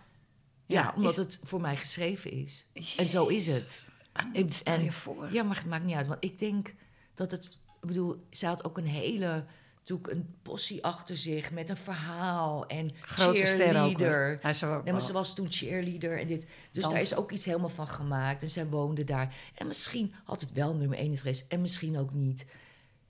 Ja, 0.65 0.81
Ja, 0.81 0.93
omdat 0.95 1.11
is- 1.11 1.17
het 1.17 1.39
voor 1.43 1.61
mij 1.61 1.77
geschreven 1.77 2.31
is. 2.31 2.65
En 2.97 3.07
zo 3.07 3.27
is 3.27 3.45
het. 3.47 3.85
En 4.13 4.29
Ik- 4.33 4.53
stel 4.53 4.73
en- 4.73 4.83
je 4.83 4.91
voor. 4.91 5.27
Ja, 5.31 5.43
maar 5.43 5.55
het 5.55 5.65
maakt 5.65 5.83
niet 5.83 5.95
uit. 5.95 6.07
Want 6.07 6.23
ik 6.23 6.39
denk 6.39 6.73
dat 7.13 7.31
het... 7.31 7.45
Ik 7.81 7.87
bedoel, 7.87 8.25
zij 8.29 8.49
had 8.49 8.63
ook 8.63 8.77
een 8.77 8.85
hele... 8.85 9.45
Natuurlijk 9.81 10.13
een 10.13 10.35
possie 10.41 10.83
achter 10.83 11.17
zich 11.17 11.51
met 11.51 11.69
een 11.69 11.77
verhaal 11.77 12.65
en 12.67 12.91
Grote 13.01 13.39
cheerleader. 13.39 14.37
Hij 14.41 14.53
zou 14.53 14.71
ook 14.75 14.83
Nee, 14.83 14.91
maar 14.93 15.01
wel- 15.01 15.09
ze 15.09 15.13
was 15.13 15.35
toen 15.35 15.51
cheerleader 15.51 16.19
en 16.19 16.27
dit. 16.27 16.47
Dus 16.71 16.83
daar 16.89 17.01
is 17.01 17.15
ook 17.15 17.31
iets 17.31 17.45
helemaal 17.45 17.69
van 17.69 17.87
gemaakt. 17.87 18.41
En 18.41 18.49
zij 18.49 18.65
woonde 18.67 19.03
daar. 19.03 19.35
En 19.55 19.67
misschien 19.67 20.13
had 20.23 20.41
het 20.41 20.53
wel 20.53 20.75
nummer 20.75 20.97
1 20.97 21.17
geweest 21.17 21.45
en 21.47 21.61
misschien 21.61 21.97
ook 21.97 22.13
niet. 22.13 22.45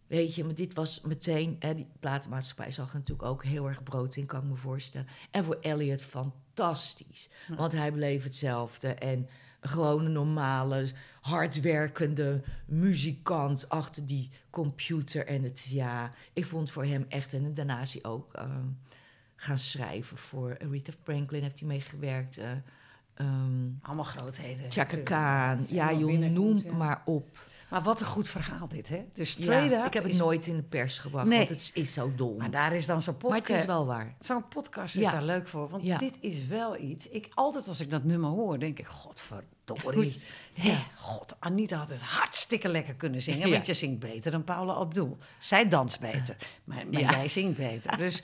Weet 0.08 0.36
je, 0.36 0.44
maar 0.44 0.56
dit 0.56 0.74
was 0.74 1.02
meteen... 1.02 1.56
Hè, 1.60 1.76
die 1.76 1.88
platenmaatschappij 2.00 2.72
zag 2.72 2.90
er 2.90 2.98
natuurlijk 3.00 3.28
ook 3.28 3.44
heel 3.44 3.68
erg 3.68 3.84
brood 3.84 4.16
in, 4.16 4.26
kan 4.26 4.42
ik 4.42 4.48
me 4.50 4.56
voorstellen. 4.56 5.08
En 5.32 5.44
voor 5.44 5.58
Elliot 5.62 6.02
fantastisch. 6.02 7.30
Want 7.58 7.72
hij 7.72 7.92
bleef 7.92 8.24
hetzelfde. 8.24 8.88
En 8.94 9.30
gewoon 9.62 10.06
een 10.06 10.12
normale, 10.12 10.88
hardwerkende 11.22 12.42
muzikant 12.66 13.70
achter 13.70 14.06
die 14.06 14.30
computer. 14.50 15.28
En 15.28 15.44
het, 15.44 15.66
ja, 15.70 16.12
ik 16.34 16.46
vond 16.46 16.72
voor 16.72 16.86
hem 16.86 17.06
echt... 17.10 17.34
En 17.34 17.54
daarna 17.54 17.82
is 17.82 17.94
hij 17.94 18.04
ook 18.04 18.34
ehm, 18.34 18.66
gaan 19.36 19.58
schrijven 19.58 20.18
voor 20.18 20.58
Aretha 20.64 20.92
Franklin. 21.04 21.42
Heeft 21.42 21.60
hij 21.60 21.68
meegewerkt. 21.68 22.38
eh 22.38 22.52
ehm 23.14 23.70
Allemaal 23.82 24.06
grootheden. 24.06 24.72
Chaka. 24.72 24.98
Khan. 24.98 25.66
Ja, 25.70 25.94
joh, 25.94 26.20
noem 26.20 26.58
ja. 26.58 26.74
maar 26.74 27.02
op. 27.06 27.50
Maar 27.72 27.82
wat 27.82 28.00
een 28.00 28.06
goed 28.08 28.30
verhaal 28.30 28.68
dit, 28.68 28.90
hè? 28.90 29.06
Dus 29.14 29.36
Ja, 29.40 29.86
ik 29.86 29.94
heb 29.94 30.04
het 30.04 30.14
is- 30.14 30.20
nooit 30.20 30.48
in 30.48 30.56
de 30.56 30.62
pers 30.64 30.98
gebracht, 31.00 31.28
Nee. 31.28 31.38
want 31.38 31.50
het 31.50 31.72
is, 31.74 31.94
zo 31.94 32.12
dom. 32.16 32.38
Maar 32.38 32.52
daar 32.52 32.74
is 32.74 32.86
dan 32.86 33.02
zo'n 33.02 33.14
Maar 33.22 33.32
het 33.32 33.40
podcast... 33.40 33.60
is 33.60 33.66
wel 33.66 33.86
waar. 33.86 34.16
Zo'n 34.20 34.48
podcast 34.48 34.96
is 34.96 35.02
Ja. 35.02 35.12
daar 35.12 35.24
leuk 35.24 35.48
voor. 35.48 35.70
Want 35.70 35.84
Ja. 35.84 35.98
dit 35.98 36.14
is 36.20 36.48
wel 36.48 36.78
iets... 36.78 37.08
Ik, 37.10 37.30
altijd 37.34 37.68
als 37.68 37.80
ik 37.80 37.90
dat 37.90 38.04
nummer 38.04 38.30
hoor, 38.30 38.60
denk 38.60 38.80
ik... 38.80 38.86
Godverdorie. 38.86 40.16
Hè, 40.54 40.78
God, 40.98 41.36
Anita 41.40 41.78
had 41.78 41.90
het 41.90 42.02
hartstikke 42.02 42.68
lekker 42.68 42.94
kunnen 42.94 43.22
zingen. 43.22 43.50
Want 43.52 43.66
je 43.66 43.74
zingt 43.74 44.00
beter 44.00 44.32
dan 44.32 44.44
Paula 44.44 44.74
Abdul. 44.74 45.18
Zij 45.40 45.68
danst 45.68 46.00
beter. 46.00 46.36
Maar, 46.64 46.84
maar 46.92 47.02
jij 47.02 47.28
zingt 47.28 47.58
beter. 47.58 47.98
Dus, 48.06 48.24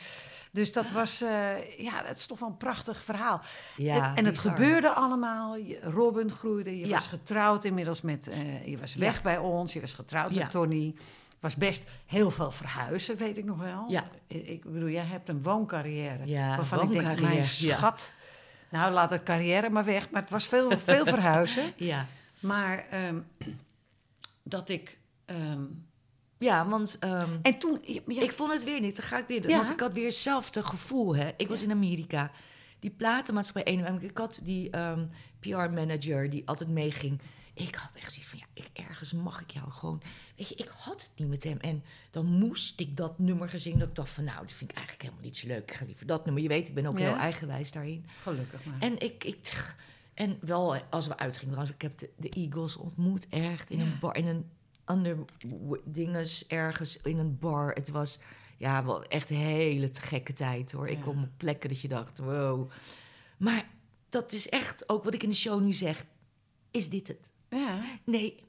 dus 0.57 0.73
dat 0.73 0.91
was... 0.91 1.21
eh, 1.21 1.79
ja, 1.79 2.01
dat 2.01 2.15
is 2.15 2.25
toch 2.25 2.39
wel 2.39 2.49
een 2.49 2.57
prachtig 2.57 3.03
verhaal. 3.03 3.41
Ja, 3.75 4.09
en, 4.09 4.15
en 4.15 4.25
het 4.25 4.39
gebeurde 4.39 4.89
allemaal. 4.89 5.57
Robin 5.81 6.31
groeide. 6.31 6.77
Je 6.79 6.87
Ja. 6.87 6.93
was 6.95 7.07
getrouwd 7.07 7.65
inmiddels 7.65 8.01
met... 8.01 8.27
eh, 8.27 8.67
je 8.67 8.77
was 8.77 8.95
weg 8.95 9.15
Ja. 9.15 9.21
bij 9.21 9.37
ons. 9.37 9.73
Je 9.73 9.81
was 9.81 9.93
getrouwd 9.93 10.31
met 10.31 10.51
Tony. 10.51 10.95
was 11.39 11.55
best 11.55 11.83
heel 12.05 12.31
veel 12.31 12.51
verhuizen, 12.51 13.17
weet 13.17 13.37
ik 13.37 13.45
nog 13.45 13.57
wel. 13.57 13.85
Ja. 13.87 14.03
Ik 14.27 14.63
bedoel, 14.63 14.89
jij 14.89 15.05
hebt 15.05 15.29
een 15.29 15.43
wooncarrière. 15.43 16.25
Ja, 16.25 16.55
waarvan 16.55 16.81
ik 16.81 16.87
denk, 16.89 16.93
wooncarrière, 17.01 17.27
mijn 17.27 17.37
ja. 17.59 17.75
schat. 17.75 18.13
Nou, 18.69 18.91
laat 18.91 19.09
het 19.09 19.23
carrière 19.23 19.69
maar 19.69 19.85
weg. 19.85 20.09
Maar 20.09 20.21
het 20.21 20.31
was 20.31 20.47
veel, 20.47 20.71
veel 20.85 21.05
verhuizen. 21.15 21.73
Ja. 21.75 22.05
Maar 22.39 22.85
ehm, 22.89 23.19
dat 24.43 24.69
ik... 24.69 24.97
ehm, 25.25 25.61
Ja, 26.39 26.67
want 26.67 26.97
ehm, 26.99 27.37
en 27.41 27.57
toen... 27.57 27.79
Ja, 28.07 28.21
ik 28.21 28.31
vond 28.31 28.53
het 28.53 28.63
weer 28.63 28.79
niet. 28.79 28.95
Dan 28.95 29.05
ga 29.05 29.17
ik 29.17 29.27
weer. 29.27 29.49
Ja. 29.49 29.57
Want 29.57 29.71
ik 29.71 29.79
had 29.79 29.93
weer 29.93 30.05
hetzelfde 30.05 30.63
gevoel. 30.63 31.15
Hè. 31.15 31.29
Ik 31.37 31.47
was 31.47 31.63
in 31.63 31.71
Amerika. 31.71 32.31
Die 32.79 32.89
platenmaatschappij. 32.89 33.97
Ik 33.99 34.17
had 34.17 34.39
die 34.43 34.69
ehm, 34.69 35.05
PR-manager 35.39 36.29
die 36.29 36.41
altijd 36.45 36.69
meeging. 36.69 37.19
Ik 37.53 37.75
had 37.75 37.95
echt 37.95 38.11
zoiets 38.11 38.29
van, 38.31 38.39
ja, 38.39 38.45
ik, 38.53 38.69
ergens 38.87 39.13
mag 39.13 39.41
ik 39.41 39.51
jou 39.51 39.71
gewoon... 39.71 40.01
Weet 40.35 40.49
je, 40.49 40.55
ik 40.55 40.71
had 40.77 41.01
het 41.01 41.11
niet 41.15 41.29
met 41.29 41.43
hem. 41.43 41.57
En 41.57 41.83
dan 42.11 42.25
moest 42.25 42.79
ik 42.79 42.97
dat 42.97 43.19
nummer 43.19 43.49
gaan 43.49 43.59
zingen. 43.59 43.79
Dat 43.79 43.87
ik 43.87 43.95
dacht 43.95 44.09
van, 44.09 44.23
nou, 44.23 44.41
dat 44.41 44.51
vind 44.51 44.69
ik 44.69 44.75
eigenlijk 44.75 45.05
helemaal 45.05 45.25
niet 45.25 45.37
zo 45.37 45.47
leuk. 45.47 45.71
Ik 45.71 45.73
ga 45.73 45.85
liever 45.85 46.05
dat 46.05 46.25
nummer. 46.25 46.43
Je 46.43 46.49
weet, 46.49 46.67
ik 46.67 46.73
ben 46.73 46.85
ook 46.85 46.99
heel 46.99 47.15
eigenwijs 47.15 47.71
daarin. 47.71 48.05
Gelukkig 48.21 48.65
maar. 48.65 48.79
En 48.79 48.99
ik, 48.99 49.23
ik 49.23 49.75
en 50.13 50.37
wel 50.41 50.75
als 50.89 51.07
we 51.07 51.17
uitgingen, 51.17 51.53
trouwens, 51.53 51.75
ik 51.75 51.81
heb 51.81 51.97
de, 51.97 52.09
de 52.17 52.29
Eagles 52.29 52.75
ontmoet 52.75 53.29
echt 53.29 53.69
in 53.69 53.77
Ja. 53.77 53.83
een 53.83 53.99
bar, 53.99 54.15
in 54.17 54.27
een 54.27 54.49
ander 54.87 55.17
dinges 55.83 56.47
ergens 56.47 57.01
in 57.01 57.17
een 57.17 57.39
bar. 57.39 57.71
Het 57.73 57.89
was 57.89 58.19
ja 58.57 58.85
wel 58.85 59.03
echt 59.03 59.29
een 59.29 59.35
hele 59.35 59.89
te 59.89 60.01
gekke 60.01 60.33
tijd 60.33 60.71
hoor. 60.71 60.87
Ik 60.87 61.01
kom 61.01 61.23
op 61.23 61.29
plekken 61.37 61.69
dat 61.69 61.81
je 61.81 61.87
dacht, 61.87 62.17
wow. 62.17 62.71
Maar 63.37 63.65
dat 64.09 64.31
is 64.33 64.49
echt 64.49 64.89
ook 64.89 65.03
wat 65.03 65.13
ik 65.13 65.23
in 65.23 65.29
de 65.29 65.35
show 65.35 65.61
nu 65.61 65.73
zeg. 65.73 66.05
Is 66.71 66.89
dit 66.89 67.07
het? 67.07 67.31
ja. 67.49 67.81
Nee, 68.03 68.43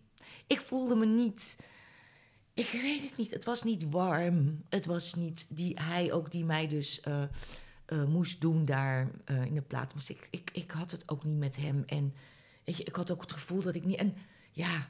ik 0.47 0.61
voelde 0.61 0.97
me 0.97 1.07
niet. 1.07 1.59
Ik 2.55 2.68
weet 2.82 3.03
het 3.03 3.16
niet. 3.16 3.30
Het 3.30 3.45
was 3.45 3.62
niet 3.62 3.91
warm. 3.91 4.64
Het 4.68 4.86
was 4.86 5.14
niet 5.14 5.47
die 5.49 5.80
hij 5.80 6.12
ook 6.12 6.30
die 6.30 6.45
mij 6.45 6.68
dus 6.68 7.01
eh, 7.01 7.22
eh, 7.84 8.05
moest 8.05 8.41
doen 8.41 8.64
daar 8.64 9.11
eh, 9.24 9.45
in 9.45 9.55
de 9.55 9.62
plaats. 9.62 10.11
Ik, 10.11 10.28
ik, 10.30 10.51
ik 10.53 10.70
had 10.70 10.91
het 10.91 11.09
ook 11.09 11.24
niet 11.24 11.39
met 11.39 11.57
hem. 11.57 11.82
En 11.86 12.14
weet 12.64 12.76
je, 12.76 12.84
ik 12.84 12.97
had 12.97 13.11
ook 13.11 13.20
het 13.20 13.32
gevoel 13.32 13.62
dat 13.62 13.74
ik 13.74 13.84
niet. 13.84 13.99
En 13.99 14.14
ja, 14.53 14.89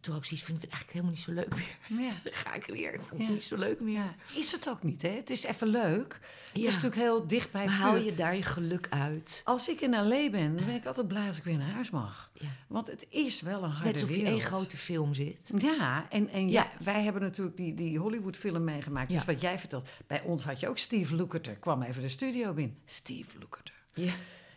toen 0.00 0.12
had 0.14 0.22
ik 0.22 0.28
zoiets 0.28 0.46
van, 0.46 0.54
ik 0.54 0.60
vind 0.60 0.62
het 0.62 0.70
eigenlijk 0.70 0.92
helemaal 0.92 1.10
niet 1.14 1.22
zo 1.22 1.32
leuk 1.32 1.54
meer. 1.88 2.04
ja. 2.06 2.12
Dan 2.24 2.32
ga 2.32 2.54
ik 2.54 2.64
weer. 2.66 2.94
Ik 2.94 3.00
vond 3.00 3.10
het 3.20 3.28
Ja. 3.28 3.34
niet 3.34 3.44
zo 3.44 3.56
leuk 3.56 3.80
meer. 3.80 3.92
Ja, 3.94 4.14
is 4.34 4.52
het 4.52 4.68
ook 4.68 4.82
niet, 4.82 5.02
hè? 5.02 5.08
Het 5.08 5.30
is 5.30 5.42
even 5.44 5.66
leuk. 5.68 6.18
Het 6.46 6.56
is 6.62 6.64
natuurlijk 6.64 6.94
heel 6.94 7.26
dicht 7.26 7.52
bij 7.52 7.64
Maar 7.64 7.72
het 7.74 7.82
haal 7.82 7.96
je 7.96 8.14
daar 8.14 8.36
je 8.36 8.42
geluk 8.42 8.86
uit? 8.90 9.42
Als 9.44 9.68
ik 9.68 9.80
in 9.80 9.90
L.A. 9.90 10.30
ben, 10.30 10.56
dan 10.56 10.66
ben 10.66 10.74
ik 10.74 10.84
altijd 10.86 11.08
blij 11.08 11.26
als 11.26 11.36
ik 11.38 11.44
weer 11.44 11.56
naar 11.56 11.70
huis 11.70 11.90
mag. 11.90 12.30
Want 12.66 12.86
het 12.86 13.06
is 13.08 13.40
wel 13.40 13.62
een 13.62 13.68
harde 13.70 13.84
net 13.84 13.92
alsof 13.94 14.10
je 14.10 14.18
in 14.18 14.26
één 14.26 14.40
grote 14.40 14.76
film 14.76 15.14
zit. 15.14 15.50
Ja, 15.58 16.06
en, 16.10 16.28
en 16.28 16.48
ja. 16.50 16.70
Wij 16.84 17.02
hebben 17.02 17.22
natuurlijk 17.22 17.56
die, 17.56 17.74
die 17.74 17.98
Hollywood-film 17.98 18.64
meegemaakt. 18.64 19.12
Dus 19.12 19.24
wat 19.24 19.40
jij 19.40 19.58
vertelt, 19.58 19.88
bij 20.06 20.22
ons 20.22 20.44
had 20.44 20.60
je 20.60 20.68
ook 20.68 20.78
Steve 20.78 21.14
Lukather. 21.14 21.54
Kwam 21.56 21.82
even 21.82 22.02
de 22.02 22.08
studio 22.08 22.52
binnen. 22.52 22.78
Steve 22.86 23.38
Lukather. 23.38 23.74
Ja. 23.94 24.12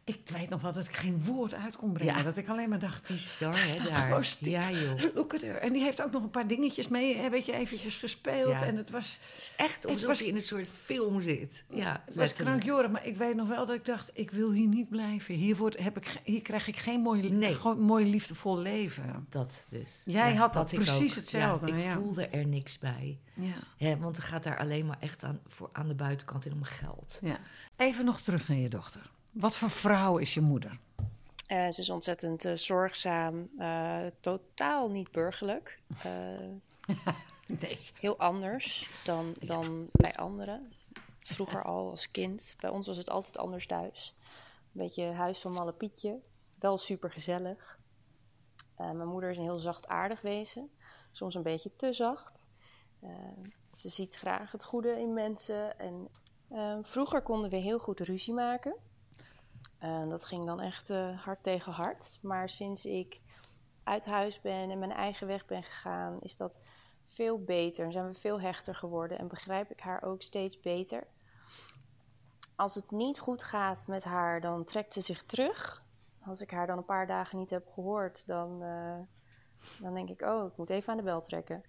Ik 0.06 0.20
weet 0.26 0.50
nog 0.50 0.62
wel 0.62 0.74
dat 0.74 0.86
ik 0.86 0.96
geen 0.96 1.24
woord 1.26 1.54
uit 1.54 1.76
kon 1.76 1.94
brengen. 1.94 2.16
Ja. 2.16 2.24
Dat 2.24 2.38
ik 2.38 2.48
alleen 2.50 2.70
maar 2.70 2.80
dacht, 2.80 3.08
Bizar, 3.08 3.52
daar 3.52 3.68
hè, 3.68 3.90
daar. 3.90 4.36
Ja, 4.40 4.72
joh. 4.72 5.14
Look 5.16 5.34
at 5.34 5.42
her. 5.42 5.56
En 5.56 5.74
die 5.74 5.82
heeft 5.84 6.02
ook 6.02 6.12
nog 6.12 6.24
een 6.24 6.30
paar 6.30 6.48
dingetjes 6.48 6.88
mee, 6.88 7.18
hè, 7.18 7.30
weet 7.30 7.46
je, 7.46 7.54
eventjes 7.54 7.98
gespeeld. 7.98 8.60
Ja. 8.60 8.66
En 8.66 8.76
het 8.76 8.90
was, 8.90 9.20
Het 9.32 9.42
is 9.42 9.52
echt 9.58 9.86
alsof 9.88 10.04
was- 10.08 10.20
je 10.20 10.28
in 10.28 10.36
een 10.36 10.42
soort 10.42 10.70
film 10.70 11.22
zit. 11.22 11.64
Ja, 11.70 12.04
het 12.06 12.16
was 12.16 12.34
krankjorig. 12.34 12.92
Maar 12.92 13.06
ik 13.06 13.18
weet 13.18 13.36
nog 13.36 13.48
wel 13.48 13.66
dat 13.66 13.76
ik 13.76 13.86
dacht, 13.86 14.10
ik 14.14 14.32
wil 14.32 14.52
hier 14.52 14.68
niet 14.68 14.90
blijven. 14.90 15.36
Hier, 15.36 15.56
wordt, 15.56 15.78
heb 15.80 15.98
ik, 15.98 16.16
hier 16.24 16.42
krijg 16.42 16.68
ik 16.68 16.78
geen 16.78 17.00
mooi, 17.02 17.30
Nee. 17.32 17.56
gewoon 17.56 17.80
mooi 17.80 18.10
liefdevol 18.10 18.58
leven. 18.58 19.26
Dat 19.30 19.64
dus. 19.70 20.02
Jij 20.06 20.36
had 20.36 20.54
dat 20.54 20.74
precies 20.74 21.10
ook. 21.12 21.16
hetzelfde, 21.16 21.68
Ja, 21.68 21.76
ik 21.76 21.90
voelde 21.90 22.28
er 22.28 22.46
niks 22.48 22.80
bij. 22.80 23.20
Ja. 23.78 23.98
Want 23.98 24.18
er 24.18 24.24
gaat 24.24 24.44
daar 24.44 24.58
alleen 24.58 24.86
maar 24.86 24.98
echt 25.00 25.24
aan, 25.24 25.40
voor, 25.48 25.70
aan 25.72 25.88
de 25.88 25.96
buitenkant 25.96 26.46
in 26.46 26.54
om 26.54 26.64
geld. 26.64 27.20
ja. 27.22 27.40
Even 27.78 28.06
nog 28.06 28.22
terug 28.22 28.48
naar 28.48 28.58
je 28.58 28.70
dochter. 28.70 29.12
Wat 29.34 29.56
voor 29.56 29.70
vrouw 29.70 30.18
is 30.18 30.34
je 30.34 30.42
moeder? 30.42 30.80
Eh, 31.48 31.72
ze 31.72 31.82
is 31.82 31.90
ontzettend 31.90 32.46
eh, 32.46 32.54
zorgzaam, 32.54 33.50
eh, 33.58 34.06
totaal 34.20 34.90
niet 34.90 35.12
burgerlijk. 35.12 35.80
Nee. 37.60 37.80
heel 38.00 38.18
anders 38.18 38.90
dan, 39.04 39.36
dan 39.40 39.90
bij 39.92 40.16
anderen. 40.18 40.74
Vroeger 41.20 41.64
al 41.64 41.90
als 41.90 42.12
kind. 42.12 42.56
Bij 42.60 42.70
ons 42.70 42.88
was 42.88 42.98
het 42.98 43.10
altijd 43.10 43.38
anders 43.38 43.68
thuis. 43.68 44.16
Een 44.24 44.82
beetje 44.82 45.04
huis 45.04 45.40
van 45.40 45.54
Malle 45.54 45.74
Pietje. 45.74 46.20
Wel 46.60 46.78
super 46.78 47.12
gezellig. 47.12 47.80
mijn 48.78 49.08
moeder 49.08 49.30
is 49.30 49.38
een 49.38 49.44
heel 49.44 49.58
zachtaardig 49.58 50.22
wezen. 50.22 50.70
Soms 51.12 51.36
een 51.36 51.44
beetje 51.44 51.76
te 51.76 51.94
zacht. 51.94 52.46
Ze 53.76 53.90
ziet 53.90 54.16
graag 54.16 54.52
het 54.52 54.64
goede 54.64 55.00
in 55.00 55.14
mensen. 55.14 55.80
En, 55.80 56.08
vroeger 56.84 57.22
konden 57.22 57.50
we 57.50 57.56
heel 57.56 57.80
goed 57.80 58.00
ruzie 58.00 58.34
maken. 58.34 58.76
En 59.84 60.10
dat 60.10 60.24
ging 60.24 60.46
dan 60.46 60.62
echt 60.62 60.90
eh, 60.90 61.20
hard 61.20 61.44
tegen 61.44 61.72
hard. 61.72 62.20
Maar 62.22 62.50
sinds 62.50 62.86
ik 62.86 63.22
uit 63.84 64.06
huis 64.06 64.42
ben 64.42 64.70
en 64.70 64.80
mijn 64.80 64.92
eigen 64.92 65.28
weg 65.28 65.46
ben 65.46 65.64
gegaan, 65.64 66.20
is 66.20 66.36
dat 66.36 66.60
veel 67.06 67.44
beter. 67.44 67.92
Zijn 67.92 68.08
we 68.08 68.20
veel 68.20 68.42
hechter 68.42 68.76
geworden 68.76 69.20
en 69.20 69.28
begrijp 69.28 69.72
ik 69.72 69.80
haar 69.80 70.04
ook 70.04 70.22
steeds 70.22 70.60
beter. 70.60 71.08
Als 72.56 72.76
het 72.76 72.92
niet 72.92 73.20
goed 73.20 73.44
gaat 73.44 73.88
met 73.88 74.04
haar, 74.04 74.42
dan 74.42 74.64
trekt 74.64 74.94
ze 74.94 75.02
zich 75.02 75.24
terug. 75.24 75.84
Als 76.26 76.42
ik 76.42 76.52
haar 76.52 76.68
dan 76.68 76.78
een 76.78 76.86
paar 76.86 77.08
dagen 77.08 77.38
niet 77.38 77.50
heb 77.50 77.68
gehoord, 77.74 78.28
dan, 78.28 78.64
eh, 78.64 79.00
dan 79.82 79.94
denk 79.94 80.10
ik, 80.10 80.22
oh, 80.22 80.48
ik 80.48 80.58
moet 80.58 80.70
even 80.70 80.92
aan 80.92 80.98
de 80.98 81.04
bel 81.04 81.22
trekken. 81.22 81.64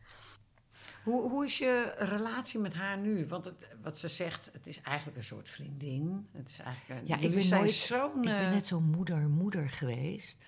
Hoe, 1.04 1.30
hoe 1.30 1.44
is 1.44 1.58
je 1.58 1.94
relatie 1.98 2.60
met 2.60 2.74
haar 2.74 2.98
nu? 2.98 3.26
Want 3.26 3.44
het, 3.44 3.54
wat 3.82 3.98
ze 3.98 4.08
zegt, 4.08 4.50
het 4.52 4.66
is 4.66 4.80
eigenlijk 4.80 5.16
een 5.16 5.24
soort 5.24 5.48
vriendin. 5.48 6.26
Het 6.32 6.48
is 6.48 6.58
eigenlijk 6.58 7.00
een, 7.00 7.06
Ja, 7.06 7.18
ik 7.18 7.34
ben 7.34 7.48
nooit 7.48 7.72
zo'n, 7.72 8.16
Ik 8.16 8.22
ben 8.22 8.38
eh, 8.46 8.50
net 8.50 8.66
zo'n 8.66 8.84
moeder-moeder 8.90 9.68
geweest. 9.68 10.38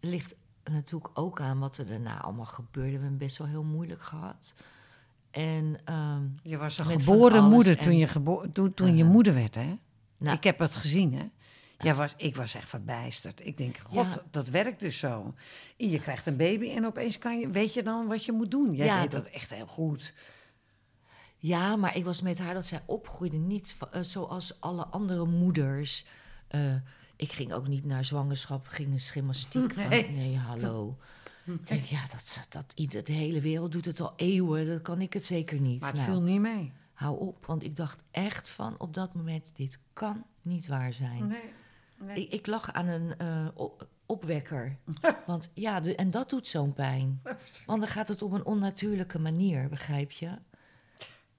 Het 0.00 0.10
ligt 0.10 0.36
natuurlijk 0.70 1.18
ook 1.18 1.40
aan 1.40 1.58
wat 1.58 1.78
er 1.78 1.86
daarna 1.86 2.20
allemaal 2.20 2.44
gebeurde. 2.44 2.90
We 2.96 2.98
hebben 3.00 3.18
best 3.18 3.38
wel 3.38 3.46
heel 3.46 3.64
moeilijk 3.64 4.02
gehad. 4.02 4.54
En 5.30 5.78
ehm, 5.84 6.22
Je 6.42 6.56
was 6.56 6.78
een 6.78 6.84
geboren 6.84 7.44
moeder 7.44 7.78
en- 7.78 7.84
toen, 7.84 7.96
je, 7.96 8.06
gebo 8.06 8.52
toen, 8.52 8.74
toen 8.74 8.96
je 8.96 9.04
Eh, 9.04 9.10
moeder 9.10 9.34
werd, 9.34 9.54
hè? 9.54 9.78
nou, 10.16 10.36
ik 10.36 10.44
heb 10.44 10.58
het 10.58 10.76
gezien, 10.76 11.14
hè? 11.14 11.24
Jij 11.82 11.94
was, 11.94 12.14
ik 12.16 12.36
was 12.36 12.54
echt 12.54 12.68
verbijsterd. 12.68 13.46
Ik 13.46 13.56
denk, 13.56 13.76
god, 13.78 14.14
Ja. 14.14 14.22
dat 14.30 14.48
werkt 14.48 14.80
dus 14.80 14.98
zo. 14.98 15.34
Je 15.76 16.00
krijgt 16.00 16.26
een 16.26 16.36
baby 16.36 16.70
en 16.70 16.86
opeens 16.86 17.18
kan 17.18 17.38
je, 17.38 17.48
weet 17.50 17.74
je 17.74 17.82
dan 17.82 18.06
wat 18.06 18.24
je 18.24 18.32
moet 18.32 18.50
doen. 18.50 18.74
Jij 18.74 18.86
Ja, 18.86 19.00
deed 19.02 19.10
dat- 19.10 19.24
dat 19.24 19.32
echt 19.32 19.50
heel 19.50 19.66
goed. 19.66 20.12
Ja, 21.36 21.76
maar 21.76 21.96
ik 21.96 22.04
was 22.04 22.20
met 22.22 22.38
haar 22.38 22.54
dat 22.54 22.66
zij 22.66 22.82
opgroeide 22.86 23.36
niet 23.36 23.76
eh, 23.90 24.02
zoals 24.02 24.60
alle 24.60 24.84
andere 24.86 25.24
moeders. 25.24 26.04
Eh, 26.48 26.74
ik 27.16 27.32
ging 27.32 27.52
ook 27.52 27.68
niet 27.68 27.84
naar 27.84 28.04
zwangerschap, 28.04 28.66
ging 28.66 28.92
een 28.92 29.00
gymnastiek 29.00 29.74
van. 29.80 29.88
Nee. 29.88 30.10
Nee, 30.10 30.36
hallo. 30.36 30.96
Ik 31.44 31.66
denk, 31.66 31.84
ja, 31.84 32.06
dat, 32.10 32.46
dat, 32.48 32.72
ieder, 32.74 33.04
de 33.04 33.12
hele 33.12 33.40
wereld 33.40 33.72
doet 33.72 33.84
het 33.84 34.00
al 34.00 34.12
eeuwen, 34.16 34.66
dat 34.66 34.82
kan 34.82 35.00
ik 35.00 35.12
het 35.12 35.24
zeker 35.24 35.60
niet. 35.60 35.80
Maar 35.80 35.88
het 35.92 36.00
Nou, 36.00 36.10
viel 36.12 36.22
niet 36.22 36.40
mee. 36.40 36.72
Hou 36.92 37.18
op, 37.20 37.46
want 37.46 37.62
ik 37.62 37.76
dacht 37.76 38.04
echt 38.10 38.48
van 38.50 38.74
op 38.78 38.94
dat 38.94 39.14
moment, 39.14 39.56
dit 39.56 39.78
kan 39.92 40.24
niet 40.42 40.66
waar 40.66 40.92
zijn. 40.92 41.26
Nee. 41.26 41.42
Nee. 42.04 42.24
Ik, 42.24 42.32
ik 42.32 42.46
lag 42.46 42.72
aan 42.72 42.86
een 42.86 43.14
eh, 43.18 43.46
op- 43.54 43.86
opwekker. 44.06 44.76
Want 45.26 45.50
ja, 45.54 45.80
de, 45.80 45.94
en 45.94 46.10
dat 46.10 46.28
doet 46.30 46.48
zo'n 46.48 46.72
pijn. 46.72 47.22
Want 47.66 47.80
dan 47.80 47.88
gaat 47.90 48.08
het 48.08 48.22
op 48.22 48.32
een 48.32 48.44
onnatuurlijke 48.44 49.18
manier, 49.18 49.68
begrijp 49.68 50.10
je? 50.10 50.30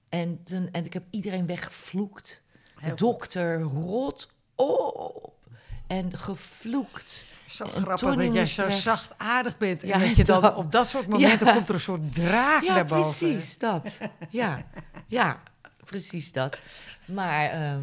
En, 0.08 0.40
en 0.72 0.84
ik 0.84 0.92
heb 0.92 1.04
iedereen 1.10 1.46
weggevloekt. 1.46 2.42
De 2.80 2.88
goed. 2.88 2.98
dokter, 2.98 3.60
rot 3.60 4.32
op. 4.54 5.32
En 5.86 6.16
gevloekt. 6.18 7.24
Zo 7.48 7.64
En 7.64 7.70
grappig 7.70 8.14
dat 8.16 8.34
jij 8.34 8.46
zo 8.46 8.66
weg. 8.66 8.76
zachtaardig 8.76 9.56
bent. 9.56 9.82
En 9.82 9.88
Ja, 9.88 9.98
dat 9.98 10.16
je 10.16 10.24
dan 10.24 10.42
dat- 10.42 10.56
op 10.56 10.72
dat 10.72 10.88
soort 10.88 11.06
momenten 11.08 11.46
Ja. 11.46 11.52
komt 11.52 11.68
er 11.68 11.74
een 11.74 11.80
soort 11.80 12.12
draak 12.14 12.62
Ja, 12.62 12.74
naar 12.74 12.84
boven. 12.86 13.18
precies 13.18 13.58
dat. 13.58 13.98
Ja, 14.30 14.64
ja, 15.06 15.42
precies 15.84 16.32
dat. 16.32 16.58
Maar, 17.04 17.50
ehm, 17.50 17.80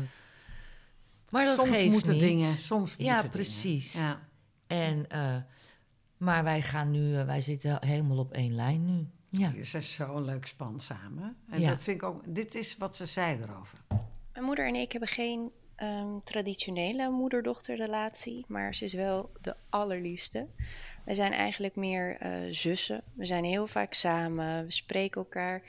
maar 1.31 1.45
dat 1.45 1.57
soms 1.57 1.69
geeft 1.69 1.91
moeten 1.91 2.11
niet. 2.11 2.21
dingen. 2.21 2.47
Soms 2.53 2.95
Ja, 2.97 3.13
moeten 3.13 3.31
precies. 3.31 3.91
Dingen. 3.93 4.07
Ja. 4.07 4.19
En, 4.67 5.09
eh, 5.09 5.35
maar 6.17 6.43
wij 6.43 6.61
gaan 6.61 6.91
nu, 6.91 7.15
eh, 7.17 7.25
wij 7.25 7.41
zitten 7.41 7.85
helemaal 7.85 8.17
op 8.17 8.31
één 8.33 8.55
lijn 8.55 8.85
nu. 8.85 9.07
Ja. 9.29 9.63
Ze 9.63 9.77
is 9.77 9.93
zo'n 9.93 10.25
leuk 10.25 10.45
span 10.45 10.79
samen. 10.79 11.37
En 11.49 11.59
Ja. 11.61 11.69
dat 11.69 11.81
vind 11.83 12.01
ik 12.01 12.03
ook. 12.07 12.21
Dit 12.27 12.55
is 12.55 12.77
wat 12.77 12.95
ze 12.95 13.05
zei 13.05 13.41
erover. 13.41 13.77
Mijn 14.33 14.45
moeder 14.45 14.67
en 14.67 14.75
ik 14.75 14.91
hebben 14.91 15.09
geen 15.09 15.51
ehm, 15.75 16.19
traditionele 16.23 17.09
moeder-dochterrelatie, 17.09 18.45
maar 18.47 18.75
ze 18.75 18.85
is 18.85 18.93
wel 18.93 19.31
de 19.41 19.55
allerliefste. 19.69 20.47
We 21.05 21.15
zijn 21.15 21.31
eigenlijk 21.33 21.75
meer 21.75 22.17
eh, 22.19 22.31
zussen. 22.49 23.03
We 23.13 23.25
zijn 23.25 23.43
heel 23.43 23.67
vaak 23.67 23.93
samen. 23.93 24.65
We 24.65 24.71
spreken 24.71 25.21
elkaar 25.21 25.61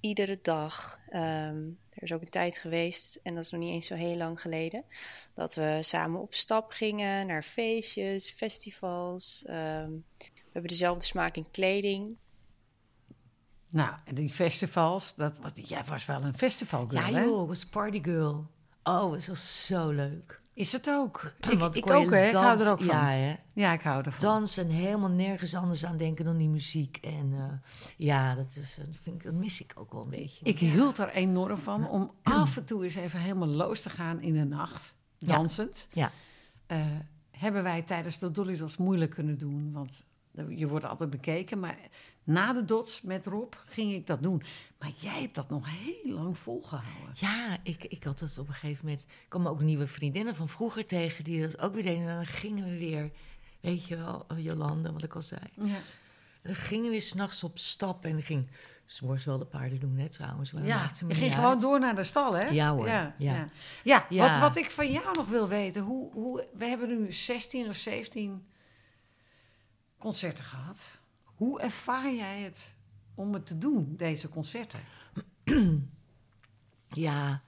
iedere 0.00 0.38
dag. 0.42 0.98
Ehm, 1.08 1.56
er 1.94 2.02
is 2.02 2.12
ook 2.12 2.20
een 2.20 2.28
tijd 2.28 2.56
geweest, 2.58 3.18
en 3.22 3.34
dat 3.34 3.44
is 3.44 3.50
nog 3.50 3.60
niet 3.60 3.72
eens 3.72 3.86
zo 3.86 3.94
heel 3.94 4.16
lang 4.16 4.40
geleden, 4.40 4.84
dat 5.34 5.54
we 5.54 5.78
samen 5.80 6.20
op 6.20 6.34
stap 6.34 6.70
gingen 6.70 7.26
naar 7.26 7.42
feestjes, 7.42 8.30
festivals. 8.30 9.44
Ehm, 9.46 9.90
we 10.18 10.50
hebben 10.52 10.70
dezelfde 10.70 11.04
smaak 11.04 11.36
in 11.36 11.50
kleding. 11.50 12.16
Nou, 13.68 13.94
en 14.04 14.14
die 14.14 14.30
festivals, 14.30 15.14
dat, 15.14 15.38
wat, 15.38 15.68
jij 15.68 15.84
was 15.84 16.06
wel 16.06 16.22
een 16.22 16.38
festivalgirl, 16.38 17.06
Ja 17.06 17.12
hè? 17.12 17.22
joh, 17.22 17.42
ik 17.42 17.48
was 17.48 17.66
partygirl. 17.66 18.46
Oh, 18.82 19.12
het 19.12 19.26
was 19.26 19.66
zo 19.66 19.90
leuk. 19.90 20.42
Is 20.54 20.72
het 20.72 20.90
ook? 20.90 21.32
Ik, 21.50 21.58
Want 21.58 21.90
ook, 21.90 22.10
hè? 22.10 22.26
Ik 22.26 22.32
hou 22.32 22.60
er 22.60 22.70
ook 22.72 22.82
van. 22.82 22.86
Ja, 22.86 23.10
Ja, 23.52 23.68
hè. 23.68 23.72
ik 23.72 23.82
hou 23.82 24.02
ervan. 24.04 24.20
Dansen 24.20 24.64
en 24.64 24.70
helemaal 24.70 25.08
nergens 25.10 25.54
anders 25.54 25.84
aan 25.84 25.96
denken 25.96 26.24
dan 26.24 26.36
die 26.36 26.48
muziek. 26.48 26.96
En 26.96 27.32
eh, 27.32 27.70
ja, 27.96 28.34
dat, 28.34 28.56
is, 28.60 28.74
dat, 28.74 28.86
vind 28.90 29.16
ik, 29.16 29.22
dat 29.22 29.32
mis 29.32 29.60
ik 29.60 29.72
ook 29.76 29.92
wel 29.92 30.02
een 30.02 30.10
beetje. 30.10 30.44
Ik 30.44 30.58
hield 30.58 30.98
er 30.98 31.08
enorm 31.08 31.58
van 31.58 31.88
om 31.88 32.10
af 32.22 32.56
en 32.56 32.64
toe 32.64 32.84
eens 32.84 32.94
even 32.94 33.20
helemaal 33.20 33.48
los 33.48 33.80
te 33.82 33.90
gaan 33.90 34.20
in 34.20 34.32
de 34.32 34.44
nacht, 34.44 34.94
Ja. 35.18 35.26
dansend. 35.36 35.88
Ja. 35.92 36.10
Eh, 36.66 36.80
hebben 37.30 37.62
wij 37.62 37.82
tijdens 37.82 38.18
de 38.18 38.30
Dolly 38.30 38.56
Dots 38.56 38.76
moeilijk 38.76 39.10
kunnen 39.10 39.38
doen, 39.38 39.72
want 39.72 40.04
je 40.48 40.68
wordt 40.68 40.84
altijd 40.84 41.10
bekeken. 41.10 41.60
Maar 41.60 41.78
na 42.24 42.52
de 42.52 42.64
Dots 42.64 43.02
met 43.02 43.26
Rob 43.26 43.52
ging 43.66 43.92
ik 43.92 44.06
dat 44.06 44.22
doen. 44.22 44.42
Maar 44.78 44.90
jij 44.96 45.20
hebt 45.20 45.34
dat 45.34 45.50
nog 45.50 45.66
heel 45.68 46.14
lang 46.14 46.38
volgehouden. 46.38 47.12
Ja, 47.14 47.58
ik, 47.62 47.84
ik 47.84 48.04
had 48.04 48.18
dat 48.18 48.38
op 48.38 48.48
een 48.48 48.54
gegeven 48.54 48.84
moment. 48.84 49.02
Ik 49.02 49.26
kwam 49.28 49.46
ook 49.46 49.60
nieuwe 49.60 49.86
vriendinnen 49.86 50.34
van 50.34 50.48
vroeger 50.48 50.86
tegen 50.86 51.24
die 51.24 51.40
dat 51.42 51.58
ook 51.60 51.74
weer 51.74 51.82
deden. 51.82 52.08
En 52.08 52.14
dan 52.14 52.26
gingen 52.26 52.64
we 52.64 52.78
weer, 52.78 53.10
weet 53.60 53.86
je 53.86 53.96
wel, 53.96 54.24
eh, 54.28 54.44
Jolande, 54.44 54.92
wat 54.92 55.04
ik 55.04 55.14
al 55.14 55.22
zei. 55.22 55.40
Ja. 55.54 55.64
En 55.64 56.52
dan 56.52 56.54
gingen 56.54 56.84
we 56.84 56.90
weer 56.90 57.02
s'nachts 57.02 57.42
op 57.42 57.58
stap. 57.58 58.04
En 58.04 58.10
dan 58.12 58.22
ging 58.22 58.48
s'morgens 58.86 59.24
wel 59.24 59.38
de 59.38 59.44
paarden 59.44 59.80
doen, 59.80 59.94
net 59.94 60.12
trouwens. 60.12 60.52
Maar 60.52 60.66
Ja, 60.66 60.90
je 61.08 61.14
ging 61.14 61.22
uit. 61.32 61.34
gewoon 61.40 61.60
door 61.60 61.80
naar 61.80 61.96
de 61.96 62.04
stal, 62.04 62.32
hè? 62.32 62.46
Ja, 62.48 62.74
hoor. 62.74 62.86
Ja, 62.86 63.14
Ja. 63.18 63.34
ja. 63.34 63.48
ja, 63.82 64.06
Ja. 64.08 64.30
Wat, 64.30 64.40
wat 64.40 64.56
ik 64.56 64.70
van 64.70 64.90
jou 64.92 65.16
nog 65.16 65.28
wil 65.28 65.48
weten, 65.48 65.82
hoe, 65.82 66.12
hoe, 66.12 66.46
we 66.54 66.64
hebben 66.64 66.88
nu 66.88 67.12
16 67.12 67.68
of 67.68 67.76
17 67.76 68.46
concerten 69.98 70.44
gehad. 70.44 71.00
Hoe 71.34 71.60
ervaar 71.60 72.14
jij 72.14 72.40
het 72.42 72.74
om 73.14 73.32
het 73.34 73.46
te 73.46 73.58
doen, 73.58 73.94
deze 73.96 74.28
concerten? 74.28 74.80
Ja, 76.88 77.42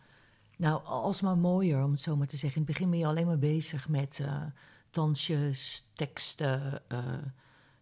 nou, 0.57 0.85
alsmaar 0.85 1.39
mooier, 1.39 1.85
om 1.85 1.91
het 1.91 2.01
zo 2.01 2.17
maar 2.17 2.27
te 2.27 2.37
zeggen. 2.37 2.61
In 2.61 2.67
het 2.67 2.73
begin 2.77 2.91
ben 2.91 2.99
je 2.99 3.07
alleen 3.07 3.27
maar 3.27 3.39
bezig 3.39 3.89
met 3.89 4.21
eh, 4.21 4.43
dansjes, 4.91 5.85
teksten. 5.93 6.83
eh, 6.89 7.05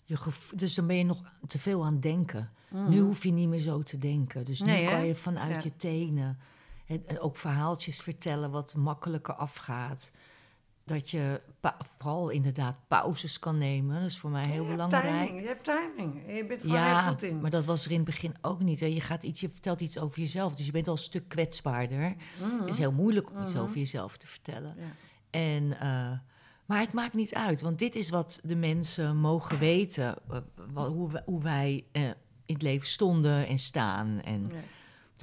je 0.05 0.17
dus 0.55 0.75
dan 0.75 0.87
ben 0.87 0.97
je 0.97 1.05
nog 1.05 1.23
te 1.47 1.59
veel 1.59 1.85
aan 1.85 1.93
het 1.93 2.03
denken. 2.03 2.51
Nu 2.89 3.01
hoef 3.01 3.23
je 3.23 3.33
niet 3.33 3.49
meer 3.49 3.61
zo 3.61 3.83
te 3.83 3.99
denken. 3.99 4.45
Dus 4.45 4.61
nu 4.63 4.73
hè? 4.73 4.91
kan 4.91 5.07
je 5.07 5.15
vanuit 5.15 5.51
Ja. 5.55 5.61
je 5.63 5.77
tenen 5.77 6.39
en, 6.87 7.07
en 7.07 7.21
ook 7.21 7.37
verhaaltjes 7.37 8.01
vertellen 8.01 8.51
wat 8.51 8.75
makkelijker 8.77 9.35
afgaat. 9.35 10.11
Dat 10.85 11.11
je 11.11 11.41
vooral 11.79 12.29
inderdaad 12.29 12.77
pauzes 12.89 13.39
kan 13.39 13.59
nemen. 13.59 13.95
Dat 14.01 14.11
is 14.11 14.19
voor 14.19 14.31
mij 14.31 14.47
heel 14.49 14.67
belangrijk. 14.67 15.05
Timing, 15.27 15.41
je 15.41 15.47
hebt 15.47 15.65
timing. 15.65 16.15
Je 16.37 16.47
bent 16.47 16.61
gewoon 16.61 16.77
heel 16.77 16.85
Ja, 16.87 17.09
goed 17.09 17.23
in. 17.23 17.41
maar 17.41 17.51
dat 17.51 17.65
was 17.65 17.85
er 17.85 17.91
in 17.91 17.97
het 17.97 18.05
begin 18.07 18.35
ook 18.41 18.61
niet. 18.61 18.81
Hè. 18.81 18.87
Je, 18.87 19.01
gaat 19.01 19.23
iets, 19.23 19.41
je 19.41 19.49
vertelt 19.51 19.81
iets 19.81 19.99
over 19.99 20.19
jezelf, 20.21 20.55
dus 20.55 20.67
je 20.67 20.73
bent 20.73 20.87
al 20.89 20.93
een 20.93 20.99
stuk 20.99 21.29
kwetsbaarder. 21.29 22.15
Het 22.61 22.69
is 22.69 22.79
heel 22.79 22.93
moeilijk 22.93 23.31
om 23.31 23.43
iets 23.43 23.57
over 23.57 23.77
jezelf 23.79 24.17
te 24.17 24.27
vertellen. 24.27 24.75
Mhm. 24.77 24.81
Ja. 24.85 24.91
En, 25.31 25.81
eh, 25.81 26.19
Maar 26.67 26.81
het 26.81 26.93
maakt 26.93 27.15
niet 27.15 27.35
uit, 27.35 27.61
want 27.61 27.79
dit 27.79 27.95
is 27.95 28.11
wat 28.11 28.41
de 28.43 28.57
mensen 28.57 29.17
mogen 29.17 29.59
weten. 29.59 30.17
eh, 30.31 30.39
hoe, 30.87 31.23
hoe 31.25 31.43
wij 31.43 31.85
eh, 31.93 32.03
in 32.47 32.55
het 32.55 32.63
leven 32.63 32.87
stonden 32.87 33.47
en 33.47 33.59
staan. 33.59 34.21
En, 34.25 34.47
Ja. 34.53 34.57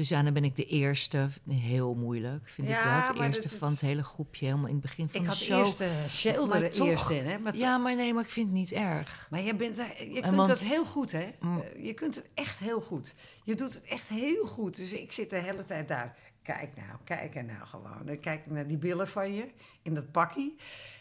Dus 0.02 0.10
ja, 0.10 0.24
dan 0.24 0.34
ben 0.34 0.44
ik 0.44 0.56
de 0.56 0.66
eerste. 0.66 1.28
Heel 1.50 1.94
moeilijk, 1.94 2.48
vind 2.50 2.68
Ja, 2.68 2.98
ik 3.00 3.08
dat. 3.08 3.18
De 3.18 3.24
eerste 3.24 3.48
dat- 3.48 3.58
van 3.58 3.70
het 3.72 3.80
hele 3.82 4.04
groepje, 4.04 4.46
helemaal 4.46 4.68
in 4.68 4.74
het 4.74 4.82
begin 4.82 5.10
van 5.10 5.16
Ik 5.20 5.26
de 5.26 5.32
had 5.32 5.38
show. 5.40 5.60
eerst 5.60 5.82
uh, 5.82 5.88
Sheldon 6.08 6.50
Maar 6.50 6.62
er 6.64 6.70
toch- 6.70 6.88
eerst 6.88 7.10
in, 7.10 7.26
hè? 7.26 7.38
Maar 7.40 7.56
Ja, 7.58 7.78
maar 7.78 7.96
nee, 7.96 8.14
maar 8.14 8.24
ik 8.24 8.30
vind 8.30 8.46
het 8.48 8.56
niet 8.56 8.72
erg. 8.72 9.28
Maar 9.30 9.42
je, 9.42 9.56
bent, 9.56 9.76
daar- 9.76 10.04
je 10.04 10.22
kunt 10.22 10.36
want- 10.36 10.48
dat 10.48 10.60
heel 10.60 10.86
goed, 10.86 11.12
hè? 11.12 11.30
Mm. 11.40 11.60
Eh, 11.62 11.86
Je 11.86 11.94
kunt 11.94 12.16
het 12.16 12.30
echt 12.34 12.60
heel 12.60 12.82
goed. 12.82 13.14
Je 13.44 13.56
doet 13.56 13.74
het 13.74 13.84
echt 13.84 14.08
heel 14.08 14.46
goed. 14.48 14.76
Dus 14.76 14.92
ik 14.92 15.12
zit 15.12 15.30
de 15.30 15.36
hele 15.38 15.66
tijd 15.66 15.88
daar. 15.88 16.16
Kijk 16.44 16.76
nou, 16.76 16.90
kijk 17.04 17.36
er 17.36 17.44
nou 17.44 17.66
gewoon. 17.68 18.06
Dan 18.06 18.20
kijk 18.20 18.46
ik 18.46 18.52
naar 18.52 18.68
die 18.68 18.78
billen 18.78 19.08
van 19.08 19.34
je 19.34 19.48
in 19.82 19.94
dat 19.94 20.12
pakkie. 20.12 20.56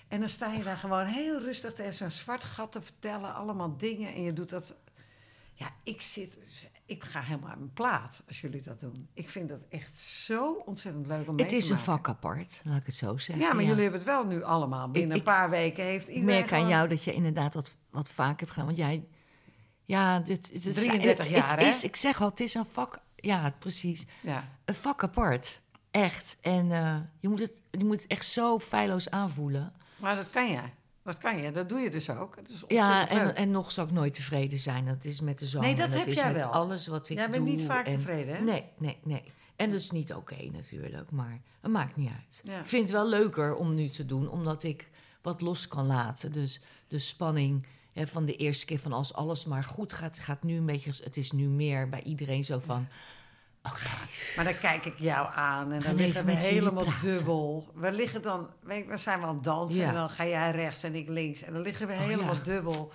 En 0.09 0.21
dan 0.21 0.29
sta 0.29 0.53
je 0.53 0.63
daar 0.63 0.77
gewoon 0.77 1.05
heel 1.07 1.41
rustig 1.41 1.73
tegen 1.73 1.95
zo'n 1.95 2.11
zwart 2.11 2.45
gat 2.45 2.73
te 2.73 2.81
vertellen. 2.81 3.35
Allemaal 3.35 3.77
dingen. 3.77 4.15
En 4.15 4.23
je 4.23 4.33
doet 4.33 4.49
dat... 4.49 4.75
Ja, 5.55 5.71
ik 5.85 6.01
zit... 6.01 6.39
Ik 6.91 7.05
ga 7.05 7.21
helemaal 7.21 7.51
aan 7.51 7.59
mijn 7.59 7.73
plaat 7.73 8.23
als 8.27 8.41
jullie 8.41 8.63
dat 8.63 8.81
doen. 8.81 9.09
Ik 9.15 9.29
vind 9.29 9.49
dat 9.49 9.61
echt 9.69 9.99
zo 9.99 10.53
ontzettend 10.67 11.07
leuk 11.07 11.29
om 11.29 11.35
mee 11.35 11.45
Het 11.45 11.55
is 11.55 11.67
te 11.67 11.73
een 11.73 11.79
vak 11.79 12.09
apart, 12.09 12.63
laat 12.65 12.77
ik 12.81 12.87
het 12.87 12.95
zo 12.95 13.17
zeggen. 13.19 13.45
Ja, 13.45 13.53
maar 13.55 13.65
jullie 13.65 13.83
hebben 13.83 14.01
het 14.01 14.09
wel 14.09 14.25
nu 14.27 14.43
allemaal. 14.43 14.91
Binnen 14.91 15.11
Ik- 15.11 15.17
een 15.17 15.33
paar 15.35 15.51
weken 15.51 15.85
heeft 15.85 16.09
Ik 16.09 16.15
iedereen 16.15 16.37
merk 16.39 16.53
aan 16.53 16.69
jou 16.69 16.89
dat 16.89 17.05
je 17.05 17.13
inderdaad 17.13 17.55
wat, 17.55 17.73
wat 17.91 18.11
vaak 18.11 18.39
hebt 18.41 18.51
gedaan. 18.53 18.67
Want 18.67 18.79
jij, 18.79 19.07
ja, 19.85 20.19
dit, 20.21 20.53
dit 20.53 20.67
is 20.67 20.75
33 20.75 21.27
het, 21.27 21.35
jaar, 21.37 21.51
het 21.51 21.61
hè? 21.61 21.67
is, 21.69 21.85
Ik 21.85 21.97
zeg 21.97 22.21
al, 22.21 22.29
het 22.29 22.41
is 22.41 22.55
een 22.55 22.67
vak, 22.67 23.01
ja, 23.17 23.55
precies. 23.59 24.07
Ja. 24.23 24.49
Een 24.65 24.75
vak 24.75 25.03
apart, 25.03 25.63
echt. 25.91 26.39
En 26.41 26.73
eh, 26.73 26.97
je, 27.21 27.29
moet 27.29 27.39
het, 27.39 27.63
je 27.71 27.85
moet 27.85 28.03
het 28.03 28.11
echt 28.11 28.27
zo 28.27 28.59
feilloos 28.59 29.11
aanvoelen. 29.11 29.73
Maar 29.97 30.17
dat 30.17 30.31
kan 30.31 30.49
je. 30.51 30.61
Dat 31.05 31.19
kan 31.19 31.39
je. 31.39 31.51
Dat 31.51 31.69
doe 31.69 31.79
je 31.79 31.91
dus 31.91 32.11
ook. 32.11 32.37
Het 32.37 32.49
is 32.49 32.65
Ja, 32.69 33.09
en, 33.09 33.25
leuk. 33.25 33.37
en 33.37 33.51
nog 33.51 33.73
zal 33.73 33.85
ik 33.85 33.91
nooit 33.91 34.15
tevreden 34.15 34.59
zijn. 34.59 34.85
Dat 34.85 35.05
is 35.05 35.21
met 35.21 35.39
de 35.39 35.47
zang 35.47 35.65
Nee, 35.65 35.75
dat 35.75 35.85
en 35.85 35.91
dat 35.91 35.99
heb 35.99 36.09
is 36.09 36.17
jij 36.19 36.33
met 36.33 36.41
wel. 36.41 36.51
alles 36.51 36.87
wat 36.87 37.09
ik 37.09 37.17
Jij 37.17 37.31
bent 37.31 37.45
doe. 37.47 37.55
niet 37.55 37.65
vaak 37.67 37.87
en- 37.87 37.93
tevreden, 37.97 38.35
hè? 38.35 38.41
Nee, 38.43 38.65
nee, 38.79 38.99
nee. 39.03 39.23
En 39.57 39.71
dat 39.71 39.79
is 39.81 39.91
niet 39.91 40.15
oké 40.15 40.37
natuurlijk, 40.53 41.11
maar 41.11 41.41
het 41.61 41.71
maakt 41.71 41.97
niet 41.97 42.11
uit. 42.21 42.43
Ja. 42.45 42.59
Ik 42.61 42.67
vind 42.67 42.83
het 42.83 42.93
wel 42.93 43.09
leuker 43.09 43.55
om 43.55 43.75
nu 43.75 43.89
te 43.89 44.07
doen, 44.07 44.29
omdat 44.31 44.63
ik 44.63 44.91
wat 45.23 45.41
los 45.41 45.69
kan 45.69 45.87
laten. 45.87 46.33
Dus 46.33 46.61
de 46.89 46.99
spanning 46.99 47.67
hè, 47.93 48.07
van 48.07 48.25
de 48.25 48.37
eerste 48.37 48.67
keer 48.67 48.79
van 48.79 48.93
als 48.93 49.15
alles 49.15 49.45
maar 49.45 49.65
goed 49.65 49.93
gaat, 49.93 50.19
gaat 50.19 50.43
nu 50.43 50.57
een 50.57 50.67
beetje... 50.67 50.93
Het 51.05 51.17
is 51.17 51.33
nu 51.33 51.47
meer 51.49 51.89
bij 51.89 52.03
iedereen 52.03 52.45
zo 52.45 52.59
van... 52.59 52.89
Oké, 53.63 53.89
Maar 54.37 54.45
dan 54.45 54.59
kijk 54.59 54.85
ik 54.85 54.99
jou 54.99 55.29
aan 55.35 55.73
en 55.73 55.81
dan 55.81 55.95
liggen 55.95 56.25
we 56.25 56.33
helemaal 56.33 56.87
dubbel. 57.01 57.69
We 57.75 57.93
liggen 57.93 58.23
dan, 58.23 58.49
weet, 58.63 58.85
je, 58.85 58.91
we 58.91 58.97
zijn 58.97 59.19
wel 59.21 59.29
aan 59.29 59.35
het 59.35 59.45
dansen 59.45 59.81
Ja. 59.81 59.89
en 59.89 59.95
dan 59.95 60.11
ga 60.11 60.27
jij 60.27 60.51
rechts 60.51 60.83
en 60.83 60.95
ik 60.95 61.09
links. 61.09 61.43
En 61.43 61.53
dan 61.53 61.63
liggen 61.63 61.87
we 61.87 61.93
Oh, 61.93 61.99
helemaal 61.99 62.35
ja. 62.35 62.41
dubbel. 62.43 62.93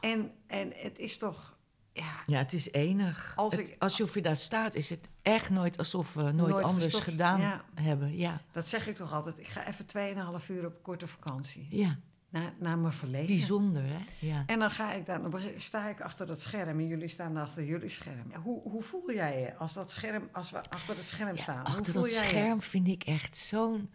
En, 0.00 0.30
en 0.46 0.72
het 0.76 0.98
is 0.98 1.18
toch, 1.18 1.54
ja, 1.92 2.12
ja, 2.24 2.38
het 2.38 2.52
is 2.52 2.72
enig. 2.72 3.32
Als 3.36 3.56
Het- 3.56 3.68
ik- 3.68 3.76
als 3.78 3.96
je 3.96 4.20
daar 4.20 4.36
staat, 4.36 4.74
is 4.74 4.90
het 4.90 5.08
echt 5.22 5.50
nooit 5.50 5.78
alsof 5.78 6.14
we 6.14 6.22
nooit, 6.22 6.36
Nooit 6.36 6.64
anders 6.64 6.84
gestopt, 6.84 7.04
gedaan 7.04 7.60
hebben. 7.74 8.16
Ja, 8.16 8.40
dat 8.52 8.66
zeg 8.68 8.86
ik 8.88 8.94
toch 8.96 9.12
altijd. 9.12 9.38
Ik 9.38 9.46
ga 9.46 9.66
even 9.66 9.86
2,5 9.86 10.48
uur 10.48 10.66
op 10.66 10.82
korte 10.82 11.06
vakantie. 11.08 11.66
ja. 11.70 11.98
Naar, 12.32 12.52
naar 12.58 12.78
mijn 12.78 12.92
verleden. 12.92 13.26
bijzonder 13.26 13.82
hè? 13.82 13.98
Ja. 14.18 14.42
En 14.46 14.58
dan 14.58 14.70
ga 14.70 14.92
ik 14.92 15.06
daar, 15.06 15.22
dan 15.22 15.40
sta 15.56 15.88
ik 15.88 16.00
achter 16.00 16.26
dat 16.26 16.40
scherm 16.40 16.78
en 16.78 16.86
jullie 16.86 17.08
staan 17.08 17.36
achter 17.36 17.64
jullie 17.64 17.88
scherm. 17.88 18.32
Hoe, 18.42 18.60
hoe 18.62 18.82
voel 18.82 19.12
jij 19.12 19.40
je 19.40 19.56
als 19.56 19.72
dat 19.72 19.90
scherm, 19.90 20.28
als 20.32 20.50
we 20.50 20.60
achter 20.70 20.96
het 20.96 21.04
scherm 21.04 21.36
staan? 21.36 21.56
hoe 21.58 21.66
Achter 21.66 21.92
dat 21.92 22.04
je? 22.04 22.10
scherm 22.24 22.60
vind 22.60 22.88
ik 22.88 23.02
echt 23.02 23.36
zo'n 23.36 23.90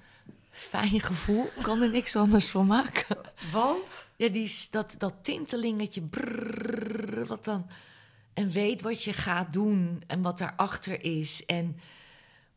fijn 0.50 1.02
gevoel. 1.02 1.44
Ik 1.44 1.64
kan 1.64 1.82
er 1.82 1.90
niks 1.90 2.16
anders 2.16 2.48
van 2.50 2.66
maken. 2.66 3.18
Want 3.52 4.08
Ja, 4.16 4.30
die, 4.30 4.52
dat, 4.72 4.96
dat 4.98 5.14
tintelingetje, 5.22 6.02
brrrr, 6.02 7.26
wat 7.26 7.46
dan... 7.46 7.70
En 8.34 8.50
weet 8.50 8.82
wat 8.82 9.04
je 9.04 9.14
gaat 9.14 9.54
doen 9.54 10.04
en 10.08 10.22
wat 10.22 10.38
daarachter 10.38 11.04
is. 11.04 11.46
En 11.46 11.78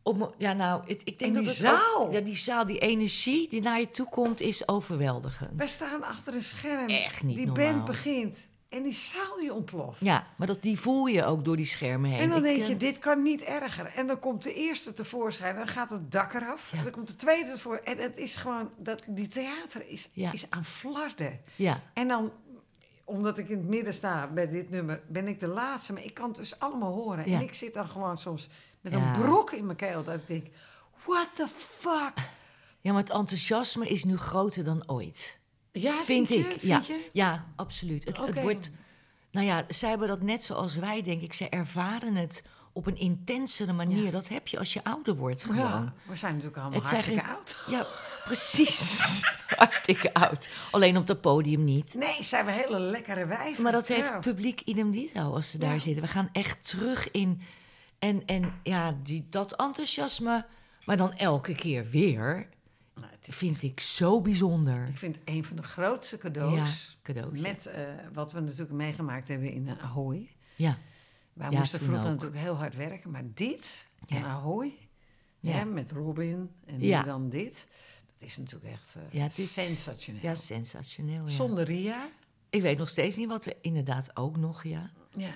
op, 0.03 0.35
ja, 0.39 0.53
nou, 0.53 0.83
het, 0.87 1.03
ik 1.05 1.19
denk 1.19 1.37
En 1.37 1.45
dat 1.45 1.55
die 1.57 1.67
ook- 1.69 1.75
zaal. 1.79 2.13
ja, 2.13 2.21
die 2.21 2.37
zaal, 2.37 2.67
die 2.67 2.79
energie 2.79 3.49
die 3.49 3.63
naar 3.63 3.81
je 3.81 3.91
toe 3.91 4.09
komt, 4.09 4.41
is 4.41 4.69
overweldigend. 4.69 5.51
wij 5.57 5.67
staan 5.69 6.03
achter 6.05 6.35
een 6.35 6.43
scherm. 6.43 6.89
Echt 6.89 7.23
niet 7.23 7.37
Die 7.37 7.47
normaal. 7.47 7.73
band 7.73 7.85
begint 7.85 8.49
en 8.69 8.83
die 8.83 8.93
zaal 8.93 9.37
die 9.41 9.55
ontploft. 9.55 10.01
Ja, 10.01 10.27
maar 10.37 10.47
dat, 10.47 10.63
die 10.63 10.81
voel 10.81 11.07
je 11.07 11.25
ook 11.25 11.45
door 11.45 11.57
die 11.57 11.67
schermen 11.67 12.11
heen. 12.11 12.21
En 12.21 12.29
dan 12.29 12.39
Ik, 12.39 12.45
denk 12.45 12.59
eh, 12.63 12.69
je, 12.69 12.77
dit 12.77 12.99
kan 12.99 13.23
niet 13.23 13.43
erger. 13.43 13.93
En 13.97 14.07
dan 14.07 14.19
komt 14.19 14.43
de 14.43 14.55
eerste 14.55 14.93
tevoorschijn, 14.95 15.51
en 15.53 15.59
dan 15.59 15.69
gaat 15.69 15.91
het 15.91 16.13
dak 16.13 16.33
eraf. 16.35 16.71
Ja. 16.73 16.79
En 16.79 16.83
dan 16.85 16.93
komt 16.93 17.09
de 17.09 17.17
tweede 17.17 17.51
tevoorschijn. 17.53 17.99
En 17.99 18.03
het 18.03 18.17
is 18.17 18.37
gewoon, 18.37 18.71
dat, 18.77 19.03
die 19.07 19.29
theater 19.29 19.89
is, 19.89 20.09
Ja. 20.13 20.33
is 20.33 20.51
aan 20.51 20.65
flarden. 20.65 21.41
Ja, 21.57 21.81
En 21.95 22.09
dan, 22.09 22.33
omdat 23.05 23.39
ik 23.39 23.49
in 23.49 23.59
het 23.59 23.69
midden 23.69 23.95
sta 23.95 24.27
bij 24.35 24.49
dit 24.49 24.71
nummer, 24.71 25.01
ben 25.09 25.29
ik 25.29 25.41
de 25.41 25.47
laatste. 25.47 25.93
Maar 25.93 26.05
ik 26.05 26.15
kan 26.15 26.29
het 26.29 26.37
dus 26.37 26.59
allemaal 26.59 26.93
horen. 26.93 27.31
Ja. 27.31 27.37
En 27.37 27.43
ik 27.43 27.55
zit 27.55 27.75
dan 27.75 27.89
gewoon 27.89 28.19
soms 28.19 28.49
met 28.81 28.93
Ja. 28.93 28.99
een 29.15 29.21
brok 29.21 29.51
in 29.53 29.65
mijn 29.67 29.77
keel. 29.77 30.05
Dat 30.05 30.15
ik 30.15 30.27
denk, 30.27 30.47
what 31.05 31.29
the 31.37 31.47
fuck? 31.79 32.13
ja, 32.81 32.93
maar 32.93 33.01
het 33.03 33.11
enthousiasme 33.11 33.89
is 33.89 34.05
nu 34.05 34.17
groter 34.17 34.65
dan 34.65 34.83
ooit. 34.87 35.39
Ja, 35.73 36.03
vind 36.03 36.31
ik. 36.31 36.53
je? 36.61 36.67
ja, 36.67 36.83
Vind 36.83 36.87
je? 36.87 37.09
ja, 37.13 37.47
absoluut. 37.57 38.05
Het, 38.05 38.17
het 38.17 38.41
wordt, 38.41 38.71
nou 39.31 39.47
ja, 39.47 39.65
zij 39.69 39.89
hebben 39.89 40.09
dat 40.09 40.23
net 40.23 40.45
zoals 40.45 40.75
wij, 40.77 41.03
denk 41.03 41.23
ik. 41.23 41.33
Zij 41.33 41.49
ervaren 41.49 42.15
het 42.15 42.47
op 42.73 42.87
een 42.87 42.97
intensere 42.97 43.73
manier. 43.73 44.05
Ja. 44.05 44.11
Dat 44.11 44.29
heb 44.29 44.49
je 44.49 44.59
als 44.59 44.73
je 44.73 44.85
ouder 44.85 45.17
wordt 45.17 45.43
gewoon. 45.45 45.57
Ja, 45.59 45.93
we 46.07 46.17
zijn 46.17 46.33
natuurlijk 46.33 46.61
allemaal 46.61 46.81
Het 46.81 46.91
hartstikke 46.91 47.27
oud. 47.27 47.63
Ja, 47.69 47.87
precies. 48.25 49.21
Hartstikke 49.61 50.15
oud. 50.15 50.49
Alleen 50.71 50.97
op 50.97 51.09
het 51.09 51.21
podium 51.21 51.65
niet. 51.65 51.95
Nee, 51.95 52.17
zijn 52.25 52.45
we 52.45 52.51
hele 52.53 52.79
lekkere 52.79 53.27
wijven. 53.27 53.63
Maar 53.63 53.73
dat 53.73 53.89
heeft 53.89 54.09
Ja. 54.09 54.13
het 54.13 54.21
publiek 54.21 54.61
idem 54.61 54.91
dito 54.91 55.35
als 55.35 55.51
ze 55.51 55.59
daar 55.59 55.81
zitten. 55.81 56.03
We 56.03 56.09
gaan 56.09 56.29
echt 56.33 56.69
terug 56.69 57.11
in. 57.11 57.41
En, 58.01 58.25
en 58.27 58.53
ja, 58.63 58.97
die, 59.03 59.27
dat 59.31 59.57
enthousiasme, 59.57 60.47
maar 60.85 60.97
dan 60.97 61.13
elke 61.13 61.55
keer 61.55 61.91
weer, 61.91 62.49
Nou, 62.95 63.07
is- 63.27 63.37
vind 63.37 63.63
ik 63.63 63.81
zo 63.81 64.21
bijzonder. 64.21 64.89
Ik 64.89 64.99
vind 64.99 65.17
een 65.25 65.45
van 65.45 65.57
de 65.57 65.63
grootste 65.63 66.19
cadeaus... 66.19 66.87
Ja, 66.89 66.99
cadeautje. 67.03 67.41
Met 67.43 67.67
eh, 67.67 67.85
wat 68.13 68.33
we 68.33 68.41
natuurlijk 68.41 68.71
meegemaakt 68.71 69.29
hebben 69.29 69.53
in 69.53 69.69
Ahoy. 69.81 70.29
Ja, 70.57 70.79
Wij 71.33 71.51
Ja, 71.51 71.59
moesten 71.59 71.81
vroeger 71.81 72.05
ook. 72.05 72.11
natuurlijk 72.11 72.41
heel 72.41 72.55
hard 72.57 72.77
werken. 72.77 73.11
Maar 73.11 73.25
dit, 73.35 73.89
in. 74.07 74.25
Ahoy, 74.25 74.73
Ja. 75.41 75.65
met 75.65 75.93
Robin 75.93 76.51
en 76.67 77.05
dan 77.05 77.29
dit. 77.29 77.67
Dat 78.19 78.29
is 78.29 78.37
natuurlijk 78.37 78.73
echt 78.73 78.95
eh, 78.95 79.03
Ja, 79.21 79.29
sensationeel. 79.29 80.23
ja 80.23 80.35
sensationeel. 80.35 81.25
Ja. 81.27 81.31
Zonder 81.31 81.65
Ria. 81.65 82.09
Ik 82.51 82.63
weet 82.63 82.79
nog 82.79 82.89
steeds 82.89 83.17
niet 83.17 83.29
wat 83.29 83.47
er 83.47 83.55
inderdaad 83.61 84.17
ook 84.17 84.37
nog. 84.37 84.65
Ja. 84.65 84.91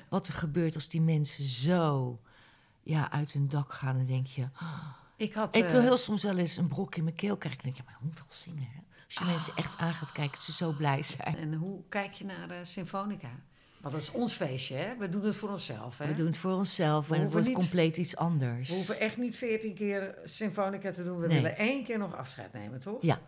Wat 0.08 0.26
er 0.26 0.32
gebeurt 0.34 0.74
als 0.74 0.88
die 0.88 1.00
mensen 1.00 1.44
zo 1.44 2.20
ja, 2.84 3.10
uit 3.10 3.32
hun 3.32 3.48
dak 3.48 3.72
gaan. 3.72 3.96
Dan 3.96 4.06
denk 4.06 4.26
je... 4.26 4.48
ah. 4.54 4.86
Ik 5.16 5.34
had... 5.34 5.56
ik 5.56 5.64
wil 5.68 5.78
eh, 5.80 5.84
heel 5.84 5.96
soms 5.96 6.22
wel 6.22 6.38
eens 6.38 6.56
een 6.56 6.68
brok 6.68 6.94
in 6.96 7.04
mijn 7.04 7.16
keel 7.16 7.36
krijgen. 7.36 7.58
Ik 7.60 7.64
denk, 7.64 7.76
ja, 7.76 7.82
maar 7.86 7.98
hoeveel 8.00 8.24
zingen, 8.28 8.62
hè? 8.62 8.80
Als 9.06 9.14
je 9.14 9.24
mensen 9.24 9.52
echt 9.56 9.76
aan 9.78 9.94
gaat 9.94 10.12
kijken, 10.12 10.32
dat 10.32 10.40
ze 10.42 10.52
zo 10.52 10.72
blij 10.72 11.02
zijn. 11.02 11.36
En 11.36 11.54
hoe 11.54 11.82
kijk 11.88 12.12
je 12.12 12.24
naar 12.24 12.48
de 12.48 12.64
Symfonica? 12.64 13.30
Want 13.80 13.94
dat 13.94 14.02
is 14.04 14.10
ons 14.10 14.32
feestje, 14.34 14.74
hè? 14.76 14.96
We 14.96 15.08
doen 15.08 15.24
het 15.24 15.36
voor 15.36 15.50
onszelf, 15.50 15.98
hè? 15.98 16.06
We 16.06 16.12
doen 16.12 16.26
het 16.26 16.36
voor 16.38 16.52
onszelf 16.52 17.10
en 17.10 17.20
het 17.20 17.32
wordt 17.32 17.46
niet- 17.46 17.56
compleet 17.56 17.96
iets 17.96 18.16
anders. 18.16 18.68
We 18.68 18.74
hoeven 18.74 19.00
echt 19.00 19.16
niet 19.16 19.36
veertien 19.36 19.74
keer 19.74 20.18
Symfonica 20.24 20.90
te 20.90 21.04
doen. 21.04 21.18
We 21.18 21.26
Nee. 21.26 21.36
willen 21.36 21.56
één 21.56 21.84
keer 21.84 21.98
nog 21.98 22.16
afscheid 22.16 22.52
nemen, 22.52 22.80
toch? 22.80 23.02
Ja, 23.02 23.20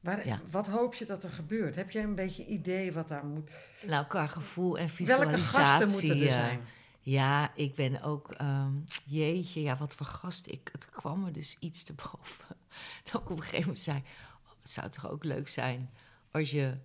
Maar 0.00 0.26
Ja. 0.26 0.40
wat 0.50 0.66
hoop 0.66 0.94
je 0.94 1.04
dat 1.06 1.24
er 1.24 1.30
gebeurt? 1.30 1.74
Heb 1.76 1.90
jij 1.90 2.02
een 2.02 2.14
beetje 2.14 2.46
idee 2.46 2.92
wat 2.92 3.08
daar 3.08 3.24
moet... 3.24 3.50
nou, 3.86 4.06
qua 4.06 4.26
gevoel 4.26 4.78
en 4.78 4.86
Welke 4.86 4.94
visualisatie. 4.94 5.44
gasten 5.58 5.90
moeten 5.90 6.20
er 6.20 6.26
eh, 6.26 6.32
zijn? 6.32 6.60
Ja, 7.04 7.52
ik 7.54 7.74
ben 7.74 8.02
ook, 8.02 8.30
ehm, 8.30 8.72
jeetje, 9.04 9.62
ja, 9.62 9.76
wat 9.76 9.94
voor 9.94 10.06
gast. 10.06 10.46
Ik, 10.46 10.68
het 10.72 10.90
kwam 10.90 11.26
er 11.26 11.32
dus 11.32 11.56
iets 11.60 11.82
te 11.82 11.92
boven. 11.92 12.56
Dat 13.12 13.20
ik 13.22 13.30
op 13.30 13.36
een 13.36 13.42
gegeven 13.42 13.60
moment 13.60 13.78
zei, 13.78 13.98
oh, 14.44 14.52
het 14.60 14.70
zou 14.70 14.88
toch 14.90 15.10
ook 15.10 15.24
leuk 15.24 15.48
zijn 15.48 15.90
als 16.30 16.50
je, 16.50 16.76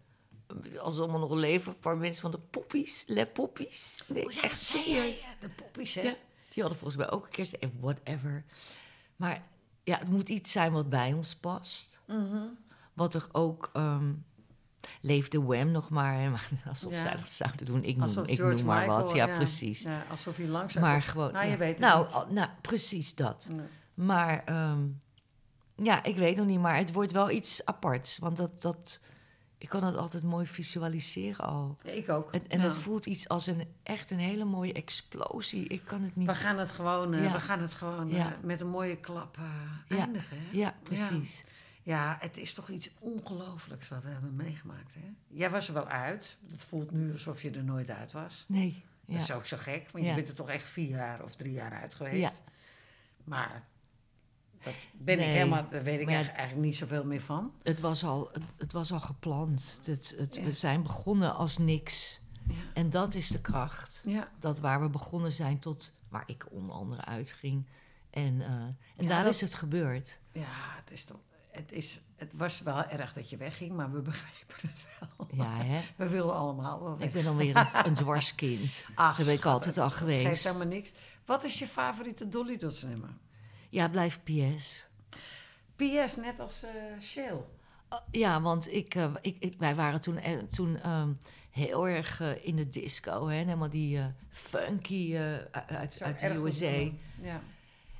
als 0.79 0.95
er 0.95 1.01
allemaal 1.01 1.19
nog 1.19 1.31
leven, 1.33 1.71
een 1.71 1.79
paar 1.79 1.97
mensen 1.97 2.21
van 2.21 2.31
de 2.31 2.39
poppies, 2.39 3.03
le 3.07 3.25
poppies. 3.25 4.03
Nee, 4.07 4.25
Oh 4.25 4.43
echt 4.43 4.59
serieus. 4.59 5.27
de 5.39 5.49
poppies, 5.49 5.93
hè? 5.93 6.01
Ja, 6.01 6.15
die 6.49 6.61
hadden 6.63 6.77
volgens 6.79 6.95
mij 6.95 7.11
ook 7.11 7.23
een 7.25 7.31
keer 7.31 7.45
gezegd, 7.45 7.73
whatever. 7.79 8.43
Maar 9.15 9.43
ja, 9.83 9.97
het 9.97 10.09
moet 10.09 10.29
iets 10.29 10.51
zijn 10.51 10.71
wat 10.71 10.89
bij 10.89 11.13
ons 11.13 11.35
past. 11.35 12.01
Mhm. 12.07 12.45
Wat 12.93 13.13
er 13.13 13.27
ook... 13.31 13.69
ehm 13.73 14.13
leefde 15.01 15.41
Wham 15.43 15.71
nog 15.71 15.89
maar, 15.89 16.13
hè, 16.19 16.29
maar 16.29 16.49
alsof 16.67 16.91
Ja. 16.93 16.99
zij 17.01 17.15
dat 17.15 17.29
zouden 17.29 17.65
doen. 17.65 17.83
Ik 17.83 17.97
noem, 17.97 18.23
ik 18.25 18.35
George 18.35 18.55
noem 18.57 18.65
maar 18.65 18.79
Michael, 18.79 19.01
wat. 19.01 19.15
Ja, 19.15 19.27
precies. 19.27 19.81
Ja, 19.81 20.03
alsof 20.09 20.37
hij 20.37 20.47
langzaam... 20.47 20.81
Maar 20.83 21.01
gewoon... 21.01 21.31
Nou, 21.31 21.45
ja. 21.45 21.51
je 21.51 21.57
weet 21.57 21.79
nou, 21.79 22.07
al- 22.11 22.27
nou, 22.29 22.49
precies 22.61 23.15
dat. 23.15 23.49
Maar 23.93 24.41
ehm, 24.45 24.79
ja, 25.75 26.03
ik 26.03 26.15
weet 26.15 26.37
nog 26.37 26.45
niet, 26.45 26.59
maar 26.59 26.77
het 26.77 26.93
wordt 26.93 27.11
wel 27.11 27.29
iets 27.29 27.65
aparts. 27.65 28.17
Want 28.17 28.37
dat, 28.37 28.61
dat, 28.61 28.99
ik 29.57 29.69
kan 29.69 29.83
het 29.83 29.95
altijd 29.95 30.23
mooi 30.23 30.45
visualiseren 30.45 31.45
al. 31.45 31.77
Ja, 31.83 31.91
ik 31.91 32.09
ook. 32.09 32.31
En, 32.31 32.41
en 32.47 32.57
Ja. 32.59 32.63
het 32.63 32.77
voelt 32.77 33.05
iets 33.05 33.27
als 33.29 33.47
een, 33.47 33.67
echt 33.83 34.11
een 34.11 34.19
hele 34.19 34.45
mooie 34.45 34.73
explosie. 34.73 35.67
Ik 35.67 35.81
kan 35.85 36.01
het 36.01 36.15
niet... 36.15 36.27
We 36.27 36.35
gaan 36.35 36.57
het 36.57 36.71
gewoon, 36.71 37.13
eh, 37.13 37.23
Ja. 37.23 37.31
we 37.31 37.39
gaan 37.39 37.59
het 37.61 37.73
gewoon 37.75 38.11
eh, 38.11 38.25
met 38.41 38.61
een 38.61 38.67
mooie 38.69 38.95
klap 38.97 39.37
eh, 39.87 39.97
eindigen. 39.99 40.37
Hè? 40.37 40.57
Ja, 40.57 40.73
precies. 40.83 41.43
Ja, 41.87 42.17
het 42.19 42.37
is 42.37 42.53
toch 42.53 42.69
iets 42.69 42.89
ongelooflijks 42.99 43.89
wat 43.89 44.03
we 44.03 44.09
hebben 44.09 44.35
meegemaakt. 44.35 44.93
Hè? 44.93 45.09
Jij 45.27 45.49
was 45.49 45.67
er 45.67 45.73
wel 45.73 45.87
uit. 45.87 46.37
Het 46.51 46.63
voelt 46.63 46.91
nu 46.91 47.11
alsof 47.11 47.41
je 47.41 47.51
er 47.51 47.63
nooit 47.63 47.89
uit 47.89 48.11
was. 48.11 48.45
Nee. 48.47 48.85
Dat 49.05 49.15
Ja. 49.15 49.21
is 49.21 49.31
ook 49.31 49.45
zo 49.45 49.57
gek, 49.57 49.89
want 49.91 50.03
Ja. 50.03 50.09
je 50.09 50.15
bent 50.15 50.27
er 50.27 50.35
toch 50.35 50.49
echt 50.49 50.69
vier 50.69 50.89
jaar 50.89 51.23
of 51.23 51.35
drie 51.35 51.51
jaar 51.53 51.71
uit 51.71 51.93
geweest. 51.93 52.19
Ja. 52.19 52.51
Maar 53.23 53.63
dat 54.63 54.73
ben 54.93 55.19
ik 55.19 55.25
helemaal, 55.25 55.69
daar 55.69 55.83
weet 55.83 55.99
ik 55.99 56.07
eigenlijk, 56.07 56.37
eigenlijk 56.37 56.67
niet 56.67 56.77
zoveel 56.77 57.05
meer 57.05 57.21
van. 57.21 57.53
Het 57.63 57.79
was 57.79 58.03
al, 58.03 58.29
het, 58.31 58.43
het 58.57 58.71
was 58.71 58.91
al 58.91 58.99
gepland. 58.99 59.79
Het. 59.85 60.39
We 60.43 60.53
zijn 60.53 60.83
begonnen 60.83 61.35
als 61.35 61.57
niks. 61.57 62.21
En 62.73 62.89
dat 62.89 63.13
is 63.13 63.27
de 63.27 63.41
kracht. 63.41 64.05
Dat 64.39 64.59
waar 64.59 64.81
we 64.81 64.89
begonnen 64.89 65.31
zijn 65.31 65.59
tot 65.59 65.93
waar 66.09 66.23
ik 66.27 66.45
onder 66.51 66.75
andere 66.75 67.05
uitging. 67.05 67.65
En, 68.09 68.41
eh, 68.41 68.47
en 68.97 69.07
daar 69.07 69.23
dat- 69.23 69.33
is 69.33 69.41
het 69.41 69.53
gebeurd. 69.53 70.19
Ja, 70.31 70.75
het 70.83 70.91
is 70.91 71.03
toch. 71.03 71.19
Het, 71.57 71.71
is, 71.71 71.99
het 72.15 72.31
was 72.35 72.61
wel 72.61 72.83
erg 72.83 73.13
dat 73.13 73.29
je 73.29 73.37
wegging, 73.37 73.71
maar 73.71 73.91
we 73.91 74.01
begrepen 74.11 74.69
het 74.69 74.87
wel. 74.99 75.27
Ja, 75.31 75.63
hè? 75.63 75.81
We 75.95 76.09
wilden 76.09 76.35
allemaal 76.35 76.83
wel 76.83 76.97
weg. 76.97 77.07
Ik 77.07 77.13
ben 77.13 77.23
dan 77.23 77.37
weer 77.37 77.55
een, 77.55 77.67
een 77.85 77.93
dwarskind. 78.03 78.85
Ach, 78.95 79.17
Daar 79.17 79.25
ben 79.25 79.35
ik 79.35 79.45
altijd 79.45 79.77
al 79.77 79.87
Geeft 79.89 79.97
geweest. 79.99 80.43
helemaal 80.43 80.67
niks. 80.67 80.91
Wat 81.25 81.43
is 81.43 81.59
je 81.59 81.67
favoriete 81.67 82.27
Dolly 82.27 82.57
Dots 82.57 82.81
nummer? 82.81 83.09
Ja, 83.69 83.89
blijf 83.89 84.19
PS. 84.23 84.87
PS, 85.75 86.15
net 86.15 86.39
als 86.39 86.63
eh 86.63 87.01
Shell. 87.01 87.33
Uh, 87.93 87.99
ja, 88.11 88.41
want 88.41 88.73
ik, 88.73 88.95
eh, 88.95 89.13
ik, 89.21 89.37
ik, 89.39 89.55
wij 89.57 89.75
waren 89.75 90.01
toen, 90.01 90.17
eh, 90.17 90.37
toen 90.37 90.77
ehm, 90.81 91.09
heel 91.49 91.87
erg 91.87 92.21
in 92.41 92.55
de 92.55 92.69
disco. 92.69 93.27
Hè? 93.27 93.35
Helemaal 93.35 93.69
die 93.69 93.99
funky 94.29 95.15
uit, 95.51 96.01
uit 96.01 96.19
de 96.19 96.33
USA. 96.33 96.91
Ja. 97.21 97.41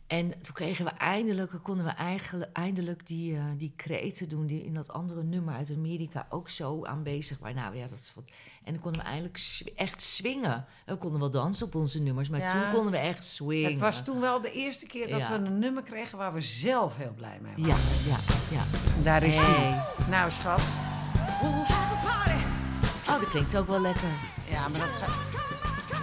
En 0.08 0.30
toen 0.42 0.54
kregen 0.54 0.86
we 0.86 0.92
eindelijk, 0.92 1.60
konden 1.64 1.86
we 1.86 1.92
eigenlijk, 1.92 2.52
eindelijk 2.54 3.08
die, 3.08 3.36
eh, 3.36 3.44
die 3.58 3.74
kreten 3.76 4.30
doen... 4.30 4.46
die 4.46 4.64
in 4.66 4.74
dat 4.74 4.92
andere 4.92 5.24
nummer 5.24 5.54
uit 5.56 5.72
Amerika 5.76 6.26
ook 6.30 6.50
zo 6.50 6.86
aanwezig 6.86 7.40
waren. 7.40 7.56
Nou 7.56 7.76
ja, 7.76 7.88
dat 7.88 8.00
is 8.00 8.12
wat... 8.16 8.24
En 8.64 8.74
dan 8.74 8.82
konden 8.82 9.02
we 9.02 9.08
eindelijk 9.08 9.40
echt 9.76 10.02
swingen. 10.02 10.66
We 10.86 10.96
konden 10.96 11.20
wel 11.20 11.30
dansen 11.32 11.66
op 11.66 11.76
onze 11.76 12.00
nummers, 12.02 12.30
maar 12.30 12.40
Ja. 12.40 12.52
toen 12.52 12.70
konden 12.74 12.92
we 12.92 12.98
echt 12.98 13.26
swingen. 13.26 13.72
Het 13.72 13.80
was 13.80 14.04
toen 14.04 14.20
wel 14.20 14.42
de 14.42 14.52
eerste 14.52 14.86
keer 14.86 15.10
dat 15.10 15.20
Ja. 15.20 15.30
we 15.30 15.36
een 15.46 15.60
nummer 15.60 15.84
kregen 15.84 16.18
waar 16.18 16.34
we 16.34 16.42
zelf 16.42 16.98
heel 16.98 17.14
blij 17.16 17.40
mee 17.42 17.66
waren. 17.66 17.68
Ja, 17.68 17.78
ja, 18.10 18.18
ja. 18.58 18.64
Daar 19.04 19.24
is 19.24 19.38
Hey. 19.40 19.82
die. 19.98 20.06
Nou, 20.10 20.32
schat. 20.32 20.62
Oh, 23.10 23.20
dat 23.20 23.30
klinkt 23.30 23.58
ook 23.58 23.68
wel 23.68 23.82
lekker. 23.82 24.10
Ja, 24.50 24.60
maar 24.68 24.80
dat 24.80 24.90
ga- 24.90 25.57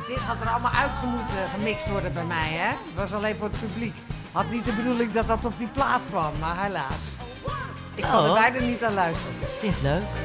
dit 0.09 0.19
had 0.19 0.37
er 0.41 0.49
allemaal 0.49 0.73
uitgemoet 0.73 1.29
eh, 1.29 1.55
gemixt 1.55 1.89
worden 1.89 2.13
bij 2.13 2.25
mij, 2.25 2.49
hè? 2.51 2.67
Het 2.69 2.95
was 2.95 3.13
alleen 3.13 3.37
voor 3.37 3.49
het 3.49 3.61
publiek. 3.61 3.95
Had 4.33 4.51
niet 4.51 4.65
de 4.65 4.73
bedoeling 4.73 5.13
dat 5.13 5.27
dat 5.27 5.45
op 5.45 5.53
die 5.59 5.67
plaat 5.69 6.01
kwam, 6.11 6.33
maar 6.41 6.63
helaas. 6.63 7.17
Ik 7.95 8.03
kon 8.05 8.13
er 8.25 8.31
Oh. 8.31 8.35
bijna 8.41 8.59
niet 8.67 8.85
aan 8.85 8.95
luisteren. 8.95 9.35
Vind 9.59 9.61
je 9.81 9.87
het 9.87 9.99
leuk? 10.03 10.24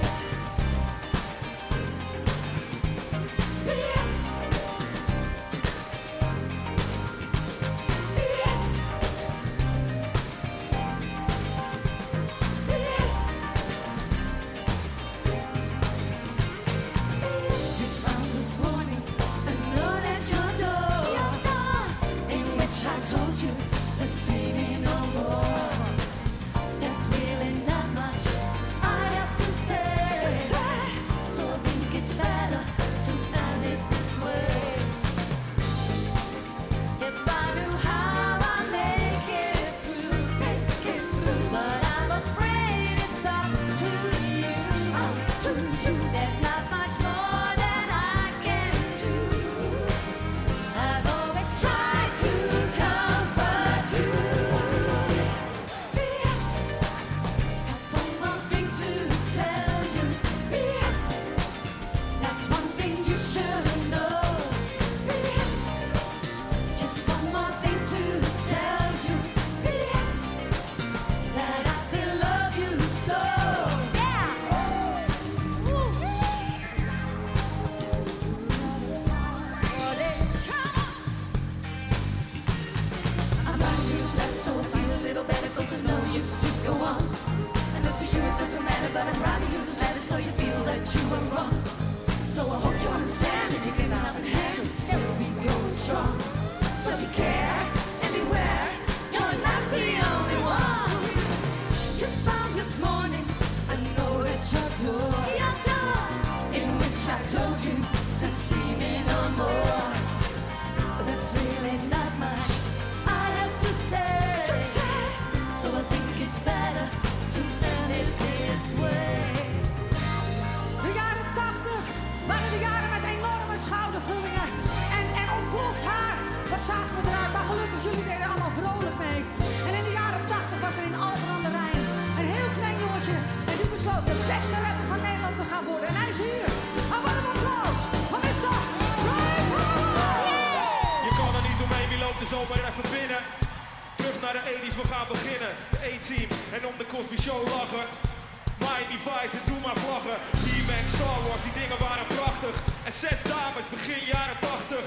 Levi's 149.00 149.34
en 149.40 149.46
doe 149.50 149.60
maar 149.66 149.80
vlaggen. 149.86 150.18
He-Man, 150.46 150.86
Star 150.96 151.20
Wars, 151.26 151.44
die 151.48 151.56
dingen 151.62 151.80
waren 151.88 152.08
prachtig. 152.18 152.56
En 152.88 152.94
zes 153.04 153.20
dames, 153.34 153.66
begin 153.76 154.02
jaren 154.14 154.40
80. 154.40 154.84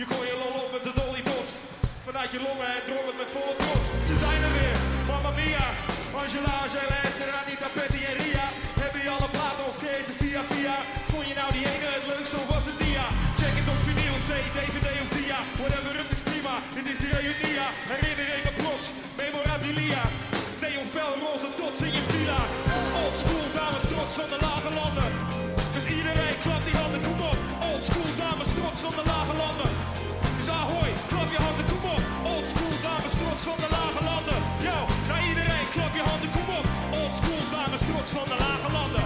Je 0.00 0.04
kon 0.10 0.22
je 0.30 0.36
lol 0.42 0.56
op 0.64 0.70
met 0.76 0.84
de 0.88 0.94
dolly 1.00 1.22
dots. 1.30 1.52
Vanuit 2.06 2.30
je 2.34 2.40
longen 2.46 2.66
en 2.70 2.76
het 3.10 3.18
met 3.22 3.30
volle 3.36 3.54
trots. 3.62 3.86
Ze 4.08 4.14
zijn 4.24 4.40
er 4.46 4.52
weer, 4.58 4.76
Mamma 5.10 5.32
Mia. 5.38 5.66
Angela, 6.20 6.54
Angela, 6.64 6.96
Esther, 7.06 7.30
Anita, 7.40 7.68
Patty 7.76 8.00
en 8.10 8.16
Ria. 8.22 8.46
Hebben 8.82 9.00
je 9.04 9.10
alle 9.16 9.30
platen 9.36 9.64
of 9.70 9.76
kezen 9.86 10.14
via 10.22 10.42
via? 10.52 10.76
Vond 11.12 11.26
je 11.30 11.34
nou 11.40 11.50
die 11.56 11.66
ene 11.72 11.88
het 11.98 12.06
leukste 12.12 12.38
was 12.52 12.64
het 12.70 12.78
dia? 12.84 13.04
Check 13.40 13.54
it 13.60 13.68
op 13.72 13.80
vinyl, 13.86 14.18
C, 14.28 14.30
DVD 14.56 14.88
of 15.04 15.10
dia. 15.18 15.38
Whatever, 15.60 15.92
het 16.02 16.10
is 16.16 16.22
prima. 16.30 16.54
Dit 16.76 16.86
is 16.92 16.98
de 17.02 17.08
reunia. 17.16 17.66
van 24.20 24.30
de 24.38 24.40
lage 24.46 24.70
landen. 24.80 25.10
Dus 25.74 25.84
iedereen 25.96 26.36
klapt 26.44 26.64
die 26.68 26.76
handen, 26.80 27.02
kom 27.06 27.20
op. 27.30 27.38
Old 27.68 27.82
school 27.88 28.12
dames, 28.22 28.48
trots 28.58 28.80
van 28.86 28.94
de 28.98 29.04
lage 29.12 29.34
landen. 29.42 29.70
Dus 30.38 30.48
ahoy, 30.58 30.90
klap 31.10 31.28
je 31.34 31.40
handen, 31.46 31.66
kom 31.72 31.84
op. 31.96 32.02
Old 32.32 32.46
school 32.52 32.76
dames, 32.88 33.14
trots 33.20 33.42
van 33.48 33.58
de 33.64 33.68
lage 33.76 34.00
landen. 34.10 34.38
Yo, 34.66 34.76
naar 35.08 35.22
iedereen, 35.30 35.66
klap 35.74 35.92
je 35.98 36.04
handen, 36.10 36.30
kom 36.36 36.48
op. 36.58 36.66
Old 37.00 37.14
school 37.18 37.44
dames, 37.56 37.82
trots 37.90 38.10
van 38.16 38.26
de 38.32 38.36
lage 38.44 38.68
landen. 38.76 39.01